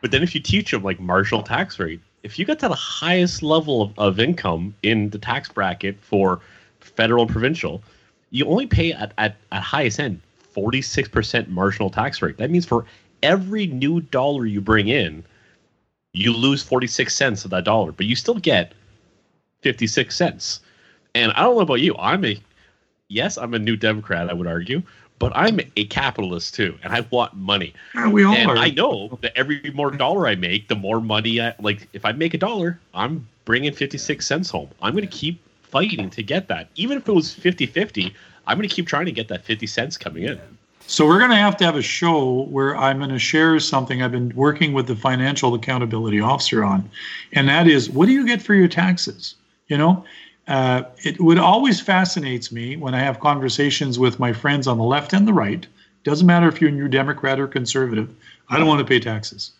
But 0.00 0.10
then 0.10 0.22
if 0.22 0.34
you 0.34 0.40
teach 0.40 0.70
them 0.70 0.82
like 0.82 0.98
marginal 0.98 1.42
tax 1.42 1.78
rate, 1.78 2.00
if 2.22 2.38
you 2.38 2.44
get 2.44 2.58
to 2.60 2.68
the 2.68 2.74
highest 2.74 3.42
level 3.42 3.82
of, 3.82 3.98
of 3.98 4.18
income 4.18 4.74
in 4.82 5.10
the 5.10 5.18
tax 5.18 5.48
bracket 5.48 5.98
for 6.00 6.40
federal 6.80 7.22
and 7.22 7.30
provincial, 7.30 7.82
you 8.30 8.46
only 8.46 8.66
pay 8.66 8.92
at, 8.92 9.12
at, 9.18 9.36
at 9.52 9.62
highest 9.62 10.00
end 10.00 10.20
46% 10.56 11.48
marginal 11.48 11.90
tax 11.90 12.22
rate. 12.22 12.36
That 12.38 12.50
means 12.50 12.66
for 12.66 12.84
every 13.22 13.66
new 13.66 14.00
dollar 14.00 14.46
you 14.46 14.60
bring 14.60 14.88
in, 14.88 15.22
you 16.12 16.32
lose 16.32 16.62
46 16.62 17.14
cents 17.14 17.44
of 17.44 17.50
that 17.52 17.64
dollar, 17.64 17.92
but 17.92 18.06
you 18.06 18.16
still 18.16 18.34
get 18.34 18.72
56 19.62 20.14
cents. 20.14 20.60
And 21.14 21.32
I 21.32 21.42
don't 21.42 21.56
know 21.56 21.60
about 21.60 21.80
you, 21.80 21.96
I'm 21.96 22.24
a, 22.24 22.40
yes, 23.08 23.36
I'm 23.36 23.54
a 23.54 23.58
new 23.58 23.76
Democrat, 23.76 24.30
I 24.30 24.32
would 24.32 24.46
argue, 24.46 24.82
but 25.20 25.32
I'm 25.34 25.60
a 25.76 25.84
capitalist 25.84 26.54
too, 26.54 26.78
and 26.82 26.92
I 26.92 27.00
want 27.10 27.34
money. 27.34 27.74
Yeah, 27.94 28.08
we 28.08 28.24
all 28.24 28.34
and 28.34 28.50
are. 28.50 28.56
I 28.56 28.70
know 28.70 29.18
that 29.20 29.32
every 29.36 29.70
more 29.74 29.90
dollar 29.90 30.26
I 30.26 30.34
make, 30.34 30.68
the 30.68 30.76
more 30.76 31.00
money 31.00 31.40
I 31.40 31.54
like. 31.60 31.88
If 31.92 32.04
I 32.04 32.12
make 32.12 32.32
a 32.32 32.38
dollar, 32.38 32.80
I'm 32.94 33.28
bringing 33.44 33.72
56 33.72 34.26
cents 34.26 34.50
home. 34.50 34.70
I'm 34.80 34.92
going 34.92 35.06
to 35.06 35.16
keep 35.16 35.40
fighting 35.62 36.08
to 36.10 36.22
get 36.22 36.48
that. 36.48 36.68
Even 36.74 36.96
if 36.96 37.06
it 37.06 37.12
was 37.12 37.34
50 37.34 37.66
50, 37.66 38.14
I'm 38.46 38.56
going 38.56 38.68
to 38.68 38.74
keep 38.74 38.86
trying 38.86 39.04
to 39.06 39.12
get 39.12 39.28
that 39.28 39.44
50 39.44 39.66
cents 39.66 39.98
coming 39.98 40.24
in. 40.24 40.40
So 40.86 41.06
we're 41.06 41.18
going 41.18 41.30
to 41.30 41.36
have 41.36 41.56
to 41.58 41.64
have 41.64 41.76
a 41.76 41.82
show 41.82 42.44
where 42.44 42.74
I'm 42.76 42.98
going 42.98 43.10
to 43.10 43.18
share 43.18 43.60
something 43.60 44.02
I've 44.02 44.10
been 44.10 44.32
working 44.34 44.72
with 44.72 44.86
the 44.86 44.96
financial 44.96 45.54
accountability 45.54 46.20
officer 46.20 46.64
on, 46.64 46.90
and 47.32 47.46
that 47.48 47.68
is 47.68 47.90
what 47.90 48.06
do 48.06 48.12
you 48.12 48.26
get 48.26 48.40
for 48.40 48.54
your 48.54 48.68
taxes? 48.68 49.34
You 49.70 49.78
know, 49.78 50.04
uh, 50.48 50.82
it 51.04 51.20
would 51.20 51.38
always 51.38 51.80
fascinates 51.80 52.50
me 52.50 52.76
when 52.76 52.92
I 52.92 52.98
have 52.98 53.20
conversations 53.20 53.98
with 54.00 54.18
my 54.18 54.32
friends 54.32 54.66
on 54.66 54.78
the 54.78 54.84
left 54.84 55.12
and 55.12 55.26
the 55.26 55.32
right. 55.32 55.64
Doesn't 56.02 56.26
matter 56.26 56.48
if 56.48 56.60
you're 56.60 56.70
a 56.70 56.72
new 56.72 56.88
Democrat 56.88 57.38
or 57.38 57.46
conservative. 57.46 58.12
I 58.48 58.58
don't 58.58 58.66
want 58.66 58.80
to 58.80 58.84
pay 58.84 58.98
taxes. 58.98 59.52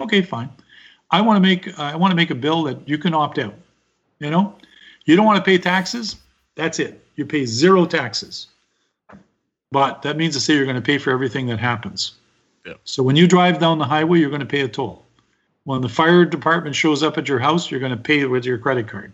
Okay, 0.00 0.20
fine. 0.20 0.50
I 1.12 1.20
want 1.20 1.36
to 1.36 1.40
make 1.40 1.78
I 1.78 1.94
want 1.94 2.10
to 2.10 2.16
make 2.16 2.30
a 2.30 2.34
bill 2.34 2.64
that 2.64 2.88
you 2.88 2.98
can 2.98 3.14
opt 3.14 3.38
out. 3.38 3.54
You 4.18 4.30
know, 4.30 4.56
you 5.04 5.14
don't 5.14 5.26
want 5.26 5.36
to 5.38 5.44
pay 5.44 5.58
taxes. 5.58 6.16
That's 6.56 6.80
it. 6.80 7.06
You 7.14 7.24
pay 7.24 7.46
zero 7.46 7.86
taxes. 7.86 8.48
But 9.70 10.02
that 10.02 10.16
means 10.16 10.34
to 10.34 10.40
say 10.40 10.54
you're 10.54 10.64
going 10.64 10.76
to 10.76 10.82
pay 10.82 10.98
for 10.98 11.10
everything 11.12 11.46
that 11.46 11.60
happens. 11.60 12.14
Yeah. 12.66 12.74
So 12.84 13.02
when 13.02 13.16
you 13.16 13.28
drive 13.28 13.58
down 13.60 13.78
the 13.78 13.84
highway, 13.84 14.18
you're 14.18 14.30
going 14.30 14.40
to 14.40 14.46
pay 14.46 14.62
a 14.62 14.68
toll. 14.68 15.04
When 15.64 15.80
the 15.80 15.88
fire 15.88 16.24
department 16.24 16.74
shows 16.74 17.02
up 17.02 17.16
at 17.16 17.28
your 17.28 17.38
house, 17.38 17.70
you're 17.70 17.80
going 17.80 17.96
to 17.96 17.98
pay 17.98 18.24
with 18.24 18.44
your 18.44 18.58
credit 18.58 18.88
card. 18.88 19.12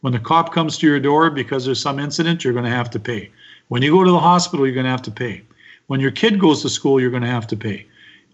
When 0.00 0.12
the 0.12 0.18
cop 0.18 0.52
comes 0.52 0.78
to 0.78 0.86
your 0.86 1.00
door 1.00 1.30
because 1.30 1.64
there's 1.64 1.80
some 1.80 1.98
incident, 1.98 2.42
you're 2.42 2.52
going 2.52 2.64
to 2.64 2.70
have 2.70 2.90
to 2.90 3.00
pay. 3.00 3.30
When 3.68 3.82
you 3.82 3.92
go 3.92 4.04
to 4.04 4.10
the 4.10 4.18
hospital, 4.18 4.66
you're 4.66 4.74
going 4.74 4.84
to 4.84 4.90
have 4.90 5.02
to 5.02 5.10
pay. 5.10 5.42
When 5.88 6.00
your 6.00 6.10
kid 6.10 6.38
goes 6.38 6.62
to 6.62 6.68
school, 6.68 7.00
you're 7.00 7.10
going 7.10 7.22
to 7.22 7.28
have 7.28 7.46
to 7.48 7.56
pay. 7.56 7.86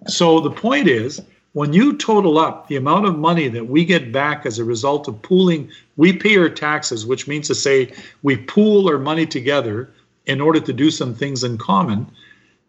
So 0.06 0.40
the 0.40 0.50
point 0.50 0.88
is, 0.88 1.20
when 1.54 1.72
you 1.72 1.96
total 1.96 2.38
up 2.38 2.68
the 2.68 2.76
amount 2.76 3.06
of 3.06 3.18
money 3.18 3.48
that 3.48 3.68
we 3.68 3.84
get 3.84 4.12
back 4.12 4.44
as 4.44 4.58
a 4.58 4.64
result 4.64 5.08
of 5.08 5.20
pooling, 5.22 5.70
we 5.96 6.12
pay 6.12 6.36
our 6.36 6.50
taxes, 6.50 7.06
which 7.06 7.26
means 7.26 7.48
to 7.48 7.54
say 7.54 7.92
we 8.22 8.36
pool 8.36 8.88
our 8.88 8.98
money 8.98 9.24
together 9.26 9.90
in 10.26 10.40
order 10.40 10.60
to 10.60 10.72
do 10.72 10.90
some 10.90 11.14
things 11.14 11.42
in 11.42 11.56
common. 11.56 12.06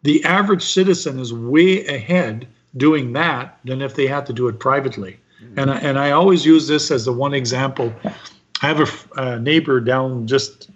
The 0.03 0.23
average 0.23 0.63
citizen 0.63 1.19
is 1.19 1.33
way 1.33 1.85
ahead 1.85 2.47
doing 2.77 3.11
that 3.13 3.59
than 3.65 3.81
if 3.81 3.95
they 3.95 4.07
had 4.07 4.25
to 4.27 4.33
do 4.33 4.47
it 4.47 4.59
privately. 4.59 5.19
And, 5.57 5.69
and 5.69 5.99
I 5.99 6.11
always 6.11 6.45
use 6.45 6.67
this 6.67 6.89
as 6.89 7.05
the 7.05 7.11
one 7.11 7.33
example. 7.33 7.93
I 8.61 8.67
have 8.67 9.07
a 9.15 9.39
neighbor 9.39 9.79
down 9.79 10.27
just 10.27 10.69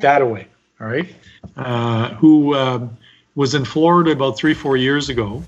that 0.00 0.22
away, 0.22 0.48
all 0.80 0.86
right, 0.86 1.12
uh, 1.56 2.14
who 2.14 2.54
um, 2.54 2.96
was 3.34 3.54
in 3.54 3.64
Florida 3.64 4.10
about 4.10 4.36
three, 4.36 4.54
four 4.54 4.76
years 4.76 5.08
ago 5.08 5.44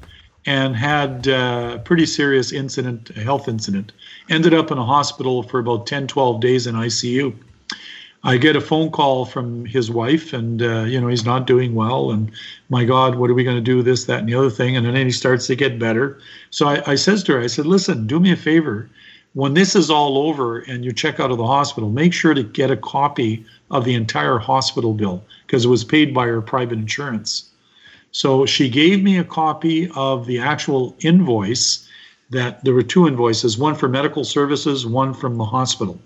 and 0.47 0.75
had 0.75 1.29
uh, 1.29 1.73
a 1.77 1.79
pretty 1.79 2.07
serious 2.07 2.53
incident, 2.53 3.11
a 3.11 3.21
health 3.21 3.49
incident. 3.49 3.93
Ended 4.29 4.55
up 4.55 4.71
in 4.71 4.79
a 4.79 4.85
hospital 4.85 5.43
for 5.43 5.59
about 5.59 5.87
10, 5.87 6.07
12 6.07 6.41
days 6.41 6.67
in 6.67 6.75
ICU. 6.75 7.35
I 8.23 8.37
get 8.37 8.55
a 8.55 8.61
phone 8.61 8.91
call 8.91 9.25
from 9.25 9.65
his 9.65 9.91
wife, 9.91 10.35
and 10.35 10.61
uh, 10.61 10.83
you 10.83 11.01
know 11.01 11.09
he's 11.09 11.25
not 11.25 11.47
doing 11.47 11.75
well, 11.75 12.11
and 12.11 12.31
my 12.69 12.85
God, 12.85 13.15
what 13.15 13.31
are 13.31 13.35
we 13.35 13.45
going 13.45 13.57
to 13.57 13.63
do? 13.63 13.83
This, 13.83 14.05
that, 14.05 14.21
and 14.21 14.29
the 14.29 14.35
other 14.35 14.51
thing, 14.51 14.77
and 14.77 14.85
then 14.87 14.95
he 14.95 15.11
starts 15.11 15.47
to 15.47 15.57
get 15.57 15.79
better. 15.79 16.19
So 16.51 16.69
I, 16.69 16.83
I 16.87 16.95
says 16.97 17.23
to 17.25 17.33
her, 17.33 17.41
I 17.41 17.47
said, 17.47 17.65
listen, 17.65 18.07
do 18.07 18.21
me 18.21 18.31
a 18.31 18.37
favor, 18.37 18.91
when 19.35 19.55
this 19.55 19.77
is 19.77 19.91
all 19.91 20.19
over 20.19 20.59
and 20.61 20.85
you 20.85 20.93
check 20.93 21.21
out 21.21 21.31
of 21.31 21.39
the 21.39 21.47
hospital, 21.47 21.89
make 21.89 22.13
sure 22.13 22.35
to 22.35 22.43
get 22.43 22.69
a 22.71 22.77
copy 22.77 23.47
of 23.71 23.85
the 23.85 23.95
entire 23.95 24.39
hospital 24.39 24.93
bill 24.93 25.25
because 25.47 25.65
it 25.65 25.69
was 25.69 25.85
paid 25.85 26.13
by 26.13 26.27
her 26.27 26.43
private 26.43 26.79
insurance. 26.79 27.51
So 28.13 28.45
she 28.45 28.69
gave 28.69 29.05
me 29.05 29.19
a 29.19 29.25
copy 29.25 29.89
of 29.95 30.27
the 30.27 30.41
actual 30.41 30.97
invoice 31.01 31.89
that 32.31 32.65
there 32.65 32.75
were 32.75 32.83
two 32.83 33.07
invoices, 33.07 33.57
one 33.57 33.77
for 33.77 33.89
medical 33.89 34.25
services, 34.25 34.85
one 34.87 35.15
from 35.15 35.37
the 35.37 35.45
hospital. 35.45 36.01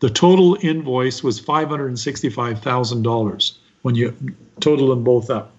The 0.00 0.10
total 0.10 0.58
invoice 0.60 1.22
was 1.22 1.40
$565,000 1.40 3.52
when 3.82 3.94
you 3.94 4.12
total 4.60 4.88
them 4.88 5.04
both 5.04 5.30
up. 5.30 5.54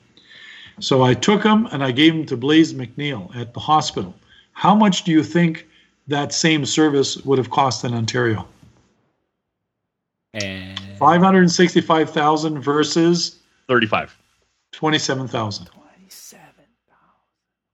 So 0.80 1.04
I 1.04 1.14
took 1.14 1.44
them 1.44 1.70
and 1.72 1.82
I 1.84 1.92
gave 1.92 2.14
them 2.14 2.26
to 2.28 2.36
Blaise 2.36 2.74
MacNeil 2.74 3.34
at 3.36 3.54
the 3.54 3.60
hospital. 3.60 4.16
How 4.54 4.74
much 4.76 5.04
do 5.04 5.12
you 5.12 5.24
think 5.24 5.68
that 6.12 6.34
same 6.34 6.66
service 6.66 7.18
would 7.26 7.38
have 7.38 7.50
cost 7.50 7.84
in 7.84 7.94
Ontario? 7.94 8.48
And 10.34 10.80
565,000 10.98 12.62
versus 12.62 13.40
35. 13.68 14.18
27,000. 14.72 15.66
27. 15.66 16.42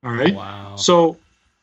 All 0.04 0.12
right. 0.12 0.34
Wow. 0.34 0.76
So 0.76 1.18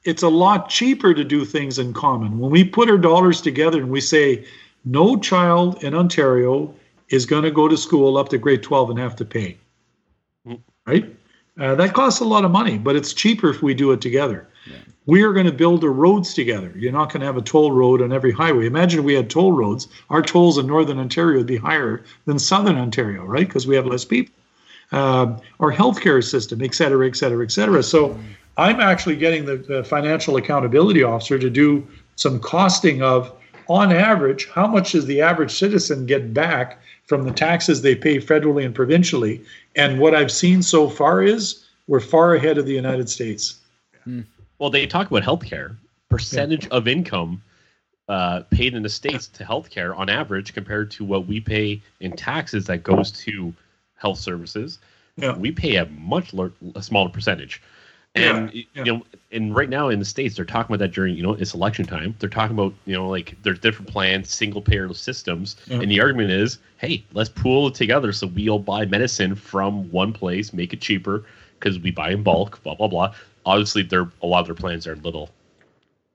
it's 0.04 0.22
a 0.22 0.28
lot 0.28 0.68
cheaper 0.68 1.14
to 1.14 1.24
do 1.24 1.44
things 1.44 1.78
in 1.78 1.92
common. 1.92 2.38
When 2.38 2.50
we 2.50 2.62
put 2.62 2.88
our 2.88 2.98
dollars 2.98 3.40
together 3.40 3.80
and 3.80 3.90
we 3.90 4.00
say, 4.00 4.46
no 4.84 5.16
child 5.16 5.82
in 5.82 5.94
Ontario 5.94 6.72
is 7.08 7.26
going 7.26 7.42
to 7.42 7.50
go 7.50 7.68
to 7.68 7.76
school 7.76 8.18
up 8.18 8.28
to 8.28 8.38
grade 8.38 8.62
12 8.62 8.90
and 8.90 8.98
have 8.98 9.16
to 9.16 9.24
pay, 9.24 9.56
Mm. 10.46 10.60
right? 10.86 11.16
Uh, 11.58 11.74
that 11.76 11.94
costs 11.94 12.20
a 12.20 12.24
lot 12.24 12.44
of 12.44 12.50
money, 12.50 12.76
but 12.76 12.96
it's 12.96 13.12
cheaper 13.14 13.48
if 13.48 13.62
we 13.62 13.72
do 13.74 13.92
it 13.92 14.00
together. 14.00 14.46
We 15.06 15.22
are 15.22 15.32
going 15.32 15.46
to 15.46 15.52
build 15.52 15.82
the 15.82 15.90
roads 15.90 16.32
together. 16.32 16.72
You're 16.74 16.92
not 16.92 17.12
going 17.12 17.20
to 17.20 17.26
have 17.26 17.36
a 17.36 17.42
toll 17.42 17.72
road 17.72 18.00
on 18.00 18.12
every 18.12 18.32
highway. 18.32 18.66
Imagine 18.66 19.00
if 19.00 19.04
we 19.04 19.14
had 19.14 19.28
toll 19.28 19.52
roads. 19.52 19.86
Our 20.08 20.22
tolls 20.22 20.56
in 20.56 20.66
Northern 20.66 20.98
Ontario 20.98 21.38
would 21.38 21.46
be 21.46 21.56
higher 21.56 22.02
than 22.24 22.38
Southern 22.38 22.76
Ontario, 22.76 23.24
right? 23.24 23.46
Because 23.46 23.66
we 23.66 23.76
have 23.76 23.86
less 23.86 24.04
people 24.04 24.34
um, 24.92 25.40
our 25.60 25.72
healthcare 25.72 26.22
system, 26.22 26.62
et 26.62 26.74
cetera, 26.74 27.06
et 27.06 27.16
cetera, 27.16 27.44
et 27.44 27.50
cetera. 27.50 27.82
So 27.82 28.18
I'm 28.56 28.80
actually 28.80 29.16
getting 29.16 29.44
the, 29.44 29.56
the 29.56 29.84
financial 29.84 30.36
accountability 30.36 31.02
officer 31.02 31.38
to 31.38 31.50
do 31.50 31.86
some 32.16 32.38
costing 32.38 33.02
of, 33.02 33.32
on 33.68 33.92
average, 33.92 34.48
how 34.50 34.66
much 34.66 34.92
does 34.92 35.06
the 35.06 35.20
average 35.20 35.50
citizen 35.50 36.06
get 36.06 36.34
back 36.34 36.80
from 37.06 37.24
the 37.24 37.32
taxes 37.32 37.82
they 37.82 37.94
pay 37.94 38.18
federally 38.18 38.64
and 38.64 38.74
provincially? 38.74 39.42
And 39.74 39.98
what 39.98 40.14
I've 40.14 40.30
seen 40.30 40.62
so 40.62 40.88
far 40.88 41.22
is 41.22 41.64
we're 41.88 42.00
far 42.00 42.34
ahead 42.34 42.58
of 42.58 42.66
the 42.66 42.74
United 42.74 43.08
States. 43.08 43.58
Well, 44.58 44.70
they 44.70 44.86
talk 44.86 45.10
about 45.10 45.22
healthcare 45.22 45.76
percentage 46.08 46.68
of 46.68 46.86
income 46.86 47.42
uh, 48.08 48.40
paid 48.50 48.74
in 48.74 48.82
the 48.82 48.88
states 48.88 49.26
to 49.28 49.44
healthcare 49.44 49.96
on 49.96 50.08
average 50.08 50.52
compared 50.54 50.90
to 50.92 51.04
what 51.04 51.26
we 51.26 51.40
pay 51.40 51.80
in 52.00 52.12
taxes 52.12 52.66
that 52.66 52.82
goes 52.82 53.10
to 53.10 53.52
health 53.96 54.18
services. 54.18 54.78
Yeah. 55.16 55.36
We 55.36 55.50
pay 55.52 55.76
a 55.76 55.86
much 55.86 56.34
lar- 56.34 56.52
a 56.74 56.82
smaller 56.82 57.08
percentage. 57.08 57.62
And 58.16 58.52
Yeah, 58.52 58.62
you 58.74 58.84
know, 58.84 59.06
and 59.32 59.56
right 59.56 59.68
now 59.68 59.88
in 59.88 59.98
the 59.98 60.04
states, 60.04 60.36
they're 60.36 60.44
talking 60.44 60.72
about 60.72 60.84
that 60.84 60.92
during 60.94 61.16
you 61.16 61.22
know 61.22 61.32
it's 61.32 61.54
election 61.54 61.84
time. 61.84 62.14
They're 62.20 62.28
talking 62.28 62.56
about 62.56 62.74
you 62.84 62.94
know 62.94 63.08
like 63.08 63.36
there's 63.42 63.58
different 63.58 63.90
plans, 63.90 64.32
single 64.32 64.60
payer 64.62 64.92
systems, 64.94 65.56
Yeah. 65.66 65.80
and 65.80 65.90
the 65.90 66.00
argument 66.00 66.30
is, 66.30 66.58
hey, 66.76 67.04
let's 67.12 67.28
pool 67.30 67.68
it 67.68 67.74
together 67.74 68.12
so 68.12 68.28
we 68.28 68.48
all 68.48 68.60
buy 68.60 68.84
medicine 68.86 69.34
from 69.34 69.90
one 69.90 70.12
place, 70.12 70.52
make 70.52 70.72
it 70.72 70.80
cheaper 70.80 71.24
because 71.58 71.80
we 71.80 71.90
buy 71.90 72.10
in 72.10 72.22
bulk, 72.22 72.62
blah 72.62 72.74
blah 72.76 72.86
blah. 72.86 73.14
Obviously, 73.46 73.82
they're 73.82 74.08
a 74.22 74.26
lot 74.26 74.40
of 74.40 74.46
their 74.46 74.54
plans 74.54 74.86
are 74.86 74.92
a 74.92 74.96
little 74.96 75.30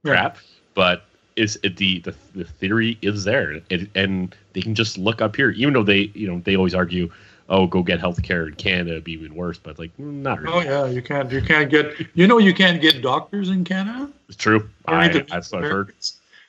Yeah. 0.04 0.14
crap, 0.14 0.38
but 0.74 1.06
is 1.36 1.58
it 1.64 1.78
the, 1.78 2.00
the 2.00 2.14
the 2.36 2.44
theory 2.44 2.98
is 3.02 3.24
there, 3.24 3.62
it, 3.70 3.90
and 3.96 4.36
they 4.54 4.62
can 4.62 4.76
just 4.76 4.98
look 4.98 5.22
up 5.22 5.36
here, 5.36 5.52
even 5.52 5.74
though 5.74 5.84
they 5.84 6.12
you 6.14 6.28
know 6.28 6.42
they 6.44 6.56
always 6.56 6.76
argue, 6.76 7.10
oh, 7.50 7.66
go 7.68 7.82
get 7.82 8.00
health 8.00 8.22
care 8.24 8.48
in 8.48 8.56
Canada, 8.56 8.92
it'd 8.92 9.04
be 9.04 9.14
even 9.14 9.34
worse, 9.36 9.58
but 9.58 9.80
like 9.80 9.98
not 9.98 10.42
really. 10.42 10.68
Oh 10.68 10.86
yeah, 10.86 10.86
you 10.88 11.02
can't 11.02 11.32
you 11.32 11.42
can't 11.42 11.70
get 11.70 11.96
you 12.14 12.28
know 12.28 12.40
you 12.40 12.54
can't 12.54 12.82
get 12.82 13.02
doctors 13.02 13.50
in 13.50 13.64
Canada. 13.64 14.10
It's 14.28 14.38
true. 14.38 14.70
I, 14.86 15.08
that's 15.30 15.52
what 15.52 15.64
I've 15.64 15.72
heard. 15.72 15.94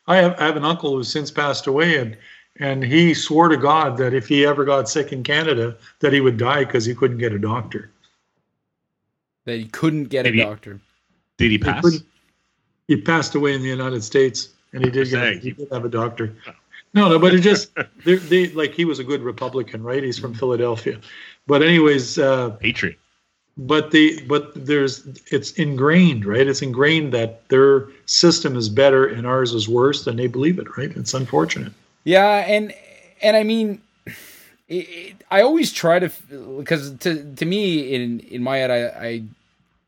I 0.06 0.16
have 0.16 0.40
I 0.40 0.44
have 0.44 0.56
an 0.56 0.64
uncle 0.64 0.96
who's 0.96 1.10
since 1.10 1.30
passed 1.30 1.66
away, 1.66 1.98
and 1.98 2.16
and 2.58 2.82
he 2.82 3.14
swore 3.14 3.48
to 3.48 3.56
God 3.56 3.96
that 3.98 4.12
if 4.12 4.28
he 4.28 4.44
ever 4.44 4.64
got 4.64 4.88
sick 4.88 5.12
in 5.12 5.22
Canada, 5.22 5.76
that 6.00 6.12
he 6.12 6.20
would 6.20 6.36
die 6.36 6.64
because 6.64 6.84
he 6.84 6.94
couldn't 6.94 7.18
get 7.18 7.32
a 7.32 7.38
doctor. 7.38 7.90
That 9.44 9.58
you 9.58 9.66
couldn't 9.66 10.04
get 10.04 10.24
Maybe- 10.24 10.40
a 10.40 10.44
doctor. 10.46 10.80
Did 11.38 11.46
he 11.46 11.52
He, 11.52 11.58
pass? 11.58 11.82
couldn't- 11.82 12.04
he 12.88 12.96
passed 13.00 13.34
away 13.34 13.54
in 13.54 13.62
the 13.62 13.68
United 13.68 14.02
States, 14.02 14.50
and 14.72 14.84
he 14.84 14.90
did 14.90 15.08
get 15.08 15.20
Saying. 15.20 15.40
he 15.40 15.50
did 15.52 15.68
have 15.72 15.84
a 15.84 15.88
doctor. 15.88 16.34
No, 16.92 17.08
no, 17.08 17.18
but 17.18 17.34
it 17.34 17.40
just 17.40 17.70
they 18.04 18.16
they 18.16 18.48
like 18.48 18.72
he 18.74 18.84
was 18.84 18.98
a 18.98 19.04
good 19.04 19.22
Republican, 19.22 19.82
right? 19.82 20.02
He's 20.02 20.18
from 20.18 20.34
Philadelphia, 20.34 20.98
but 21.46 21.62
anyways, 21.62 22.18
uh, 22.18 22.50
Patriot. 22.50 22.98
but 23.56 23.90
the 23.92 24.20
but 24.26 24.52
there's 24.66 25.06
it's 25.30 25.52
ingrained 25.52 26.24
right 26.24 26.46
it's 26.46 26.62
ingrained 26.62 27.12
that 27.12 27.46
their 27.48 27.88
system 28.06 28.56
is 28.56 28.68
better 28.68 29.06
and 29.06 29.26
ours 29.26 29.52
is 29.54 29.68
worse 29.68 30.06
and 30.06 30.18
they 30.18 30.26
believe 30.28 30.58
it 30.58 30.66
right 30.78 30.90
it's 30.96 31.14
unfortunate 31.14 31.72
Yeah, 32.04 32.44
and 32.46 32.72
and 33.22 33.36
I 33.36 33.42
mean, 33.44 33.80
it, 34.70 34.74
it, 34.74 35.16
I 35.30 35.42
always 35.42 35.72
try 35.72 35.98
to 35.98 36.08
because 36.58 36.96
to 36.98 37.34
to 37.34 37.44
me 37.44 37.94
in 37.94 38.20
in 38.20 38.42
my 38.42 38.58
head 38.58 38.70
I, 38.70 39.06
I 39.06 39.22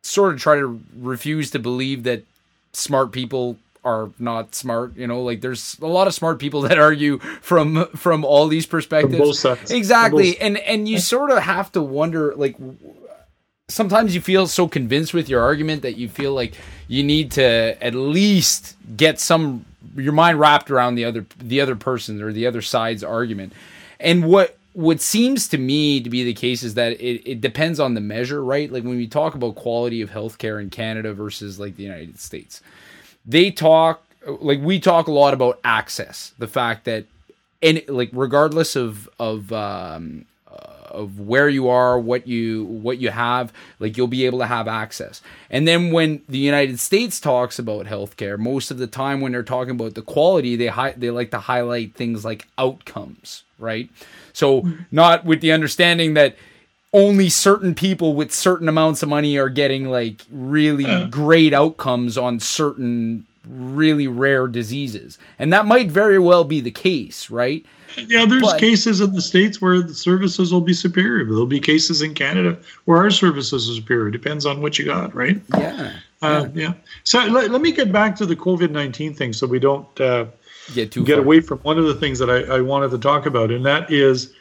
sort 0.03 0.35
of 0.35 0.41
try 0.41 0.57
to 0.57 0.81
refuse 0.99 1.51
to 1.53 1.59
believe 1.59 2.03
that 2.03 2.25
smart 2.73 3.13
people 3.13 3.57
are 3.85 4.11
not 4.19 4.55
smart. 4.55 4.97
You 4.97 5.07
know, 5.07 5.23
like 5.23 5.41
there's 5.41 5.79
a 5.81 5.87
lot 5.87 6.07
of 6.07 6.15
smart 6.15 6.39
people 6.39 6.61
that 6.69 6.79
argue 6.79 7.19
from 7.41 7.87
from 7.97 8.25
all 8.25 8.49
these 8.49 8.67
perspectives. 8.67 9.19
both 9.19 9.37
sides. 9.37 9.71
Exactly, 9.71 10.33
both- 10.33 10.43
and 10.43 10.59
and 10.59 10.89
you 10.89 10.99
sort 10.99 11.31
of 11.31 11.39
have 11.39 11.73
to 11.73 11.83
wonder 11.83 12.35
like 12.37 12.57
sometimes 13.69 14.15
you 14.15 14.21
feel 14.21 14.47
so 14.47 14.69
convinced 14.69 15.15
with 15.15 15.29
your 15.29 15.41
argument 15.41 15.83
that 15.83 15.97
you 15.97 16.09
feel 16.09 16.35
like 16.35 16.55
you 16.89 17.03
need 17.03 17.31
to 17.33 17.77
at 17.83 17.95
least 17.95 18.77
get 18.97 19.19
some 19.19 19.65
your 19.97 20.13
mind 20.13 20.39
wrapped 20.39 20.71
around 20.71 20.95
the 20.97 21.05
other 21.05 21.25
the 21.39 21.61
other 21.61 21.77
person 21.77 22.21
or 22.23 22.33
the 22.33 22.47
other 22.47 22.61
side's 22.61 23.03
argument 23.03 23.53
and 23.99 24.25
what 24.27 24.57
what 24.75 25.01
seems 25.01 25.49
to 25.49 25.59
me 25.59 26.01
to 26.01 26.09
be 26.09 26.25
the 26.25 26.35
case 26.35 26.63
is 26.63 26.75
that 26.75 26.93
it, 26.93 27.23
it 27.29 27.41
depends 27.41 27.79
on 27.79 27.95
the 27.95 28.01
measure 28.01 28.43
right 28.43 28.73
like 28.73 28.85
when 28.85 28.97
we 28.97 29.07
talk 29.07 29.35
about 29.35 29.55
quality 29.55 30.01
of 30.01 30.11
healthcare 30.11 30.61
in 30.61 30.71
canada 30.71 31.13
versus 31.13 31.59
like 31.59 31.77
the 31.77 31.83
united 31.83 32.19
states 32.19 32.61
they 33.27 33.51
talk 33.51 34.03
like 34.27 34.61
we 34.61 34.79
talk 34.79 35.07
a 35.07 35.13
lot 35.13 35.35
about 35.35 35.59
access 35.65 36.33
the 36.39 36.49
fact 36.49 36.85
that 36.85 37.05
and 37.63 37.83
like 37.89 38.11
regardless 38.13 38.77
of 38.77 39.09
of 39.19 39.53
um 39.53 40.25
of 40.93 41.19
where 41.19 41.49
you 41.49 41.69
are, 41.69 41.99
what 41.99 42.29
you 42.29 42.65
what 42.65 42.99
you 42.99 43.11
have, 43.11 43.53
like 43.81 43.97
you'll 43.97 44.07
be 44.07 44.27
able 44.27 44.39
to 44.39 44.47
have 44.47 44.69
access. 44.69 45.21
And 45.51 45.67
then 45.67 45.91
when 45.91 46.23
the 46.29 46.39
United 46.39 46.79
States 46.79 47.19
talks 47.19 47.59
about 47.59 47.87
healthcare, 47.87 48.39
most 48.39 48.71
of 48.71 48.79
the 48.79 48.87
time 48.87 49.21
when 49.21 49.33
they're 49.33 49.43
talking 49.43 49.73
about 49.73 49.95
the 49.95 50.03
quality, 50.03 50.55
they 50.55 50.69
hi- 50.69 50.95
they 50.97 51.11
like 51.11 51.31
to 51.33 51.39
highlight 51.39 51.95
things 51.95 52.25
like 52.25 52.47
outcomes, 52.59 53.43
right? 53.59 53.89
So 54.33 54.69
not 54.91 55.25
with 55.25 55.41
the 55.41 55.53
understanding 55.53 56.15
that 56.15 56.37
only 56.93 57.29
certain 57.29 57.75
people 57.75 58.15
with 58.15 58.33
certain 58.33 58.69
amounts 58.69 59.03
of 59.03 59.09
money 59.09 59.39
are 59.39 59.49
getting 59.49 59.89
like 59.89 60.23
really 60.31 61.07
great 61.07 61.55
outcomes 61.55 62.19
on 62.19 62.39
certain 62.39 63.27
really 63.49 64.07
rare 64.07 64.47
diseases. 64.47 65.19
And 65.39 65.53
that 65.53 65.67
might 65.67 65.91
very 65.91 66.19
well 66.19 66.45
be 66.45 66.61
the 66.61 66.71
case, 66.71 67.31
right? 67.31 67.65
Yeah, 67.97 68.25
there's 68.25 68.43
But- 68.43 68.61
cases 68.61 69.01
in 69.01 69.15
the 69.15 69.21
states 69.23 69.61
where 69.61 69.83
the 69.83 69.95
services 69.95 70.53
will 70.53 70.61
be 70.61 70.73
superior. 70.75 71.25
But 71.25 71.33
there'll 71.33 71.47
be 71.47 71.61
cases 71.61 72.03
in 72.03 72.15
Canada 72.15 72.57
where 72.85 72.99
our 72.99 73.11
services 73.11 73.69
are 73.69 73.75
superior. 73.75 74.11
Depends 74.11 74.47
on 74.47 74.61
what 74.63 74.79
you 74.79 74.85
got, 74.85 75.15
right? 75.15 75.41
Yeah. 75.59 75.93
Uh, 76.23 76.49
yeah. 76.55 76.75
So 77.05 77.25
let, 77.27 77.51
let 77.51 77.61
me 77.61 77.73
get 77.73 77.91
back 77.91 78.15
to 78.17 78.27
the 78.27 78.37
COVID 78.37 78.71
nineteen 78.71 79.13
thing, 79.13 79.33
so 79.33 79.47
we 79.47 79.59
don't 79.59 80.01
uh, 80.01 80.27
Get 80.75 80.93
too 80.93 81.05
get 81.05 81.15
far. 81.15 81.25
away 81.25 81.41
from 81.41 81.59
one 81.59 81.79
of 81.79 81.85
the 81.85 81.95
things 81.95 82.19
that 82.19 82.31
I, 82.31 82.57
I 82.57 82.61
wanted 82.61 82.91
to 82.93 82.99
talk 82.99 83.27
about, 83.27 83.51
and 83.51 83.65
that 83.67 83.91
is, 83.91 84.33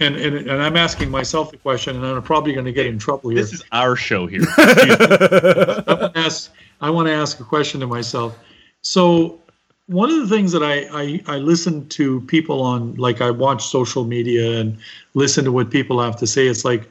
and, 0.00 0.16
and 0.16 0.36
and 0.36 0.62
I'm 0.62 0.76
asking 0.76 1.10
myself 1.10 1.50
the 1.50 1.56
question, 1.56 1.96
and 1.96 2.04
I'm 2.04 2.22
probably 2.22 2.52
going 2.52 2.66
to 2.66 2.72
get 2.72 2.86
in 2.86 2.98
trouble 2.98 3.30
here. 3.30 3.40
This 3.40 3.52
is 3.52 3.64
our 3.72 3.96
show 3.96 4.26
here. 4.26 4.42
I 4.56 5.84
want 5.88 6.14
to 6.14 6.20
ask, 6.20 6.52
I 6.80 6.90
want 6.90 7.08
to 7.08 7.12
ask 7.12 7.40
a 7.40 7.44
question 7.44 7.80
to 7.80 7.86
myself. 7.86 8.38
So, 8.82 9.40
one 9.86 10.10
of 10.10 10.16
the 10.20 10.34
things 10.34 10.52
that 10.52 10.62
I, 10.62 10.88
I 10.92 11.22
I 11.26 11.38
listen 11.38 11.88
to 11.90 12.20
people 12.22 12.62
on, 12.62 12.94
like 12.94 13.20
I 13.20 13.30
watch 13.30 13.66
social 13.66 14.04
media 14.04 14.60
and 14.60 14.78
listen 15.14 15.44
to 15.44 15.52
what 15.52 15.70
people 15.70 16.00
have 16.00 16.16
to 16.16 16.26
say. 16.26 16.46
It's 16.46 16.64
like, 16.64 16.88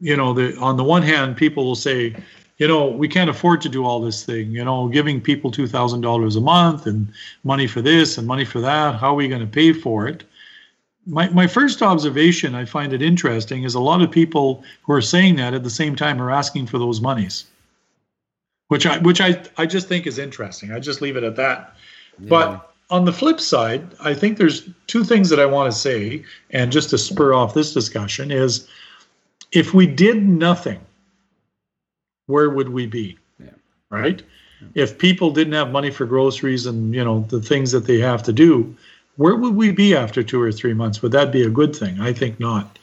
you 0.00 0.16
know, 0.16 0.32
the 0.32 0.56
on 0.58 0.76
the 0.76 0.84
one 0.84 1.02
hand, 1.02 1.36
people 1.36 1.64
will 1.64 1.74
say, 1.74 2.14
you 2.64 2.68
know, 2.68 2.86
we 2.86 3.08
can't 3.08 3.28
afford 3.28 3.60
to 3.60 3.68
do 3.68 3.84
all 3.84 4.00
this 4.00 4.24
thing. 4.24 4.50
You 4.50 4.64
know, 4.64 4.88
giving 4.88 5.20
people 5.20 5.50
two 5.50 5.66
thousand 5.66 6.00
dollars 6.00 6.34
a 6.34 6.40
month 6.40 6.86
and 6.86 7.12
money 7.42 7.66
for 7.66 7.82
this 7.82 8.16
and 8.16 8.26
money 8.26 8.46
for 8.46 8.58
that. 8.62 8.94
How 8.94 9.12
are 9.12 9.14
we 9.14 9.28
going 9.28 9.42
to 9.42 9.46
pay 9.46 9.74
for 9.74 10.08
it? 10.08 10.24
My, 11.04 11.28
my 11.28 11.46
first 11.46 11.82
observation, 11.82 12.54
I 12.54 12.64
find 12.64 12.94
it 12.94 13.02
interesting, 13.02 13.64
is 13.64 13.74
a 13.74 13.80
lot 13.80 14.00
of 14.00 14.10
people 14.10 14.64
who 14.84 14.94
are 14.94 15.02
saying 15.02 15.36
that 15.36 15.52
at 15.52 15.62
the 15.62 15.68
same 15.68 15.94
time 15.94 16.22
are 16.22 16.30
asking 16.30 16.66
for 16.68 16.78
those 16.78 17.02
monies 17.02 17.44
which 18.68 18.86
I 18.86 18.96
which 19.00 19.20
I 19.20 19.42
I 19.58 19.66
just 19.66 19.86
think 19.86 20.06
is 20.06 20.18
interesting. 20.18 20.72
I 20.72 20.80
just 20.80 21.02
leave 21.02 21.18
it 21.18 21.22
at 21.22 21.36
that. 21.36 21.76
But 22.18 22.74
on 22.88 23.04
the 23.04 23.12
flip 23.12 23.40
side, 23.40 23.86
I 24.00 24.14
think 24.14 24.38
there's 24.38 24.70
two 24.86 25.04
things 25.04 25.28
that 25.28 25.38
I 25.38 25.44
want 25.44 25.70
to 25.70 25.78
say, 25.78 26.24
and 26.50 26.72
just 26.72 26.88
to 26.90 26.96
spur 26.96 27.34
off 27.34 27.52
this 27.52 27.74
discussion 27.74 28.30
is, 28.30 28.66
if 29.52 29.74
we 29.74 29.86
did 29.86 30.24
nothing, 30.24 30.80
where 32.26 32.50
would 32.50 32.68
we 32.68 32.86
be? 32.86 33.18
Yeah. 33.38 33.50
Right. 33.90 34.22
If 34.74 34.98
people 34.98 35.30
didn't 35.30 35.52
have 35.52 35.70
money 35.70 35.90
for 35.90 36.06
groceries 36.06 36.66
and 36.66 36.94
you 36.94 37.04
know 37.04 37.26
the 37.28 37.40
things 37.40 37.72
that 37.72 37.86
they 37.86 37.98
have 37.98 38.22
to 38.24 38.32
do, 38.32 38.74
where 39.16 39.36
would 39.36 39.54
we 39.54 39.70
be 39.72 39.94
after 39.94 40.22
two 40.22 40.40
or 40.40 40.52
three 40.52 40.74
months? 40.74 41.02
Would 41.02 41.12
that 41.12 41.32
be 41.32 41.42
a 41.42 41.50
good 41.50 41.76
thing? 41.76 42.00
I 42.00 42.12
think 42.12 42.40
not. 42.40 42.78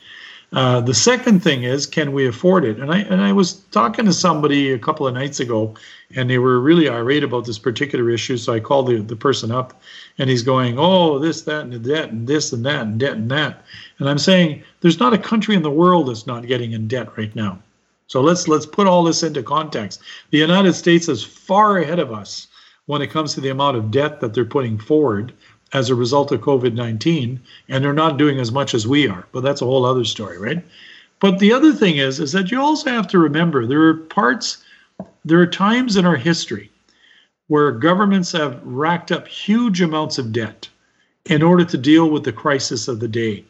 Uh, 0.54 0.82
the 0.82 0.94
second 0.94 1.42
thing 1.42 1.64
is, 1.64 1.86
can 1.86 2.12
we 2.12 2.28
afford 2.28 2.66
it? 2.66 2.78
And 2.78 2.92
I 2.92 3.00
and 3.00 3.22
I 3.22 3.32
was 3.32 3.54
talking 3.72 4.06
to 4.06 4.14
somebody 4.14 4.72
a 4.72 4.78
couple 4.78 5.08
of 5.08 5.14
nights 5.14 5.40
ago, 5.40 5.76
and 6.14 6.30
they 6.30 6.40
were 6.40 6.60
really 6.60 6.90
irate 6.90 7.24
about 7.24 7.46
this 7.46 7.58
particular 7.58 8.10
issue. 8.10 8.36
So 8.36 8.54
I 8.54 8.60
called 8.60 8.88
the, 8.88 9.02
the 9.02 9.16
person 9.16 9.50
up, 9.50 9.82
and 10.18 10.30
he's 10.30 10.44
going, 10.44 10.78
"Oh, 10.78 11.20
this, 11.20 11.44
that, 11.44 11.62
and 11.62 11.74
that, 11.74 12.10
and 12.10 12.28
this, 12.28 12.52
and 12.52 12.66
that, 12.66 12.82
and 12.82 13.00
debt, 13.00 13.14
and 13.14 13.32
that." 13.32 13.64
And 14.00 14.10
I'm 14.10 14.20
saying, 14.20 14.64
there's 14.82 15.00
not 15.00 15.14
a 15.14 15.18
country 15.18 15.56
in 15.56 15.62
the 15.62 15.72
world 15.72 16.10
that's 16.10 16.28
not 16.28 16.46
getting 16.48 16.74
in 16.74 16.88
debt 16.90 17.18
right 17.18 17.34
now. 17.34 17.60
So 18.12 18.20
let's 18.20 18.50
let's 18.50 18.66
put 18.66 18.88
all 18.88 19.06
this 19.06 19.24
into 19.24 19.42
context. 19.42 20.02
The 20.32 20.38
United 20.38 20.74
States 20.74 21.08
is 21.08 21.24
far 21.24 21.78
ahead 21.78 21.98
of 21.98 22.12
us 22.12 22.48
when 22.86 23.02
it 23.02 23.10
comes 23.10 23.34
to 23.34 23.40
the 23.40 23.52
amount 23.52 23.78
of 23.78 23.90
debt 23.90 24.20
that 24.20 24.34
they're 24.34 24.44
putting 24.44 24.78
forward 24.78 25.32
as 25.72 25.90
a 25.90 25.96
result 25.96 26.34
of 26.34 26.42
COVID 26.42 26.74
19, 26.74 27.40
and 27.70 27.82
they're 27.82 27.94
not 27.94 28.18
doing 28.18 28.38
as 28.38 28.52
much 28.52 28.74
as 28.74 28.86
we 28.86 29.08
are. 29.08 29.26
But 29.32 29.44
that's 29.44 29.62
a 29.62 29.66
whole 29.66 29.86
other 29.86 30.04
story, 30.04 30.38
right? 30.38 30.62
But 31.22 31.40
the 31.40 31.54
other 31.54 31.72
thing 31.72 32.00
is, 32.00 32.20
is 32.20 32.34
that 32.34 32.52
you 32.52 32.60
also 32.60 32.90
have 32.90 33.08
to 33.08 33.18
remember 33.18 33.66
there 33.66 33.88
are 33.88 33.94
parts, 33.94 34.62
there 35.24 35.40
are 35.40 35.48
times 35.48 35.96
in 35.96 36.06
our 36.06 36.18
history 36.18 36.70
where 37.48 37.72
governments 37.72 38.34
have 38.34 38.62
racked 38.66 39.14
up 39.14 39.26
huge 39.26 39.80
amounts 39.80 40.18
of 40.18 40.34
debt 40.34 40.68
in 41.28 41.42
order 41.42 41.64
to 41.64 41.78
deal 41.78 42.10
with 42.10 42.26
the 42.26 42.34
crisis 42.34 42.90
of 42.90 43.00
the 43.00 43.08
day. 43.08 43.46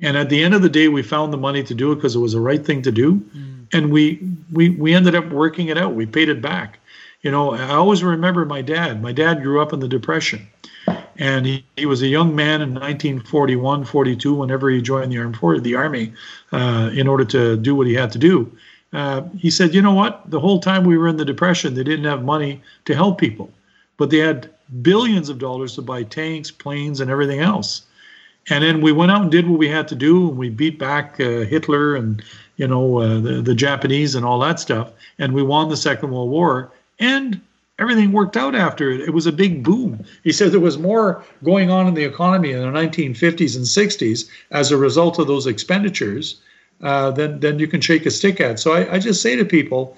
And 0.00 0.16
at 0.16 0.28
the 0.28 0.44
end 0.44 0.54
of 0.54 0.62
the 0.62 0.68
day, 0.68 0.86
we 0.86 1.02
found 1.02 1.32
the 1.32 1.38
money 1.38 1.64
to 1.64 1.74
do 1.74 1.90
it 1.90 1.96
because 1.96 2.14
it 2.14 2.20
was 2.20 2.34
the 2.34 2.40
right 2.40 2.64
thing 2.64 2.82
to 2.82 2.92
do, 2.92 3.16
mm. 3.36 3.55
And 3.72 3.90
we 3.90 4.20
we 4.52 4.70
we 4.70 4.94
ended 4.94 5.14
up 5.14 5.28
working 5.30 5.68
it 5.68 5.78
out. 5.78 5.94
We 5.94 6.06
paid 6.06 6.28
it 6.28 6.40
back. 6.40 6.78
You 7.22 7.30
know, 7.30 7.54
I 7.54 7.74
always 7.74 8.04
remember 8.04 8.44
my 8.44 8.62
dad. 8.62 9.02
My 9.02 9.12
dad 9.12 9.42
grew 9.42 9.60
up 9.60 9.72
in 9.72 9.80
the 9.80 9.88
Depression 9.88 10.46
and 11.18 11.46
he, 11.46 11.64
he 11.76 11.86
was 11.86 12.02
a 12.02 12.06
young 12.06 12.34
man 12.34 12.62
in 12.62 12.70
1941 12.74 13.84
42 13.84 14.34
whenever 14.34 14.70
he 14.70 14.80
joined 14.80 15.10
the 15.10 15.18
armed 15.18 15.36
for 15.36 15.58
the 15.58 15.74
army 15.74 16.12
uh, 16.52 16.90
in 16.94 17.08
order 17.08 17.24
to 17.24 17.56
do 17.56 17.74
what 17.74 17.86
he 17.86 17.94
had 17.94 18.12
to 18.12 18.18
do 18.18 18.50
uh, 18.92 19.22
he 19.36 19.50
said 19.50 19.74
you 19.74 19.82
know 19.82 19.94
what 19.94 20.22
the 20.30 20.40
whole 20.40 20.60
time 20.60 20.84
we 20.84 20.96
were 20.96 21.08
in 21.08 21.16
the 21.16 21.24
depression 21.24 21.74
they 21.74 21.84
didn't 21.84 22.04
have 22.04 22.24
money 22.24 22.60
to 22.84 22.94
help 22.94 23.18
people 23.18 23.50
but 23.96 24.10
they 24.10 24.18
had 24.18 24.50
billions 24.82 25.28
of 25.28 25.38
dollars 25.38 25.74
to 25.74 25.82
buy 25.82 26.02
tanks 26.02 26.50
planes 26.50 27.00
and 27.00 27.10
everything 27.10 27.40
else 27.40 27.82
and 28.48 28.62
then 28.62 28.80
we 28.80 28.92
went 28.92 29.10
out 29.10 29.22
and 29.22 29.30
did 29.30 29.48
what 29.48 29.58
we 29.58 29.68
had 29.68 29.88
to 29.88 29.94
do 29.94 30.28
and 30.28 30.36
we 30.36 30.48
beat 30.48 30.78
back 30.78 31.18
uh, 31.20 31.40
hitler 31.40 31.96
and 31.96 32.22
you 32.56 32.66
know 32.66 32.98
uh, 32.98 33.20
the, 33.20 33.42
the 33.42 33.54
japanese 33.54 34.14
and 34.14 34.24
all 34.24 34.38
that 34.38 34.60
stuff 34.60 34.90
and 35.18 35.32
we 35.32 35.42
won 35.42 35.68
the 35.68 35.76
second 35.76 36.10
world 36.10 36.30
war 36.30 36.70
and 36.98 37.40
everything 37.78 38.12
worked 38.12 38.36
out 38.36 38.54
after 38.54 38.90
it. 38.90 39.00
It 39.00 39.12
was 39.12 39.26
a 39.26 39.32
big 39.32 39.62
boom. 39.62 40.04
He 40.24 40.32
said 40.32 40.52
there 40.52 40.60
was 40.60 40.78
more 40.78 41.22
going 41.44 41.70
on 41.70 41.86
in 41.86 41.94
the 41.94 42.04
economy 42.04 42.52
in 42.52 42.60
the 42.60 42.66
1950s 42.66 43.56
and 43.56 43.64
60s 43.64 44.28
as 44.50 44.70
a 44.70 44.76
result 44.76 45.18
of 45.18 45.26
those 45.26 45.46
expenditures 45.46 46.40
uh, 46.82 47.10
than, 47.10 47.40
than 47.40 47.58
you 47.58 47.66
can 47.66 47.80
shake 47.80 48.06
a 48.06 48.10
stick 48.10 48.40
at. 48.40 48.58
So 48.58 48.72
I, 48.72 48.94
I 48.94 48.98
just 48.98 49.22
say 49.22 49.36
to 49.36 49.44
people, 49.44 49.96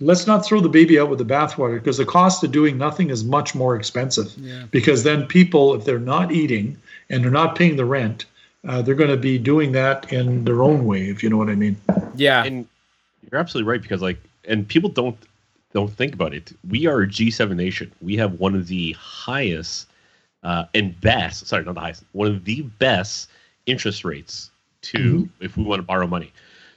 let's 0.00 0.26
not 0.26 0.44
throw 0.44 0.60
the 0.60 0.68
baby 0.68 0.98
out 0.98 1.10
with 1.10 1.18
the 1.18 1.24
bathwater 1.24 1.74
because 1.74 1.98
the 1.98 2.04
cost 2.04 2.42
of 2.44 2.52
doing 2.52 2.78
nothing 2.78 3.10
is 3.10 3.24
much 3.24 3.54
more 3.54 3.76
expensive. 3.76 4.32
Yeah. 4.38 4.64
Because 4.70 5.02
then 5.02 5.26
people, 5.26 5.74
if 5.74 5.84
they're 5.84 5.98
not 5.98 6.32
eating 6.32 6.76
and 7.08 7.22
they're 7.22 7.30
not 7.30 7.56
paying 7.56 7.76
the 7.76 7.84
rent, 7.84 8.24
uh, 8.66 8.82
they're 8.82 8.94
going 8.94 9.10
to 9.10 9.16
be 9.16 9.38
doing 9.38 9.72
that 9.72 10.12
in 10.12 10.44
their 10.44 10.62
own 10.62 10.84
way, 10.84 11.08
if 11.08 11.22
you 11.22 11.30
know 11.30 11.36
what 11.36 11.48
I 11.48 11.54
mean. 11.54 11.76
Yeah. 12.14 12.44
and 12.44 12.66
you're 13.30 13.40
absolutely 13.40 13.70
right 13.70 13.80
because 13.80 14.02
like 14.02 14.18
and 14.44 14.66
people 14.66 14.90
don't 14.90 15.16
don't 15.72 15.92
think 15.92 16.14
about 16.14 16.34
it. 16.34 16.52
We 16.68 16.86
are 16.86 17.02
a 17.02 17.06
g7 17.06 17.54
nation. 17.54 17.92
We 18.00 18.16
have 18.16 18.40
one 18.40 18.54
of 18.54 18.66
the 18.66 18.92
highest 18.92 19.88
uh, 20.42 20.64
and 20.74 20.98
best 21.00 21.46
sorry 21.46 21.64
not 21.64 21.74
the 21.74 21.80
highest 21.80 22.04
one 22.12 22.28
of 22.28 22.44
the 22.44 22.62
best 22.62 23.30
interest 23.66 24.04
rates 24.04 24.50
to 24.82 25.28
if 25.40 25.56
we 25.56 25.62
want 25.62 25.80
to 25.80 25.86
borrow 25.86 26.06
money. 26.06 26.32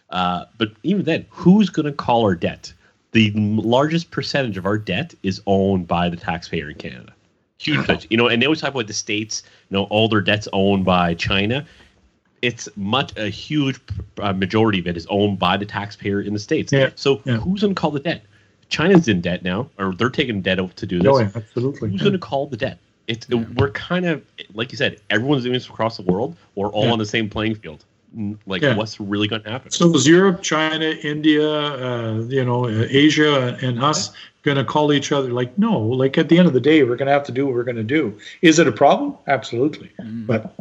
Uh, 0.10 0.46
but 0.58 0.74
even 0.84 1.04
then 1.06 1.26
who's 1.30 1.70
going 1.70 1.86
to 1.86 1.92
call 1.92 2.24
our 2.24 2.36
debt? 2.36 2.72
The 3.14 3.32
largest 3.36 4.12
percentage 4.12 4.58
of 4.58 4.66
our 4.66 4.78
debt 4.78 5.14
is 5.24 5.42
owned 5.46 5.88
by 5.88 6.10
the 6.10 6.18
taxpayer 6.18 6.70
in 6.70 6.76
canada 6.78 7.14
huge 7.66 7.78
percentage 7.80 8.08
you 8.10 8.18
know 8.18 8.28
and 8.28 8.42
they 8.42 8.46
always 8.46 8.62
talk 8.62 8.72
about 8.74 8.88
the 8.88 8.94
states 8.94 9.44
you 9.70 9.78
know 9.78 9.84
all 9.86 10.08
their 10.08 10.22
debts 10.22 10.48
owned 10.54 10.84
by 10.86 11.14
china 11.16 11.66
it's 12.42 12.68
much 12.76 13.18
a 13.18 13.30
huge 13.30 13.80
uh, 14.20 14.34
majority 14.34 14.80
of 14.80 14.86
it 14.88 14.98
is 14.98 15.08
owned 15.10 15.40
by 15.40 15.56
the 15.56 15.66
taxpayer 15.66 16.20
in 16.20 16.34
the 16.34 16.40
states. 16.40 16.74
Yeah, 16.74 16.90
So 16.96 17.22
yeah. 17.24 17.38
who's 17.38 17.62
going 17.62 17.74
to 17.74 17.80
call 17.80 17.92
the 17.92 18.02
debt? 18.02 18.26
China's 18.68 19.08
in 19.08 19.22
debt 19.22 19.44
now, 19.44 19.70
or 19.80 19.94
they're 19.96 20.10
taking 20.10 20.42
debt 20.42 20.60
out 20.60 20.76
to 20.76 20.86
do 20.86 20.98
this. 20.98 21.06
No, 21.06 21.20
yeah, 21.20 21.30
absolutely. 21.34 21.92
Who's 21.92 22.02
going 22.02 22.12
to 22.12 22.20
call 22.20 22.48
the 22.48 22.58
debt? 22.58 22.80
It's 23.08 23.30
we're 23.30 23.70
kind 23.72 24.06
of 24.06 24.22
like 24.54 24.74
you 24.74 24.78
said, 24.78 25.00
everyone's 25.10 25.44
doing 25.44 25.54
this 25.54 25.70
across 25.70 25.96
the 25.96 26.04
world. 26.04 26.36
We're 26.56 26.68
all 26.68 26.86
Yeah. 26.88 26.92
on 26.92 27.00
the 27.00 27.06
same 27.06 27.30
playing 27.30 27.56
field. 27.56 27.86
like 28.46 28.62
Yeah. 28.62 28.76
what's 28.76 29.00
really 29.00 29.30
going 29.30 29.44
to 29.44 29.50
happen. 29.50 29.72
So 29.72 29.94
is 29.96 30.06
Europe, 30.06 30.42
China, 30.44 30.86
India, 31.02 31.50
uh, 31.50 32.24
you 32.28 32.44
know, 32.44 32.66
uh, 32.66 32.88
Asia, 32.90 33.58
and 33.62 33.82
us 33.82 34.12
going 34.44 34.58
to 34.58 34.66
call 34.66 34.94
each 34.94 35.12
other? 35.12 35.32
Like, 35.32 35.58
no. 35.58 35.80
Like 35.80 36.18
at 36.18 36.30
the 36.30 36.38
end 36.38 36.48
of 36.48 36.54
the 36.54 36.62
day, 36.62 36.84
we're 36.84 36.96
going 36.96 37.08
to 37.08 37.14
have 37.14 37.24
to 37.26 37.32
do 37.32 37.46
what 37.46 37.56
we're 37.56 37.64
going 37.64 37.76
to 37.78 37.84
do. 37.84 38.18
Is 38.42 38.60
it 38.60 38.68
a 38.68 38.72
problem? 38.72 39.18
Absolutely. 39.28 39.92
Mm. 40.00 40.28
But 40.28 40.54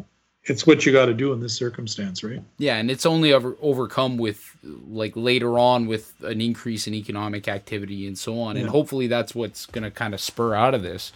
it's 0.44 0.66
what 0.66 0.84
you 0.84 0.90
got 0.90 1.06
to 1.06 1.14
do 1.14 1.32
in 1.32 1.40
this 1.40 1.54
circumstance, 1.54 2.24
right? 2.24 2.42
Yeah, 2.58 2.76
and 2.76 2.90
it's 2.90 3.06
only 3.06 3.32
over, 3.32 3.56
overcome 3.60 4.16
with 4.16 4.56
like 4.88 5.12
later 5.14 5.56
on 5.56 5.86
with 5.86 6.14
an 6.22 6.40
increase 6.40 6.88
in 6.88 6.94
economic 6.94 7.46
activity 7.46 8.08
and 8.08 8.18
so 8.18 8.40
on, 8.40 8.56
and 8.56 8.68
hopefully 8.68 9.06
that's 9.06 9.36
what's 9.36 9.66
going 9.66 9.84
to 9.84 9.90
kind 9.90 10.14
of 10.14 10.20
spur 10.20 10.54
out 10.54 10.74
of 10.74 10.82
this. 10.82 11.12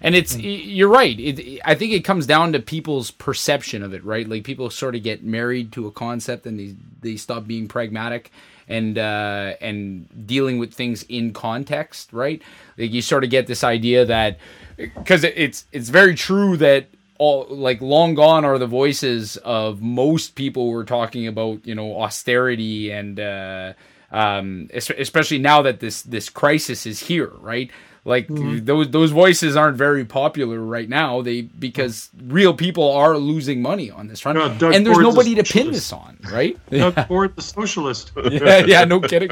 And 0.00 0.14
it's 0.14 0.34
mm. 0.34 0.44
y 0.44 0.62
you're 0.64 0.88
right. 0.88 1.18
It, 1.20 1.60
I 1.62 1.74
think 1.74 1.92
it 1.92 2.04
comes 2.04 2.26
down 2.26 2.54
to 2.54 2.58
people's 2.58 3.10
perception 3.10 3.82
of 3.82 3.92
it, 3.92 4.02
right? 4.02 4.26
Like 4.26 4.44
people 4.44 4.70
sort 4.70 4.94
of 4.94 5.02
get 5.02 5.22
married 5.22 5.72
to 5.72 5.86
a 5.86 5.90
concept 5.90 6.46
and 6.46 6.58
they 6.58 6.74
they 7.02 7.16
stop 7.16 7.46
being 7.46 7.68
pragmatic 7.68 8.30
and 8.70 8.96
uh, 8.96 9.54
and 9.60 10.26
dealing 10.26 10.58
with 10.58 10.72
things 10.72 11.02
in 11.04 11.32
context, 11.32 12.12
right? 12.12 12.40
Like 12.78 12.92
you 12.92 13.02
sort 13.02 13.24
of 13.24 13.30
get 13.30 13.46
this 13.46 13.64
idea 13.64 14.04
that 14.06 14.38
because 14.76 15.24
it's 15.24 15.66
it's 15.72 15.90
very 15.90 16.14
true 16.14 16.56
that 16.58 16.86
all 17.18 17.46
like 17.50 17.82
long 17.82 18.14
gone 18.14 18.44
are 18.46 18.58
the 18.58 18.66
voices 18.66 19.36
of 19.38 19.82
most 19.82 20.36
people 20.36 20.70
who 20.70 20.76
are 20.76 20.84
talking 20.84 21.26
about 21.26 21.66
you 21.66 21.74
know 21.74 22.00
austerity 22.00 22.90
and 22.90 23.20
uh, 23.20 23.72
um, 24.12 24.68
especially 24.72 25.38
now 25.38 25.62
that 25.62 25.80
this 25.80 26.02
this 26.02 26.30
crisis 26.30 26.86
is 26.86 27.00
here, 27.00 27.32
right? 27.40 27.70
Like 28.04 28.28
those 28.28 28.90
those 28.90 29.10
voices 29.10 29.56
aren't 29.56 29.76
very 29.76 30.06
popular 30.06 30.58
right 30.58 30.88
now. 30.88 31.20
They 31.20 31.42
because 31.42 32.08
real 32.24 32.54
people 32.54 32.90
are 32.92 33.18
losing 33.18 33.60
money 33.60 33.90
on 33.90 34.08
this 34.08 34.20
front, 34.20 34.38
Yeah, 34.38 34.70
and 34.72 34.86
there's 34.86 34.96
Ford's 34.96 35.08
nobody 35.08 35.34
to 35.34 35.44
pin 35.44 35.70
this 35.70 35.92
on, 35.92 36.18
right? 36.32 36.58
Doug 36.70 37.06
Ford, 37.08 37.36
the 37.36 37.42
socialist. 37.42 38.12
yeah, 38.30 38.64
yeah, 38.64 38.84
no 38.84 39.00
kidding. 39.00 39.30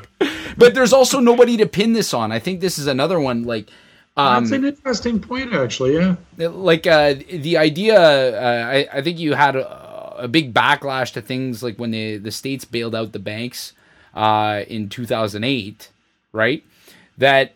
But 0.59 0.75
there's 0.75 0.93
also 0.93 1.19
nobody 1.19 1.57
to 1.57 1.67
pin 1.67 1.95
this 1.95 2.13
on. 2.13 2.31
I 2.31 2.39
think 2.39 2.61
this 2.61 2.79
is 2.79 2.87
another 2.87 3.19
one 3.19 3.45
like. 3.45 3.71
Um, 4.19 4.45
That's 4.45 4.53
an 4.53 4.65
interesting 4.65 5.21
point, 5.21 5.55
actually. 5.55 5.95
Yeah. 5.95 6.17
like 6.37 6.87
uh, 6.89 7.15
the 7.31 7.57
idea 7.57 7.97
uh, 7.97 8.67
I, 8.67 8.89
I 8.99 9.01
think 9.01 9.19
you 9.21 9.35
had 9.35 9.55
a, 9.55 10.25
a 10.25 10.29
big 10.29 10.53
backlash 10.53 11.13
to 11.13 11.23
things 11.23 11.63
like 11.63 11.79
when 11.79 11.93
the, 11.93 12.17
the 12.19 12.33
states 12.33 12.65
bailed 12.65 12.97
out 12.97 13.13
the 13.13 13.21
banks 13.21 13.75
uh, 14.15 14.65
in 14.67 14.89
2008 14.89 15.91
right 16.33 16.65
that 17.17 17.55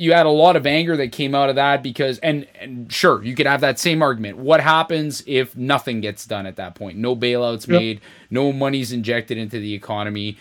you 0.00 0.14
had 0.14 0.24
a 0.24 0.30
lot 0.30 0.56
of 0.56 0.66
anger 0.66 0.96
that 0.96 1.12
came 1.12 1.34
out 1.34 1.50
of 1.50 1.56
that 1.56 1.82
because 1.82 2.18
and 2.20 2.46
and 2.58 2.90
sure 2.90 3.22
you 3.22 3.34
could 3.34 3.44
have 3.44 3.60
that 3.60 3.78
same 3.78 4.00
argument. 4.00 4.38
What 4.38 4.60
happens 4.60 5.22
if 5.26 5.54
nothing 5.54 6.00
gets 6.00 6.24
done 6.24 6.46
at 6.46 6.56
that 6.56 6.74
point? 6.74 6.96
No 6.96 7.14
bailouts 7.14 7.68
Yep. 7.68 7.68
made 7.68 8.00
no 8.30 8.50
money's 8.50 8.92
injected 8.92 9.36
into 9.36 9.60
the 9.60 9.74
economy. 9.74 10.38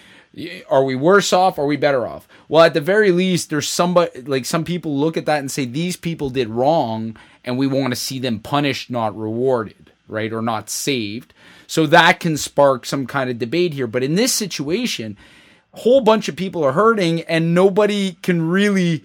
Are 0.70 0.86
we 0.86 0.96
worse 0.96 1.34
off? 1.34 1.60
Are 1.60 1.66
we 1.66 1.76
better 1.76 2.08
off? 2.08 2.26
Well 2.48 2.64
at 2.64 2.74
the 2.74 2.80
very 2.80 3.12
least 3.12 3.50
there's 3.50 3.68
somebody 3.68 4.22
like 4.22 4.46
some 4.46 4.64
people 4.64 4.98
look 4.98 5.18
at 5.18 5.26
that 5.26 5.40
and 5.40 5.52
say 5.52 5.66
these 5.66 5.98
people 5.98 6.30
did 6.30 6.48
wrong 6.48 7.18
and 7.44 7.58
we 7.58 7.68
want 7.68 7.92
to 7.92 8.00
see 8.00 8.18
them 8.18 8.40
punished 8.40 8.90
not 8.90 9.14
rewarded 9.18 9.92
right 10.08 10.32
or 10.32 10.42
not 10.42 10.70
saved. 10.70 11.34
So 11.68 11.86
that 11.88 12.22
can 12.22 12.38
spark 12.38 12.86
some 12.86 13.06
kind 13.06 13.30
of 13.30 13.38
debate 13.38 13.74
here. 13.74 13.88
But 13.88 14.04
in 14.04 14.16
this 14.16 14.34
situation 14.34 15.18
a 15.74 15.82
whole 15.82 16.00
bunch 16.00 16.30
of 16.30 16.38
people 16.38 16.64
are 16.64 16.72
hurting 16.72 17.24
and 17.24 17.54
nobody 17.54 18.14
can 18.22 18.42
really 18.48 19.04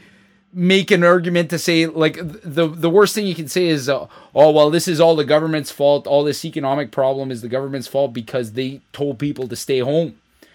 make 0.56 0.90
an 0.92 1.02
argument 1.02 1.50
to 1.50 1.58
say 1.58 1.86
like 1.86 2.16
the 2.16 2.68
the 2.68 2.88
worst 2.88 3.14
thing 3.14 3.26
you 3.26 3.34
can 3.34 3.48
say 3.48 3.66
is 3.66 3.88
uh, 3.88 4.06
oh 4.34 4.50
well 4.52 4.70
this 4.70 4.86
is 4.86 5.00
all 5.00 5.16
the 5.16 5.24
government's 5.24 5.70
fault 5.72 6.06
all 6.06 6.22
this 6.22 6.44
economic 6.44 6.92
problem 6.92 7.30
is 7.32 7.42
the 7.42 7.48
government's 7.48 7.88
fault 7.88 8.12
because 8.12 8.52
they 8.52 8.80
told 8.92 9.18
people 9.18 9.48
to 9.48 9.56
stay 9.56 9.80
home 9.80 10.14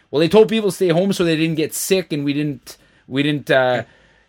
well 0.09 0.19
they 0.21 0.29
told 0.29 0.47
people 0.47 0.69
to 0.69 0.75
stay 0.75 0.89
home 0.89 1.11
so 1.11 1.25
they 1.25 1.35
didn't 1.35 1.55
get 1.55 1.73
sick 1.73 2.13
and 2.13 2.23
we 2.23 2.31
didn't 2.33 2.77
we 3.09 3.21
didn't 3.23 3.51
uh, 3.51 3.83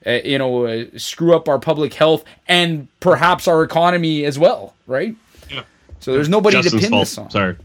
uh, 0.07 0.11
you 0.25 0.39
know 0.39 0.67
uh, 0.67 0.85
screw 0.97 1.37
up 1.37 1.49
our 1.49 1.59
public 1.61 1.95
health 1.95 2.25
and 2.49 2.89
perhaps 2.99 3.47
our 3.47 3.63
economy 3.63 4.25
as 4.25 4.39
well 4.39 4.75
right 4.89 5.15
Yeah. 5.51 5.63
so 6.01 6.13
there's 6.13 6.29
nobody 6.29 6.57
Justin's 6.57 6.83
to 6.83 6.87
pin 6.89 6.91
fault. 6.91 7.03
this 7.07 7.19
on 7.19 7.31
Sorry, 7.31 7.57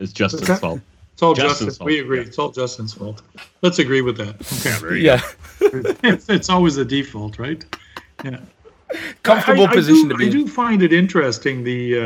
it's 0.00 0.12
Justin's 0.12 0.50
Okay. 0.50 0.58
fault. 0.58 0.80
It's 1.12 1.22
all 1.22 1.34
Justin's 1.34 1.70
Justin. 1.70 1.78
fault. 1.78 1.86
We 1.86 1.98
agree. 2.00 2.20
It's 2.20 2.38
all 2.38 2.50
Justin's 2.50 2.94
fault. 2.94 3.22
Let's 3.60 3.78
agree 3.78 4.00
with 4.02 4.16
that. 4.16 4.34
Okay. 4.66 4.98
yeah 4.98 5.20
it's, 5.60 6.28
it's 6.28 6.48
always 6.48 6.76
the 6.76 6.84
default, 6.84 7.38
right? 7.38 7.64
Yeah. 8.24 8.40
comfortable 9.22 9.66
I- 9.66 9.70
I 9.70 9.74
position 9.74 10.02
do, 10.04 10.08
to 10.10 10.14
be 10.16 10.24
I 10.24 10.26
in. 10.28 10.32
do 10.32 10.48
find 10.48 10.82
it 10.82 10.92
interesting. 10.92 11.64
The 11.64 11.98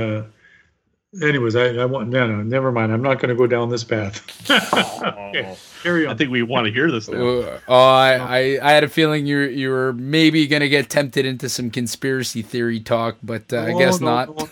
uh, 1.23 1.24
anyways, 1.24 1.57
I, 1.57 1.69
I 1.77 1.85
want 1.85 2.09
no, 2.09 2.27
no, 2.27 2.43
never 2.43 2.70
mind. 2.73 2.93
I'm 2.93 3.03
not 3.03 3.19
going 3.19 3.28
to 3.31 3.35
go 3.35 3.47
down 3.47 3.70
this 3.70 3.85
path. 3.85 4.23
okay, 4.51 5.57
carry 5.83 6.07
on. 6.07 6.15
I 6.15 6.16
think 6.16 6.31
we 6.31 6.43
want 6.43 6.66
to 6.66 6.73
hear 6.73 6.91
this 6.91 7.09
now. 7.09 7.19
Uh, 7.27 7.61
oh, 7.69 7.74
I, 7.74 8.15
I, 8.15 8.39
I 8.62 8.73
had 8.73 8.85
a 8.85 8.89
feeling 8.89 9.27
you 9.27 9.41
you 9.41 9.70
were 9.70 9.93
maybe 9.95 10.47
gonna 10.47 10.69
get 10.69 10.91
tempted 10.91 11.27
into 11.27 11.49
some 11.49 11.70
conspiracy 11.70 12.43
theory 12.43 12.81
talk, 12.81 13.16
but 13.23 13.53
uh, 13.53 13.61
I 13.62 13.78
guess 13.78 14.01
no, 14.01 14.07
not. 14.07 14.49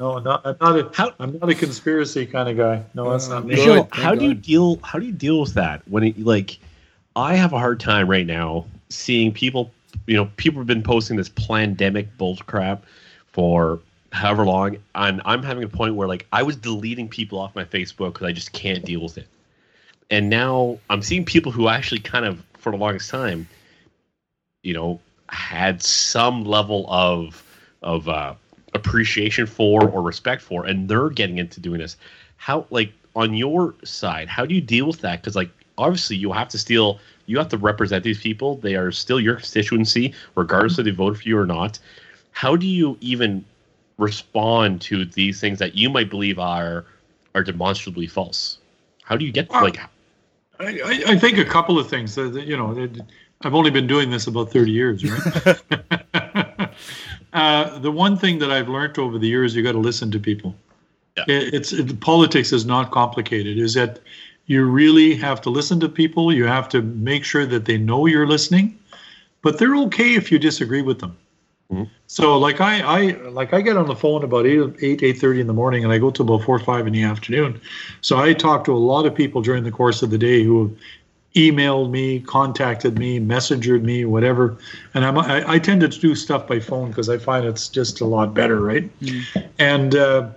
No, 0.00 0.18
no, 0.18 0.20
not, 0.20 0.46
I'm 0.46 0.56
not 0.60 0.78
a. 0.78 0.90
How- 0.94 1.14
I'm 1.20 1.38
not 1.38 1.50
a 1.50 1.54
conspiracy 1.54 2.24
kind 2.24 2.48
of 2.48 2.56
guy. 2.56 2.82
No, 2.94 3.10
that's 3.10 3.28
not 3.28 3.44
me. 3.44 3.54
Good. 3.54 3.66
Michelle, 3.66 3.88
how 3.92 4.14
do 4.14 4.24
you 4.24 4.32
deal? 4.32 4.76
How 4.82 4.98
do 4.98 5.04
you 5.04 5.12
deal 5.12 5.40
with 5.40 5.54
that 5.54 5.86
when 5.86 6.02
it 6.02 6.18
like? 6.18 6.58
I 7.16 7.36
have 7.36 7.52
a 7.52 7.58
hard 7.58 7.80
time 7.80 8.08
right 8.08 8.26
now 8.26 8.64
seeing 8.88 9.30
people. 9.30 9.70
You 10.06 10.16
know, 10.16 10.30
people 10.36 10.58
have 10.58 10.66
been 10.66 10.82
posting 10.82 11.16
this 11.18 11.28
pandemic 11.28 12.16
bullcrap 12.16 12.80
for 13.30 13.78
however 14.12 14.46
long, 14.46 14.78
and 14.94 15.20
I'm 15.26 15.42
having 15.42 15.64
a 15.64 15.68
point 15.68 15.94
where 15.96 16.08
like 16.08 16.26
I 16.32 16.42
was 16.42 16.56
deleting 16.56 17.08
people 17.08 17.38
off 17.38 17.54
my 17.54 17.64
Facebook 17.64 18.14
because 18.14 18.26
I 18.26 18.32
just 18.32 18.52
can't 18.52 18.84
deal 18.84 19.02
with 19.02 19.18
it. 19.18 19.26
And 20.10 20.30
now 20.30 20.78
I'm 20.88 21.02
seeing 21.02 21.24
people 21.24 21.52
who 21.52 21.68
actually 21.68 22.00
kind 22.00 22.24
of, 22.24 22.42
for 22.58 22.72
the 22.72 22.78
longest 22.78 23.10
time, 23.10 23.46
you 24.62 24.72
know, 24.72 24.98
had 25.28 25.82
some 25.82 26.44
level 26.44 26.86
of 26.88 27.44
of 27.82 28.08
uh, 28.08 28.34
appreciation 28.74 29.46
for 29.46 29.88
or 29.88 30.02
respect 30.02 30.42
for, 30.42 30.66
and 30.66 30.88
they're 30.88 31.10
getting 31.10 31.38
into 31.38 31.60
doing 31.60 31.80
this. 31.80 31.96
How 32.36 32.66
like 32.70 32.92
on 33.14 33.34
your 33.34 33.74
side, 33.84 34.28
how 34.28 34.46
do 34.46 34.54
you 34.54 34.60
deal 34.60 34.86
with 34.86 35.00
that? 35.00 35.20
Because 35.20 35.36
like 35.36 35.50
obviously 35.78 36.16
you 36.16 36.32
have 36.32 36.48
to 36.48 36.58
still 36.58 37.00
you 37.26 37.38
have 37.38 37.48
to 37.48 37.58
represent 37.58 38.04
these 38.04 38.20
people. 38.20 38.56
They 38.56 38.74
are 38.74 38.90
still 38.90 39.20
your 39.20 39.36
constituency, 39.36 40.14
regardless 40.34 40.78
if 40.78 40.84
they 40.84 40.90
vote 40.90 41.16
for 41.16 41.28
you 41.28 41.38
or 41.38 41.46
not. 41.46 41.78
How 42.32 42.56
do 42.56 42.66
you 42.66 42.96
even 43.00 43.44
respond 43.98 44.80
to 44.82 45.04
these 45.04 45.40
things 45.40 45.58
that 45.58 45.74
you 45.74 45.90
might 45.90 46.10
believe 46.10 46.38
are 46.38 46.84
are 47.34 47.44
demonstrably 47.44 48.06
false? 48.06 48.58
How 49.02 49.16
do 49.16 49.24
you 49.24 49.32
get 49.32 49.50
Well, 49.50 49.62
like 49.64 49.80
I, 50.60 50.80
I, 50.84 51.02
I 51.12 51.18
think 51.18 51.38
a 51.38 51.44
couple 51.44 51.78
of 51.78 51.88
things. 51.88 52.16
Uh, 52.16 52.24
that, 52.24 52.30
that, 52.30 52.46
you 52.46 52.56
know, 52.56 52.88
I've 53.42 53.54
only 53.54 53.70
been 53.70 53.86
doing 53.86 54.10
this 54.10 54.26
about 54.26 54.52
30 54.52 54.70
years, 54.70 55.04
right? 55.04 55.56
uh, 57.32 57.78
the 57.78 57.90
one 57.90 58.16
thing 58.16 58.38
that 58.38 58.50
I've 58.50 58.68
learned 58.68 58.98
over 58.98 59.18
the 59.18 59.28
years, 59.28 59.54
you 59.54 59.62
got 59.62 59.72
to 59.72 59.78
listen 59.78 60.10
to 60.12 60.18
people. 60.18 60.54
Yeah. 61.16 61.24
It, 61.28 61.54
it's 61.54 61.72
it, 61.72 62.00
politics 62.00 62.52
is 62.52 62.64
not 62.64 62.90
complicated. 62.90 63.58
Is 63.58 63.74
that 63.74 64.00
you 64.46 64.64
really 64.64 65.14
have 65.16 65.40
to 65.42 65.50
listen 65.50 65.80
to 65.80 65.88
people. 65.88 66.32
You 66.32 66.44
have 66.44 66.68
to 66.70 66.82
make 66.82 67.24
sure 67.24 67.46
that 67.46 67.64
they 67.66 67.78
know 67.78 68.06
you're 68.06 68.26
listening, 68.26 68.78
but 69.42 69.58
they're 69.58 69.76
okay 69.76 70.14
if 70.14 70.32
you 70.32 70.38
disagree 70.38 70.82
with 70.82 70.98
them. 70.98 71.16
Mhm. 71.72 71.88
So 72.08 72.36
like 72.38 72.60
I, 72.60 72.80
I 72.80 73.00
like 73.28 73.52
I 73.52 73.60
get 73.60 73.76
on 73.76 73.86
the 73.86 73.94
phone 73.94 74.24
about 74.24 74.44
eight 74.44 74.74
eight 74.82 75.02
eight 75.02 75.18
thirty 75.18 75.40
in 75.40 75.46
the 75.46 75.52
morning 75.52 75.84
and 75.84 75.92
I 75.92 75.98
go 75.98 76.10
to 76.10 76.22
about 76.22 76.42
four 76.42 76.56
or 76.56 76.58
five 76.58 76.86
in 76.86 76.92
the 76.92 77.04
afternoon. 77.04 77.60
So 78.00 78.18
I 78.18 78.32
talk 78.32 78.64
to 78.64 78.72
a 78.72 78.78
lot 78.78 79.06
of 79.06 79.14
people 79.14 79.40
during 79.40 79.62
the 79.62 79.70
course 79.70 80.02
of 80.02 80.10
the 80.10 80.18
day 80.18 80.42
who 80.42 80.64
have 80.64 80.76
emailed 81.34 81.90
me, 81.90 82.20
contacted 82.20 82.98
me, 82.98 83.20
messengered 83.20 83.82
me, 83.82 84.04
whatever. 84.04 84.56
And 84.94 85.04
I'm, 85.04 85.16
I, 85.18 85.52
I 85.52 85.58
tend 85.58 85.80
to 85.82 85.88
do 85.88 86.14
stuff 86.14 86.46
by 86.46 86.58
phone 86.58 86.88
because 86.88 87.08
I 87.08 87.18
find 87.18 87.46
it's 87.46 87.68
just 87.68 88.00
a 88.00 88.04
lot 88.04 88.34
better, 88.34 88.60
right? 88.60 88.90
And 89.58 89.94
uh, 89.94 90.28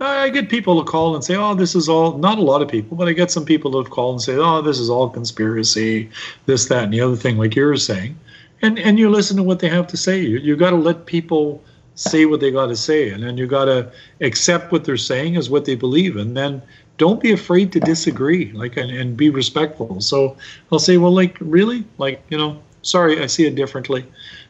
I 0.00 0.28
get 0.28 0.48
people 0.48 0.82
to 0.82 0.88
call 0.88 1.14
and 1.14 1.24
say, 1.24 1.34
"Oh, 1.34 1.54
this 1.54 1.74
is 1.74 1.88
all." 1.88 2.18
Not 2.18 2.38
a 2.38 2.42
lot 2.42 2.62
of 2.62 2.68
people, 2.68 2.96
but 2.96 3.08
I 3.08 3.12
get 3.12 3.30
some 3.30 3.44
people 3.44 3.82
to 3.82 3.88
call 3.88 4.12
and 4.12 4.22
say, 4.22 4.36
"Oh, 4.36 4.62
this 4.62 4.78
is 4.78 4.88
all 4.88 5.10
conspiracy, 5.10 6.08
this, 6.46 6.66
that, 6.66 6.84
and 6.84 6.92
the 6.92 7.00
other 7.00 7.16
thing," 7.16 7.36
like 7.36 7.56
you're 7.56 7.76
saying. 7.76 8.16
And 8.62 8.78
and 8.78 8.98
you 8.98 9.10
listen 9.10 9.36
to 9.38 9.42
what 9.42 9.58
they 9.58 9.68
have 9.68 9.88
to 9.88 9.96
say. 9.96 10.20
You 10.20 10.38
you 10.38 10.56
got 10.56 10.70
to 10.70 10.76
let 10.76 11.06
people 11.06 11.62
say 11.96 12.26
what 12.26 12.38
they 12.38 12.52
got 12.52 12.66
to 12.66 12.76
say, 12.76 13.10
and 13.10 13.24
then 13.24 13.36
you 13.36 13.46
got 13.48 13.64
to 13.64 13.90
accept 14.20 14.70
what 14.70 14.84
they're 14.84 14.96
saying 14.96 15.36
as 15.36 15.50
what 15.50 15.64
they 15.64 15.74
believe, 15.74 16.16
and 16.16 16.36
then 16.36 16.62
don't 16.98 17.20
be 17.20 17.32
afraid 17.32 17.72
to 17.72 17.80
disagree, 17.80 18.52
like 18.52 18.76
and, 18.76 18.90
and 18.90 19.16
be 19.16 19.30
respectful. 19.30 20.00
So 20.00 20.36
I'll 20.70 20.78
say, 20.78 20.98
well, 20.98 21.12
like 21.12 21.36
really, 21.40 21.84
like 21.96 22.22
you 22.28 22.36
know, 22.36 22.60
sorry, 22.82 23.20
I 23.22 23.26
see 23.26 23.46
it 23.46 23.54
differently. 23.54 24.04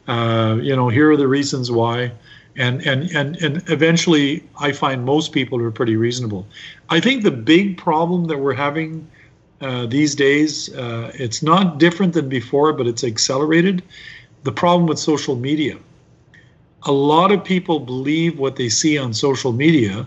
Uh, 0.09 0.59
you 0.61 0.75
know, 0.75 0.89
here 0.89 1.11
are 1.11 1.17
the 1.17 1.29
reasons 1.29 1.71
why 1.71 2.11
and 2.59 2.85
and 2.87 3.11
and 3.15 3.37
and 3.37 3.63
eventually 3.71 4.43
I 4.61 4.73
find 4.73 5.05
most 5.05 5.33
people 5.33 5.63
are 5.63 5.71
pretty 5.71 5.97
reasonable. 5.97 6.47
I 6.91 7.01
think 7.01 7.23
the 7.23 7.31
big 7.31 7.79
problem 7.79 8.27
that 8.27 8.39
we're 8.39 8.55
having 8.55 9.09
uh, 9.61 9.87
these 9.87 10.15
days 10.15 10.75
uh, 10.75 11.11
it's 11.15 11.43
not 11.43 11.79
different 11.79 12.13
than 12.15 12.29
before, 12.29 12.73
but 12.73 12.87
it's 12.87 13.05
accelerated. 13.05 13.83
The 14.43 14.53
problem 14.53 14.87
with 14.87 14.99
social 14.99 15.37
media, 15.37 15.79
a 16.83 16.93
lot 16.93 17.33
of 17.33 17.45
people 17.45 17.81
believe 17.81 18.39
what 18.39 18.57
they 18.57 18.69
see 18.69 18.99
on 18.99 19.15
social 19.15 19.53
media, 19.53 20.07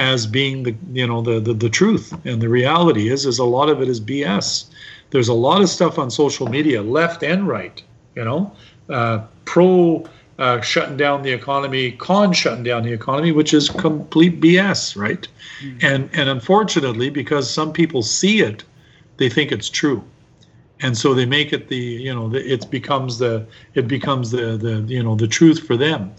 as 0.00 0.26
being 0.26 0.62
the 0.62 0.74
you 0.92 1.06
know 1.06 1.20
the, 1.20 1.38
the 1.38 1.52
the 1.52 1.68
truth 1.68 2.12
and 2.24 2.40
the 2.40 2.48
reality 2.48 3.10
is 3.10 3.26
is 3.26 3.38
a 3.38 3.44
lot 3.44 3.68
of 3.68 3.82
it 3.82 3.88
is 3.88 4.00
bs 4.00 4.64
there's 5.10 5.28
a 5.28 5.34
lot 5.34 5.60
of 5.60 5.68
stuff 5.68 5.98
on 5.98 6.10
social 6.10 6.46
media 6.48 6.82
left 6.82 7.22
and 7.22 7.46
right 7.46 7.82
you 8.16 8.24
know 8.24 8.50
uh, 8.88 9.20
pro 9.44 10.04
uh, 10.38 10.58
shutting 10.62 10.96
down 10.96 11.22
the 11.22 11.30
economy 11.30 11.92
con 11.92 12.32
shutting 12.32 12.64
down 12.64 12.82
the 12.82 12.92
economy 12.92 13.30
which 13.30 13.52
is 13.52 13.68
complete 13.68 14.40
bs 14.40 14.96
right? 14.96 15.28
And 15.82 16.08
and 16.14 16.30
unfortunately 16.30 17.10
because 17.10 17.50
some 17.50 17.72
people 17.72 18.02
see 18.02 18.40
it 18.40 18.64
they 19.18 19.28
think 19.28 19.52
it's 19.52 19.68
true. 19.68 20.02
And 20.82 20.96
so 20.96 21.12
they 21.12 21.26
make 21.26 21.52
it 21.52 21.68
the 21.68 21.76
you 21.76 22.14
know 22.14 22.30
the, 22.30 22.40
it 22.50 22.70
becomes 22.70 23.18
the 23.18 23.46
it 23.74 23.86
becomes 23.86 24.30
the 24.30 24.56
the 24.56 24.80
you 24.88 25.02
know 25.02 25.14
the 25.14 25.28
truth 25.28 25.60
for 25.66 25.76
them 25.76 26.10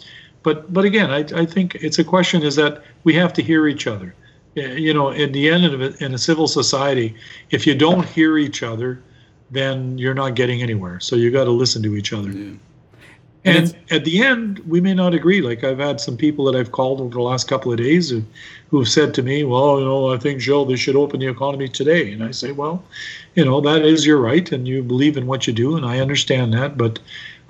but 0.43 0.72
but 0.73 0.85
again 0.85 1.09
I, 1.11 1.19
I 1.41 1.45
think 1.45 1.76
it's 1.76 1.99
a 1.99 2.03
question 2.03 2.43
is 2.43 2.55
that 2.55 2.84
we 3.03 3.13
have 3.15 3.34
to 3.34 3.41
hear 3.41 3.68
each 3.68 3.88
other 3.88 4.15
Uh, 4.57 4.61
you 4.61 4.93
know 4.93 5.09
in 5.11 5.31
the 5.31 5.49
end 5.49 5.65
of 5.65 5.81
it 5.81 6.01
in 6.01 6.13
a 6.13 6.18
civil 6.18 6.47
society 6.47 7.15
if 7.51 7.65
you 7.68 7.76
don't 7.76 8.05
hear 8.05 8.38
each 8.38 8.63
other 8.63 8.99
then 9.51 9.97
you're 9.97 10.13
not 10.23 10.35
getting 10.35 10.61
anywhere 10.61 10.99
so 10.99 11.15
you 11.15 11.31
got 11.31 11.45
to 11.45 11.51
listen 11.51 11.81
to 11.84 11.95
each 11.95 12.13
other 12.13 12.30
And 12.31 12.59
and 13.43 13.76
at 13.89 14.05
the 14.05 14.22
end, 14.23 14.59
we 14.68 14.81
may 14.81 14.93
not 14.93 15.13
agree. 15.15 15.41
Like 15.41 15.63
I've 15.63 15.80
had 15.80 15.99
some 15.99 16.15
people 16.15 16.45
that 16.45 16.55
I've 16.55 16.72
called 16.72 17.01
over 17.01 17.09
the 17.13 17.22
last 17.22 17.47
couple 17.47 17.72
of 17.72 17.77
days 17.80 18.11
who, 18.11 18.23
who 18.69 18.77
have 18.80 18.88
said 18.88 19.13
to 19.15 19.23
me, 19.23 19.43
"Well, 19.43 19.80
you 19.80 19.85
know, 19.85 20.13
I 20.13 20.18
think 20.18 20.39
Joe, 20.41 20.63
they 20.63 20.76
should 20.76 20.95
open 20.95 21.19
the 21.19 21.27
economy 21.27 21.68
today." 21.68 22.11
And 22.13 22.23
I 22.23 22.31
say, 22.31 22.51
"Well, 22.51 22.84
you 23.35 23.43
know, 23.43 23.59
that 23.61 23.84
is 23.84 24.05
your 24.05 24.19
right, 24.19 24.51
and 24.51 24.68
you 24.68 24.84
believe 24.84 25.18
in 25.18 25.26
what 25.26 25.47
you 25.47 25.53
do, 25.53 25.76
and 25.76 25.85
I 25.85 25.99
understand 25.99 26.53
that. 26.53 26.77
But 26.77 26.99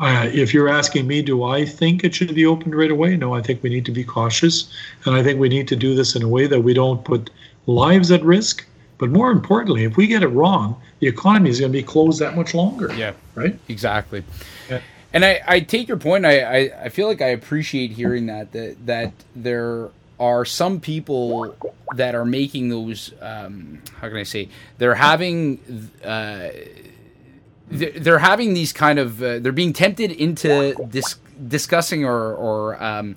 uh, 0.01 0.27
if 0.33 0.51
you're 0.51 0.67
asking 0.67 1.05
me, 1.05 1.21
do 1.21 1.43
I 1.43 1.63
think 1.63 2.03
it 2.03 2.15
should 2.15 2.33
be 2.33 2.45
opened 2.45 2.75
right 2.75 2.89
away? 2.89 3.15
No, 3.15 3.35
I 3.35 3.41
think 3.43 3.61
we 3.61 3.69
need 3.69 3.85
to 3.85 3.91
be 3.91 4.03
cautious, 4.03 4.73
and 5.05 5.15
I 5.15 5.21
think 5.21 5.39
we 5.39 5.47
need 5.47 5.67
to 5.67 5.75
do 5.75 5.93
this 5.93 6.15
in 6.15 6.23
a 6.23 6.27
way 6.27 6.47
that 6.47 6.61
we 6.61 6.73
don't 6.73 7.05
put 7.05 7.29
lives 7.67 8.09
at 8.09 8.23
risk. 8.23 8.65
But 8.97 9.11
more 9.11 9.29
importantly, 9.29 9.83
if 9.83 9.97
we 9.97 10.07
get 10.07 10.23
it 10.23 10.29
wrong, 10.29 10.79
the 10.99 11.07
economy 11.07 11.51
is 11.51 11.59
going 11.59 11.71
to 11.71 11.77
be 11.77 11.83
closed 11.83 12.19
that 12.19 12.35
much 12.35 12.55
longer. 12.55 12.91
Yeah. 12.95 13.13
Right. 13.35 13.57
Exactly. 13.67 14.23
Yeah. 14.69 14.81
And 15.13 15.23
I, 15.23 15.41
I 15.47 15.59
take 15.59 15.87
your 15.87 15.97
point. 15.97 16.25
I, 16.25 16.39
I, 16.39 16.83
I 16.85 16.89
feel 16.89 17.07
like 17.07 17.21
I 17.21 17.27
appreciate 17.27 17.91
hearing 17.91 18.25
that 18.25 18.51
that 18.53 18.85
that 18.87 19.13
there 19.35 19.89
are 20.19 20.45
some 20.45 20.79
people 20.79 21.55
that 21.95 22.15
are 22.15 22.25
making 22.25 22.69
those. 22.69 23.13
Um, 23.21 23.83
how 23.99 24.07
can 24.07 24.17
I 24.17 24.23
say? 24.23 24.49
They're 24.79 24.95
having. 24.95 25.59
Uh, 26.03 26.49
they're 27.71 27.91
they're 27.99 28.19
having 28.19 28.53
these 28.53 28.73
kind 28.73 28.99
of. 28.99 29.21
Uh, 29.21 29.39
they're 29.39 29.51
being 29.51 29.73
tempted 29.73 30.11
into 30.11 30.75
dis- 30.89 31.15
discussing 31.47 32.05
or 32.05 32.33
or 32.33 32.81
um, 32.83 33.15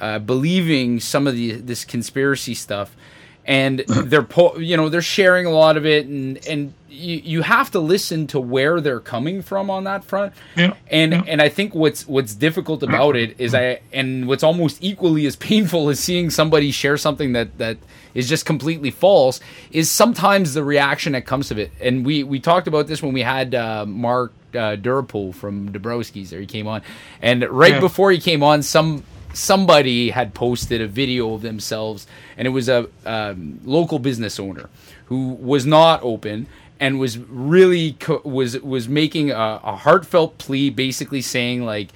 uh, 0.00 0.18
believing 0.18 1.00
some 1.00 1.26
of 1.26 1.34
the 1.34 1.52
this 1.52 1.84
conspiracy 1.84 2.54
stuff, 2.54 2.96
and 3.44 3.80
they're 3.88 4.22
po- 4.22 4.56
you 4.58 4.76
know 4.76 4.88
they're 4.88 5.02
sharing 5.02 5.46
a 5.46 5.50
lot 5.50 5.76
of 5.76 5.84
it, 5.86 6.06
and 6.06 6.44
and 6.46 6.72
you, 6.88 7.16
you 7.24 7.42
have 7.42 7.70
to 7.72 7.80
listen 7.80 8.26
to 8.28 8.38
where 8.38 8.80
they're 8.80 9.00
coming 9.00 9.42
from 9.42 9.68
on 9.68 9.84
that 9.84 10.04
front. 10.04 10.32
Yeah. 10.56 10.74
And 10.90 11.12
Yeah. 11.12 11.22
and 11.26 11.42
I 11.42 11.48
think 11.48 11.74
what's 11.74 12.06
what's 12.06 12.34
difficult 12.34 12.82
about 12.82 13.16
it 13.16 13.34
is 13.38 13.54
I 13.54 13.80
and 13.92 14.26
what's 14.28 14.42
almost 14.44 14.78
equally 14.80 15.26
as 15.26 15.36
painful 15.36 15.88
as 15.90 15.98
seeing 16.00 16.30
somebody 16.30 16.70
share 16.70 16.96
something 16.96 17.32
that 17.32 17.58
that 17.58 17.78
is 18.14 18.28
just 18.28 18.46
completely 18.46 18.90
false 18.90 19.40
is 19.70 19.90
sometimes 19.90 20.54
the 20.54 20.62
reaction 20.64 21.12
that 21.12 21.26
comes 21.26 21.50
of 21.50 21.58
it. 21.58 21.70
And 21.80 22.06
we 22.06 22.22
we 22.22 22.40
talked 22.40 22.68
about 22.68 22.86
this 22.86 23.02
when 23.02 23.12
we 23.12 23.22
had 23.22 23.54
uh, 23.54 23.84
Mark 23.86 24.32
uh, 24.54 24.76
Durapol 24.76 25.34
from 25.34 25.70
Dabrowski's 25.72 26.30
there. 26.30 26.40
He 26.40 26.46
came 26.46 26.66
on, 26.66 26.82
and 27.20 27.42
right 27.50 27.74
Yeah. 27.74 27.80
before 27.80 28.12
he 28.12 28.18
came 28.18 28.42
on, 28.42 28.62
some 28.62 29.02
somebody 29.32 30.10
had 30.10 30.32
posted 30.32 30.80
a 30.80 30.86
video 30.86 31.34
of 31.34 31.42
themselves, 31.42 32.06
and 32.36 32.46
it 32.46 32.50
was 32.50 32.68
a 32.68 32.86
um, 33.04 33.58
local 33.64 33.98
business 33.98 34.38
owner 34.38 34.70
who 35.06 35.30
was 35.34 35.66
not 35.66 36.00
open 36.02 36.46
and 36.80 36.98
was 37.00 37.18
really 37.18 37.92
co- 37.94 38.22
was 38.24 38.58
was 38.60 38.88
making 38.88 39.30
a, 39.30 39.60
a 39.64 39.76
heartfelt 39.76 40.38
plea, 40.38 40.70
basically 40.70 41.20
saying 41.20 41.64
like 41.64 41.88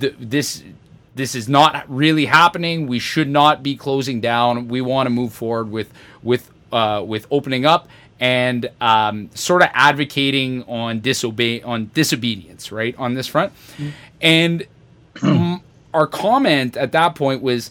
th- 0.00 0.14
this 0.18 0.62
this 1.14 1.34
is 1.34 1.48
not 1.48 1.84
really 1.88 2.26
happening. 2.26 2.86
We 2.86 2.98
should 2.98 3.28
not 3.28 3.62
be 3.62 3.76
closing 3.76 4.20
down. 4.20 4.68
We 4.68 4.80
want 4.80 5.06
to 5.06 5.10
move 5.10 5.32
forward 5.32 5.70
with 5.70 5.92
with 6.22 6.50
uh, 6.72 7.04
with 7.06 7.26
opening 7.30 7.66
up 7.66 7.88
and 8.18 8.70
um, 8.80 9.30
sort 9.34 9.62
of 9.62 9.68
advocating 9.74 10.62
on 10.64 11.00
disobey 11.00 11.60
on 11.62 11.90
disobedience, 11.92 12.72
right 12.72 12.94
on 12.98 13.14
this 13.14 13.26
front. 13.26 13.52
And 14.20 14.66
mm, 15.16 15.60
our 15.94 16.06
comment 16.06 16.76
at 16.76 16.92
that 16.92 17.14
point 17.14 17.42
was 17.42 17.70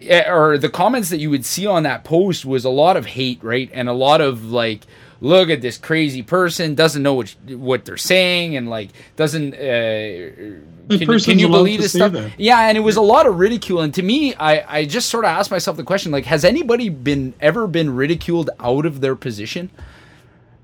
eh, 0.00 0.30
or 0.30 0.56
the 0.56 0.70
comments 0.70 1.10
that 1.10 1.18
you 1.18 1.30
would 1.30 1.44
see 1.44 1.66
on 1.66 1.82
that 1.82 2.04
post 2.04 2.44
was 2.44 2.64
a 2.64 2.70
lot 2.70 2.96
of 2.96 3.06
hate, 3.06 3.42
right? 3.42 3.68
And 3.72 3.88
a 3.88 3.92
lot 3.92 4.20
of 4.20 4.44
like, 4.44 4.82
look 5.22 5.50
at 5.50 5.62
this 5.62 5.78
crazy 5.78 6.22
person, 6.22 6.76
doesn't 6.76 7.02
know 7.02 7.14
what 7.14 7.34
what 7.48 7.86
they're 7.86 7.96
saying, 7.98 8.56
and 8.56 8.70
like 8.70 8.90
doesn't. 9.16 9.54
Uh, 9.54 10.60
can, 10.90 11.20
can 11.20 11.38
you 11.40 11.48
believe 11.48 11.80
this 11.82 11.94
stuff? 11.94 12.12
that. 12.12 12.32
Yeah, 12.38 12.60
and 12.68 12.78
it 12.78 12.82
was 12.82 12.96
a 12.96 13.02
lot 13.02 13.26
of 13.26 13.38
ridicule. 13.38 13.82
And 13.82 13.94
to 13.94 14.02
me, 14.02 14.34
I 14.36 14.80
I 14.80 14.86
just 14.86 15.10
sort 15.10 15.24
of 15.24 15.30
asked 15.30 15.50
myself 15.50 15.78
the 15.78 15.84
question: 15.84 16.12
like, 16.12 16.26
has 16.26 16.44
anybody 16.44 16.90
been 16.90 17.34
ever 17.40 17.66
been 17.68 17.94
ridiculed 17.96 18.50
out 18.60 18.86
of 18.86 19.00
their 19.00 19.16
position? 19.16 19.70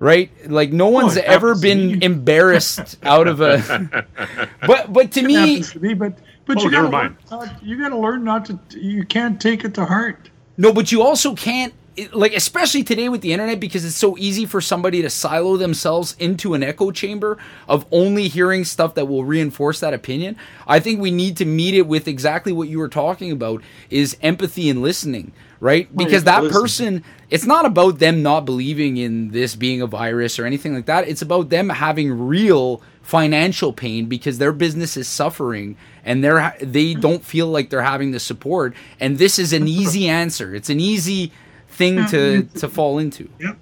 Right, 0.01 0.31
like 0.51 0.73
no 0.73 0.89
one's 0.89 1.17
it 1.17 1.25
ever 1.25 1.57
been 1.57 2.03
embarrassed 2.03 2.99
out 3.05 3.29
of 3.29 3.41
a. 3.41 4.07
But 4.67 4.93
but 4.93 5.13
to 5.13 5.23
It 5.23 5.27
me, 5.27 5.63
to 5.63 5.81
me, 5.81 5.95
but 5.95 6.19
but 6.47 6.59
Oh, 6.59 6.65
you 6.65 6.71
gotta 6.71 6.89
mind. 6.89 7.17
learn 7.31 7.41
not, 7.41 7.63
you 7.65 7.79
got 7.79 7.91
to 7.91 7.99
learn 7.99 8.25
not 8.25 8.47
to. 8.47 8.59
You 8.79 9.05
can't 9.05 9.41
take 9.41 9.65
it 9.65 9.75
to 9.75 9.87
heart. 9.87 10.31
No, 10.57 10.73
but 10.73 10.93
you 10.93 11.03
also 11.03 11.35
can't 11.35 11.75
it- 11.99 12.15
like 12.15 12.35
especially 12.35 12.83
today 12.85 13.09
with 13.09 13.21
the 13.21 13.33
internet 13.33 13.61
because 13.61 13.85
it's 13.85 13.97
so 13.97 14.17
easy 14.19 14.47
for 14.47 14.61
somebody 14.61 15.03
to 15.03 15.11
silo 15.11 15.57
themselves 15.57 16.15
into 16.19 16.55
an 16.55 16.63
echo 16.63 16.91
chamber 16.91 17.39
of 17.69 17.87
only 17.91 18.29
hearing 18.29 18.65
stuff 18.65 18.95
that 18.95 19.07
will 19.07 19.25
reinforce 19.25 19.81
that 19.81 19.93
opinion. 19.93 20.37
I 20.67 20.81
think 20.81 21.01
we 21.01 21.11
need 21.11 21.37
to 21.39 21.45
meet 21.45 21.75
it 21.75 21.87
with 21.87 22.07
exactly 22.09 22.53
what 22.53 22.69
you 22.69 22.79
were 22.79 22.89
talking 22.89 23.33
about 23.33 23.63
is 23.91 24.17
empathy 24.23 24.71
and 24.71 24.81
listening, 24.81 25.33
right? 25.61 25.95
Because 25.97 26.25
that 26.25 26.45
listen. 26.45 26.61
person 26.61 27.05
it's 27.31 27.45
not 27.45 27.67
about 27.67 27.99
them 27.99 28.23
not 28.23 28.47
believing 28.47 28.97
in 28.97 29.31
this 29.33 29.55
being 29.55 29.83
a 29.83 29.87
virus 29.87 30.39
or 30.39 30.47
anything 30.47 30.75
like 30.75 30.87
that. 30.87 31.07
It's 31.07 31.21
about 31.21 31.51
them 31.51 31.69
having 31.69 32.27
real 32.27 32.81
financial 33.03 33.73
pain 33.73 34.07
because 34.07 34.39
their 34.39 34.53
business 34.53 34.97
is 34.97 35.09
suffering 35.09 35.77
and 36.05 36.23
they're 36.23 36.55
they 36.61 36.95
don't 36.95 37.25
feel 37.25 37.47
like 37.49 37.71
they're 37.71 37.83
having 37.83 38.11
the 38.13 38.21
support 38.21 38.75
and 39.01 39.19
this 39.19 39.39
is 39.39 39.53
an 39.53 39.67
easy 39.67 40.09
answer. 40.09 40.55
It's 40.55 40.71
an 40.71 40.81
easy 40.81 41.33
thing 41.79 42.05
to 42.07 42.43
to 42.61 42.69
fall 42.69 42.99
into. 42.99 43.29
Yeah. 43.41 43.55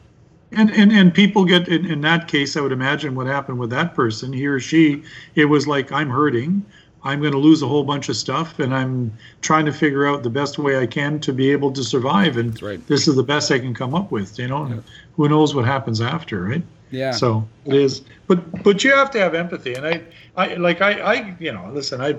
And, 0.52 0.70
and 0.70 0.90
and 0.93 1.12
people 1.12 1.44
get 1.44 1.68
in, 1.68 1.84
in 1.86 2.01
that 2.02 2.28
case, 2.28 2.56
I 2.56 2.60
would 2.60 2.72
imagine 2.72 3.14
what 3.14 3.26
happened 3.26 3.59
with 3.59 3.70
that 3.70 3.94
person, 3.94 4.32
he 4.32 4.47
or 4.47 4.60
she, 4.60 5.02
it 5.34 5.47
was 5.47 5.66
like 5.66 5.93
I'm 5.93 6.09
hurting, 6.09 6.64
I'm 7.02 7.20
going 7.20 7.32
to 7.32 7.38
lose 7.38 7.62
a 7.62 7.68
whole 7.68 7.84
bunch 7.84 8.09
of 8.09 8.16
stuff, 8.16 8.59
and 8.59 8.74
I'm 8.74 9.12
trying 9.43 9.66
to 9.66 9.72
figure 9.72 10.06
out 10.06 10.22
the 10.22 10.30
best 10.30 10.59
way 10.59 10.78
I 10.78 10.86
can 10.86 11.20
to 11.20 11.32
be 11.32 11.51
able 11.51 11.72
to 11.72 11.84
survive, 11.84 12.36
and 12.36 12.60
right. 12.62 12.84
this 12.86 13.06
is 13.09 13.16
the 13.16 13.22
best 13.22 13.51
I 13.51 13.59
can 13.59 13.74
come 13.74 13.94
up 13.94 14.10
with, 14.10 14.38
you 14.38 14.48
know. 14.48 14.64
And 14.64 14.82
who 15.16 15.28
knows 15.28 15.55
what 15.55 15.64
happens 15.64 16.01
after, 16.01 16.44
right? 16.44 16.62
Yeah. 16.90 17.10
So 17.10 17.47
it 17.64 17.74
is, 17.74 18.02
but 18.28 18.38
but 18.62 18.84
you 18.84 18.93
have 18.94 19.10
to 19.10 19.18
have 19.18 19.34
empathy, 19.34 19.74
and 19.74 19.86
I 19.86 20.02
I 20.36 20.55
like 20.55 20.80
I 20.80 20.93
I 20.93 21.36
you 21.40 21.52
know 21.52 21.70
listen 21.72 22.01
I. 22.01 22.16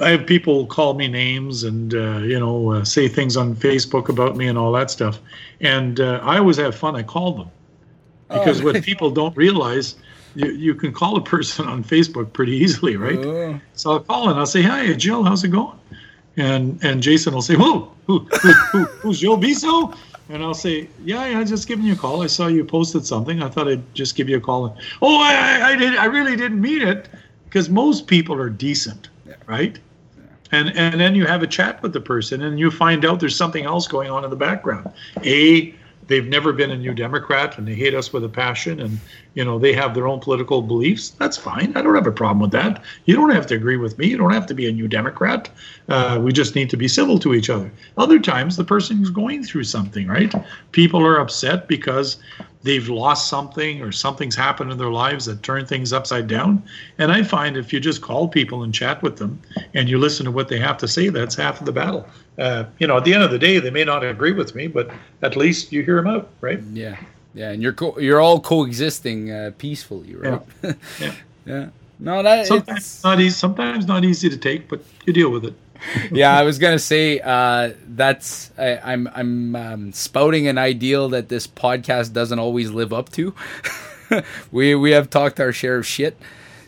I 0.00 0.10
have 0.10 0.26
people 0.26 0.66
call 0.66 0.94
me 0.94 1.08
names 1.08 1.64
and 1.64 1.94
uh, 1.94 2.18
you 2.18 2.38
know 2.38 2.72
uh, 2.72 2.84
say 2.84 3.08
things 3.08 3.36
on 3.36 3.54
Facebook 3.56 4.08
about 4.08 4.36
me 4.36 4.46
and 4.46 4.56
all 4.56 4.72
that 4.72 4.90
stuff, 4.90 5.18
and 5.60 6.00
uh, 6.00 6.20
I 6.22 6.38
always 6.38 6.56
have 6.56 6.74
fun. 6.74 6.94
I 6.96 7.02
call 7.02 7.32
them 7.32 7.50
because 8.28 8.62
what 8.62 8.82
people 8.82 9.10
don't 9.10 9.36
realize, 9.36 9.96
you, 10.34 10.50
you 10.50 10.74
can 10.74 10.92
call 10.92 11.16
a 11.16 11.22
person 11.22 11.66
on 11.66 11.82
Facebook 11.82 12.32
pretty 12.32 12.52
easily, 12.52 12.96
right? 12.96 13.18
Oh. 13.18 13.60
So 13.74 13.92
I'll 13.92 14.00
call 14.00 14.28
and 14.28 14.38
I'll 14.38 14.46
say, 14.46 14.62
"Hi, 14.62 14.96
Gilles, 14.96 15.24
how's 15.24 15.42
it 15.44 15.48
going?" 15.48 15.78
And 16.36 16.78
and 16.82 17.02
Jason 17.02 17.34
will 17.34 17.42
say, 17.42 17.54
"Who 17.54 17.88
who, 18.06 18.20
who, 18.20 18.52
who 18.52 18.84
who's 18.84 19.18
Gilles 19.18 19.38
Bisson?" 19.38 19.94
And 20.28 20.42
I'll 20.42 20.54
say, 20.54 20.88
"Yeah, 21.04 21.26
yeah, 21.26 21.42
just 21.42 21.66
giving 21.66 21.86
you 21.86 21.94
a 21.94 21.96
call. 21.96 22.22
I 22.22 22.26
saw 22.26 22.46
you 22.46 22.64
posted 22.64 23.06
something. 23.06 23.42
I 23.42 23.48
thought 23.48 23.66
I'd 23.66 23.94
just 23.94 24.14
give 24.14 24.28
you 24.28 24.36
a 24.36 24.40
call." 24.40 24.66
And, 24.66 24.76
oh, 25.02 25.20
I 25.20 25.34
I, 25.34 25.68
I 25.70 25.76
did. 25.76 25.96
I 25.96 26.04
really 26.04 26.36
didn't 26.36 26.60
mean 26.60 26.82
it 26.82 27.08
because 27.46 27.68
most 27.68 28.06
people 28.06 28.36
are 28.36 28.50
decent, 28.50 29.08
right? 29.46 29.78
And 30.52 30.76
and 30.76 31.00
then 31.00 31.14
you 31.14 31.26
have 31.26 31.42
a 31.42 31.46
chat 31.46 31.82
with 31.82 31.92
the 31.92 32.00
person 32.00 32.42
and 32.42 32.58
you 32.58 32.70
find 32.70 33.04
out 33.04 33.20
there's 33.20 33.36
something 33.36 33.64
else 33.64 33.86
going 33.86 34.10
on 34.10 34.24
in 34.24 34.30
the 34.30 34.36
background. 34.36 34.92
A 35.24 35.74
they've 36.08 36.26
never 36.26 36.52
been 36.52 36.70
a 36.70 36.76
new 36.76 36.92
democrat 36.92 37.56
and 37.56 37.68
they 37.68 37.74
hate 37.74 37.94
us 37.94 38.12
with 38.12 38.24
a 38.24 38.28
passion 38.28 38.80
and 38.80 38.98
you 39.34 39.44
know 39.44 39.58
they 39.58 39.72
have 39.72 39.94
their 39.94 40.08
own 40.08 40.18
political 40.18 40.62
beliefs 40.62 41.10
that's 41.10 41.36
fine. 41.36 41.72
I 41.76 41.82
don't 41.82 41.94
have 41.94 42.06
a 42.06 42.12
problem 42.12 42.40
with 42.40 42.52
that. 42.52 42.82
You 43.04 43.14
don't 43.14 43.30
have 43.30 43.46
to 43.46 43.54
agree 43.54 43.76
with 43.76 43.96
me. 43.98 44.08
You 44.08 44.16
don't 44.16 44.32
have 44.32 44.46
to 44.46 44.54
be 44.54 44.68
a 44.68 44.72
new 44.72 44.88
democrat. 44.88 45.48
Uh, 45.88 46.18
we 46.20 46.32
just 46.32 46.54
need 46.54 46.68
to 46.70 46.76
be 46.76 46.88
civil 46.88 47.18
to 47.20 47.34
each 47.34 47.48
other. 47.48 47.70
Other 47.96 48.18
times 48.18 48.56
the 48.56 48.64
person 48.64 48.88
person's 48.88 49.10
going 49.10 49.42
through 49.42 49.64
something 49.64 50.06
right? 50.06 50.32
People 50.72 51.04
are 51.04 51.18
upset 51.18 51.68
because 51.68 52.16
they've 52.62 52.88
lost 52.88 53.28
something 53.28 53.82
or 53.82 53.92
something's 53.92 54.34
happened 54.34 54.72
in 54.72 54.78
their 54.78 54.90
lives 54.90 55.26
that 55.26 55.42
turn 55.42 55.66
things 55.66 55.92
upside 55.92 56.26
down. 56.26 56.62
And 56.98 57.12
I 57.12 57.22
find 57.22 57.56
if 57.56 57.72
you 57.72 57.80
just 57.80 58.00
call 58.00 58.28
people 58.28 58.62
and 58.62 58.72
chat 58.72 59.02
with 59.02 59.16
them 59.16 59.40
and 59.74 59.88
you 59.88 59.98
listen 59.98 60.24
to 60.24 60.32
what 60.32 60.48
they 60.48 60.58
have 60.58 60.78
to 60.78 60.88
say, 60.88 61.10
that's 61.10 61.34
half 61.34 61.60
of 61.60 61.66
the 61.66 61.72
battle. 61.72 62.06
Uh, 62.38 62.64
you 62.78 62.86
know, 62.86 62.96
at 62.96 63.04
the 63.04 63.14
end 63.14 63.22
of 63.22 63.30
the 63.30 63.38
day, 63.38 63.58
they 63.58 63.70
may 63.70 63.84
not 63.84 64.04
agree 64.04 64.32
with 64.32 64.54
me, 64.54 64.66
but 64.66 64.90
at 65.22 65.36
least 65.36 65.72
you 65.72 65.82
hear 65.82 65.96
them 65.96 66.06
out, 66.06 66.28
right? 66.40 66.60
Yeah, 66.72 66.96
yeah, 67.34 67.50
and 67.50 67.62
you're 67.62 67.72
co- 67.72 67.98
you're 67.98 68.20
all 68.20 68.40
coexisting 68.40 69.30
uh, 69.30 69.50
peacefully, 69.58 70.14
right? 70.14 70.42
Yeah. 70.62 70.72
Yeah. 71.00 71.14
yeah. 71.46 71.68
No, 72.00 72.22
that 72.22 72.46
Sometimes 72.46 72.78
it's, 72.78 73.02
not 73.04 73.20
easy. 73.20 73.30
Sometimes 73.30 73.86
not 73.86 74.04
easy 74.04 74.28
to 74.28 74.36
take, 74.36 74.68
but 74.68 74.80
you 75.04 75.12
deal 75.12 75.30
with 75.30 75.44
it. 75.44 75.54
yeah, 76.12 76.36
I 76.36 76.42
was 76.42 76.58
gonna 76.58 76.78
say 76.78 77.20
uh, 77.20 77.72
that's 77.86 78.52
I, 78.58 78.78
I'm 78.78 79.08
I'm 79.14 79.56
um, 79.56 79.92
spouting 79.92 80.46
an 80.46 80.58
ideal 80.58 81.08
that 81.10 81.28
this 81.28 81.46
podcast 81.46 82.12
doesn't 82.12 82.38
always 82.38 82.70
live 82.70 82.92
up 82.92 83.10
to. 83.12 83.34
we 84.52 84.74
we 84.74 84.92
have 84.92 85.10
talked 85.10 85.40
our 85.40 85.52
share 85.52 85.78
of 85.78 85.86
shit, 85.86 86.16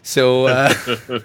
so 0.03 0.47
uh, 0.47 0.73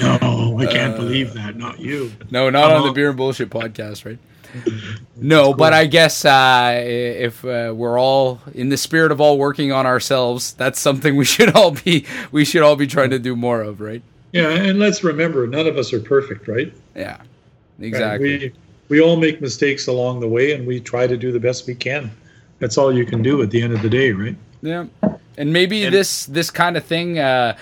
No, 0.00 0.56
I 0.58 0.66
can't 0.66 0.96
believe 0.96 1.34
that. 1.34 1.56
Not 1.56 1.78
you. 1.80 2.12
no, 2.30 2.50
not 2.50 2.64
on 2.72 2.78
the 2.82 2.84
Uh-huh. 2.86 2.92
beer 2.92 3.08
and 3.08 3.16
bullshit 3.16 3.50
podcast, 3.50 4.04
right? 4.04 4.18
No, 5.16 5.52
but 5.54 5.72
I 5.72 5.86
guess 5.86 6.24
uh, 6.24 6.80
if 6.84 7.44
uh, 7.44 7.72
we're 7.74 7.98
all 7.98 8.40
in 8.54 8.68
the 8.68 8.76
spirit 8.76 9.10
of 9.10 9.20
all 9.20 9.36
working 9.38 9.72
on 9.72 9.84
ourselves, 9.86 10.52
that's 10.52 10.78
something 10.80 11.16
we 11.16 11.24
should 11.34 11.54
all 11.56 11.72
be 11.72 12.04
we 12.30 12.44
should 12.44 12.62
all 12.62 12.76
be 12.76 12.86
trying 12.86 13.10
to 13.10 13.18
do 13.18 13.34
more 13.34 13.62
of, 13.62 13.80
right? 13.80 14.02
Yeah, 14.32 14.50
and 14.50 14.78
let's 14.78 15.02
remember, 15.04 15.46
none 15.46 15.66
of 15.66 15.76
us 15.76 15.92
are 15.92 16.00
perfect, 16.00 16.46
right? 16.48 16.72
Yeah, 16.96 17.16
Right? 17.78 17.86
exactly. 17.86 18.38
We 18.38 18.52
we 18.88 19.00
all 19.00 19.16
make 19.16 19.40
mistakes 19.40 19.86
along 19.88 20.20
the 20.20 20.28
way, 20.28 20.52
and 20.52 20.66
we 20.66 20.78
try 20.80 21.06
to 21.06 21.16
do 21.16 21.32
the 21.32 21.40
best 21.40 21.66
we 21.66 21.74
can. 21.74 22.10
That's 22.60 22.76
all 22.78 22.92
you 22.96 23.06
can 23.06 23.22
do 23.22 23.42
at 23.42 23.50
the 23.50 23.60
end 23.62 23.72
of 23.72 23.82
the 23.82 23.88
day, 23.90 24.12
right? 24.12 24.36
Yeah, 24.62 24.86
and 25.38 25.52
maybe 25.52 25.84
And- 25.84 25.94
this 25.94 26.26
this 26.26 26.50
kind 26.50 26.76
of 26.76 26.84
thing, 26.84 27.18
uh, 27.18 27.56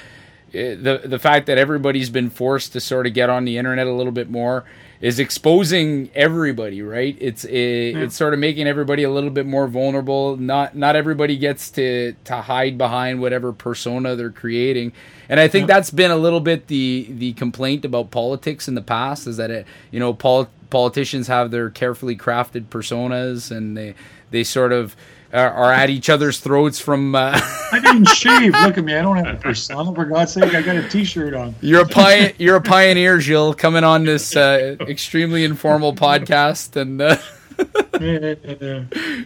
the 0.52 1.02
the 1.04 1.18
fact 1.18 1.46
that 1.46 1.58
everybody's 1.58 2.10
been 2.10 2.30
forced 2.30 2.72
to 2.74 2.80
sort 2.80 3.06
of 3.06 3.14
get 3.14 3.30
on 3.30 3.44
the 3.44 3.58
internet 3.58 3.86
a 3.86 3.92
little 3.92 4.12
bit 4.12 4.30
more 4.30 4.64
is 5.00 5.18
exposing 5.18 6.10
everybody, 6.14 6.80
right? 6.80 7.16
It's 7.18 7.44
it, 7.44 7.96
it's 7.96 8.14
sort 8.14 8.34
of 8.34 8.38
making 8.38 8.68
everybody 8.68 9.02
a 9.02 9.10
little 9.10 9.30
bit 9.30 9.46
more 9.46 9.66
vulnerable. 9.66 10.36
Not 10.36 10.76
not 10.76 10.94
everybody 10.94 11.36
gets 11.36 11.70
to 11.72 12.14
to 12.24 12.36
hide 12.36 12.78
behind 12.78 13.20
whatever 13.20 13.52
persona 13.52 14.14
they're 14.14 14.30
creating, 14.30 14.92
and 15.28 15.40
I 15.40 15.48
think 15.48 15.66
that's 15.66 15.90
been 15.90 16.12
a 16.12 16.16
little 16.16 16.40
bit 16.40 16.68
the 16.68 17.08
the 17.10 17.32
complaint 17.32 17.84
about 17.84 18.10
politics 18.10 18.68
in 18.68 18.74
the 18.76 18.82
past 18.82 19.26
is 19.26 19.38
that 19.38 19.50
it 19.50 19.66
you 19.90 19.98
know 19.98 20.14
pol- 20.14 20.50
politicians 20.70 21.26
have 21.26 21.50
their 21.50 21.68
carefully 21.68 22.16
crafted 22.16 22.66
personas 22.66 23.50
and 23.50 23.76
they 23.76 23.94
they 24.30 24.44
sort 24.44 24.72
of 24.72 24.94
are, 25.32 25.50
are 25.50 25.72
at 25.72 25.90
each 25.90 26.09
other's 26.10 26.38
throats 26.40 26.78
from. 26.78 27.14
Uh, 27.14 27.38
I 27.72 27.80
didn't 27.80 28.09
shave. 28.14 28.52
Look 28.62 28.78
at 28.78 28.84
me. 28.84 28.94
I 28.94 29.02
don't 29.02 29.16
have 29.16 29.34
a 29.34 29.38
persona. 29.38 29.94
For 29.94 30.04
God's 30.04 30.32
sake, 30.32 30.54
I 30.54 30.62
got 30.62 30.76
a 30.76 30.88
T-shirt 30.88 31.34
on. 31.34 31.54
You're 31.60 31.82
a 31.82 31.88
pi- 31.88 32.34
you're 32.38 32.56
a 32.56 32.60
pioneer, 32.60 33.20
Gilles, 33.20 33.54
coming 33.54 33.84
on 33.84 34.04
this 34.04 34.36
uh, 34.36 34.76
extremely 34.80 35.44
informal 35.44 35.94
podcast 35.94 36.76
and 36.76 37.00
uh, 37.00 37.16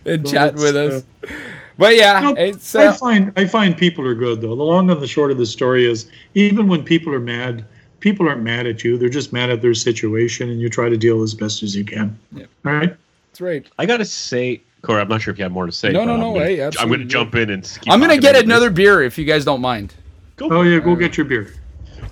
and 0.05 0.27
chat 0.27 0.55
with 0.55 0.77
us. 0.77 1.05
But 1.79 1.97
yeah, 1.97 2.21
No, 2.21 2.35
it's 2.35 2.75
I 2.75 2.87
uh, 2.87 2.93
find 2.95 3.33
I 3.37 3.47
find 3.47 3.77
people 3.77 4.07
are 4.07 4.15
good 4.15 4.41
though. 4.41 4.57
The 4.57 4.63
long 4.65 4.91
and 4.91 5.01
the 5.01 5.07
short 5.07 5.31
of 5.31 5.39
the 5.39 5.47
story 5.47 5.85
is, 5.91 6.11
even 6.35 6.69
when 6.69 6.83
people 6.83 7.13
are 7.15 7.21
mad, 7.21 7.65
people 8.01 8.29
aren't 8.29 8.43
mad 8.43 8.67
at 8.67 8.83
you. 8.83 8.97
They're 8.97 9.09
just 9.11 9.33
mad 9.33 9.51
at 9.51 9.61
their 9.61 9.75
situation, 9.75 10.49
and 10.49 10.61
you 10.61 10.71
try 10.71 10.89
to 10.89 10.97
deal 10.97 11.23
as 11.23 11.35
best 11.35 11.63
as 11.63 11.77
you 11.77 11.85
can. 11.85 12.19
Yep. 12.33 12.49
All 12.65 12.73
right. 12.73 12.97
that's 13.31 13.41
right. 13.43 13.67
I 13.79 13.85
gotta 13.85 14.07
say, 14.07 14.63
Corey, 14.87 15.01
I'm 15.01 15.09
not 15.09 15.21
sure 15.21 15.33
if 15.33 15.39
you 15.39 15.43
have 15.45 15.53
more 15.53 15.67
to 15.67 15.73
say. 15.73 15.91
No, 15.91 16.01
but 16.01 16.05
no, 16.07 16.15
I'm 16.15 16.21
no, 16.21 16.33
gonna- 16.35 16.45
hey, 16.47 16.63
I'm 16.79 16.89
gonna 16.89 17.05
jump 17.05 17.35
in 17.35 17.51
and. 17.51 17.65
keep 17.65 17.93
I'm 17.93 17.99
gonna 18.01 18.15
get 18.17 18.31
about 18.31 18.33
this. 18.35 18.45
another 18.45 18.71
beer 18.71 19.03
if 19.03 19.19
you 19.19 19.25
guys 19.25 19.45
don't 19.45 19.61
mind. 19.61 19.95
Go 20.37 20.49
Oh 20.51 20.63
yeah, 20.63 20.77
it. 20.79 20.85
go 20.85 20.95
get 20.95 21.17
your 21.17 21.27
beer. 21.27 21.53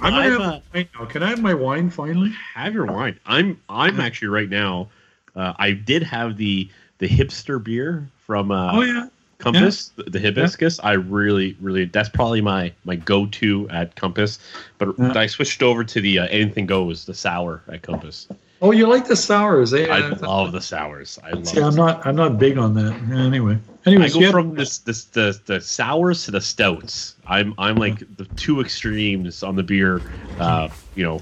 I'm 0.01 0.11
gonna 0.13 0.17
I've, 0.17 0.33
have 0.33 0.41
uh, 0.41 0.61
wine 0.75 0.89
now. 0.99 1.05
Can 1.07 1.23
I 1.23 1.29
have 1.31 1.41
my 1.41 1.55
wine 1.55 1.89
finally? 1.91 2.33
have 2.55 2.75
your 2.75 2.87
wine. 2.87 3.19
I'm 3.27 3.61
I'm 3.69 4.01
actually 4.01 4.29
right 4.29 4.49
now. 4.49 4.89
Uh, 5.37 5.53
I 5.57 5.71
did 5.73 6.03
have 6.03 6.37
the 6.37 6.69
the 6.99 7.09
hipster 7.09 7.63
beer 7.63 8.09
from 8.27 8.51
uh, 8.51 8.73
oh 8.73 8.81
yeah. 8.83 9.09
Compass, 9.39 9.89
the, 9.97 10.05
the 10.05 10.21
hibiscus. 10.21 10.81
I 10.83 10.93
really, 10.93 11.57
really 11.61 11.85
that's 11.85 12.09
probably 12.09 12.41
my 12.41 12.73
my 12.85 12.97
go 12.97 13.27
to 13.27 13.69
at 13.71 13.95
Compass. 13.95 14.39
But 14.79 14.95
Yeah. 14.99 15.13
I 15.17 15.27
switched 15.27 15.63
over 15.63 15.85
to 15.85 16.01
the 16.01 16.19
uh, 16.21 16.27
anything 16.27 16.67
goes, 16.67 17.05
the 17.05 17.15
sour 17.15 17.63
at 17.69 17.83
Compass. 17.83 18.27
Oh, 18.63 18.71
you 18.71 18.87
like 18.87 19.07
the 19.07 19.17
sours? 19.17 19.75
Eh? 19.75 19.87
I 19.87 20.09
love 20.09 20.53
the 20.53 20.61
sours. 20.61 21.19
I 21.23 21.33
love. 21.33 21.47
See, 21.47 21.61
I'm 21.61 21.75
not. 21.75 22.07
I'm 22.07 22.17
not 22.17 22.39
big 22.39 22.57
on 22.57 22.75
that. 22.75 22.95
Anyway. 23.13 23.59
I 23.87 24.09
go 24.09 24.21
yeah. 24.21 24.31
from 24.31 24.55
this, 24.55 24.79
this 24.79 25.05
the 25.05 25.39
the 25.45 25.61
sours 25.61 26.25
to 26.25 26.31
the 26.31 26.41
stouts. 26.41 27.17
I'm 27.27 27.55
I'm 27.59 27.77
like 27.77 27.99
the 28.17 28.25
two 28.37 28.61
extremes 28.61 29.43
on 29.43 29.57
the 29.57 29.63
beer, 29.63 30.01
uh, 30.39 30.69
you 30.95 31.05
know, 31.05 31.21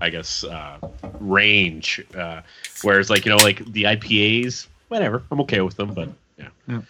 I 0.00 0.10
guess 0.10 0.44
uh, 0.44 0.78
range. 1.20 2.04
Uh, 2.14 2.42
whereas 2.82 3.08
like 3.08 3.24
you 3.24 3.30
know 3.30 3.38
like 3.38 3.64
the 3.72 3.84
IPAs, 3.84 4.66
whatever, 4.88 5.22
I'm 5.30 5.40
okay 5.42 5.62
with 5.62 5.76
them, 5.76 5.94
but 5.94 6.10
yeah. 6.36 6.48
Yeah. 6.68 6.82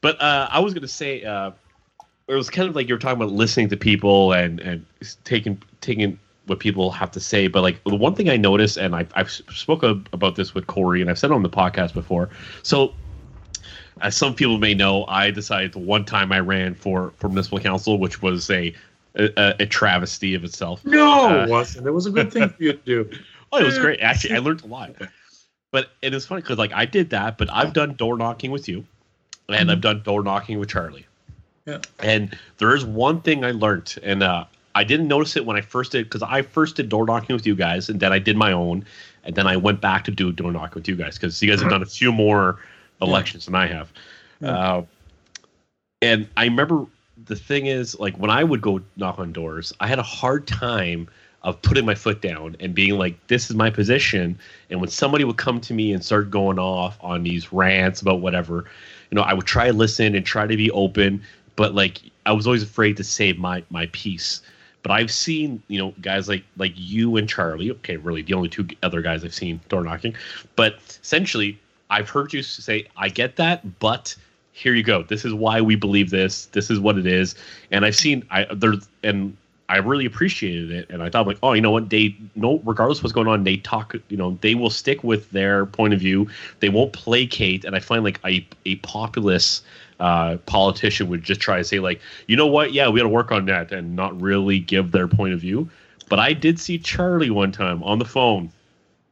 But 0.00 0.20
uh, 0.22 0.48
I 0.50 0.60
was 0.60 0.72
gonna 0.72 0.88
say 0.88 1.22
uh, 1.22 1.50
it 2.26 2.34
was 2.34 2.48
kind 2.48 2.68
of 2.68 2.74
like 2.74 2.88
you 2.88 2.94
were 2.94 2.98
talking 2.98 3.20
about 3.20 3.32
listening 3.32 3.68
to 3.70 3.76
people 3.76 4.32
and 4.32 4.60
and 4.60 4.86
taking 5.24 5.62
taking 5.82 6.18
what 6.50 6.58
people 6.58 6.90
have 6.90 7.10
to 7.12 7.20
say. 7.20 7.46
But 7.46 7.62
like 7.62 7.82
the 7.84 7.94
one 7.94 8.14
thing 8.14 8.28
I 8.28 8.36
noticed, 8.36 8.76
and 8.76 8.94
I've 8.94 9.10
I've 9.14 9.30
spoken 9.30 10.06
about 10.12 10.34
this 10.36 10.52
with 10.52 10.66
Corey, 10.66 11.00
and 11.00 11.08
I've 11.08 11.18
said 11.18 11.30
on 11.30 11.42
the 11.42 11.48
podcast 11.48 11.94
before. 11.94 12.28
So 12.62 12.92
as 14.02 14.16
some 14.16 14.34
people 14.34 14.58
may 14.58 14.74
know, 14.74 15.04
I 15.06 15.30
decided 15.30 15.72
the 15.72 15.78
one 15.78 16.04
time 16.04 16.32
I 16.32 16.40
ran 16.40 16.74
for 16.74 17.12
for 17.16 17.28
municipal 17.28 17.60
council, 17.60 17.98
which 17.98 18.20
was 18.20 18.50
a 18.50 18.74
a, 19.14 19.54
a 19.60 19.66
travesty 19.66 20.34
of 20.34 20.44
itself. 20.44 20.84
no, 20.84 21.40
Uh, 21.40 21.44
it 21.44 21.50
wasn't. 21.50 21.86
It 21.86 21.90
was 21.92 22.06
a 22.06 22.10
good 22.10 22.32
thing 22.32 22.48
for 22.48 22.62
you 22.62 22.72
to 22.74 22.78
do. 22.84 23.10
Oh, 23.52 23.58
it 23.58 23.64
was 23.64 23.80
great. 23.80 23.98
Actually, 23.98 24.36
I 24.36 24.38
learned 24.38 24.62
a 24.62 24.68
lot. 24.68 24.92
But 25.72 25.90
it 26.02 26.14
is 26.14 26.24
funny 26.24 26.40
because 26.40 26.56
like 26.58 26.70
I 26.72 26.84
did 26.86 27.10
that, 27.10 27.36
but 27.36 27.50
I've 27.52 27.72
done 27.72 27.94
door 27.94 28.16
knocking 28.16 28.52
with 28.52 28.68
you, 28.68 28.86
and 29.48 29.72
I've 29.72 29.80
done 29.80 30.02
door 30.04 30.22
knocking 30.22 30.60
with 30.60 30.68
Charlie. 30.68 31.04
Yeah. 31.66 31.80
And 31.98 32.38
there 32.58 32.76
is 32.76 32.84
one 32.84 33.22
thing 33.22 33.44
I 33.44 33.50
learned, 33.50 33.96
and 34.04 34.22
uh, 34.22 34.44
I 34.74 34.84
didn't 34.84 35.08
notice 35.08 35.36
it 35.36 35.44
when 35.44 35.56
I 35.56 35.60
first 35.60 35.92
did 35.92 36.04
because 36.04 36.22
I 36.22 36.42
first 36.42 36.76
did 36.76 36.88
door 36.88 37.04
knocking 37.04 37.34
with 37.34 37.46
you 37.46 37.54
guys, 37.54 37.88
and 37.88 38.00
then 38.00 38.12
I 38.12 38.18
did 38.18 38.36
my 38.36 38.52
own, 38.52 38.84
and 39.24 39.34
then 39.34 39.46
I 39.46 39.56
went 39.56 39.80
back 39.80 40.04
to 40.04 40.10
do 40.10 40.32
door 40.32 40.52
knocking 40.52 40.76
with 40.76 40.88
you 40.88 40.96
guys 40.96 41.16
because 41.16 41.42
you 41.42 41.50
guys 41.50 41.60
have 41.60 41.70
done 41.70 41.82
a 41.82 41.86
few 41.86 42.12
more 42.12 42.58
elections 43.02 43.46
than 43.46 43.54
I 43.54 43.66
have. 43.66 43.92
Yeah. 44.40 44.50
Uh, 44.50 44.84
and 46.02 46.28
I 46.36 46.44
remember 46.44 46.86
the 47.26 47.36
thing 47.36 47.66
is 47.66 47.98
like 47.98 48.16
when 48.16 48.30
I 48.30 48.44
would 48.44 48.62
go 48.62 48.80
knock 48.96 49.18
on 49.18 49.32
doors, 49.32 49.72
I 49.80 49.86
had 49.86 49.98
a 49.98 50.04
hard 50.04 50.46
time 50.46 51.08
of 51.42 51.60
putting 51.62 51.86
my 51.86 51.94
foot 51.94 52.20
down 52.20 52.56
and 52.60 52.74
being 52.74 52.98
like, 52.98 53.26
"This 53.26 53.50
is 53.50 53.56
my 53.56 53.70
position." 53.70 54.38
And 54.70 54.80
when 54.80 54.90
somebody 54.90 55.24
would 55.24 55.36
come 55.36 55.60
to 55.62 55.74
me 55.74 55.92
and 55.92 56.04
start 56.04 56.30
going 56.30 56.58
off 56.58 56.98
on 57.00 57.22
these 57.22 57.52
rants 57.52 58.00
about 58.00 58.20
whatever, 58.20 58.66
you 59.10 59.16
know, 59.16 59.22
I 59.22 59.34
would 59.34 59.46
try 59.46 59.66
to 59.66 59.72
listen 59.72 60.14
and 60.14 60.24
try 60.24 60.46
to 60.46 60.56
be 60.56 60.70
open, 60.70 61.22
but 61.56 61.74
like 61.74 62.00
I 62.26 62.32
was 62.32 62.46
always 62.46 62.62
afraid 62.62 62.96
to 62.98 63.04
save 63.04 63.38
my 63.38 63.62
my 63.70 63.88
peace. 63.92 64.42
But 64.82 64.92
I've 64.92 65.10
seen, 65.10 65.62
you 65.68 65.78
know, 65.78 65.94
guys 66.00 66.28
like 66.28 66.44
like 66.56 66.72
you 66.74 67.16
and 67.16 67.28
Charlie. 67.28 67.70
Okay, 67.70 67.96
really, 67.96 68.22
the 68.22 68.34
only 68.34 68.48
two 68.48 68.66
other 68.82 69.02
guys 69.02 69.24
I've 69.24 69.34
seen 69.34 69.60
door 69.68 69.84
knocking. 69.84 70.14
But 70.56 70.98
essentially, 71.02 71.58
I've 71.90 72.08
heard 72.08 72.32
you 72.32 72.42
say, 72.42 72.86
"I 72.96 73.08
get 73.08 73.36
that," 73.36 73.78
but 73.78 74.16
here 74.52 74.74
you 74.74 74.82
go. 74.82 75.02
This 75.02 75.24
is 75.24 75.32
why 75.32 75.60
we 75.60 75.76
believe 75.76 76.10
this. 76.10 76.46
This 76.46 76.70
is 76.70 76.78
what 76.80 76.98
it 76.98 77.06
is. 77.06 77.34
And 77.70 77.84
I've 77.84 77.96
seen 77.96 78.24
I 78.30 78.46
there's 78.54 78.88
and 79.02 79.36
I 79.70 79.76
really 79.76 80.04
appreciated 80.04 80.72
it. 80.72 80.90
And 80.90 81.00
I 81.00 81.10
thought 81.10 81.28
like, 81.28 81.38
oh, 81.44 81.52
you 81.52 81.60
know 81.60 81.70
what? 81.70 81.90
They 81.90 82.16
no, 82.34 82.58
regardless 82.64 83.04
what's 83.04 83.12
going 83.12 83.28
on, 83.28 83.44
they 83.44 83.56
talk. 83.56 83.94
You 84.08 84.16
know, 84.16 84.36
they 84.40 84.56
will 84.56 84.68
stick 84.68 85.04
with 85.04 85.30
their 85.30 85.64
point 85.64 85.94
of 85.94 86.00
view. 86.00 86.28
They 86.58 86.68
won't 86.68 86.92
placate. 86.92 87.64
And 87.64 87.76
I 87.76 87.78
find 87.78 88.02
like 88.02 88.18
a 88.24 88.44
a 88.66 88.76
populist 88.76 89.64
uh, 90.00 90.38
politician 90.46 91.08
would 91.08 91.22
just 91.22 91.40
try 91.40 91.58
to 91.58 91.64
say 91.64 91.78
like, 91.78 92.00
you 92.26 92.36
know 92.36 92.48
what? 92.48 92.72
Yeah, 92.72 92.88
we 92.88 92.98
got 92.98 93.04
to 93.04 93.10
work 93.10 93.30
on 93.30 93.46
that, 93.46 93.70
and 93.70 93.94
not 93.94 94.20
really 94.20 94.58
give 94.58 94.90
their 94.90 95.06
point 95.06 95.34
of 95.34 95.40
view. 95.40 95.70
But 96.08 96.18
I 96.18 96.32
did 96.32 96.58
see 96.58 96.76
Charlie 96.76 97.30
one 97.30 97.52
time 97.52 97.80
on 97.84 98.00
the 98.00 98.04
phone, 98.04 98.50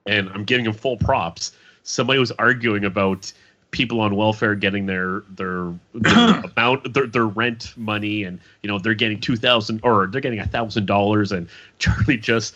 and 0.07 0.29
I'm 0.31 0.45
giving 0.45 0.67
him 0.67 0.73
full 0.73 0.97
props. 0.97 1.53
Somebody 1.85 2.19
was 2.19 2.33
arguing 2.33 2.85
about 2.85 3.33
people 3.71 4.01
on 4.01 4.17
welfare 4.17 4.55
getting 4.55 4.87
their 4.87 5.23
their, 5.31 5.73
their 5.95 6.41
amount 6.41 6.95
their, 6.95 7.07
their 7.07 7.27
rent 7.27 7.75
money 7.77 8.25
and 8.25 8.41
you 8.63 8.69
know 8.69 8.79
they're 8.79 8.95
getting 8.95 9.21
two 9.21 9.37
thousand 9.37 9.81
or 9.83 10.07
they're 10.07 10.21
getting 10.21 10.41
a 10.41 10.47
thousand 10.47 10.87
dollars 10.87 11.33
and 11.33 11.49
Charlie 11.79 12.17
just 12.17 12.55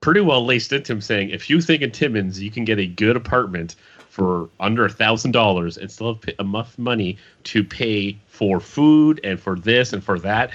pretty 0.00 0.20
well 0.20 0.44
laced 0.44 0.72
into 0.72 0.92
him 0.92 1.00
saying 1.00 1.30
if 1.30 1.48
you 1.48 1.60
think 1.60 1.82
in 1.82 1.90
Timmins 1.90 2.40
you 2.40 2.50
can 2.50 2.64
get 2.64 2.78
a 2.78 2.86
good 2.86 3.16
apartment 3.16 3.76
for 4.08 4.48
under 4.60 4.84
a 4.84 4.90
thousand 4.90 5.30
dollars 5.30 5.78
and 5.78 5.90
still 5.90 6.14
have 6.14 6.34
enough 6.38 6.78
money 6.78 7.16
to 7.44 7.64
pay 7.64 8.18
for 8.26 8.60
food 8.60 9.20
and 9.24 9.40
for 9.40 9.58
this 9.58 9.92
and 9.92 10.02
for 10.02 10.18
that 10.18 10.50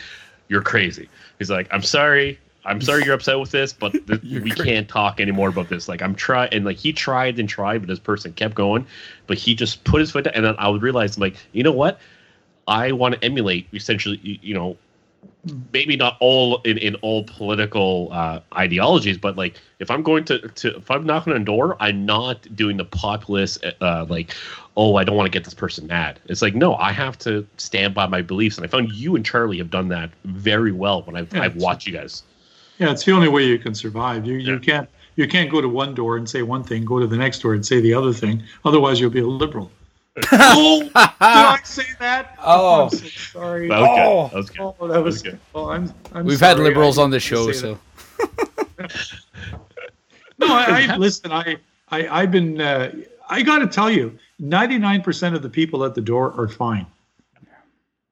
you're 0.49 0.61
crazy. 0.61 1.09
He's 1.39 1.49
like 1.49 1.67
i'm 1.71 1.83
sorry 1.83 2.39
i'm 2.67 2.81
sorry 2.81 3.03
you're 3.03 3.13
upset 3.13 3.39
with 3.39 3.51
this 3.51 3.73
but 3.73 3.91
th- 4.07 4.21
we 4.21 4.51
can't 4.51 4.87
talk 4.87 5.19
anymore 5.19 5.49
about 5.49 5.69
this. 5.69 5.87
Like 5.87 6.01
i'm 6.01 6.15
trying 6.15 6.53
and 6.53 6.65
like 6.65 6.77
he 6.77 6.93
tried 6.93 7.39
and 7.39 7.47
tried 7.47 7.79
but 7.79 7.87
this 7.87 7.99
person 7.99 8.33
kept 8.33 8.55
going 8.55 8.85
but 9.25 9.37
he 9.37 9.55
just 9.55 9.83
put 9.83 9.99
his 9.99 10.11
foot 10.11 10.25
down. 10.25 10.33
And 10.35 10.45
then 10.45 10.55
i 10.57 10.67
would 10.69 10.81
realize 10.81 11.17
like 11.17 11.35
you 11.51 11.63
know 11.63 11.71
what? 11.71 11.99
I 12.67 12.91
want 12.91 13.15
to 13.15 13.23
emulate 13.23 13.67
essentially 13.73 14.19
you, 14.21 14.39
you 14.41 14.53
know 14.53 14.77
maybe 15.71 15.95
not 15.95 16.17
all 16.19 16.61
in, 16.63 16.77
in 16.77 16.95
all 16.95 17.23
political 17.23 18.09
uh, 18.11 18.39
ideologies, 18.55 19.17
but 19.17 19.37
like 19.37 19.59
if 19.79 19.89
I'm 19.89 20.03
going 20.03 20.25
to, 20.25 20.39
to 20.39 20.77
if 20.77 20.91
I'm 20.91 21.05
knocking 21.05 21.33
on 21.33 21.41
a 21.41 21.45
door, 21.45 21.77
I'm 21.79 22.05
not 22.05 22.53
doing 22.55 22.77
the 22.77 22.85
populist 22.85 23.65
uh, 23.81 24.05
like, 24.09 24.33
oh, 24.75 24.95
I 24.95 25.03
don't 25.03 25.15
want 25.15 25.31
to 25.31 25.31
get 25.31 25.45
this 25.45 25.53
person 25.53 25.87
mad. 25.87 26.19
It's 26.25 26.41
like 26.41 26.55
no, 26.55 26.75
I 26.75 26.91
have 26.91 27.17
to 27.19 27.47
stand 27.57 27.93
by 27.93 28.07
my 28.07 28.21
beliefs, 28.21 28.57
and 28.57 28.65
I 28.65 28.69
found 28.69 28.91
you 28.91 29.15
and 29.15 29.25
Charlie 29.25 29.57
have 29.57 29.71
done 29.71 29.87
that 29.89 30.11
very 30.25 30.71
well 30.71 31.03
when 31.03 31.15
I've 31.15 31.33
Yeah, 31.33 31.41
I've 31.41 31.55
watched 31.55 31.87
you 31.87 31.93
guys. 31.93 32.23
Yeah, 32.79 32.91
it's 32.91 33.03
the 33.05 33.11
only 33.11 33.27
way 33.27 33.43
you 33.45 33.57
can 33.59 33.73
survive. 33.75 34.25
You 34.25 34.35
Yeah. 34.37 34.53
you 34.53 34.59
can't 34.59 34.89
you 35.15 35.27
can't 35.27 35.49
go 35.49 35.61
to 35.61 35.67
one 35.69 35.95
door 35.95 36.17
and 36.17 36.29
say 36.29 36.43
one 36.43 36.63
thing, 36.63 36.85
go 36.85 36.99
to 36.99 37.07
the 37.07 37.17
next 37.17 37.39
door 37.39 37.53
and 37.55 37.65
say 37.65 37.81
the 37.81 37.93
other 37.93 38.13
thing. 38.13 38.43
Otherwise, 38.65 38.99
you'll 38.99 39.09
be 39.09 39.19
a 39.19 39.25
liberal. 39.27 39.71
oh, 40.31 40.81
did 40.83 40.91
I 40.95 41.59
say 41.63 41.83
that? 41.99 42.35
Oh. 42.43 42.83
I'm 42.85 42.89
so 42.89 43.07
sorry. 43.07 43.67
That 43.69 43.79
was 43.81 43.89
Oh. 43.99 44.29
good. 44.29 44.31
That 44.31 44.37
was 44.37 44.49
good. 44.49 44.59
Oh, 44.61 44.75
that 44.79 44.79
was 44.79 44.91
That 44.91 45.03
was 45.03 45.21
good. 45.23 45.39
Oh, 45.55 45.69
I'm, 45.69 45.93
I'm 46.13 46.25
We've 46.25 46.39
had 46.39 46.59
liberals 46.59 46.97
I 46.99 47.03
on 47.03 47.09
the 47.11 47.19
show, 47.19 47.51
so 47.51 47.77
No, 50.39 50.47
I, 50.47 50.87
I 50.91 50.97
listen. 50.97 51.31
I, 51.31 51.57
I 51.89 52.07
I've 52.07 52.31
been. 52.31 52.61
Uh, 52.61 52.91
I 53.29 53.41
got 53.41 53.59
to 53.59 53.67
tell 53.67 53.89
you, 53.89 54.17
ninety 54.39 54.77
nine 54.77 55.01
percent 55.01 55.35
of 55.35 55.41
the 55.41 55.49
people 55.49 55.83
at 55.83 55.95
the 55.95 56.01
door 56.01 56.33
are 56.39 56.47
fine. 56.47 56.85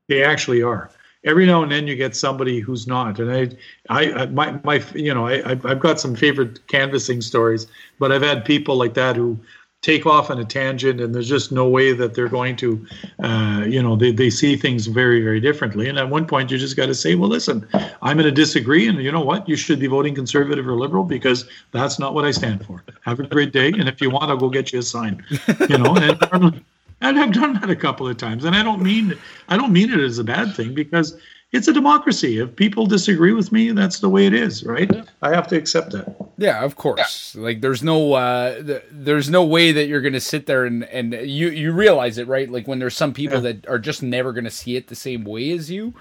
They 0.07 0.23
actually 0.23 0.61
are. 0.63 0.89
Every 1.25 1.45
now 1.45 1.63
and 1.63 1.71
then 1.71 1.87
you 1.87 1.95
get 1.95 2.15
somebody 2.15 2.59
who's 2.59 2.87
not, 2.87 3.19
and 3.19 3.31
I, 3.31 3.49
I, 3.89 4.25
my, 4.27 4.59
my, 4.63 4.83
you 4.93 5.13
know, 5.13 5.27
I, 5.27 5.51
I've 5.51 5.79
got 5.79 5.99
some 5.99 6.15
favorite 6.15 6.65
canvassing 6.67 7.21
stories, 7.21 7.67
but 7.99 8.11
I've 8.11 8.21
had 8.21 8.45
people 8.45 8.75
like 8.77 8.93
that 8.93 9.15
who 9.15 9.39
take 9.81 10.05
off 10.07 10.31
on 10.31 10.39
a 10.39 10.45
tangent, 10.45 10.99
and 10.99 11.13
there's 11.13 11.29
just 11.29 11.51
no 11.51 11.67
way 11.67 11.93
that 11.93 12.15
they're 12.15 12.27
going 12.27 12.55
to, 12.55 12.87
uh, 13.23 13.63
you 13.67 13.81
know, 13.83 13.95
they, 13.95 14.11
they 14.11 14.31
see 14.31 14.55
things 14.55 14.87
very, 14.87 15.21
very 15.21 15.39
differently. 15.39 15.87
And 15.87 15.99
at 15.99 16.09
one 16.09 16.25
point, 16.25 16.49
you 16.49 16.57
just 16.57 16.75
got 16.75 16.87
to 16.87 16.95
say, 16.95 17.13
well, 17.13 17.29
listen, 17.29 17.67
I'm 18.01 18.17
going 18.17 18.25
to 18.25 18.31
disagree, 18.31 18.87
and 18.87 18.99
you 19.03 19.11
know 19.11 19.21
what? 19.21 19.47
You 19.47 19.55
should 19.55 19.79
be 19.79 19.87
voting 19.87 20.15
conservative 20.15 20.67
or 20.67 20.73
liberal 20.73 21.03
because 21.03 21.47
that's 21.71 21.99
not 21.99 22.15
what 22.15 22.25
I 22.25 22.31
stand 22.31 22.65
for. 22.65 22.83
Have 23.01 23.19
a 23.19 23.27
great 23.27 23.51
day, 23.51 23.67
and 23.67 23.87
if 23.87 24.01
you 24.01 24.09
want, 24.09 24.31
I'll 24.31 24.37
go 24.37 24.49
get 24.49 24.73
you 24.73 24.79
a 24.79 24.83
sign. 24.83 25.23
You 25.69 25.77
know, 25.77 25.95
and, 25.95 26.63
and 27.01 27.19
I've 27.19 27.33
done 27.33 27.53
that 27.55 27.69
a 27.69 27.75
couple 27.75 28.07
of 28.07 28.17
times, 28.17 28.45
and 28.45 28.55
I 28.55 28.63
don't 28.63 28.81
mean 28.81 29.13
I 29.49 29.57
don't 29.57 29.71
mean 29.73 29.91
it 29.91 29.99
as 29.99 30.19
a 30.19 30.23
bad 30.23 30.55
thing 30.55 30.73
because 30.73 31.17
it's 31.51 31.67
a 31.67 31.73
democracy. 31.73 32.39
If 32.39 32.55
people 32.55 32.85
disagree 32.85 33.31
with 33.31 33.51
me, 33.51 33.71
that's 33.71 33.99
the 33.99 34.09
way 34.09 34.25
it 34.25 34.33
is, 34.33 34.63
right? 34.65 34.91
I 35.21 35.29
have 35.29 35.47
to 35.49 35.55
accept 35.55 35.91
that. 35.91 36.13
yeah, 36.37 36.63
of 36.63 36.75
course. 36.75 37.35
Like 37.35 37.61
there's 37.61 37.81
no 37.83 38.13
uh 38.13 38.61
th- 38.63 38.83
there's 38.91 39.29
no 39.29 39.45
way 39.45 39.71
that 39.71 39.85
you're 39.87 40.01
gonna 40.01 40.19
sit 40.19 40.47
there 40.47 40.65
and 40.65 40.83
and 40.85 41.13
you 41.13 41.49
you 41.49 41.71
realize 41.71 42.17
it 42.17 42.27
right. 42.27 42.49
Like 42.51 42.67
when 42.67 42.79
there's 42.79 42.95
some 42.97 43.13
people 43.13 43.37
Yeah. 43.37 43.53
that 43.53 43.67
are 43.67 43.79
just 43.79 44.01
never 44.03 44.33
gonna 44.33 44.51
see 44.51 44.75
it 44.75 44.87
the 44.87 44.95
same 44.95 45.23
way 45.23 45.51
as 45.51 45.69
you, 45.71 45.93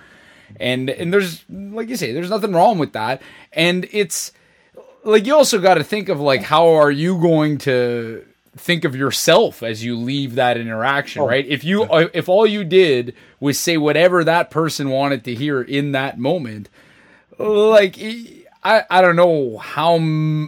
and 0.59 0.91
and 0.91 1.13
there's 1.13 1.45
like 1.51 1.89
you 1.89 1.97
say, 1.97 2.13
there's 2.13 2.31
nothing 2.31 2.53
wrong 2.53 2.79
with 2.79 2.93
that, 2.95 3.21
and 3.53 3.87
it's 3.93 4.33
like 5.05 5.27
you 5.27 5.35
also 5.37 5.61
got 5.61 5.75
to 5.75 5.85
think 5.85 6.09
of 6.09 6.19
like 6.19 6.43
how 6.43 6.67
are 6.67 6.91
you 6.91 7.21
going 7.21 7.59
to 7.59 8.25
think 8.57 8.85
of 8.85 8.95
yourself 8.95 9.63
as 9.63 9.85
you 9.85 9.97
leave 9.97 10.37
that 10.37 10.57
interaction 10.57 11.23
Oh, 11.23 11.27
right 11.29 11.47
if 11.47 11.65
you 11.65 11.83
uh, 11.85 12.09
if 12.15 12.29
all 12.29 12.47
you 12.47 12.65
did 12.65 13.15
was 13.41 13.59
say 13.59 13.77
whatever 13.77 14.23
that 14.25 14.51
person 14.51 14.91
wanted 14.91 15.25
to 15.25 15.35
hear 15.35 15.61
in 15.61 15.93
that 15.93 16.19
moment 16.19 16.69
like 17.39 17.99
i 18.63 18.85
i 18.89 19.01
don't 19.01 19.17
know 19.17 19.59
how 19.59 19.99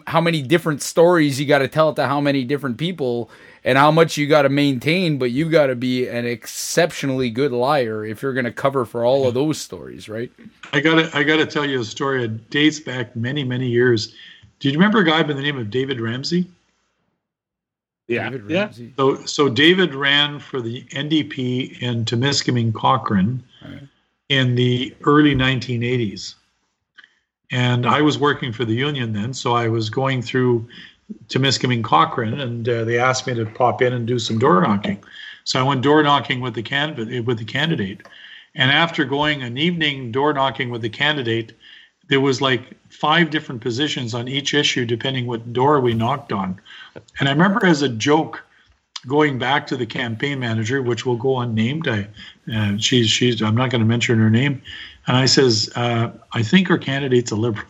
how 0.06 0.20
many 0.20 0.42
different 0.42 0.82
stories 0.82 1.40
you 1.40 1.46
got 1.46 1.58
to 1.58 1.68
tell 1.68 1.92
to 1.94 2.06
how 2.06 2.20
many 2.20 2.44
different 2.44 2.78
people 2.78 3.28
and 3.64 3.76
how 3.76 3.90
much 3.90 4.16
you 4.16 4.28
got 4.28 4.42
to 4.42 4.48
maintain 4.48 5.18
but 5.18 5.32
you 5.32 5.50
got 5.50 5.66
to 5.66 5.74
be 5.74 6.06
an 6.06 6.24
exceptionally 6.24 7.28
good 7.30 7.50
liar 7.50 8.04
if 8.04 8.22
you're 8.22 8.32
going 8.34 8.44
to 8.44 8.52
cover 8.52 8.84
for 8.84 9.04
all 9.04 9.26
of 9.26 9.34
those 9.34 9.58
stories 9.58 10.08
right 10.08 10.30
I 10.72 10.80
gotta 10.80 11.10
I 11.16 11.22
gotta 11.22 11.46
tell 11.46 11.64
you 11.64 11.80
a 11.80 11.84
story. 11.84 12.24
It 12.24 12.50
dates 12.50 12.80
back 12.80 13.14
many 13.16 13.44
many 13.44 13.68
years. 13.68 14.14
Do 14.58 14.68
you 14.68 14.74
remember 14.74 14.98
a 14.98 15.04
guy 15.04 15.22
by 15.22 15.32
the 15.32 15.40
name 15.42 15.58
of 15.58 15.70
David 15.70 16.00
Ramsay? 16.00 16.46
Yeah, 18.08 18.30
David 18.30 18.50
yeah. 18.50 18.60
Ramsay. 18.64 18.92
So 18.96 19.24
so 19.24 19.48
David 19.48 19.94
ran 19.94 20.38
for 20.38 20.60
the 20.60 20.82
NDP 20.84 21.82
in 21.82 22.04
Temiskaming 22.04 22.72
Cochrane 22.74 23.42
in 24.28 24.54
the 24.54 24.94
early 25.02 25.34
1980s. 25.34 26.34
And 27.50 27.86
I 27.86 28.02
was 28.02 28.18
working 28.18 28.52
for 28.52 28.64
the 28.64 28.74
union 28.74 29.12
then, 29.12 29.32
so 29.32 29.54
I 29.54 29.68
was 29.68 29.88
going 29.88 30.20
through 30.20 30.66
Temiskaming 31.28 31.84
Cochrane, 31.84 32.40
and 32.40 32.68
uh, 32.68 32.82
they 32.84 32.98
asked 32.98 33.26
me 33.26 33.34
to 33.34 33.46
pop 33.46 33.80
in 33.80 33.92
and 33.92 34.06
do 34.06 34.18
some 34.18 34.38
door 34.38 34.60
knocking. 34.60 35.02
So 35.44 35.60
I 35.60 35.62
went 35.62 35.82
door 35.82 36.02
knocking 36.02 36.40
with 36.40 36.54
the 36.54 36.62
can- 36.62 36.96
with 37.24 37.38
the 37.38 37.44
candidate, 37.44 38.02
and 38.56 38.72
after 38.72 39.04
going 39.04 39.42
an 39.42 39.58
evening 39.58 40.10
door 40.10 40.32
knocking 40.32 40.70
with 40.70 40.82
the 40.82 40.88
candidate, 40.88 41.52
there 42.08 42.20
was 42.20 42.40
like 42.40 42.76
five 42.88 43.30
different 43.30 43.60
positions 43.60 44.14
on 44.14 44.26
each 44.26 44.54
issue 44.54 44.84
depending 44.84 45.26
what 45.26 45.52
door 45.52 45.80
we 45.80 45.94
knocked 45.94 46.32
on. 46.32 46.60
And 47.18 47.28
I 47.28 47.32
remember 47.32 47.64
as 47.66 47.82
a 47.82 47.88
joke 47.88 48.42
going 49.06 49.38
back 49.38 49.66
to 49.68 49.76
the 49.76 49.86
campaign 49.86 50.40
manager, 50.40 50.82
which 50.82 51.06
will 51.06 51.16
go 51.16 51.38
unnamed. 51.38 51.88
I, 51.88 52.08
uh, 52.52 52.76
she's 52.78 53.08
she's 53.08 53.42
I'm 53.42 53.54
not 53.54 53.70
going 53.70 53.80
to 53.80 53.86
mention 53.86 54.18
her 54.18 54.30
name, 54.30 54.62
and 55.06 55.16
I 55.16 55.26
says 55.26 55.70
uh, 55.76 56.10
I 56.32 56.42
think 56.42 56.68
her 56.68 56.78
candidate's 56.78 57.30
a 57.30 57.36
liberal. 57.36 57.66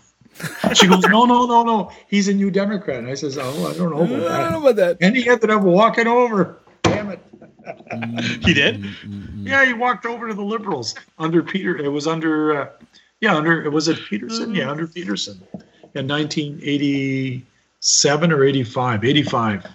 She 0.75 0.87
goes, 0.87 1.03
no, 1.05 1.25
no, 1.25 1.47
no, 1.47 1.63
no. 1.63 1.91
He's 2.09 2.29
a 2.29 2.35
new 2.35 2.51
Democrat. 2.51 2.99
And 2.99 3.09
I 3.09 3.15
says, 3.15 3.39
oh, 3.39 3.71
I 3.71 3.73
don't 3.75 3.91
know 3.91 4.03
about 4.03 4.31
I 4.31 4.51
don't 4.51 4.53
know 4.53 4.61
that. 4.61 4.71
about 4.73 4.77
that. 4.77 4.99
And 5.01 5.17
he 5.17 5.27
ended 5.29 5.49
up 5.49 5.63
walking 5.63 6.07
over. 6.07 6.59
Damn 6.83 7.09
it. 7.11 7.21
He 8.45 8.53
did. 8.53 8.85
Yeah, 9.47 9.65
he 9.65 9.75
walked 9.75 10.07
over 10.07 10.27
to 10.27 10.35
the 10.35 10.43
Liberals 10.43 10.97
under 11.21 11.41
Peter. 11.41 11.77
It 11.77 11.89
was 11.89 12.09
under, 12.09 12.63
uh, 12.63 12.69
yeah, 13.21 13.37
under 13.37 13.63
it 13.65 13.71
was 13.71 13.87
it 13.87 13.97
Peterson? 14.09 14.53
Yeah, 14.57 14.69
under 14.69 14.89
Peterson 14.89 15.41
in 15.95 16.09
1987 17.87 18.33
or 18.33 18.45
85. 18.45 19.05
85. 19.05 19.67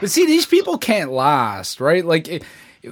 But 0.00 0.10
see, 0.10 0.26
these 0.26 0.46
people 0.46 0.78
can't 0.78 1.12
last, 1.12 1.80
right? 1.80 2.04
Like, 2.04 2.28
it- 2.28 2.42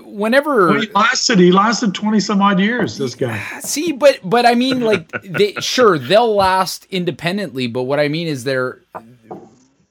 whenever 0.04 0.68
Well, 0.68 0.80
he 0.80 0.88
lasted. 0.94 1.38
He 1.40 1.50
lasted 1.50 1.92
20 1.94 2.20
some 2.20 2.40
odd 2.40 2.60
years. 2.60 2.96
This 2.96 3.16
guy. 3.16 3.42
see, 3.60 3.90
but 3.92 4.20
but 4.22 4.46
I 4.46 4.54
mean, 4.54 4.80
like, 4.80 5.10
they 5.22 5.54
sure 5.54 5.98
they'll 5.98 6.34
last 6.34 6.86
independently, 6.90 7.66
but 7.66 7.82
what 7.82 7.98
I 7.98 8.06
mean 8.08 8.28
is 8.28 8.44
their 8.44 8.78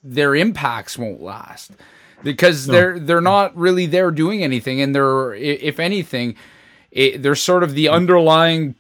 their 0.02 0.34
impacts 0.36 0.98
won't 0.98 1.22
last 1.22 1.72
because 2.24 2.66
they're 2.68 2.98
they're 2.98 3.20
not 3.20 3.54
really 3.58 3.86
there 3.86 4.12
doing 4.12 4.42
anything, 4.42 4.80
and 4.80 4.96
they're 4.96 5.34
if 5.36 5.78
anything, 5.82 6.36
it, 6.92 7.22
they're 7.22 7.36
sort 7.36 7.64
of 7.64 7.74
the 7.76 7.90
underlying 7.90 8.76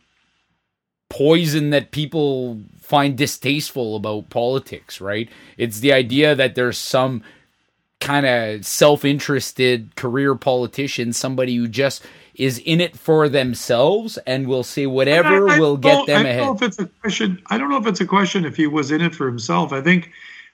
poison 1.09 1.71
that 1.71 1.91
people 1.91 2.61
find 2.89 3.15
distasteful 3.15 3.95
about 3.95 4.31
politics, 4.31 4.99
right? 4.99 5.29
It's 5.57 5.79
the 5.79 5.93
idea 5.93 6.33
that 6.33 6.55
there's 6.55 6.77
some 6.77 7.21
kind 7.99 8.25
of 8.25 8.65
self-interested 8.65 9.95
career 9.95 10.33
politician, 10.33 11.13
somebody 11.13 11.55
who 11.55 11.67
just 11.67 12.03
is 12.33 12.57
in 12.59 12.81
it 12.81 12.97
for 12.97 13.29
themselves 13.29 14.17
and 14.25 14.47
will 14.47 14.63
say 14.63 14.87
whatever 14.87 15.49
I- 15.49 15.57
I 15.57 15.59
will 15.59 15.77
don't 15.77 16.07
get 16.07 16.13
know- 16.17 16.23
them 16.23 16.25
I 16.25 16.37
don't 16.37 16.45
know 16.47 16.55
if 16.55 16.61
it's 16.63 16.79
a 16.79 16.85
question. 17.01 17.39
I 17.47 17.57
don't 17.59 17.69
know 17.69 17.77
if 17.77 17.85
it's 17.85 18.01
a 18.01 18.05
question 18.07 18.43
if 18.45 18.55
he 18.55 18.65
was 18.65 18.89
in 18.91 19.01
it 19.01 19.13
for 19.13 19.27
himself. 19.27 19.71
I 19.71 19.81
think 19.81 20.09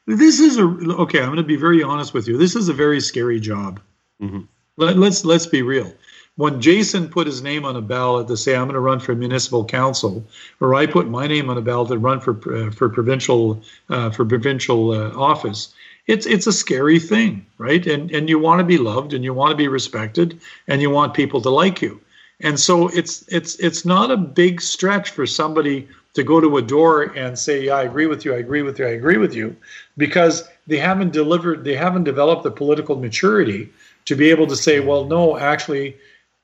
this 0.06 0.40
is 0.41 0.57
a 0.57 0.64
okay. 0.64 1.20
I'm 1.20 1.28
going 1.28 1.38
to 1.38 1.44
be 1.44 1.56
very 1.56 1.82
honest 1.84 2.14
with 2.14 2.28
you. 2.28 2.38
This 2.38 2.56
is 2.56 2.68
a 2.68 2.74
very 2.74 2.99
scary 2.99 3.40
job. 3.40 3.80
Mhm. 4.22 4.48
Let, 4.78 4.98
let's 4.98 5.24
let's 5.24 5.45
be 5.45 5.62
real. 5.62 5.94
When 6.38 6.60
Jason 6.60 7.07
put 7.07 7.28
his 7.28 7.41
name 7.41 7.64
on 7.64 7.78
a 7.78 7.82
ballot 7.82 8.28
to 8.28 8.36
say 8.36 8.56
I'm 8.56 8.66
going 8.66 8.74
to 8.74 8.82
run 8.82 8.99
for 8.99 9.16
municipal 9.16 9.64
council, 9.64 10.26
or 10.60 10.76
I 10.76 10.86
put 10.86 11.07
my 11.07 11.28
name 11.28 11.49
on 11.49 11.57
a 11.57 11.62
ballot 11.62 11.88
to 11.90 11.98
run 11.98 12.20
for 12.20 12.34
uh, 12.53 12.72
for 12.72 12.90
provincial 12.90 13.62
uh, 13.90 14.10
for 14.10 14.26
provincial 14.26 14.91
uh, 14.91 15.12
office, 15.12 15.74
it's 16.07 16.26
it's 16.26 16.45
a 16.45 16.52
scary 16.52 16.99
thing, 16.99 17.45
right? 17.57 17.86
And 17.88 18.12
and 18.12 18.28
you 18.28 18.38
want 18.38 18.60
to 18.60 18.66
be 18.66 18.78
loved, 18.78 19.14
and 19.14 19.24
you 19.24 19.34
want 19.34 19.52
to 19.52 19.56
be 19.56 19.70
respected, 19.70 20.40
and 20.68 20.82
you 20.82 20.90
want 20.90 21.14
people 21.14 21.41
to 21.41 21.49
like 21.49 21.82
you. 21.82 22.02
And 22.41 22.60
so 22.60 22.90
it's 22.90 23.26
it's 23.30 23.56
it's 23.60 23.86
not 23.86 24.12
a 24.12 24.18
big 24.18 24.60
stretch 24.60 25.12
for 25.12 25.26
somebody 25.26 25.88
to 26.16 26.24
go 26.24 26.41
to 26.41 26.57
a 26.57 26.62
door 26.62 27.03
and 27.16 27.40
say, 27.40 27.66
"Yeah, 27.66 27.76
I 27.76 27.84
agree 27.84 28.07
with 28.07 28.26
you. 28.26 28.34
I 28.34 28.38
agree 28.38 28.62
with 28.62 28.78
you. 28.78 28.86
I 28.86 28.90
agree 28.90 29.18
with 29.18 29.34
you," 29.34 29.56
because 29.95 30.44
they 30.68 30.78
haven't 30.78 31.14
delivered, 31.14 31.64
they 31.64 31.76
haven't 31.76 32.03
developed 32.03 32.44
the 32.44 32.52
political 32.52 32.98
maturity 32.98 33.70
to 34.03 34.16
be 34.16 34.30
able 34.30 34.48
to 34.48 34.56
say, 34.56 34.82
"Well, 34.82 35.06
no, 35.06 35.38
actually, 35.38 35.95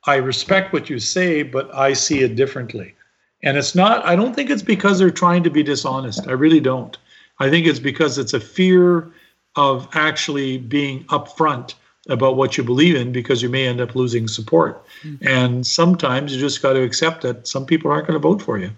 I 0.06 0.15
respect 0.15 0.73
what 0.73 0.90
you 0.90 0.99
say, 0.99 1.44
but 1.44 1.73
I 1.73 1.94
see 1.94 2.22
it 2.22 2.36
differently." 2.36 2.95
And 3.44 3.57
it's 3.57 3.76
not. 3.76 4.06
I 4.06 4.15
don't 4.15 4.36
think 4.36 4.49
it's 4.49 4.61
because 4.61 4.99
they're 4.99 5.10
trying 5.10 5.44
to 5.44 5.49
be 5.49 5.64
dishonest. 5.64 6.28
I 6.28 6.34
really 6.34 6.60
don't. 6.60 6.98
I 7.40 7.49
think 7.49 7.65
it's 7.65 7.80
because 7.80 8.18
it's 8.18 8.34
a 8.34 8.40
fear 8.40 9.11
of 9.56 9.88
actually 9.94 10.57
being 10.57 11.03
upfront 11.06 11.73
about 12.10 12.36
what 12.36 12.57
you 12.57 12.64
believe 12.64 12.95
in 12.95 13.11
because 13.11 13.41
you 13.41 13.49
may 13.49 13.68
end 13.68 13.82
up 13.82 13.95
losing 13.95 14.28
support. 14.28 14.84
Hmm. 15.02 15.15
And 15.22 15.68
sometimes 15.68 16.34
you 16.34 16.40
just 16.40 16.61
got 16.61 16.73
to 16.73 16.82
accept 16.82 17.22
that 17.22 17.48
some 17.48 17.65
people 17.65 17.91
aren't 17.91 18.07
going 18.07 18.19
to 18.19 18.28
vote 18.28 18.41
for 18.41 18.57
you. 18.57 18.72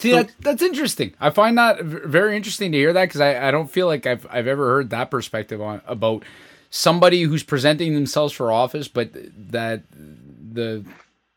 See, 0.00 0.12
that, 0.12 0.32
that's 0.40 0.62
interesting. 0.62 1.14
I 1.20 1.30
find 1.30 1.56
that 1.58 1.84
very 1.84 2.36
interesting 2.36 2.72
to 2.72 2.78
hear 2.78 2.92
that 2.92 3.04
because 3.04 3.20
I, 3.20 3.48
I 3.48 3.50
don't 3.52 3.70
feel 3.70 3.86
like 3.86 4.04
I've 4.04 4.26
I've 4.28 4.48
ever 4.48 4.66
heard 4.66 4.90
that 4.90 5.12
perspective 5.12 5.60
on 5.60 5.80
about 5.86 6.24
somebody 6.70 7.22
who's 7.22 7.44
presenting 7.44 7.94
themselves 7.94 8.32
for 8.32 8.50
office, 8.50 8.88
but 8.88 9.10
that 9.52 9.84
the 10.54 10.84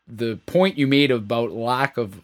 the 0.08 0.38
point 0.46 0.78
you 0.78 0.86
made 0.86 1.10
about 1.10 1.50
lack 1.50 1.96
of 1.96 2.20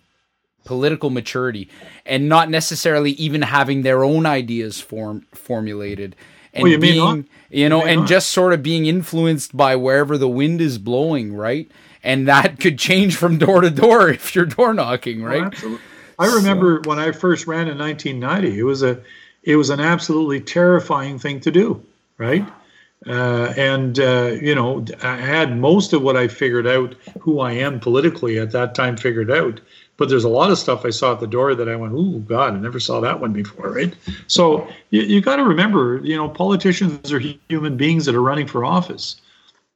political 0.64 1.10
maturity 1.10 1.68
and 2.06 2.28
not 2.28 2.48
necessarily 2.48 3.12
even 3.12 3.42
having 3.42 3.82
their 3.82 4.04
own 4.04 4.24
ideas 4.26 4.80
form 4.80 5.26
formulated 5.32 6.14
and 6.54 6.62
Well, 6.62 6.72
you 6.72 6.78
being 6.78 7.28
you 7.50 7.68
know 7.68 7.82
may 7.82 7.92
and 7.92 8.00
not. 8.02 8.08
just 8.08 8.30
sort 8.30 8.52
of 8.52 8.62
being 8.62 8.86
influenced 8.86 9.56
by 9.56 9.74
wherever 9.74 10.16
the 10.16 10.28
wind 10.28 10.60
is 10.60 10.78
blowing 10.78 11.34
right 11.34 11.68
and 12.04 12.28
that 12.28 12.60
could 12.60 12.78
change 12.78 13.16
from 13.16 13.38
door 13.38 13.60
to 13.62 13.70
door 13.70 14.08
if 14.08 14.34
you're 14.36 14.46
door 14.46 14.72
knocking 14.72 15.24
oh, 15.24 15.26
right 15.26 15.42
Absolutely. 15.42 15.80
I 16.18 16.26
remember 16.36 16.80
when 16.84 16.98
I 16.98 17.10
first 17.12 17.46
ran 17.46 17.68
in 17.68 17.78
1990. 17.78 18.58
It 18.58 18.62
was 18.62 18.82
a, 18.82 19.00
it 19.42 19.56
was 19.56 19.70
an 19.70 19.80
absolutely 19.80 20.40
terrifying 20.40 21.18
thing 21.18 21.40
to 21.40 21.50
do, 21.50 21.84
right? 22.16 22.46
Uh, 23.06 23.52
and 23.56 23.98
uh, 23.98 24.36
you 24.40 24.54
know, 24.54 24.84
I 25.02 25.16
had 25.16 25.58
most 25.58 25.92
of 25.92 26.02
what 26.02 26.16
I 26.16 26.28
figured 26.28 26.66
out, 26.66 26.94
who 27.20 27.40
I 27.40 27.52
am 27.52 27.80
politically 27.80 28.38
at 28.38 28.52
that 28.52 28.74
time, 28.74 28.96
figured 28.96 29.30
out. 29.30 29.60
But 29.96 30.08
there's 30.08 30.24
a 30.24 30.28
lot 30.28 30.50
of 30.50 30.58
stuff 30.58 30.84
I 30.84 30.90
saw 30.90 31.12
at 31.12 31.20
the 31.20 31.26
door 31.26 31.54
that 31.54 31.68
I 31.68 31.76
went, 31.76 31.94
"Ooh, 31.94 32.20
God, 32.20 32.54
I 32.54 32.58
never 32.58 32.80
saw 32.80 33.00
that 33.00 33.20
one 33.20 33.32
before." 33.32 33.70
Right? 33.70 33.94
So 34.26 34.68
you, 34.90 35.02
you 35.02 35.20
got 35.20 35.36
to 35.36 35.44
remember, 35.44 36.00
you 36.02 36.16
know, 36.16 36.28
politicians 36.28 37.12
are 37.12 37.20
human 37.48 37.76
beings 37.76 38.06
that 38.06 38.14
are 38.14 38.22
running 38.22 38.46
for 38.46 38.64
office, 38.64 39.20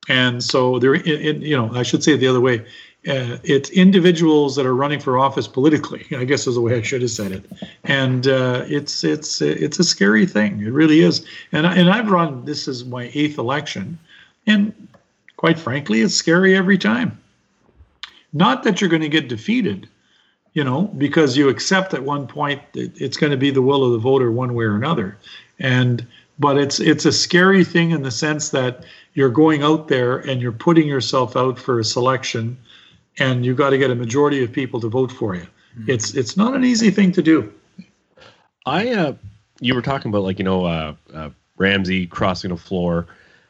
and 0.09 0.43
so 0.43 0.78
they're, 0.78 0.94
in, 0.94 1.20
in, 1.20 1.43
you 1.43 1.57
know, 1.57 1.70
I 1.74 1.82
should 1.82 2.05
say 2.05 2.12
it 2.12 2.19
the 2.19 2.28
other 2.28 2.40
way 2.40 2.65
uh, 3.06 3.38
it's 3.44 3.70
individuals 3.70 4.56
that 4.56 4.66
are 4.66 4.74
running 4.74 4.98
for 4.98 5.18
office 5.18 5.46
politically. 5.46 6.04
I 6.16 6.24
guess 6.24 6.46
is 6.46 6.56
the 6.56 6.60
way 6.60 6.76
I 6.76 6.82
should 6.82 7.02
have 7.02 7.10
said 7.10 7.32
it, 7.32 7.44
and 7.84 8.26
uh, 8.26 8.64
it's 8.66 9.04
it's 9.04 9.40
it's 9.40 9.78
a 9.78 9.84
scary 9.84 10.26
thing. 10.26 10.60
It 10.60 10.72
really 10.72 11.00
is. 11.00 11.24
And 11.52 11.66
I, 11.66 11.76
and 11.76 11.88
I've 11.88 12.10
run. 12.10 12.44
This 12.44 12.66
is 12.66 12.84
my 12.84 13.10
eighth 13.14 13.38
election, 13.38 13.98
and 14.46 14.74
quite 15.36 15.58
frankly, 15.58 16.00
it's 16.00 16.14
scary 16.14 16.56
every 16.56 16.78
time. 16.78 17.18
Not 18.32 18.64
that 18.64 18.80
you're 18.80 18.90
going 18.90 19.02
to 19.02 19.08
get 19.08 19.28
defeated, 19.28 19.88
you 20.54 20.64
know, 20.64 20.82
because 20.98 21.36
you 21.36 21.48
accept 21.48 21.94
at 21.94 22.02
one 22.02 22.26
point 22.26 22.60
that 22.72 22.90
it's 23.00 23.16
going 23.16 23.30
to 23.30 23.36
be 23.36 23.50
the 23.50 23.62
will 23.62 23.84
of 23.84 23.92
the 23.92 23.98
voter 23.98 24.32
one 24.32 24.54
way 24.54 24.64
or 24.64 24.74
another, 24.74 25.16
and 25.60 26.04
but 26.40 26.58
it's 26.58 26.80
it's 26.80 27.04
a 27.04 27.12
scary 27.12 27.62
thing 27.62 27.92
in 27.92 28.02
the 28.02 28.10
sense 28.10 28.50
that 28.50 28.84
you're 29.14 29.30
going 29.30 29.62
out 29.62 29.86
there 29.86 30.18
and 30.18 30.42
you're 30.42 30.50
putting 30.50 30.88
yourself 30.88 31.36
out 31.36 31.56
for 31.56 31.78
a 31.78 31.84
selection 31.84 32.58
and 33.18 33.44
you've 33.44 33.56
got 33.56 33.70
to 33.70 33.78
get 33.78 33.90
a 33.90 33.94
majority 33.94 34.43
of 34.44 34.52
people 34.52 34.80
to 34.80 34.88
vote 34.88 35.10
for 35.12 35.34
you. 35.34 35.47
It's 35.86 36.14
it's 36.14 36.36
not 36.36 36.55
an 36.55 36.64
easy 36.64 36.90
thing 36.90 37.12
to 37.12 37.22
do. 37.22 37.52
I 38.64 38.90
uh, 38.93 39.14
you 39.60 39.74
were 39.74 39.82
talking 39.82 40.10
about 40.10 40.22
like 40.22 40.38
you 40.38 40.44
know 40.44 40.64
uh, 40.64 40.94
uh, 41.12 41.30
Ramsay 41.59 42.06
crossing 42.06 42.51
the 42.51 42.56
floor, 42.56 43.06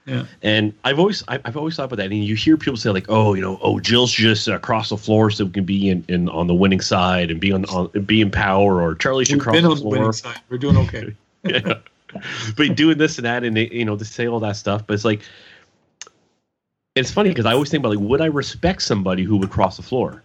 Yeah. 0.07 0.25
and 0.43 0.73
I've 0.85 0.99
always 0.99 1.23
I've 1.29 1.57
always 1.57 1.77
thought 1.77 1.85
about 1.85 1.97
that. 1.97 2.11
And 2.11 2.25
you 2.25 2.35
hear 2.35 2.57
people 2.57 2.77
say 2.77 2.91
like, 2.91 3.07
oh, 3.09 3.35
you 3.35 3.43
know, 3.43 3.59
oh, 3.63 3.79
Gilles's 3.79 4.15
just 4.17 4.49
uh, 4.49 4.59
cross 4.59 4.89
the 4.89 4.97
floor 4.97 5.31
so 5.31 5.45
we 5.45 5.53
can 5.53 5.65
be 5.65 5.89
in, 5.89 6.05
in 6.09 6.29
on 6.31 6.49
the 6.49 6.55
winning 6.55 6.81
side 6.81 7.31
and 7.31 7.41
be 7.41 7.53
on, 7.53 7.65
on 7.67 7.89
be 8.05 8.21
in 8.21 8.31
power, 8.31 8.83
or 8.83 8.95
Charlie 8.97 9.25
should 9.25 9.37
We've 9.37 9.43
cross 9.43 9.63
the 9.63 9.77
floor. 9.77 9.93
winning 9.93 10.13
side. 10.13 10.41
We're 10.49 10.59
doing 10.59 10.77
okay. 10.79 11.15
but 12.57 12.75
doing 12.75 12.99
this 12.99 13.19
and 13.19 13.25
that, 13.25 13.45
and 13.45 13.57
they, 13.57 13.69
you 13.69 13.85
know, 13.85 13.97
to 13.97 14.05
say 14.05 14.27
all 14.27 14.41
that 14.41 14.57
stuff, 14.57 14.87
but 14.87 14.95
it's 14.95 15.05
like. 15.05 15.23
It's 16.97 17.11
funny 17.11 17.29
because 17.29 17.45
I 17.47 17.53
always 17.53 17.71
think 17.71 17.83
about 17.83 17.91
like, 17.95 18.01
would 18.09 18.21
I 18.23 18.27
respect 18.27 18.83
somebody 18.83 19.23
who 19.23 19.37
would 19.37 19.51
cross 19.51 19.77
the 19.77 19.83
floor? 19.83 20.23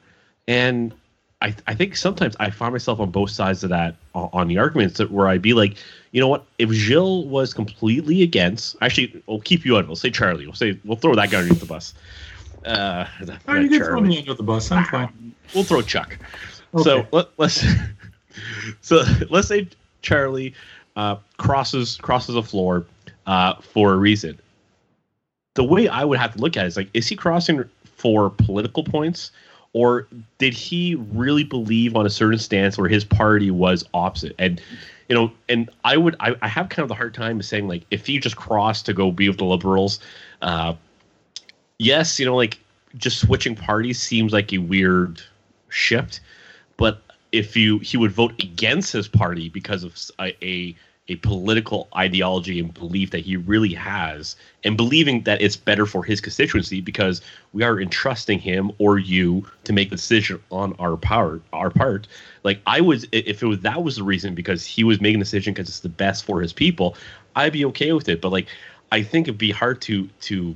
And 0.48 0.94
I, 1.42 1.54
I 1.68 1.76
think 1.76 1.98
sometimes 1.98 2.36
I 2.40 2.50
find 2.50 2.72
myself 2.72 3.00
on 3.00 3.12
both 3.12 3.30
sides 3.30 3.64
of 3.64 3.70
that 3.72 3.96
o- 4.16 4.30
on 4.32 4.48
the 4.48 4.58
arguments 4.58 4.98
that 4.98 5.12
where 5.12 5.28
I'd 5.28 5.42
be 5.42 5.54
like, 5.54 5.76
you 6.12 6.22
know 6.22 6.28
what, 6.30 6.46
if 6.60 6.70
Gilles 6.72 7.26
was 7.26 7.54
completely 7.54 8.24
against, 8.24 8.78
actually, 8.82 9.22
we'll 9.28 9.42
keep 9.42 9.66
you 9.66 9.78
out. 9.78 9.86
We'll 9.88 9.96
say 9.98 10.12
Charlie. 10.12 10.46
We'll 10.46 10.56
say 10.56 10.80
we'll 10.86 10.98
throw 10.98 11.14
that 11.16 11.30
guy 11.30 11.40
underneath 11.40 11.60
the 11.60 11.66
bus. 11.66 11.94
Uh, 12.66 13.06
Oh, 13.48 13.56
you 13.56 13.70
can 13.70 13.84
throw 13.84 14.02
me 14.02 14.20
under 14.20 14.34
the 14.34 14.44
bus. 14.44 14.72
I'm 14.72 14.86
fine. 14.86 15.34
We'll 15.54 15.64
throw 15.64 15.82
Chuck. 15.82 16.18
So 16.78 17.00
Okay. 17.00 17.08
let, 17.12 17.28
let's 17.38 17.66
so 18.82 19.04
let's 19.30 19.48
say 19.50 19.68
Charlie 20.04 20.54
uh, 20.96 21.18
crosses 21.38 21.98
crosses 21.98 22.36
a 22.36 22.44
floor 22.44 22.86
uh, 23.26 23.56
for 23.56 23.94
a 23.94 23.98
reason. 23.98 24.40
The 25.54 25.64
way 25.64 25.88
I 25.88 26.06
would 26.06 26.20
have 26.20 26.34
to 26.36 26.40
look 26.40 26.56
at 26.58 26.66
it 26.66 26.68
is 26.68 26.78
like, 26.78 26.90
is 26.94 27.08
he 27.08 27.16
crossing 27.16 27.64
for 27.98 28.30
political 28.30 28.84
points, 28.84 29.32
or 29.74 30.08
did 30.38 30.54
he 30.54 30.96
really 30.96 31.44
believe 31.44 31.96
on 31.96 32.06
a 32.06 32.10
certain 32.10 32.40
stance 32.40 32.78
where 32.78 32.90
his 32.90 33.04
party 33.04 33.52
was 33.52 33.86
opposite? 33.94 34.36
And 34.40 34.62
you 35.10 35.16
know, 35.16 35.32
and 35.50 35.70
I 35.84 35.98
would 35.98 36.16
I, 36.20 36.36
I 36.42 36.48
have 36.48 36.70
kind 36.70 36.84
of 36.84 36.90
the 36.90 36.96
hard 36.96 37.14
time 37.14 37.42
saying 37.42 37.68
like 37.68 37.84
if 37.92 38.06
he 38.06 38.18
just 38.18 38.38
crossed 38.38 38.86
to 38.86 38.94
go 38.94 39.12
be 39.12 39.28
with 39.28 39.38
the 39.38 39.46
liberals, 39.46 40.00
uh, 40.42 40.74
yes, 41.80 42.20
you 42.20 42.26
know, 42.26 42.36
like 42.36 42.58
just 42.96 43.20
switching 43.20 43.56
parties 43.56 44.02
seems 44.02 44.34
like 44.34 44.54
a 44.54 44.58
weird 44.58 45.22
shift. 45.70 46.22
But 46.78 47.02
if 47.32 47.56
you 47.56 47.80
he 47.80 47.98
would 47.98 48.12
vote 48.12 48.34
against 48.42 48.94
his 48.94 49.08
party 49.08 49.50
because 49.50 49.84
of 49.84 49.96
a 50.20 50.36
a, 50.46 50.76
a 51.12 51.18
political 51.18 51.90
ideology 51.96 52.60
and 52.60 52.74
belief 52.74 53.12
that 53.12 53.20
he 53.20 53.36
really 53.36 53.74
has, 53.74 54.38
and 54.64 54.78
believing 54.78 55.24
that 55.24 55.42
it's 55.42 55.58
better 55.58 55.86
for 55.86 56.06
his 56.06 56.22
constituency 56.22 56.80
because 56.80 57.22
we 57.52 57.64
are 57.64 57.82
entrusting 57.82 58.40
him 58.40 58.72
or 58.78 58.98
you 58.98 59.46
to 59.66 59.74
make 59.74 59.90
the 59.90 59.98
decision 59.98 60.42
on 60.52 60.74
our 60.80 60.96
part 60.96 61.42
our 61.52 61.70
part. 61.70 62.08
Like 62.44 62.62
I 62.66 62.80
was, 62.80 63.06
if 63.12 63.44
it 63.44 63.46
was 63.46 63.60
that 63.60 63.84
was 63.84 63.98
the 63.98 64.04
reason 64.04 64.34
because 64.34 64.66
he 64.66 64.86
was 64.86 65.02
making 65.02 65.20
the 65.20 65.26
decision 65.26 65.54
because 65.54 65.68
it's 65.68 65.82
the 65.82 65.90
best 65.90 66.24
for 66.24 66.40
his 66.42 66.54
people, 66.54 66.96
I'd 67.36 67.54
be 67.54 67.66
okay 67.66 67.92
with 67.92 68.08
it. 68.08 68.22
But 68.22 68.32
like 68.32 68.48
I 68.92 69.04
think 69.04 69.28
it'd 69.28 69.38
be 69.38 69.52
hard 69.52 69.82
to 69.82 70.08
to 70.22 70.56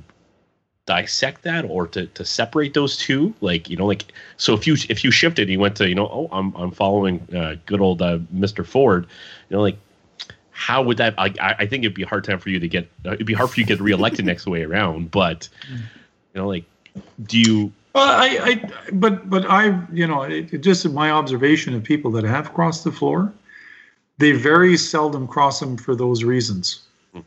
dissect 0.86 1.42
that 1.42 1.64
or 1.64 1.88
to, 1.88 2.06
to 2.06 2.24
separate 2.24 2.72
those 2.72 2.96
two 2.96 3.34
like 3.40 3.68
you 3.68 3.76
know 3.76 3.86
like 3.86 4.12
so 4.36 4.54
if 4.54 4.68
you 4.68 4.76
if 4.88 5.02
you 5.02 5.10
shifted 5.10 5.48
you 5.48 5.58
went 5.58 5.74
to 5.74 5.88
you 5.88 5.96
know 5.96 6.06
oh 6.06 6.28
i'm 6.30 6.54
i'm 6.54 6.70
following 6.70 7.20
uh, 7.34 7.56
good 7.66 7.80
old 7.80 8.00
uh, 8.00 8.18
mr 8.32 8.64
ford 8.64 9.04
you 9.48 9.56
know 9.56 9.60
like 9.60 9.76
how 10.56 10.82
would 10.82 10.96
that 10.96 11.14
I, 11.18 11.26
I 11.40 11.54
I 11.58 11.66
think 11.66 11.84
it'd 11.84 11.94
be 11.94 12.02
a 12.02 12.08
hard 12.08 12.24
time 12.24 12.38
for 12.38 12.48
you 12.48 12.58
to 12.58 12.68
get 12.68 12.88
uh, 13.04 13.12
it'd 13.12 13.26
be 13.26 13.34
hard 13.34 13.50
for 13.50 13.60
you 13.60 13.66
to 13.66 13.74
get 13.74 13.80
reelected 13.80 14.24
next 14.32 14.46
way 14.46 14.62
around 14.62 15.10
but 15.10 15.48
you 15.68 16.40
know 16.40 16.48
like 16.48 16.64
do 17.24 17.38
you 17.38 17.72
Well, 17.94 18.08
I, 18.08 18.38
I, 18.42 18.70
but, 18.92 19.30
but 19.30 19.46
I, 19.48 19.82
you 19.90 20.06
know, 20.06 20.22
it, 20.22 20.52
it 20.52 20.58
just 20.58 20.86
my 20.90 21.10
observation 21.10 21.74
of 21.74 21.82
people 21.82 22.10
that 22.12 22.24
have 22.24 22.52
crossed 22.52 22.84
the 22.84 22.92
floor, 22.92 23.32
they 24.18 24.32
very 24.32 24.76
seldom 24.76 25.26
cross 25.26 25.60
them 25.60 25.78
for 25.78 25.94
those 25.96 26.22
reasons. 26.24 26.82
It 27.14 27.24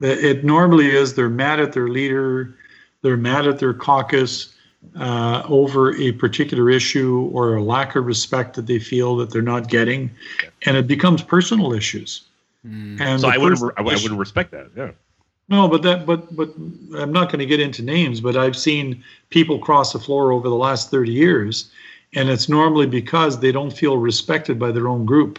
it 0.00 0.44
normally 0.44 0.90
is 0.90 1.14
they're 1.14 1.30
mad 1.30 1.58
at 1.58 1.72
their 1.72 1.88
leader, 1.88 2.54
they're 3.02 3.16
mad 3.16 3.46
at 3.46 3.58
their 3.58 3.74
caucus 3.74 4.54
uh, 4.96 5.42
over 5.48 5.96
a 5.96 6.12
particular 6.12 6.70
issue 6.70 7.28
or 7.32 7.56
a 7.56 7.62
lack 7.62 7.96
of 7.96 8.06
respect 8.06 8.54
that 8.56 8.66
they 8.66 8.78
feel 8.78 9.16
that 9.16 9.30
they're 9.30 9.42
not 9.42 9.68
getting, 9.68 10.10
and 10.66 10.76
it 10.76 10.86
becomes 10.86 11.22
personal 11.22 11.72
issues. 11.72 12.27
And 13.00 13.20
so 13.20 13.28
i 13.28 13.36
wouldn't 13.36 13.62
I, 13.76 13.80
I 13.80 13.82
wouldn't 13.82 14.18
respect 14.18 14.50
that 14.52 14.70
yeah 14.76 14.90
no, 15.48 15.66
but 15.66 15.82
that, 15.82 16.04
but, 16.04 16.34
but 16.36 16.54
I'm 16.96 17.12
not 17.12 17.28
going 17.28 17.38
to 17.38 17.46
get 17.46 17.60
into 17.60 17.82
names, 17.82 18.20
but 18.20 18.36
I've 18.36 18.56
seen 18.56 19.02
people 19.30 19.58
cross 19.58 19.92
the 19.92 19.98
floor 19.98 20.30
over 20.30 20.48
the 20.48 20.54
last 20.54 20.90
30 20.90 21.10
years, 21.10 21.70
and 22.14 22.28
it's 22.28 22.48
normally 22.48 22.86
because 22.86 23.40
they 23.40 23.50
don't 23.50 23.70
feel 23.70 23.96
respected 23.96 24.58
by 24.58 24.72
their 24.72 24.88
own 24.88 25.06
group. 25.06 25.38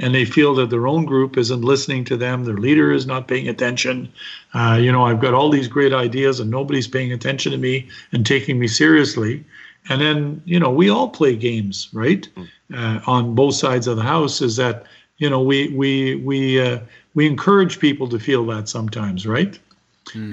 And 0.00 0.14
they 0.14 0.24
feel 0.24 0.54
that 0.54 0.70
their 0.70 0.86
own 0.86 1.06
group 1.06 1.36
isn't 1.36 1.62
listening 1.62 2.04
to 2.04 2.16
them, 2.16 2.44
their 2.44 2.56
leader 2.56 2.92
is 2.92 3.04
not 3.04 3.26
paying 3.26 3.48
attention. 3.48 4.12
Uh, 4.54 4.78
you 4.80 4.92
know, 4.92 5.04
I've 5.04 5.20
got 5.20 5.34
all 5.34 5.50
these 5.50 5.66
great 5.66 5.92
ideas, 5.92 6.38
and 6.38 6.50
nobody's 6.50 6.86
paying 6.86 7.10
attention 7.12 7.50
to 7.50 7.58
me 7.58 7.88
and 8.12 8.24
taking 8.24 8.60
me 8.60 8.68
seriously. 8.68 9.44
And 9.88 10.00
then, 10.00 10.42
you 10.44 10.60
know, 10.60 10.70
we 10.70 10.88
all 10.88 11.08
play 11.08 11.34
games, 11.34 11.88
right? 11.92 12.28
Uh, 12.72 13.00
on 13.08 13.34
both 13.34 13.54
sides 13.54 13.88
of 13.88 13.96
the 13.96 14.04
house, 14.04 14.40
is 14.40 14.54
that 14.56 14.84
you 15.18 15.28
know 15.28 15.42
we 15.42 15.68
we 15.68 16.16
we 16.16 16.60
uh, 16.60 16.80
we 17.14 17.26
encourage 17.26 17.78
people 17.78 18.08
to 18.08 18.18
feel 18.18 18.44
that 18.46 18.68
sometimes, 18.68 19.26
right? 19.26 19.58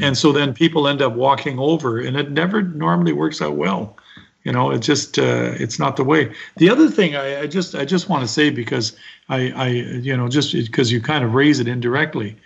And 0.03 0.17
so 0.17 0.31
then 0.31 0.53
people 0.53 0.87
end 0.87 1.01
up 1.01 1.13
walking 1.13 1.59
over, 1.59 1.99
and 1.99 2.15
it 2.15 2.31
never 2.31 2.61
normally 2.61 3.11
works 3.11 3.41
out 3.41 3.55
well. 3.55 3.97
You 4.43 4.51
know, 4.51 4.71
it 4.71 4.79
just 4.79 5.17
uh, 5.17 5.53
it's 5.55 5.79
not 5.79 5.97
the 5.97 6.03
way. 6.03 6.31
The 6.57 6.69
other 6.69 6.89
thing 6.89 7.15
I, 7.15 7.41
I 7.41 7.47
just 7.47 7.73
I 7.75 7.83
just 7.83 8.07
want 8.09 8.21
to 8.21 8.27
say 8.27 8.51
because 8.51 8.95
I 9.27 9.51
I 9.51 9.67
you 9.67 10.15
know 10.15 10.29
just 10.29 10.53
because 10.53 10.91
you 10.91 11.01
kind 11.01 11.23
of 11.23 11.33
raise 11.33 11.59
it 11.59 11.67
indirectly, 11.67 12.37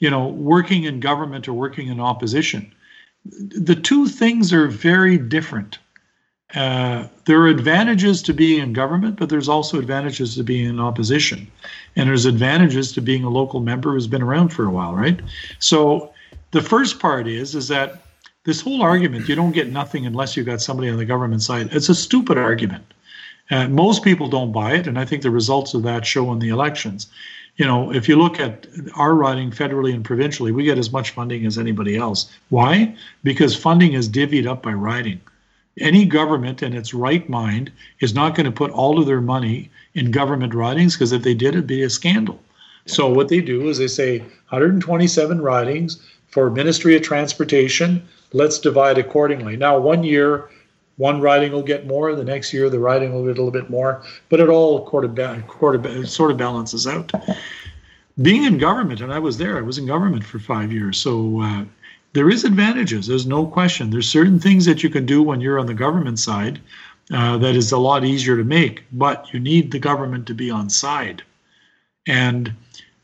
you 0.00 0.10
know, 0.10 0.28
working 0.28 0.84
in 0.84 1.00
government 1.00 1.46
or 1.48 1.52
working 1.52 1.88
in 1.88 2.00
opposition, 2.00 2.72
the 3.24 3.76
two 3.76 4.08
things 4.08 4.52
are 4.52 4.66
very 4.66 5.16
different. 5.16 5.78
Uh, 6.54 7.08
there 7.24 7.40
are 7.40 7.48
advantages 7.48 8.22
to 8.22 8.32
being 8.32 8.60
in 8.60 8.72
government, 8.72 9.16
but 9.16 9.28
there's 9.28 9.48
also 9.48 9.78
advantages 9.78 10.36
to 10.36 10.44
being 10.44 10.66
in 10.66 10.78
opposition, 10.78 11.48
and 11.96 12.08
there's 12.08 12.26
advantages 12.26 12.92
to 12.92 13.00
being 13.00 13.24
a 13.24 13.28
local 13.28 13.60
member 13.60 13.92
who's 13.92 14.06
been 14.06 14.22
around 14.22 14.50
for 14.50 14.64
a 14.64 14.70
while, 14.70 14.94
right? 14.94 15.20
So 15.58 16.12
the 16.52 16.62
first 16.62 17.00
part 17.00 17.26
is 17.26 17.56
is 17.56 17.66
that 17.68 18.04
this 18.44 18.60
whole 18.60 18.82
argument 18.82 19.28
you 19.28 19.34
don't 19.34 19.52
get 19.52 19.70
nothing 19.70 20.06
unless 20.06 20.36
you 20.36 20.44
got 20.44 20.60
somebody 20.60 20.88
on 20.88 20.96
the 20.96 21.04
government 21.04 21.42
side. 21.42 21.70
It's 21.72 21.88
a 21.88 21.94
stupid 21.94 22.38
argument. 22.38 22.84
Uh, 23.50 23.68
most 23.68 24.04
people 24.04 24.28
don't 24.28 24.52
buy 24.52 24.74
it, 24.74 24.86
and 24.86 24.98
I 24.98 25.04
think 25.04 25.22
the 25.22 25.30
results 25.30 25.74
of 25.74 25.82
that 25.82 26.06
show 26.06 26.32
in 26.32 26.38
the 26.38 26.50
elections. 26.50 27.08
You 27.56 27.66
know, 27.66 27.92
if 27.92 28.08
you 28.08 28.16
look 28.16 28.38
at 28.38 28.66
our 28.96 29.14
riding 29.14 29.50
federally 29.50 29.92
and 29.92 30.04
provincially, 30.04 30.52
we 30.52 30.64
get 30.64 30.78
as 30.78 30.92
much 30.92 31.10
funding 31.10 31.46
as 31.46 31.58
anybody 31.58 31.96
else. 31.96 32.32
Why? 32.48 32.96
Because 33.22 33.56
funding 33.56 33.92
is 33.94 34.08
divvied 34.08 34.46
up 34.46 34.62
by 34.62 34.72
riding 34.72 35.20
any 35.78 36.04
government 36.04 36.62
in 36.62 36.74
its 36.74 36.94
right 36.94 37.28
mind 37.28 37.72
is 38.00 38.14
not 38.14 38.34
going 38.34 38.46
to 38.46 38.52
put 38.52 38.70
all 38.70 38.98
of 38.98 39.06
their 39.06 39.20
money 39.20 39.70
in 39.94 40.10
government 40.10 40.54
ridings 40.54 40.94
because 40.94 41.12
if 41.12 41.22
they 41.22 41.34
did, 41.34 41.48
it'd 41.54 41.66
be 41.66 41.82
a 41.82 41.90
scandal. 41.90 42.40
So 42.86 43.08
what 43.08 43.28
they 43.28 43.40
do 43.40 43.68
is 43.68 43.78
they 43.78 43.88
say 43.88 44.18
127 44.18 45.40
ridings 45.40 46.02
for 46.28 46.50
Ministry 46.50 46.96
of 46.96 47.02
Transportation. 47.02 48.06
Let's 48.32 48.58
divide 48.58 48.98
accordingly. 48.98 49.56
Now, 49.56 49.78
one 49.78 50.04
year, 50.04 50.50
one 50.96 51.20
riding 51.20 51.52
will 51.52 51.62
get 51.62 51.86
more. 51.86 52.14
The 52.14 52.24
next 52.24 52.52
year, 52.52 52.68
the 52.68 52.78
riding 52.78 53.12
will 53.12 53.22
get 53.22 53.38
a 53.38 53.42
little 53.42 53.50
bit 53.50 53.70
more. 53.70 54.02
But 54.28 54.40
it 54.40 54.48
all 54.48 54.86
sort 54.86 56.30
of 56.30 56.36
balances 56.36 56.86
out. 56.86 57.12
Being 58.22 58.44
in 58.44 58.58
government, 58.58 59.00
and 59.00 59.12
I 59.12 59.18
was 59.18 59.38
there. 59.38 59.56
I 59.58 59.62
was 59.62 59.78
in 59.78 59.86
government 59.86 60.24
for 60.24 60.38
five 60.38 60.72
years. 60.72 60.98
So 60.98 61.40
uh, 61.40 61.64
there 62.14 62.30
is 62.30 62.44
advantages. 62.44 63.06
There's 63.08 63.26
no 63.26 63.46
question. 63.46 63.90
There's 63.90 64.08
certain 64.08 64.38
things 64.38 64.64
that 64.64 64.82
you 64.82 64.88
can 64.88 65.04
do 65.04 65.22
when 65.22 65.40
you're 65.40 65.58
on 65.58 65.66
the 65.66 65.74
government 65.74 66.20
side 66.20 66.60
uh, 67.12 67.36
that 67.38 67.56
is 67.56 67.72
a 67.72 67.78
lot 67.78 68.04
easier 68.04 68.36
to 68.36 68.44
make, 68.44 68.84
but 68.92 69.32
you 69.32 69.40
need 69.40 69.72
the 69.72 69.80
government 69.80 70.26
to 70.28 70.34
be 70.34 70.48
on 70.48 70.70
side. 70.70 71.22
And 72.06 72.54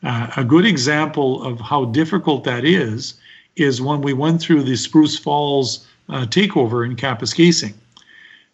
uh, 0.04 0.30
a 0.36 0.44
good 0.44 0.64
example 0.64 1.42
of 1.42 1.60
how 1.60 1.86
difficult 1.86 2.44
that 2.44 2.64
is 2.64 3.14
is 3.56 3.82
when 3.82 4.00
we 4.00 4.12
went 4.12 4.40
through 4.40 4.62
the 4.62 4.76
Spruce 4.76 5.18
Falls 5.18 5.86
uh, 6.08 6.26
takeover 6.26 6.86
in 6.86 6.94
Kapuskasing. 6.96 7.74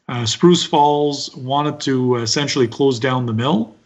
Uh, 0.08 0.24
Spruce 0.24 0.64
Falls 0.64 1.34
wanted 1.36 1.80
to 1.80 2.16
essentially 2.16 2.66
close 2.66 2.98
down 2.98 3.26
the 3.26 3.32
mill. 3.32 3.76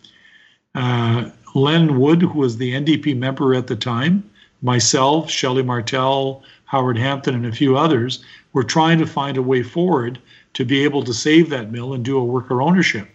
Uh, 0.74 1.30
Len 1.54 1.98
Wood, 1.98 2.22
who 2.22 2.38
was 2.38 2.58
the 2.58 2.72
NDP 2.74 3.16
member 3.18 3.54
at 3.54 3.66
the 3.66 3.76
time, 3.76 4.30
myself, 4.62 5.30
Shelley 5.30 5.62
Martel, 5.62 6.42
Howard 6.70 6.98
Hampton, 6.98 7.34
and 7.34 7.46
a 7.46 7.52
few 7.52 7.76
others 7.76 8.22
were 8.52 8.62
trying 8.62 9.00
to 9.00 9.06
find 9.06 9.36
a 9.36 9.42
way 9.42 9.60
forward 9.60 10.20
to 10.54 10.64
be 10.64 10.84
able 10.84 11.02
to 11.02 11.12
save 11.12 11.50
that 11.50 11.72
mill 11.72 11.94
and 11.94 12.04
do 12.04 12.16
a 12.16 12.24
worker 12.24 12.62
ownership. 12.62 13.08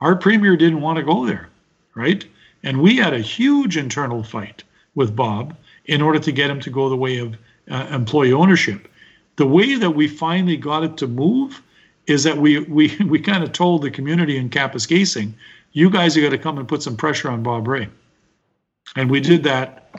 Our 0.00 0.16
premier 0.16 0.56
didn't 0.56 0.80
want 0.80 0.96
to 0.96 1.02
go 1.02 1.26
there, 1.26 1.50
right? 1.94 2.24
And 2.62 2.80
we 2.80 2.96
had 2.96 3.12
a 3.12 3.18
huge 3.18 3.76
internal 3.76 4.22
fight 4.22 4.64
with 4.94 5.14
Bob 5.14 5.54
in 5.84 6.00
order 6.00 6.18
to 6.18 6.32
get 6.32 6.48
him 6.48 6.58
to 6.60 6.70
go 6.70 6.88
the 6.88 6.96
way 6.96 7.18
of 7.18 7.36
uh, 7.70 7.86
employee 7.90 8.32
ownership. 8.32 8.88
The 9.36 9.46
way 9.46 9.74
that 9.74 9.90
we 9.90 10.08
finally 10.08 10.56
got 10.56 10.82
it 10.82 10.96
to 10.96 11.06
move 11.06 11.62
is 12.06 12.24
that 12.24 12.38
we 12.38 12.60
we 12.60 12.96
we 13.06 13.20
kind 13.20 13.44
of 13.44 13.52
told 13.52 13.82
the 13.82 13.90
community 13.90 14.38
in 14.38 14.48
Kapuskasing, 14.48 15.34
you 15.72 15.90
guys 15.90 16.16
are 16.16 16.20
going 16.20 16.32
to 16.32 16.38
come 16.38 16.56
and 16.56 16.66
put 16.66 16.82
some 16.82 16.96
pressure 16.96 17.28
on 17.28 17.42
Bob 17.42 17.68
Rae. 17.68 17.90
And 18.96 19.10
we 19.10 19.20
did 19.20 19.44
that 19.44 19.90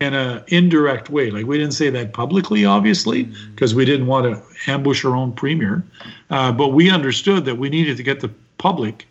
in 0.00 0.14
an 0.14 0.42
indirect 0.48 1.10
way. 1.10 1.30
Like 1.30 1.46
we 1.46 1.58
didn't 1.58 1.74
say 1.74 1.90
that 1.90 2.12
publicly, 2.12 2.64
obviously, 2.64 3.24
because 3.54 3.70
mm-hmm. 3.70 3.78
we 3.78 3.84
didn't 3.84 4.06
want 4.06 4.26
to 4.26 4.70
ambush 4.70 5.04
our 5.04 5.14
own 5.14 5.32
premier. 5.32 5.84
Uh, 6.30 6.52
but 6.52 6.68
we 6.68 6.90
understood 6.90 7.44
that 7.44 7.56
we 7.56 7.68
needed 7.68 7.96
to 7.96 8.02
get 8.02 8.20
the 8.20 8.30
public 8.58 9.06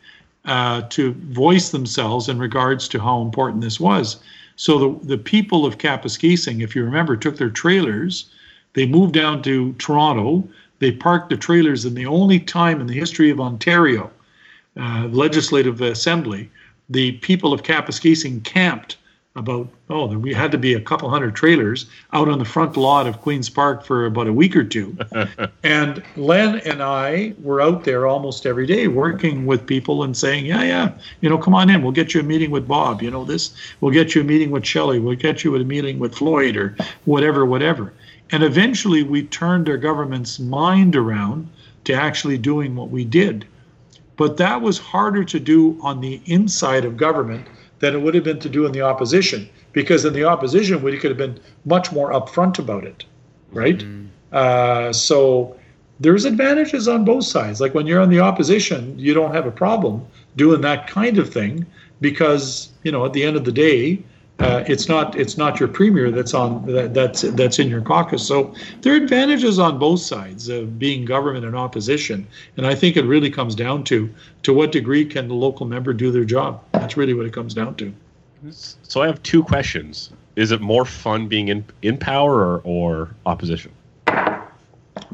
uh, 0.45 0.81
to 0.89 1.13
voice 1.13 1.69
themselves 1.69 2.27
in 2.27 2.37
regards 2.37 2.87
to 2.89 2.99
how 2.99 3.21
important 3.21 3.61
this 3.61 3.79
was. 3.79 4.17
So 4.55 4.77
the, 4.77 5.07
the 5.07 5.17
people 5.17 5.65
of 5.65 5.77
Kapuskasing, 5.77 6.61
if 6.61 6.75
you 6.75 6.83
remember, 6.83 7.15
took 7.15 7.37
their 7.37 7.49
trailers, 7.49 8.29
they 8.73 8.85
moved 8.85 9.13
down 9.13 9.41
to 9.43 9.73
Toronto, 9.73 10.47
they 10.79 10.91
parked 10.91 11.29
the 11.29 11.37
trailers, 11.37 11.85
and 11.85 11.95
the 11.95 12.05
only 12.05 12.39
time 12.39 12.81
in 12.81 12.87
the 12.87 12.93
history 12.93 13.29
of 13.29 13.39
Ontario 13.39 14.11
uh, 14.77 15.07
Legislative 15.11 15.81
Assembly, 15.81 16.49
the 16.89 17.13
people 17.13 17.53
of 17.53 17.63
Kapuskasing 17.63 18.43
camped 18.43 18.97
about 19.35 19.67
oh 19.89 20.05
we 20.15 20.31
had 20.31 20.51
to 20.51 20.59
be 20.59 20.75
a 20.75 20.79
couple 20.79 21.09
hundred 21.09 21.35
trailers 21.35 21.87
out 22.13 22.29
on 22.29 22.37
the 22.37 22.45
front 22.45 22.77
lot 22.77 23.07
of 23.07 23.19
Queens 23.19 23.49
Park 23.49 23.83
for 23.83 24.05
about 24.05 24.27
a 24.27 24.33
week 24.33 24.55
or 24.55 24.63
two. 24.63 24.95
and 25.63 26.03
Len 26.15 26.59
and 26.59 26.83
I 26.83 27.33
were 27.41 27.59
out 27.59 27.83
there 27.83 28.05
almost 28.05 28.45
every 28.45 28.67
day 28.67 28.87
working 28.87 29.47
with 29.47 29.65
people 29.65 30.03
and 30.03 30.15
saying, 30.15 30.45
Yeah, 30.45 30.61
yeah, 30.61 30.91
you 31.21 31.29
know, 31.29 31.39
come 31.39 31.55
on 31.55 31.71
in, 31.71 31.81
we'll 31.81 31.91
get 31.91 32.13
you 32.13 32.19
a 32.19 32.23
meeting 32.23 32.51
with 32.51 32.67
Bob, 32.67 33.01
you 33.01 33.09
know, 33.09 33.25
this 33.25 33.55
we'll 33.81 33.91
get 33.91 34.13
you 34.13 34.21
a 34.21 34.23
meeting 34.23 34.51
with 34.51 34.65
Shelley, 34.65 34.99
we'll 34.99 35.15
get 35.15 35.43
you 35.43 35.55
a 35.55 35.63
meeting 35.63 35.97
with 35.97 36.13
Floyd 36.13 36.55
or 36.55 36.75
whatever, 37.05 37.43
whatever. 37.43 37.91
And 38.31 38.43
eventually 38.43 39.01
we 39.01 39.23
turned 39.23 39.67
our 39.67 39.77
government's 39.77 40.37
mind 40.39 40.95
around 40.95 41.49
to 41.85 41.93
actually 41.93 42.37
doing 42.37 42.75
what 42.75 42.89
we 42.89 43.03
did. 43.03 43.47
But 44.15 44.37
that 44.37 44.61
was 44.61 44.77
harder 44.77 45.23
to 45.23 45.39
do 45.39 45.79
on 45.81 46.01
the 46.01 46.21
inside 46.25 46.85
of 46.85 46.97
government 46.97 47.47
than 47.83 47.93
it 47.93 48.01
would 48.01 48.15
have 48.15 48.23
been 48.23 48.39
to 48.39 48.47
do 48.47 48.65
in 48.65 48.71
the 48.71 48.81
opposition, 48.81 49.49
because 49.73 50.05
in 50.05 50.13
the 50.13 50.23
opposition 50.23 50.81
we 50.81 50.97
could 50.97 51.11
have 51.11 51.17
been 51.17 51.37
much 51.65 51.91
more 51.91 52.11
upfront 52.13 52.57
about 52.57 52.85
it, 52.85 53.03
right? 53.51 53.79
Mm-hmm. 53.79 54.05
Uh, 54.31 54.93
so 54.93 55.57
there's 55.99 56.23
advantages 56.23 56.87
on 56.87 57.03
both 57.03 57.25
sides. 57.25 57.59
Like 57.59 57.73
when 57.73 57.85
you're 57.85 57.99
on 57.99 58.09
the 58.09 58.21
opposition, 58.21 58.97
you 58.97 59.13
don't 59.13 59.33
have 59.33 59.45
a 59.45 59.51
problem 59.51 60.07
doing 60.37 60.61
that 60.61 60.87
kind 60.87 61.17
of 61.17 61.33
thing 61.33 61.65
because 61.99 62.69
you 62.83 62.91
know 62.93 63.05
at 63.05 63.11
the 63.11 63.23
end 63.25 63.35
of 63.35 63.43
the 63.43 63.51
day, 63.51 64.01
uh, 64.43 64.63
it's 64.67 64.89
not 64.89 65.15
it's 65.15 65.37
not 65.37 65.59
your 65.59 65.69
premier 65.69 66.11
that's 66.11 66.33
on 66.33 66.65
that, 66.65 66.93
that's 66.93 67.21
that's 67.21 67.59
in 67.59 67.69
your 67.69 67.81
caucus. 67.81 68.27
So 68.27 68.53
there 68.81 68.93
are 68.93 68.97
advantages 68.97 69.57
on 69.57 69.79
both 69.79 70.01
sides 70.01 70.49
of 70.49 70.77
being 70.77 71.05
government 71.05 71.45
and 71.45 71.55
opposition, 71.55 72.27
and 72.57 72.67
I 72.67 72.75
think 72.75 72.97
it 72.97 73.05
really 73.05 73.29
comes 73.29 73.55
down 73.55 73.85
to 73.85 74.13
to 74.43 74.53
what 74.53 74.73
degree 74.73 75.05
can 75.05 75.29
the 75.29 75.33
local 75.33 75.65
member 75.65 75.93
do 75.93 76.11
their 76.11 76.25
job. 76.25 76.61
That's 76.73 76.97
really 76.97 77.13
what 77.13 77.25
it 77.25 77.31
comes 77.31 77.53
down 77.53 77.75
to. 77.75 77.93
So 78.51 79.01
I 79.01 79.07
have 79.07 79.23
two 79.23 79.43
questions: 79.43 80.11
Is 80.35 80.51
it 80.51 80.59
more 80.59 80.83
fun 80.83 81.29
being 81.29 81.47
in 81.47 81.63
in 81.81 81.97
power 81.97 82.35
or, 82.35 82.61
or 82.65 83.15
opposition? 83.25 83.71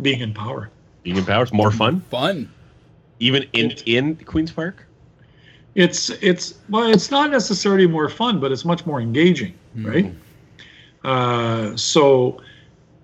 Being 0.01 0.21
in 0.21 0.33
power. 0.33 0.71
Being 1.03 1.17
in 1.17 1.25
power 1.25 1.43
is 1.43 1.53
more 1.53 1.71
fun. 1.71 2.01
Fun. 2.09 2.51
Even 3.19 3.45
in 3.53 3.71
in 3.85 4.15
Queens 4.15 4.51
Park 4.51 4.87
it's 5.75 6.09
it's 6.09 6.55
well, 6.69 6.89
it's 6.89 7.11
not 7.11 7.31
necessarily 7.31 7.87
more 7.87 8.09
fun, 8.09 8.39
but 8.39 8.51
it's 8.51 8.65
much 8.65 8.85
more 8.85 9.01
engaging, 9.01 9.53
mm-hmm. 9.75 9.87
right? 9.87 10.13
Uh, 11.03 11.75
so 11.75 12.41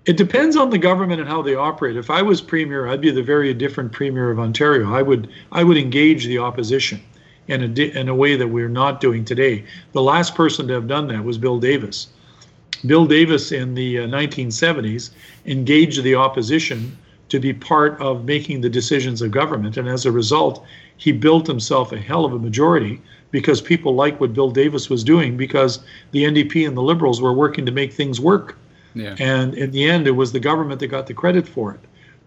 it 0.06 0.16
depends 0.16 0.56
on 0.56 0.70
the 0.70 0.78
government 0.78 1.20
and 1.20 1.28
how 1.28 1.42
they 1.42 1.54
operate. 1.54 1.96
If 1.96 2.10
I 2.10 2.22
was 2.22 2.40
premier, 2.40 2.86
I'd 2.88 3.00
be 3.00 3.10
the 3.10 3.22
very 3.22 3.52
different 3.54 3.92
premier 3.92 4.30
of 4.30 4.38
Ontario. 4.38 4.92
I 4.92 5.02
would 5.02 5.28
I 5.52 5.64
would 5.64 5.76
engage 5.76 6.26
the 6.26 6.38
opposition 6.38 7.00
in 7.48 7.62
a 7.62 7.82
in 7.82 8.08
a 8.08 8.14
way 8.14 8.36
that 8.36 8.48
we're 8.48 8.68
not 8.68 9.00
doing 9.00 9.24
today. 9.24 9.64
The 9.92 10.02
last 10.02 10.34
person 10.34 10.68
to 10.68 10.74
have 10.74 10.88
done 10.88 11.08
that 11.08 11.24
was 11.24 11.38
Bill 11.38 11.58
Davis. 11.58 12.08
Bill 12.84 13.06
Davis 13.06 13.52
in 13.52 13.74
the 13.74 14.00
uh, 14.00 14.06
1970s 14.06 15.10
engaged 15.46 16.02
the 16.02 16.14
opposition 16.14 16.96
to 17.28 17.40
be 17.40 17.52
part 17.52 18.00
of 18.00 18.24
making 18.24 18.60
the 18.60 18.68
decisions 18.68 19.22
of 19.22 19.30
government, 19.30 19.76
and 19.76 19.88
as 19.88 20.06
a 20.06 20.12
result, 20.12 20.64
he 20.96 21.12
built 21.12 21.46
himself 21.46 21.92
a 21.92 21.98
hell 21.98 22.24
of 22.24 22.32
a 22.32 22.38
majority 22.38 23.00
because 23.30 23.60
people 23.60 23.94
liked 23.94 24.20
what 24.20 24.32
Bill 24.32 24.50
Davis 24.50 24.88
was 24.88 25.04
doing 25.04 25.36
because 25.36 25.80
the 26.12 26.24
NDP 26.24 26.66
and 26.66 26.76
the 26.76 26.82
Liberals 26.82 27.20
were 27.20 27.32
working 27.32 27.66
to 27.66 27.72
make 27.72 27.92
things 27.92 28.20
work. 28.20 28.56
Yeah. 28.94 29.14
And 29.18 29.54
in 29.54 29.72
the 29.72 29.84
end, 29.88 30.06
it 30.06 30.12
was 30.12 30.32
the 30.32 30.40
government 30.40 30.80
that 30.80 30.86
got 30.86 31.06
the 31.06 31.14
credit 31.14 31.46
for 31.46 31.74
it. 31.74 31.80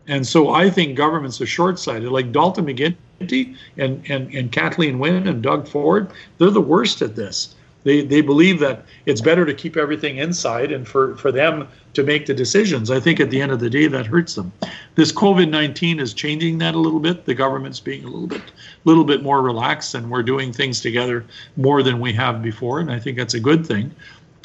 And 0.08 0.26
so 0.26 0.50
I 0.50 0.70
think 0.70 0.96
governments 0.96 1.40
are 1.42 1.46
short-sighted. 1.46 2.12
Like 2.12 2.32
Dalton 2.32 2.66
McGuinty 2.66 3.56
and, 3.78 4.04
and, 4.10 4.34
and 4.34 4.52
Kathleen 4.52 5.00
Wynne 5.00 5.28
and 5.28 5.42
Doug 5.42 5.68
Ford, 5.68 6.12
they're 6.38 6.50
the 6.50 6.62
worst 6.62 7.02
at 7.02 7.16
this. 7.16 7.56
They, 7.84 8.02
they 8.02 8.22
believe 8.22 8.60
that 8.60 8.84
it's 9.06 9.22
better 9.22 9.46
to 9.46 9.54
keep 9.54 9.78
everything 9.78 10.18
inside 10.18 10.72
and 10.72 10.88
for, 10.88 11.16
for 11.16 11.32
them 11.32 11.68
to 11.94 12.04
make 12.04 12.26
the 12.26 12.34
decisions. 12.34 12.92
I 12.92 13.00
think 13.00 13.20
at 13.20 13.30
the 13.30 13.42
end 13.42 13.52
of 13.52 13.60
the 13.60 13.70
day, 13.70 13.88
that 13.88 14.06
hurts 14.06 14.36
them. 14.36 14.52
This 14.96 15.12
COVID 15.12 15.50
19 15.50 16.00
is 16.00 16.14
changing 16.14 16.58
that 16.58 16.76
a 16.76 16.80
little 16.80 17.00
bit. 17.00 17.26
The 17.26 17.34
government's 17.34 17.80
being 17.80 18.04
a 18.04 18.08
little 18.08 18.28
bit, 18.28 18.42
little 18.84 19.06
bit 19.06 19.24
more 19.24 19.42
relaxed, 19.42 19.96
and 19.96 20.12
we're 20.12 20.24
doing 20.24 20.52
things 20.52 20.82
together 20.82 21.26
more 21.56 21.82
than 21.82 22.00
we 22.00 22.12
have 22.14 22.44
before. 22.44 22.80
And 22.80 22.92
I 22.92 23.00
think 23.00 23.18
that's 23.18 23.34
a 23.34 23.40
good 23.40 23.66
thing. 23.66 23.96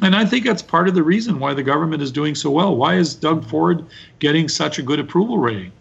And 0.03 0.15
I 0.15 0.25
think 0.25 0.45
that's 0.45 0.63
part 0.63 0.89
of 0.89 0.95
the 0.95 1.03
reason 1.03 1.39
why 1.39 1.55
the 1.55 1.63
government 1.63 2.03
is 2.03 2.11
doing 2.11 2.35
so 2.35 2.51
well. 2.51 2.77
Why 2.77 2.97
is 2.97 3.15
Doug 3.15 3.45
Ford 3.45 3.85
getting 4.19 4.49
such 4.49 4.79
a 4.79 4.83
good 4.83 4.99
approval 4.99 5.39
rating? 5.39 5.73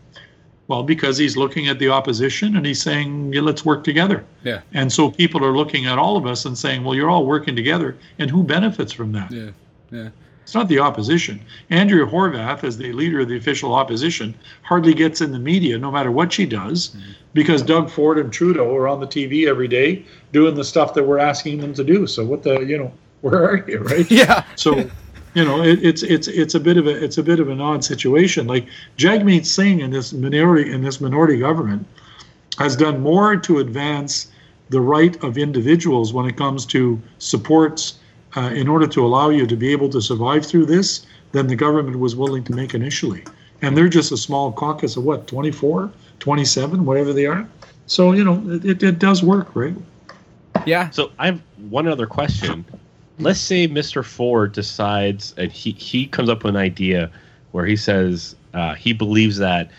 Well, 0.68 0.84
because 0.84 1.18
he's 1.18 1.36
looking 1.36 1.68
at 1.68 1.78
the 1.80 1.90
opposition 1.90 2.56
and 2.56 2.66
he's 2.66 2.82
saying, 2.82 3.34
yeah, 3.34 3.42
let's 3.42 3.66
work 3.66 3.84
together. 3.84 4.24
Yeah. 4.44 4.62
And 4.74 4.92
so 4.92 5.12
people 5.12 5.44
are 5.44 5.56
looking 5.56 5.88
at 5.88 5.98
all 5.98 6.16
of 6.16 6.26
us 6.26 6.46
and 6.46 6.58
saying, 6.58 6.84
well, 6.84 6.96
you're 6.96 7.10
all 7.10 7.26
working 7.26 7.56
together. 7.56 7.98
And 8.18 8.30
who 8.30 8.44
benefits 8.44 8.94
from 8.94 9.12
that? 9.12 9.32
Yeah. 9.32 9.50
Yeah. 9.92 10.10
It's 10.44 10.54
not 10.54 10.68
the 10.68 10.80
opposition. 10.80 11.42
Andrea 11.70 12.06
Horwath, 12.06 12.64
as 12.64 12.78
the 12.78 12.92
leader 12.92 13.22
of 13.22 13.30
the 13.30 13.38
official 13.38 13.74
opposition, 13.74 14.36
hardly 14.62 14.94
gets 14.94 15.22
in 15.22 15.32
the 15.32 15.40
media 15.40 15.78
no 15.78 15.90
matter 15.90 16.12
what 16.12 16.34
she 16.34 16.46
does 16.46 16.90
mm-hmm. 16.90 17.12
because 17.34 17.62
Doug 17.62 17.90
Ford 17.90 18.18
and 18.18 18.32
Trudeau 18.32 18.76
are 18.76 18.88
on 18.88 19.00
the 19.00 19.08
TV 19.08 19.48
every 19.48 19.70
day 19.70 20.06
doing 20.34 20.56
the 20.56 20.64
stuff 20.64 20.94
that 20.96 21.04
we're 21.04 21.20
asking 21.20 21.60
them 21.60 21.74
to 21.74 21.84
do. 21.84 22.06
So 22.08 22.26
what 22.26 22.44
the, 22.44 22.60
you 22.60 22.78
know, 22.78 22.92
where 23.22 23.44
are 23.44 23.64
you, 23.68 23.80
right? 23.80 24.10
Yeah. 24.12 24.44
So 24.56 24.90
you 25.34 25.44
know, 25.44 25.64
it, 25.64 25.84
it's 25.84 26.04
it's 26.04 26.28
it's 26.28 26.56
a 26.56 26.60
bit 26.60 26.78
of 26.78 26.88
a 26.88 27.04
it's 27.04 27.18
a 27.18 27.24
bit 27.24 27.40
of 27.40 27.50
an 27.50 27.62
odd 27.62 27.84
situation. 27.84 28.48
Like 28.48 28.68
Jagmeet 28.98 29.46
Singh 29.46 29.80
in 29.80 29.92
this 29.92 30.14
minority 30.14 30.72
in 30.72 30.82
this 30.82 31.02
minority 31.02 31.38
government 31.38 31.86
has 32.58 32.76
done 32.76 33.02
more 33.02 33.36
to 33.36 33.60
advance 33.60 34.32
the 34.70 34.80
right 34.80 35.22
of 35.24 35.38
individuals 35.38 36.14
when 36.14 36.26
it 36.26 36.38
comes 36.38 36.66
to 36.68 37.02
supports 37.18 38.00
uh, 38.36 38.52
in 38.54 38.68
order 38.68 38.88
to 38.88 39.06
allow 39.06 39.30
you 39.30 39.46
to 39.48 39.56
be 39.56 39.72
able 39.72 39.90
to 39.90 40.02
survive 40.02 40.46
through 40.46 40.66
this 40.66 41.06
than 41.32 41.48
the 41.48 41.56
government 41.56 42.00
was 42.00 42.16
willing 42.16 42.44
to 42.44 42.54
make 42.54 42.74
initially. 42.74 43.24
and 43.64 43.78
they're 43.78 43.90
just 43.90 44.12
a 44.12 44.18
small 44.18 44.52
caucus 44.52 44.98
of 44.98 45.06
what 45.06 45.26
24, 45.26 45.92
27, 46.20 46.86
whatever 46.86 47.14
they 47.14 47.26
are. 47.26 47.48
So 47.88 48.12
you 48.12 48.24
know 48.24 48.44
it, 48.50 48.66
it, 48.66 48.84
it 48.84 49.00
does 49.00 49.24
work, 49.24 49.56
right? 49.56 49.76
Yeah. 50.66 50.90
So 50.92 51.12
I 51.18 51.26
have 51.26 51.42
one 51.70 51.88
other 51.88 52.06
question. 52.06 52.66
Let's 53.20 53.40
say 53.40 53.68
Mr. 53.68 54.04
Ford 54.04 54.52
decides 54.54 55.34
and 55.38 55.52
he, 55.52 55.72
he 55.72 56.08
comes 56.08 56.30
up 56.30 56.44
with 56.44 56.56
an 56.56 56.62
idea 56.62 57.12
where 57.52 57.66
he 57.66 57.76
says 57.76 58.36
uh, 58.54 58.74
he 58.74 58.94
believes 58.94 59.38
that 59.38 59.70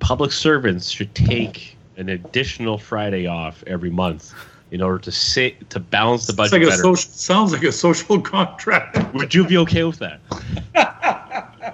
public 0.00 0.32
servants 0.32 0.90
should 0.90 1.14
take 1.14 1.76
an 1.96 2.08
additional 2.08 2.76
Friday 2.76 3.26
off 3.26 3.64
every 3.66 3.90
month 3.90 4.34
in 4.70 4.82
order 4.82 4.98
to 4.98 5.12
say 5.12 5.56
to 5.70 5.78
balance 5.80 6.26
the 6.26 6.32
budget 6.32 6.52
like 6.52 6.62
a 6.62 6.66
better. 6.66 6.82
social, 6.82 7.10
sounds 7.12 7.52
like 7.52 7.62
a 7.62 7.72
social 7.72 8.20
contract. 8.20 8.98
Would 9.14 9.32
you 9.34 9.46
be 9.46 9.56
okay 9.58 9.84
with 9.84 9.98
that? 10.00 10.20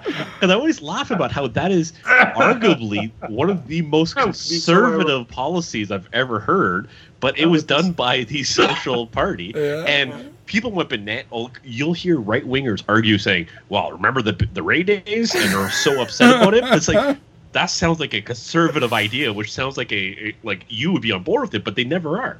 Because 0.03 0.49
I 0.49 0.55
always 0.55 0.81
laugh 0.81 1.11
about 1.11 1.31
how 1.31 1.45
that 1.47 1.71
is 1.71 1.93
arguably 2.05 3.11
one 3.29 3.49
of 3.51 3.67
the 3.67 3.83
most 3.83 4.15
That 4.15 4.25
would 4.25 4.31
be 4.31 4.37
so 4.37 4.73
conservative 4.73 5.27
policies 5.27 5.91
I've 5.91 6.09
ever 6.11 6.39
heard, 6.39 6.89
but 7.19 7.37
it 7.37 7.45
was 7.45 7.63
done 7.63 7.91
by 7.91 8.23
the 8.23 8.41
social 8.59 9.05
party, 9.05 9.53
Yeah. 9.55 9.83
and 9.87 10.33
people 10.51 10.69
went 10.69 10.89
banana. 10.89 11.23
Oh, 11.31 11.49
you'll 11.63 11.93
hear 11.93 12.19
right 12.19 12.45
wingers 12.45 12.83
argue 12.89 13.17
saying, 13.17 13.47
"Well, 13.69 13.91
remember 13.91 14.21
the 14.21 14.33
the 14.53 14.61
Rae 14.61 14.83
days," 14.83 15.33
and 15.33 15.55
are 15.55 15.71
so 15.71 16.01
upset 16.01 16.35
about 16.35 16.53
it. 16.53 16.63
It's 16.65 16.89
like 16.89 17.17
that 17.53 17.67
sounds 17.67 18.01
like 18.01 18.13
a 18.13 18.21
conservative 18.21 18.91
idea, 18.91 19.31
which 19.31 19.51
sounds 19.51 19.77
like 19.77 19.91
a, 19.93 20.27
a 20.27 20.35
like 20.43 20.65
you 20.67 20.91
would 20.91 21.01
be 21.01 21.13
on 21.13 21.23
board 21.23 21.43
with 21.43 21.55
it, 21.55 21.63
but 21.63 21.75
they 21.75 21.85
never 21.85 22.21
are. 22.21 22.37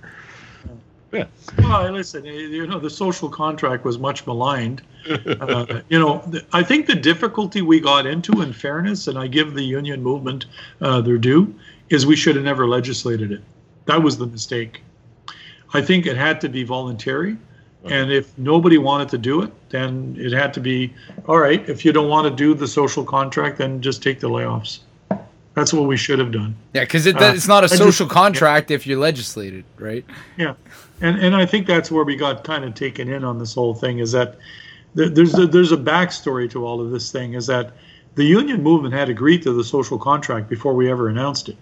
Yeah. 1.13 1.25
Well, 1.57 1.91
listen, 1.91 2.25
eh, 2.25 2.31
you 2.31 2.67
know, 2.67 2.79
the 2.79 2.89
social 2.89 3.29
contract 3.29 3.83
was 3.85 3.97
much 3.97 4.27
maligned. 4.27 4.81
Uh, 5.41 5.81
you 5.89 5.97
know, 5.97 6.23
I 6.53 6.61
think 6.61 6.85
the 6.85 6.93
difficulty 6.93 7.63
we 7.63 7.79
got 7.79 8.05
into, 8.05 8.43
in 8.43 8.53
fairness, 8.53 9.07
and 9.07 9.17
I 9.17 9.25
give 9.25 9.55
the 9.55 9.63
union 9.63 10.03
movement 10.03 10.45
uh, 10.79 11.01
their 11.01 11.17
due, 11.17 11.55
is 11.89 12.05
we 12.05 12.15
should 12.15 12.35
have 12.35 12.45
never 12.45 12.67
legislated 12.67 13.31
it. 13.31 13.41
That 13.85 14.03
was 14.03 14.19
the 14.19 14.27
mistake. 14.27 14.83
I 15.73 15.81
think 15.81 16.05
it 16.05 16.17
had 16.17 16.39
to 16.41 16.49
be 16.49 16.63
voluntary. 16.63 17.35
And 17.85 18.11
if 18.11 18.37
nobody 18.37 18.77
wanted 18.77 19.09
to 19.09 19.17
do 19.17 19.41
it, 19.41 19.51
then 19.69 20.15
it 20.19 20.31
had 20.31 20.53
to 20.53 20.59
be 20.59 20.93
all 21.27 21.39
right. 21.39 21.67
If 21.67 21.83
you 21.83 21.91
don't 21.91 22.09
want 22.09 22.27
to 22.27 22.35
do 22.35 22.53
the 22.53 22.67
social 22.67 23.03
contract, 23.03 23.57
then 23.57 23.81
just 23.81 24.03
take 24.03 24.19
the 24.19 24.29
layoffs. 24.29 24.79
That's 25.55 25.73
what 25.73 25.87
we 25.87 25.97
should 25.97 26.19
have 26.19 26.31
done. 26.31 26.55
Yeah, 26.73 26.81
because 26.81 27.05
it, 27.07 27.19
Uh, 27.19 27.33
it's 27.35 27.47
not 27.47 27.63
a 27.63 27.65
I 27.65 27.67
just- 27.69 27.77
social 27.79 28.07
contract 28.07 28.69
if 28.71 28.85
you 28.85 28.99
legislate 28.99 29.53
it, 29.53 29.65
right? 29.79 30.05
Yeah, 30.37 30.53
and 31.01 31.17
and 31.19 31.35
I 31.35 31.45
think 31.45 31.65
that's 31.67 31.89
where 31.91 32.03
we 32.05 32.15
got 32.15 32.43
kind 32.43 32.63
of 32.63 32.73
taken 32.75 33.09
in 33.09 33.23
on 33.23 33.39
this 33.39 33.55
whole 33.55 33.73
thing 33.73 33.99
is 33.99 34.11
that 34.11 34.37
th- 34.95 35.13
there's 35.13 35.37
a, 35.37 35.47
there's 35.47 35.71
a 35.71 35.77
backstory 35.77 36.49
to 36.51 36.65
all 36.65 36.79
of 36.81 36.91
this 36.91 37.11
thing 37.11 37.33
is 37.33 37.47
that 37.47 37.71
the 38.15 38.23
union 38.23 38.61
movement 38.61 38.93
had 38.93 39.09
agreed 39.09 39.41
to 39.43 39.51
the 39.53 39.63
social 39.63 39.97
contract 39.97 40.47
before 40.49 40.73
we 40.73 40.89
ever 40.91 41.09
announced 41.09 41.49
it, 41.49 41.57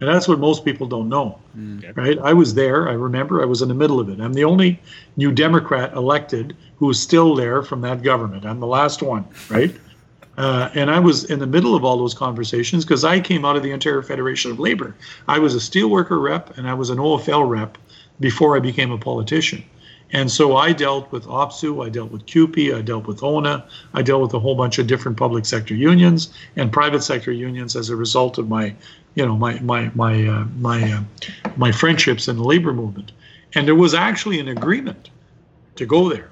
and 0.00 0.08
that's 0.08 0.26
what 0.26 0.38
most 0.38 0.64
people 0.64 0.86
don't 0.86 1.08
know, 1.08 1.38
right? 1.94 2.18
I 2.18 2.32
was 2.32 2.54
there. 2.54 2.88
I 2.88 2.92
remember. 2.92 3.42
I 3.42 3.44
was 3.44 3.60
in 3.60 3.68
the 3.68 3.74
middle 3.74 4.00
of 4.00 4.08
it. 4.08 4.18
I'm 4.20 4.32
the 4.32 4.44
only 4.44 4.80
New 5.16 5.30
Democrat 5.30 5.92
elected 5.92 6.56
who 6.76 6.88
is 6.88 7.00
still 7.00 7.34
there 7.34 7.62
from 7.62 7.82
that 7.82 8.02
government. 8.02 8.46
I'm 8.46 8.60
the 8.60 8.66
last 8.66 9.02
one, 9.02 9.26
right? 9.50 9.74
Uh, 10.38 10.70
and 10.74 10.90
I 10.90 10.98
was 10.98 11.24
in 11.24 11.38
the 11.38 11.46
middle 11.46 11.74
of 11.74 11.84
all 11.84 11.98
those 11.98 12.14
conversations 12.14 12.84
because 12.84 13.04
I 13.04 13.20
came 13.20 13.44
out 13.44 13.56
of 13.56 13.62
the 13.62 13.74
Ontario 13.74 14.00
Federation 14.00 14.50
of 14.50 14.58
Labor. 14.58 14.94
I 15.28 15.38
was 15.38 15.54
a 15.54 15.58
steelworker 15.58 16.22
rep 16.22 16.56
and 16.56 16.66
I 16.66 16.72
was 16.72 16.88
an 16.88 16.96
OFL 16.96 17.46
rep 17.46 17.76
before 18.20 18.56
I 18.56 18.60
became 18.60 18.90
a 18.90 18.96
politician. 18.96 19.62
And 20.12 20.30
so 20.30 20.56
I 20.56 20.72
dealt 20.72 21.12
with 21.12 21.24
OPSEU, 21.26 21.86
I 21.86 21.88
dealt 21.88 22.10
with 22.10 22.26
CUPE, 22.26 22.74
I 22.74 22.80
dealt 22.80 23.06
with 23.06 23.22
ONA, 23.22 23.64
I 23.94 24.02
dealt 24.02 24.22
with 24.22 24.34
a 24.34 24.40
whole 24.40 24.56
bunch 24.56 24.78
of 24.78 24.86
different 24.86 25.16
public 25.16 25.46
sector 25.46 25.74
unions 25.74 26.32
and 26.56 26.72
private 26.72 27.02
sector 27.02 27.30
unions 27.30 27.76
as 27.76 27.90
a 27.90 27.96
result 27.96 28.38
of 28.38 28.48
my, 28.48 28.74
you 29.14 29.26
know, 29.26 29.36
my 29.36 29.58
my 29.60 29.90
my 29.94 30.26
uh, 30.26 30.44
my 30.58 30.92
uh, 30.92 31.02
my 31.56 31.72
friendships 31.72 32.28
in 32.28 32.36
the 32.36 32.44
labor 32.44 32.72
movement. 32.72 33.12
And 33.54 33.66
there 33.66 33.74
was 33.74 33.94
actually 33.94 34.38
an 34.38 34.48
agreement 34.48 35.10
to 35.76 35.84
go 35.84 36.08
there. 36.08 36.28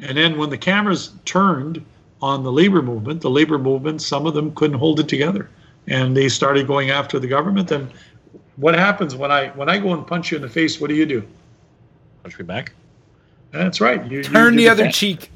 And 0.00 0.16
then 0.16 0.36
when 0.36 0.50
the 0.50 0.58
cameras 0.58 1.12
turned 1.24 1.84
on 2.20 2.42
the 2.42 2.50
labor 2.50 2.82
movement, 2.82 3.20
the 3.20 3.30
labor 3.30 3.58
movement, 3.58 4.02
some 4.02 4.26
of 4.26 4.34
them 4.34 4.52
couldn't 4.54 4.78
hold 4.78 4.98
it 4.98 5.08
together, 5.08 5.48
and 5.86 6.16
they 6.16 6.28
started 6.28 6.66
going 6.66 6.90
after 6.90 7.18
the 7.20 7.28
government. 7.28 7.70
And 7.70 7.88
what 8.56 8.74
happens 8.74 9.14
when 9.14 9.30
I 9.30 9.48
when 9.50 9.68
I 9.68 9.78
go 9.78 9.92
and 9.94 10.06
punch 10.06 10.30
you 10.32 10.36
in 10.36 10.42
the 10.42 10.48
face? 10.48 10.80
What 10.80 10.88
do 10.88 10.94
you 10.96 11.06
do? 11.06 11.22
Punch 12.24 12.38
me 12.38 12.44
back. 12.44 12.72
That's 13.52 13.80
right. 13.80 14.04
You, 14.10 14.18
you- 14.18 14.24
Turn 14.24 14.54
you 14.54 14.58
the 14.60 14.68
other 14.68 14.82
defend. 14.84 14.94
cheek. 14.94 15.30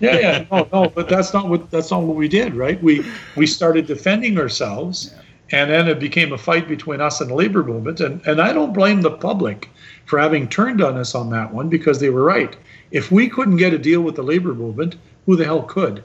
Yeah, 0.00 0.18
yeah, 0.18 0.44
no, 0.50 0.68
no, 0.72 0.88
but 0.88 1.08
that's 1.08 1.34
not 1.34 1.48
what 1.48 1.70
that's 1.70 1.90
not 1.90 2.02
what 2.02 2.16
we 2.16 2.28
did, 2.28 2.54
right? 2.54 2.80
We 2.82 3.04
we 3.36 3.46
started 3.46 3.86
defending 3.86 4.38
ourselves, 4.38 5.12
and 5.52 5.70
then 5.70 5.86
it 5.86 6.00
became 6.00 6.32
a 6.32 6.38
fight 6.38 6.66
between 6.66 7.00
us 7.00 7.20
and 7.20 7.30
the 7.30 7.34
labor 7.34 7.62
movement. 7.62 8.00
And 8.00 8.26
and 8.26 8.40
I 8.40 8.52
don't 8.52 8.72
blame 8.72 9.02
the 9.02 9.10
public 9.10 9.68
for 10.06 10.18
having 10.18 10.48
turned 10.48 10.82
on 10.82 10.96
us 10.96 11.14
on 11.14 11.30
that 11.30 11.52
one 11.52 11.68
because 11.68 12.00
they 12.00 12.10
were 12.10 12.24
right. 12.24 12.56
If 12.90 13.12
we 13.12 13.28
couldn't 13.28 13.56
get 13.56 13.72
a 13.72 13.78
deal 13.78 14.00
with 14.00 14.16
the 14.16 14.22
labor 14.22 14.54
movement, 14.54 14.96
who 15.26 15.36
the 15.36 15.44
hell 15.44 15.62
could? 15.62 16.02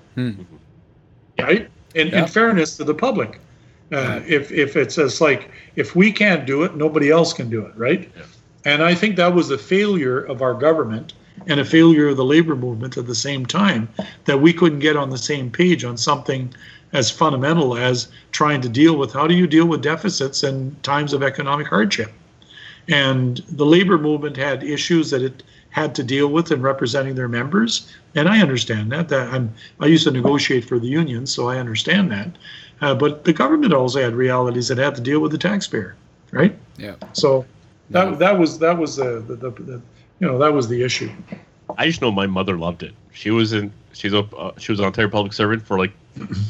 Right? 1.39 1.69
In, 1.95 2.07
Yeah. 2.09 2.21
in 2.21 2.27
fairness 2.27 2.77
to 2.77 2.83
the 2.83 2.93
public, 2.93 3.39
uh, 3.91 4.19
if 4.27 4.51
if 4.51 4.75
it's 4.75 4.95
just 4.95 5.21
like 5.21 5.49
if 5.75 5.95
we 5.95 6.11
can't 6.11 6.45
do 6.45 6.63
it, 6.63 6.75
nobody 6.75 7.09
else 7.09 7.33
can 7.33 7.49
do 7.49 7.61
it, 7.65 7.71
right? 7.75 8.11
And 8.65 8.83
I 8.83 8.93
think 8.95 9.15
that 9.15 9.33
was 9.33 9.49
a 9.49 9.57
failure 9.57 10.19
of 10.19 10.41
our 10.41 10.53
government 10.53 11.13
and 11.47 11.59
a 11.59 11.65
failure 11.65 12.09
of 12.09 12.17
the 12.17 12.25
labor 12.25 12.55
movement 12.55 12.97
at 12.97 13.07
the 13.07 13.15
same 13.15 13.45
time 13.45 13.87
that 14.25 14.41
we 14.41 14.51
couldn't 14.51 14.79
get 14.79 14.97
on 14.97 15.09
the 15.09 15.17
same 15.17 15.49
page 15.49 15.85
on 15.85 15.95
something 15.95 16.53
as 16.93 17.11
fundamental 17.11 17.77
as 17.77 18.07
trying 18.31 18.61
to 18.61 18.69
deal 18.69 18.97
with 18.97 19.13
how 19.13 19.27
do 19.27 19.35
you 19.35 19.47
deal 19.47 19.65
with 19.65 19.81
deficits 19.81 20.43
in 20.43 20.75
times 20.83 21.13
of 21.13 21.23
economic 21.23 21.67
hardship. 21.67 22.11
And 22.87 23.37
the 23.49 23.65
labor 23.65 23.97
movement 23.97 24.37
had 24.37 24.63
issues 24.63 25.09
that 25.11 25.21
it 25.21 25.43
had 25.69 25.93
to 25.95 26.03
deal 26.03 26.27
with 26.27 26.51
in 26.51 26.61
representing 26.61 27.15
their 27.15 27.27
members, 27.27 27.93
and 28.15 28.27
I 28.27 28.41
understand 28.41 28.91
that. 28.93 29.09
That 29.09 29.27
I'm, 29.33 29.53
I 29.79 29.85
used 29.87 30.05
to 30.05 30.11
negotiate 30.11 30.65
for 30.65 30.79
the 30.79 30.87
union, 30.87 31.27
so 31.27 31.49
I 31.49 31.57
understand 31.57 32.11
that. 32.11 32.29
Uh, 32.81 32.95
but 32.95 33.25
the 33.25 33.33
government 33.33 33.73
also 33.73 34.01
had 34.01 34.15
realities 34.15 34.69
that 34.69 34.77
had 34.77 34.95
to 34.95 35.01
deal 35.01 35.19
with 35.19 35.31
the 35.31 35.37
taxpayer, 35.37 35.95
right? 36.31 36.57
Yeah. 36.77 36.95
So 37.13 37.45
that 37.89 38.17
that 38.19 38.39
was 38.39 38.59
that 38.59 38.77
was 38.77 38.95
the, 38.95 39.19
the, 39.27 39.35
the, 39.35 39.49
the 39.51 39.81
you 40.19 40.27
know 40.27 40.37
that 40.39 40.53
was 40.53 40.67
the 40.67 40.81
issue. 40.81 41.11
I 41.77 41.85
just 41.85 42.01
know 42.01 42.11
my 42.11 42.27
mother 42.27 42.57
loved 42.57 42.83
it. 42.83 42.93
She 43.11 43.29
was 43.31 43.53
in 43.53 43.71
she's 43.93 44.13
a 44.13 44.19
uh, 44.19 44.53
she 44.57 44.71
was 44.71 44.79
an 44.79 44.85
Ontario 44.85 45.11
public 45.11 45.33
servant 45.33 45.65
for 45.65 45.77
like 45.77 45.91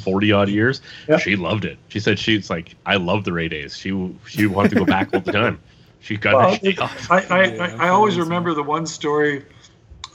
forty 0.03 0.31
odd 0.31 0.49
years. 0.49 0.81
Yeah. 1.07 1.17
She 1.17 1.35
loved 1.35 1.65
it. 1.65 1.77
She 1.89 1.99
said 1.99 2.19
she's 2.19 2.49
like 2.49 2.75
I 2.85 2.95
love 2.95 3.23
the 3.23 3.33
Rae 3.33 3.47
days. 3.47 3.77
She 3.77 4.15
she 4.27 4.47
wanted 4.47 4.69
to 4.69 4.75
go 4.75 4.85
back 4.85 5.13
all 5.13 5.21
the 5.21 5.31
time. 5.31 5.59
She 5.99 6.17
got 6.17 6.35
Well, 6.35 6.51
her 6.51 6.57
day 6.57 6.75
off. 6.77 7.11
I, 7.11 7.19
I, 7.21 7.43
I, 7.43 7.87
I 7.87 7.89
always 7.89 8.17
remember 8.17 8.53
the 8.53 8.63
one 8.63 8.85
story 8.85 9.43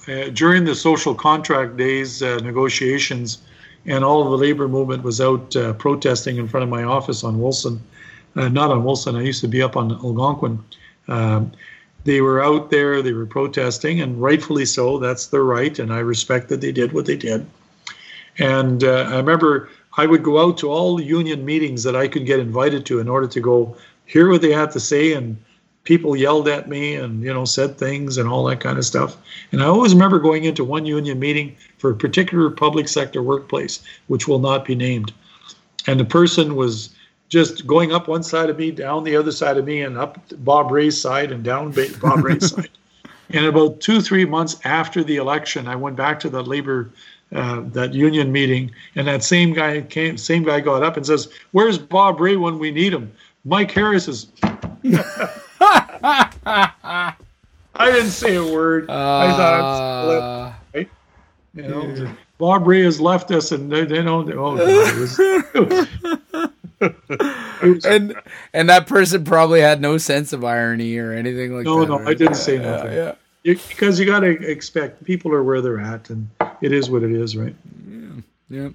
uh, 0.08 0.28
during 0.30 0.64
the 0.64 0.74
social 0.74 1.14
contract 1.14 1.76
days 1.76 2.22
uh, 2.22 2.38
negotiations, 2.38 3.42
and 3.86 4.04
all 4.04 4.22
of 4.22 4.30
the 4.30 4.38
labor 4.38 4.68
movement 4.68 5.02
was 5.02 5.20
out 5.20 5.54
uh, 5.56 5.72
protesting 5.74 6.36
in 6.38 6.48
front 6.48 6.64
of 6.64 6.70
my 6.70 6.84
office 6.84 7.24
on 7.24 7.40
Wilson. 7.40 7.80
Uh, 8.34 8.48
not 8.48 8.70
on 8.70 8.84
Wilson, 8.84 9.16
I 9.16 9.22
used 9.22 9.42
to 9.42 9.48
be 9.48 9.60
up 9.60 9.76
on 9.76 9.92
Algonquin. 9.92 10.64
Um, 11.08 11.52
they 12.04 12.20
were 12.20 12.42
out 12.42 12.70
there, 12.70 13.02
they 13.02 13.12
were 13.12 13.26
protesting, 13.26 14.00
and 14.00 14.20
rightfully 14.20 14.64
so. 14.64 14.98
That's 14.98 15.26
their 15.26 15.44
right, 15.44 15.78
and 15.78 15.92
I 15.92 15.98
respect 15.98 16.48
that 16.48 16.60
they 16.60 16.72
did 16.72 16.92
what 16.92 17.06
they 17.06 17.16
did. 17.16 17.46
And 18.38 18.84
uh, 18.84 19.08
I 19.10 19.16
remember 19.16 19.68
I 19.96 20.06
would 20.06 20.22
go 20.22 20.42
out 20.42 20.58
to 20.58 20.70
all 20.70 21.00
union 21.00 21.44
meetings 21.44 21.82
that 21.82 21.96
I 21.96 22.08
could 22.08 22.26
get 22.26 22.40
invited 22.40 22.86
to 22.86 23.00
in 23.00 23.08
order 23.08 23.26
to 23.26 23.40
go 23.40 23.76
hear 24.06 24.28
what 24.28 24.42
they 24.42 24.52
had 24.52 24.70
to 24.72 24.80
say. 24.80 25.12
And 25.12 25.36
people 25.84 26.16
yelled 26.16 26.48
at 26.48 26.68
me 26.68 26.94
and, 26.94 27.22
you 27.22 27.32
know, 27.32 27.44
said 27.44 27.76
things 27.78 28.16
and 28.16 28.28
all 28.28 28.44
that 28.44 28.60
kind 28.60 28.78
of 28.78 28.84
stuff. 28.84 29.16
And 29.50 29.62
I 29.62 29.66
always 29.66 29.92
remember 29.92 30.18
going 30.18 30.44
into 30.44 30.64
one 30.64 30.86
union 30.86 31.18
meeting 31.18 31.56
for 31.78 31.90
a 31.90 31.96
particular 31.96 32.50
public 32.50 32.88
sector 32.88 33.22
workplace, 33.22 33.80
which 34.06 34.28
will 34.28 34.38
not 34.38 34.64
be 34.64 34.74
named. 34.74 35.12
And 35.86 35.98
the 35.98 36.04
person 36.04 36.54
was 36.54 36.90
just 37.28 37.66
going 37.66 37.92
up 37.92 38.08
one 38.08 38.22
side 38.22 38.50
of 38.50 38.58
me, 38.58 38.70
down 38.70 39.04
the 39.04 39.16
other 39.16 39.32
side 39.32 39.56
of 39.56 39.64
me, 39.64 39.82
and 39.82 39.98
up 39.98 40.18
Bob 40.44 40.70
Rae's 40.70 41.00
side 41.00 41.32
and 41.32 41.42
down 41.42 41.74
Bob 42.00 42.24
Rae's 42.24 42.50
side. 42.54 42.68
And 43.30 43.46
about 43.46 43.80
two, 43.80 44.02
three 44.02 44.26
months 44.26 44.58
after 44.64 45.02
the 45.02 45.16
election, 45.16 45.66
I 45.66 45.74
went 45.74 45.96
back 45.96 46.20
to 46.20 46.28
the 46.28 46.42
labor, 46.42 46.90
uh, 47.34 47.62
that 47.72 47.94
union 47.94 48.30
meeting, 48.32 48.70
and 48.96 49.06
that 49.06 49.22
same 49.24 49.52
guy 49.52 49.80
came, 49.82 50.16
same 50.18 50.42
guy 50.42 50.60
got 50.60 50.82
up 50.82 50.96
and 50.96 51.06
says, 51.06 51.28
"Where's 51.52 51.78
Bob 51.78 52.20
Rae 52.20 52.36
when 52.36 52.58
we 52.58 52.70
need 52.70 52.92
him?" 52.92 53.10
Mike 53.44 53.70
Harris 53.70 54.06
is. 54.08 54.28
I 56.54 57.14
didn't 57.80 58.10
say 58.10 58.36
a 58.36 58.44
word. 58.44 58.88
I 58.90 59.30
thought, 59.32 60.54
Uh, 60.74 60.84
you 61.54 61.62
know, 61.68 62.14
Bob 62.38 62.66
Rae 62.66 62.82
has 62.82 63.00
left 63.00 63.30
us, 63.30 63.52
and 63.52 63.70
they, 63.70 63.84
they 63.84 64.02
don't. 64.02 64.30
Oh, 64.32 64.56
God, 64.56 64.68
it 64.68 64.96
was, 64.98 65.18
it 65.18 65.54
was- 67.60 67.84
and 67.84 68.14
and 68.52 68.68
that 68.68 68.88
person 68.88 69.22
probably 69.24 69.60
had 69.60 69.80
no 69.80 69.96
sense 69.98 70.32
of 70.32 70.44
irony 70.44 70.98
or 70.98 71.12
anything 71.12 71.54
like 71.56 71.64
No, 71.64 71.80
that. 71.80 71.88
no, 71.88 71.98
right? 72.00 72.08
I 72.08 72.14
didn't 72.14 72.34
say 72.34 72.56
Yeah, 72.56 72.62
nothing. 72.72 72.92
Yeah. 72.92 73.14
you, 73.44 73.54
because 73.68 74.00
you 74.00 74.06
got 74.06 74.20
to 74.20 74.30
expect 74.30 75.04
people 75.04 75.32
are 75.32 75.44
where 75.44 75.60
they're 75.60 75.78
at, 75.78 76.10
and 76.10 76.28
it 76.62 76.72
is 76.72 76.88
what 76.88 77.02
it 77.02 77.12
is, 77.12 77.36
right? 77.36 77.54
Yeah. 77.88 78.08
Yeah. 78.48 78.68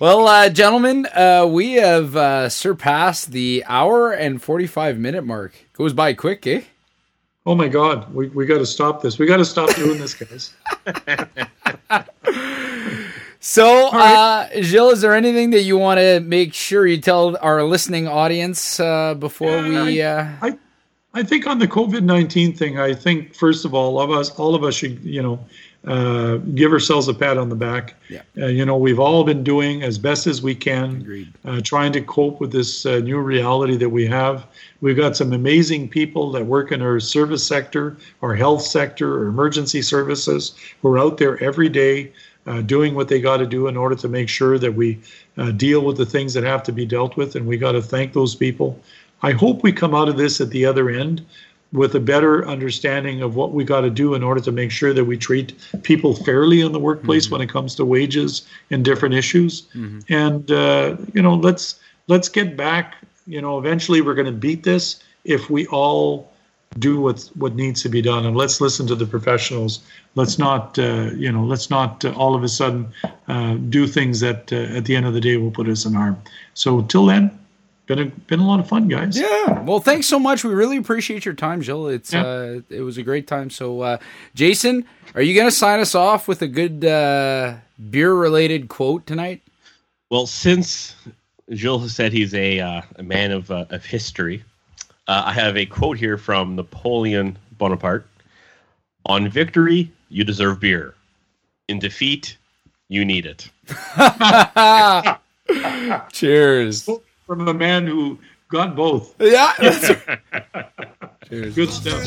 Well, 0.00 0.26
uh, 0.26 0.48
gentlemen, 0.48 1.06
uh, 1.06 1.46
we 1.48 1.74
have 1.74 2.16
uh, 2.16 2.48
surpassed 2.48 3.30
the 3.30 3.64
hour 3.66 4.10
and 4.10 4.42
45 4.42 4.98
minute 4.98 5.24
mark. 5.24 5.54
Goes 5.74 5.92
by 5.92 6.14
quick, 6.14 6.46
eh? 6.46 6.62
Oh 7.44 7.54
my 7.54 7.68
God, 7.68 8.12
we, 8.12 8.28
we 8.28 8.46
got 8.46 8.58
to 8.58 8.66
stop 8.66 9.00
this. 9.00 9.18
We 9.18 9.26
got 9.26 9.36
to 9.36 9.44
stop 9.44 9.72
doing 9.76 10.00
this, 10.00 10.14
guys. 10.14 10.52
So, 13.48 13.90
uh, 13.90 14.48
Gilles, 14.60 14.94
is 14.94 15.00
there 15.02 15.14
anything 15.14 15.50
that 15.50 15.62
you 15.62 15.78
want 15.78 16.00
to 16.00 16.18
make 16.18 16.52
sure 16.52 16.84
you 16.84 17.00
tell 17.00 17.36
our 17.36 17.62
listening 17.62 18.08
audience 18.08 18.80
uh, 18.80 19.14
before 19.14 19.62
we? 19.62 20.02
Uh... 20.02 20.26
I, 20.42 20.58
I 21.14 21.22
think 21.22 21.46
on 21.46 21.60
the 21.60 21.68
COVID 21.68 22.02
nineteen 22.02 22.52
thing, 22.52 22.80
I 22.80 22.92
think 22.92 23.36
first 23.36 23.64
of 23.64 23.72
all, 23.72 23.98
all 23.98 24.04
of 24.04 24.10
us, 24.10 24.30
all 24.30 24.56
of 24.56 24.64
us 24.64 24.74
should, 24.74 25.00
you 25.04 25.22
know, 25.22 25.38
uh, 25.86 26.36
give 26.54 26.72
ourselves 26.72 27.06
a 27.06 27.14
pat 27.14 27.38
on 27.38 27.48
the 27.48 27.54
back. 27.54 27.94
Yeah. 28.08 28.22
Uh, 28.36 28.46
you 28.46 28.64
know, 28.64 28.76
we've 28.76 28.98
all 28.98 29.22
been 29.22 29.44
doing 29.44 29.82
as 29.82 29.98
best 29.98 30.26
as 30.26 30.42
we 30.42 30.54
can, 30.54 31.32
uh, 31.44 31.60
trying 31.62 31.92
to 31.92 32.00
cope 32.00 32.40
with 32.40 32.50
this 32.50 32.84
uh, 32.84 32.98
new 32.98 33.18
reality 33.18 33.76
that 33.76 33.90
we 33.90 34.06
have. 34.06 34.46
We've 34.80 34.96
got 34.96 35.16
some 35.16 35.32
amazing 35.32 35.88
people 35.88 36.32
that 36.32 36.44
work 36.44 36.72
in 36.72 36.82
our 36.82 36.98
service 36.98 37.46
sector, 37.46 37.96
our 38.20 38.34
health 38.34 38.62
sector, 38.62 39.20
our 39.20 39.26
emergency 39.26 39.80
services, 39.80 40.56
who 40.82 40.88
are 40.88 40.98
out 40.98 41.18
there 41.18 41.42
every 41.42 41.68
day 41.68 42.12
uh, 42.46 42.62
doing 42.62 42.94
what 42.94 43.08
they 43.08 43.20
got 43.20 43.38
to 43.38 43.46
do 43.46 43.68
in 43.68 43.76
order 43.76 43.94
to 43.96 44.08
make 44.08 44.28
sure 44.28 44.58
that 44.58 44.72
we 44.72 44.98
uh, 45.36 45.50
deal 45.52 45.84
with 45.84 45.96
the 45.96 46.06
things 46.06 46.34
that 46.34 46.44
have 46.44 46.62
to 46.64 46.72
be 46.72 46.84
dealt 46.84 47.16
with. 47.16 47.36
And 47.36 47.46
we 47.46 47.58
got 47.58 47.72
to 47.72 47.82
thank 47.82 48.12
those 48.12 48.34
people. 48.34 48.80
I 49.22 49.32
hope 49.32 49.62
we 49.62 49.72
come 49.72 49.94
out 49.94 50.08
of 50.08 50.16
this 50.16 50.40
at 50.40 50.50
the 50.50 50.64
other 50.64 50.90
end 50.90 51.24
with 51.76 51.94
a 51.94 52.00
better 52.00 52.46
understanding 52.48 53.22
of 53.22 53.36
what 53.36 53.52
we 53.52 53.64
got 53.64 53.82
to 53.82 53.90
do 53.90 54.14
in 54.14 54.22
order 54.22 54.40
to 54.40 54.50
make 54.50 54.70
sure 54.70 54.92
that 54.94 55.04
we 55.04 55.16
treat 55.16 55.52
people 55.82 56.14
fairly 56.14 56.62
in 56.62 56.72
the 56.72 56.80
workplace 56.80 57.30
when 57.30 57.40
it 57.40 57.48
comes 57.48 57.74
to 57.74 57.84
wages 57.84 58.46
and 58.70 58.84
different 58.84 59.14
issues. 59.14 59.68
And 60.08 60.50
uh, 60.50 60.96
you 61.12 61.22
know, 61.22 61.34
let's 61.34 61.78
let's 62.08 62.28
get 62.28 62.56
back. 62.56 62.96
You 63.26 63.40
know, 63.40 63.58
eventually 63.58 64.00
we're 64.00 64.14
going 64.14 64.26
to 64.26 64.32
beat 64.32 64.62
this 64.62 65.02
if 65.24 65.50
we 65.50 65.66
all 65.66 66.32
do 66.78 67.00
what 67.00 67.30
what 67.36 67.54
needs 67.54 67.82
to 67.82 67.88
be 67.88 68.02
done 68.02 68.26
and 68.26 68.36
let's 68.36 68.60
listen 68.60 68.86
to 68.86 68.94
the 68.94 69.06
professionals 69.06 69.80
let's 70.14 70.38
not 70.38 70.78
uh, 70.78 71.10
you 71.16 71.32
know 71.32 71.42
let's 71.42 71.70
not 71.70 72.04
uh, 72.04 72.12
all 72.12 72.34
of 72.34 72.42
a 72.42 72.48
sudden 72.48 72.86
uh, 73.28 73.54
do 73.70 73.86
things 73.86 74.20
that 74.20 74.52
uh, 74.52 74.76
at 74.76 74.84
the 74.84 74.94
end 74.94 75.06
of 75.06 75.14
the 75.14 75.20
day 75.20 75.36
will 75.38 75.50
put 75.50 75.68
us 75.68 75.86
in 75.86 75.94
harm 75.94 76.20
so 76.54 76.82
till 76.82 77.06
then 77.06 77.30
been 77.86 77.98
a 78.00 78.04
been 78.06 78.40
a 78.40 78.46
lot 78.46 78.60
of 78.60 78.68
fun 78.68 78.88
guys 78.88 79.18
Yeah. 79.18 79.62
Well, 79.62 79.80
thanks 79.80 80.06
so 80.06 80.18
much. 80.18 80.44
We 80.44 80.52
really 80.52 80.76
appreciate 80.76 81.24
your 81.24 81.34
time, 81.34 81.62
Gilles. 81.62 81.94
It's 81.94 82.12
Yeah. 82.12 82.24
uh, 82.24 82.60
it 82.68 82.82
was 82.82 82.98
a 82.98 83.02
great 83.02 83.26
time. 83.26 83.48
So, 83.50 83.80
uh, 83.80 83.98
Jason, 84.34 84.84
are 85.14 85.22
you 85.22 85.34
going 85.34 85.46
to 85.46 85.50
sign 85.54 85.80
us 85.80 85.94
off 85.94 86.28
with 86.28 86.42
a 86.42 86.48
good 86.48 86.84
uh, 86.84 87.54
beer 87.90 88.12
related 88.12 88.68
quote 88.68 89.06
tonight? 89.06 89.42
Well, 90.10 90.26
since 90.26 90.94
Gilles 91.54 91.80
has 91.82 91.94
said 91.94 92.12
he's 92.12 92.34
a, 92.34 92.60
uh, 92.60 92.82
a 92.96 93.02
man 93.02 93.32
of, 93.32 93.50
uh, 93.50 93.66
of 93.70 93.84
history, 93.84 94.44
uh, 95.08 95.22
I 95.26 95.32
have 95.32 95.56
a 95.56 95.66
quote 95.66 95.98
here 95.98 96.18
from 96.18 96.56
Napoleon 96.56 97.38
Bonaparte 97.58 98.06
On 99.06 99.28
victory, 99.28 99.90
you 100.08 100.24
deserve 100.24 100.60
beer. 100.60 100.94
In 101.68 101.78
defeat, 101.78 102.36
you 102.88 103.04
need 103.04 103.26
it. 103.26 103.50
Cheers 106.12 106.88
from 107.26 107.46
a 107.48 107.54
man 107.54 107.86
who 107.86 108.18
got 108.48 108.74
both. 108.76 109.14
Yeah. 109.20 109.52
Good 111.28 111.70
stuff. 111.70 112.04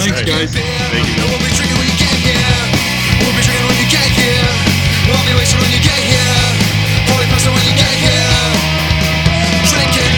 Thanks, 0.00 0.22
guys. 0.24 0.54
Thank 0.56 1.04
you. 1.04 1.20
We'll 1.28 1.36
be 1.38 1.52
drinking 1.52 1.76
when 1.76 1.84
you 1.84 1.92
get 2.00 2.16
here. 4.16 4.48
We'll 5.06 5.20
be 5.28 5.34
wasting 5.36 5.60
when 5.60 5.68
you 5.70 5.82
get 5.84 6.00
here. 6.00 6.40
Probably 7.06 7.26
faster 7.28 7.52
when 7.52 7.60
you 7.68 7.76
get 7.76 7.92
here. 7.92 8.56
Drinking. 9.68 10.17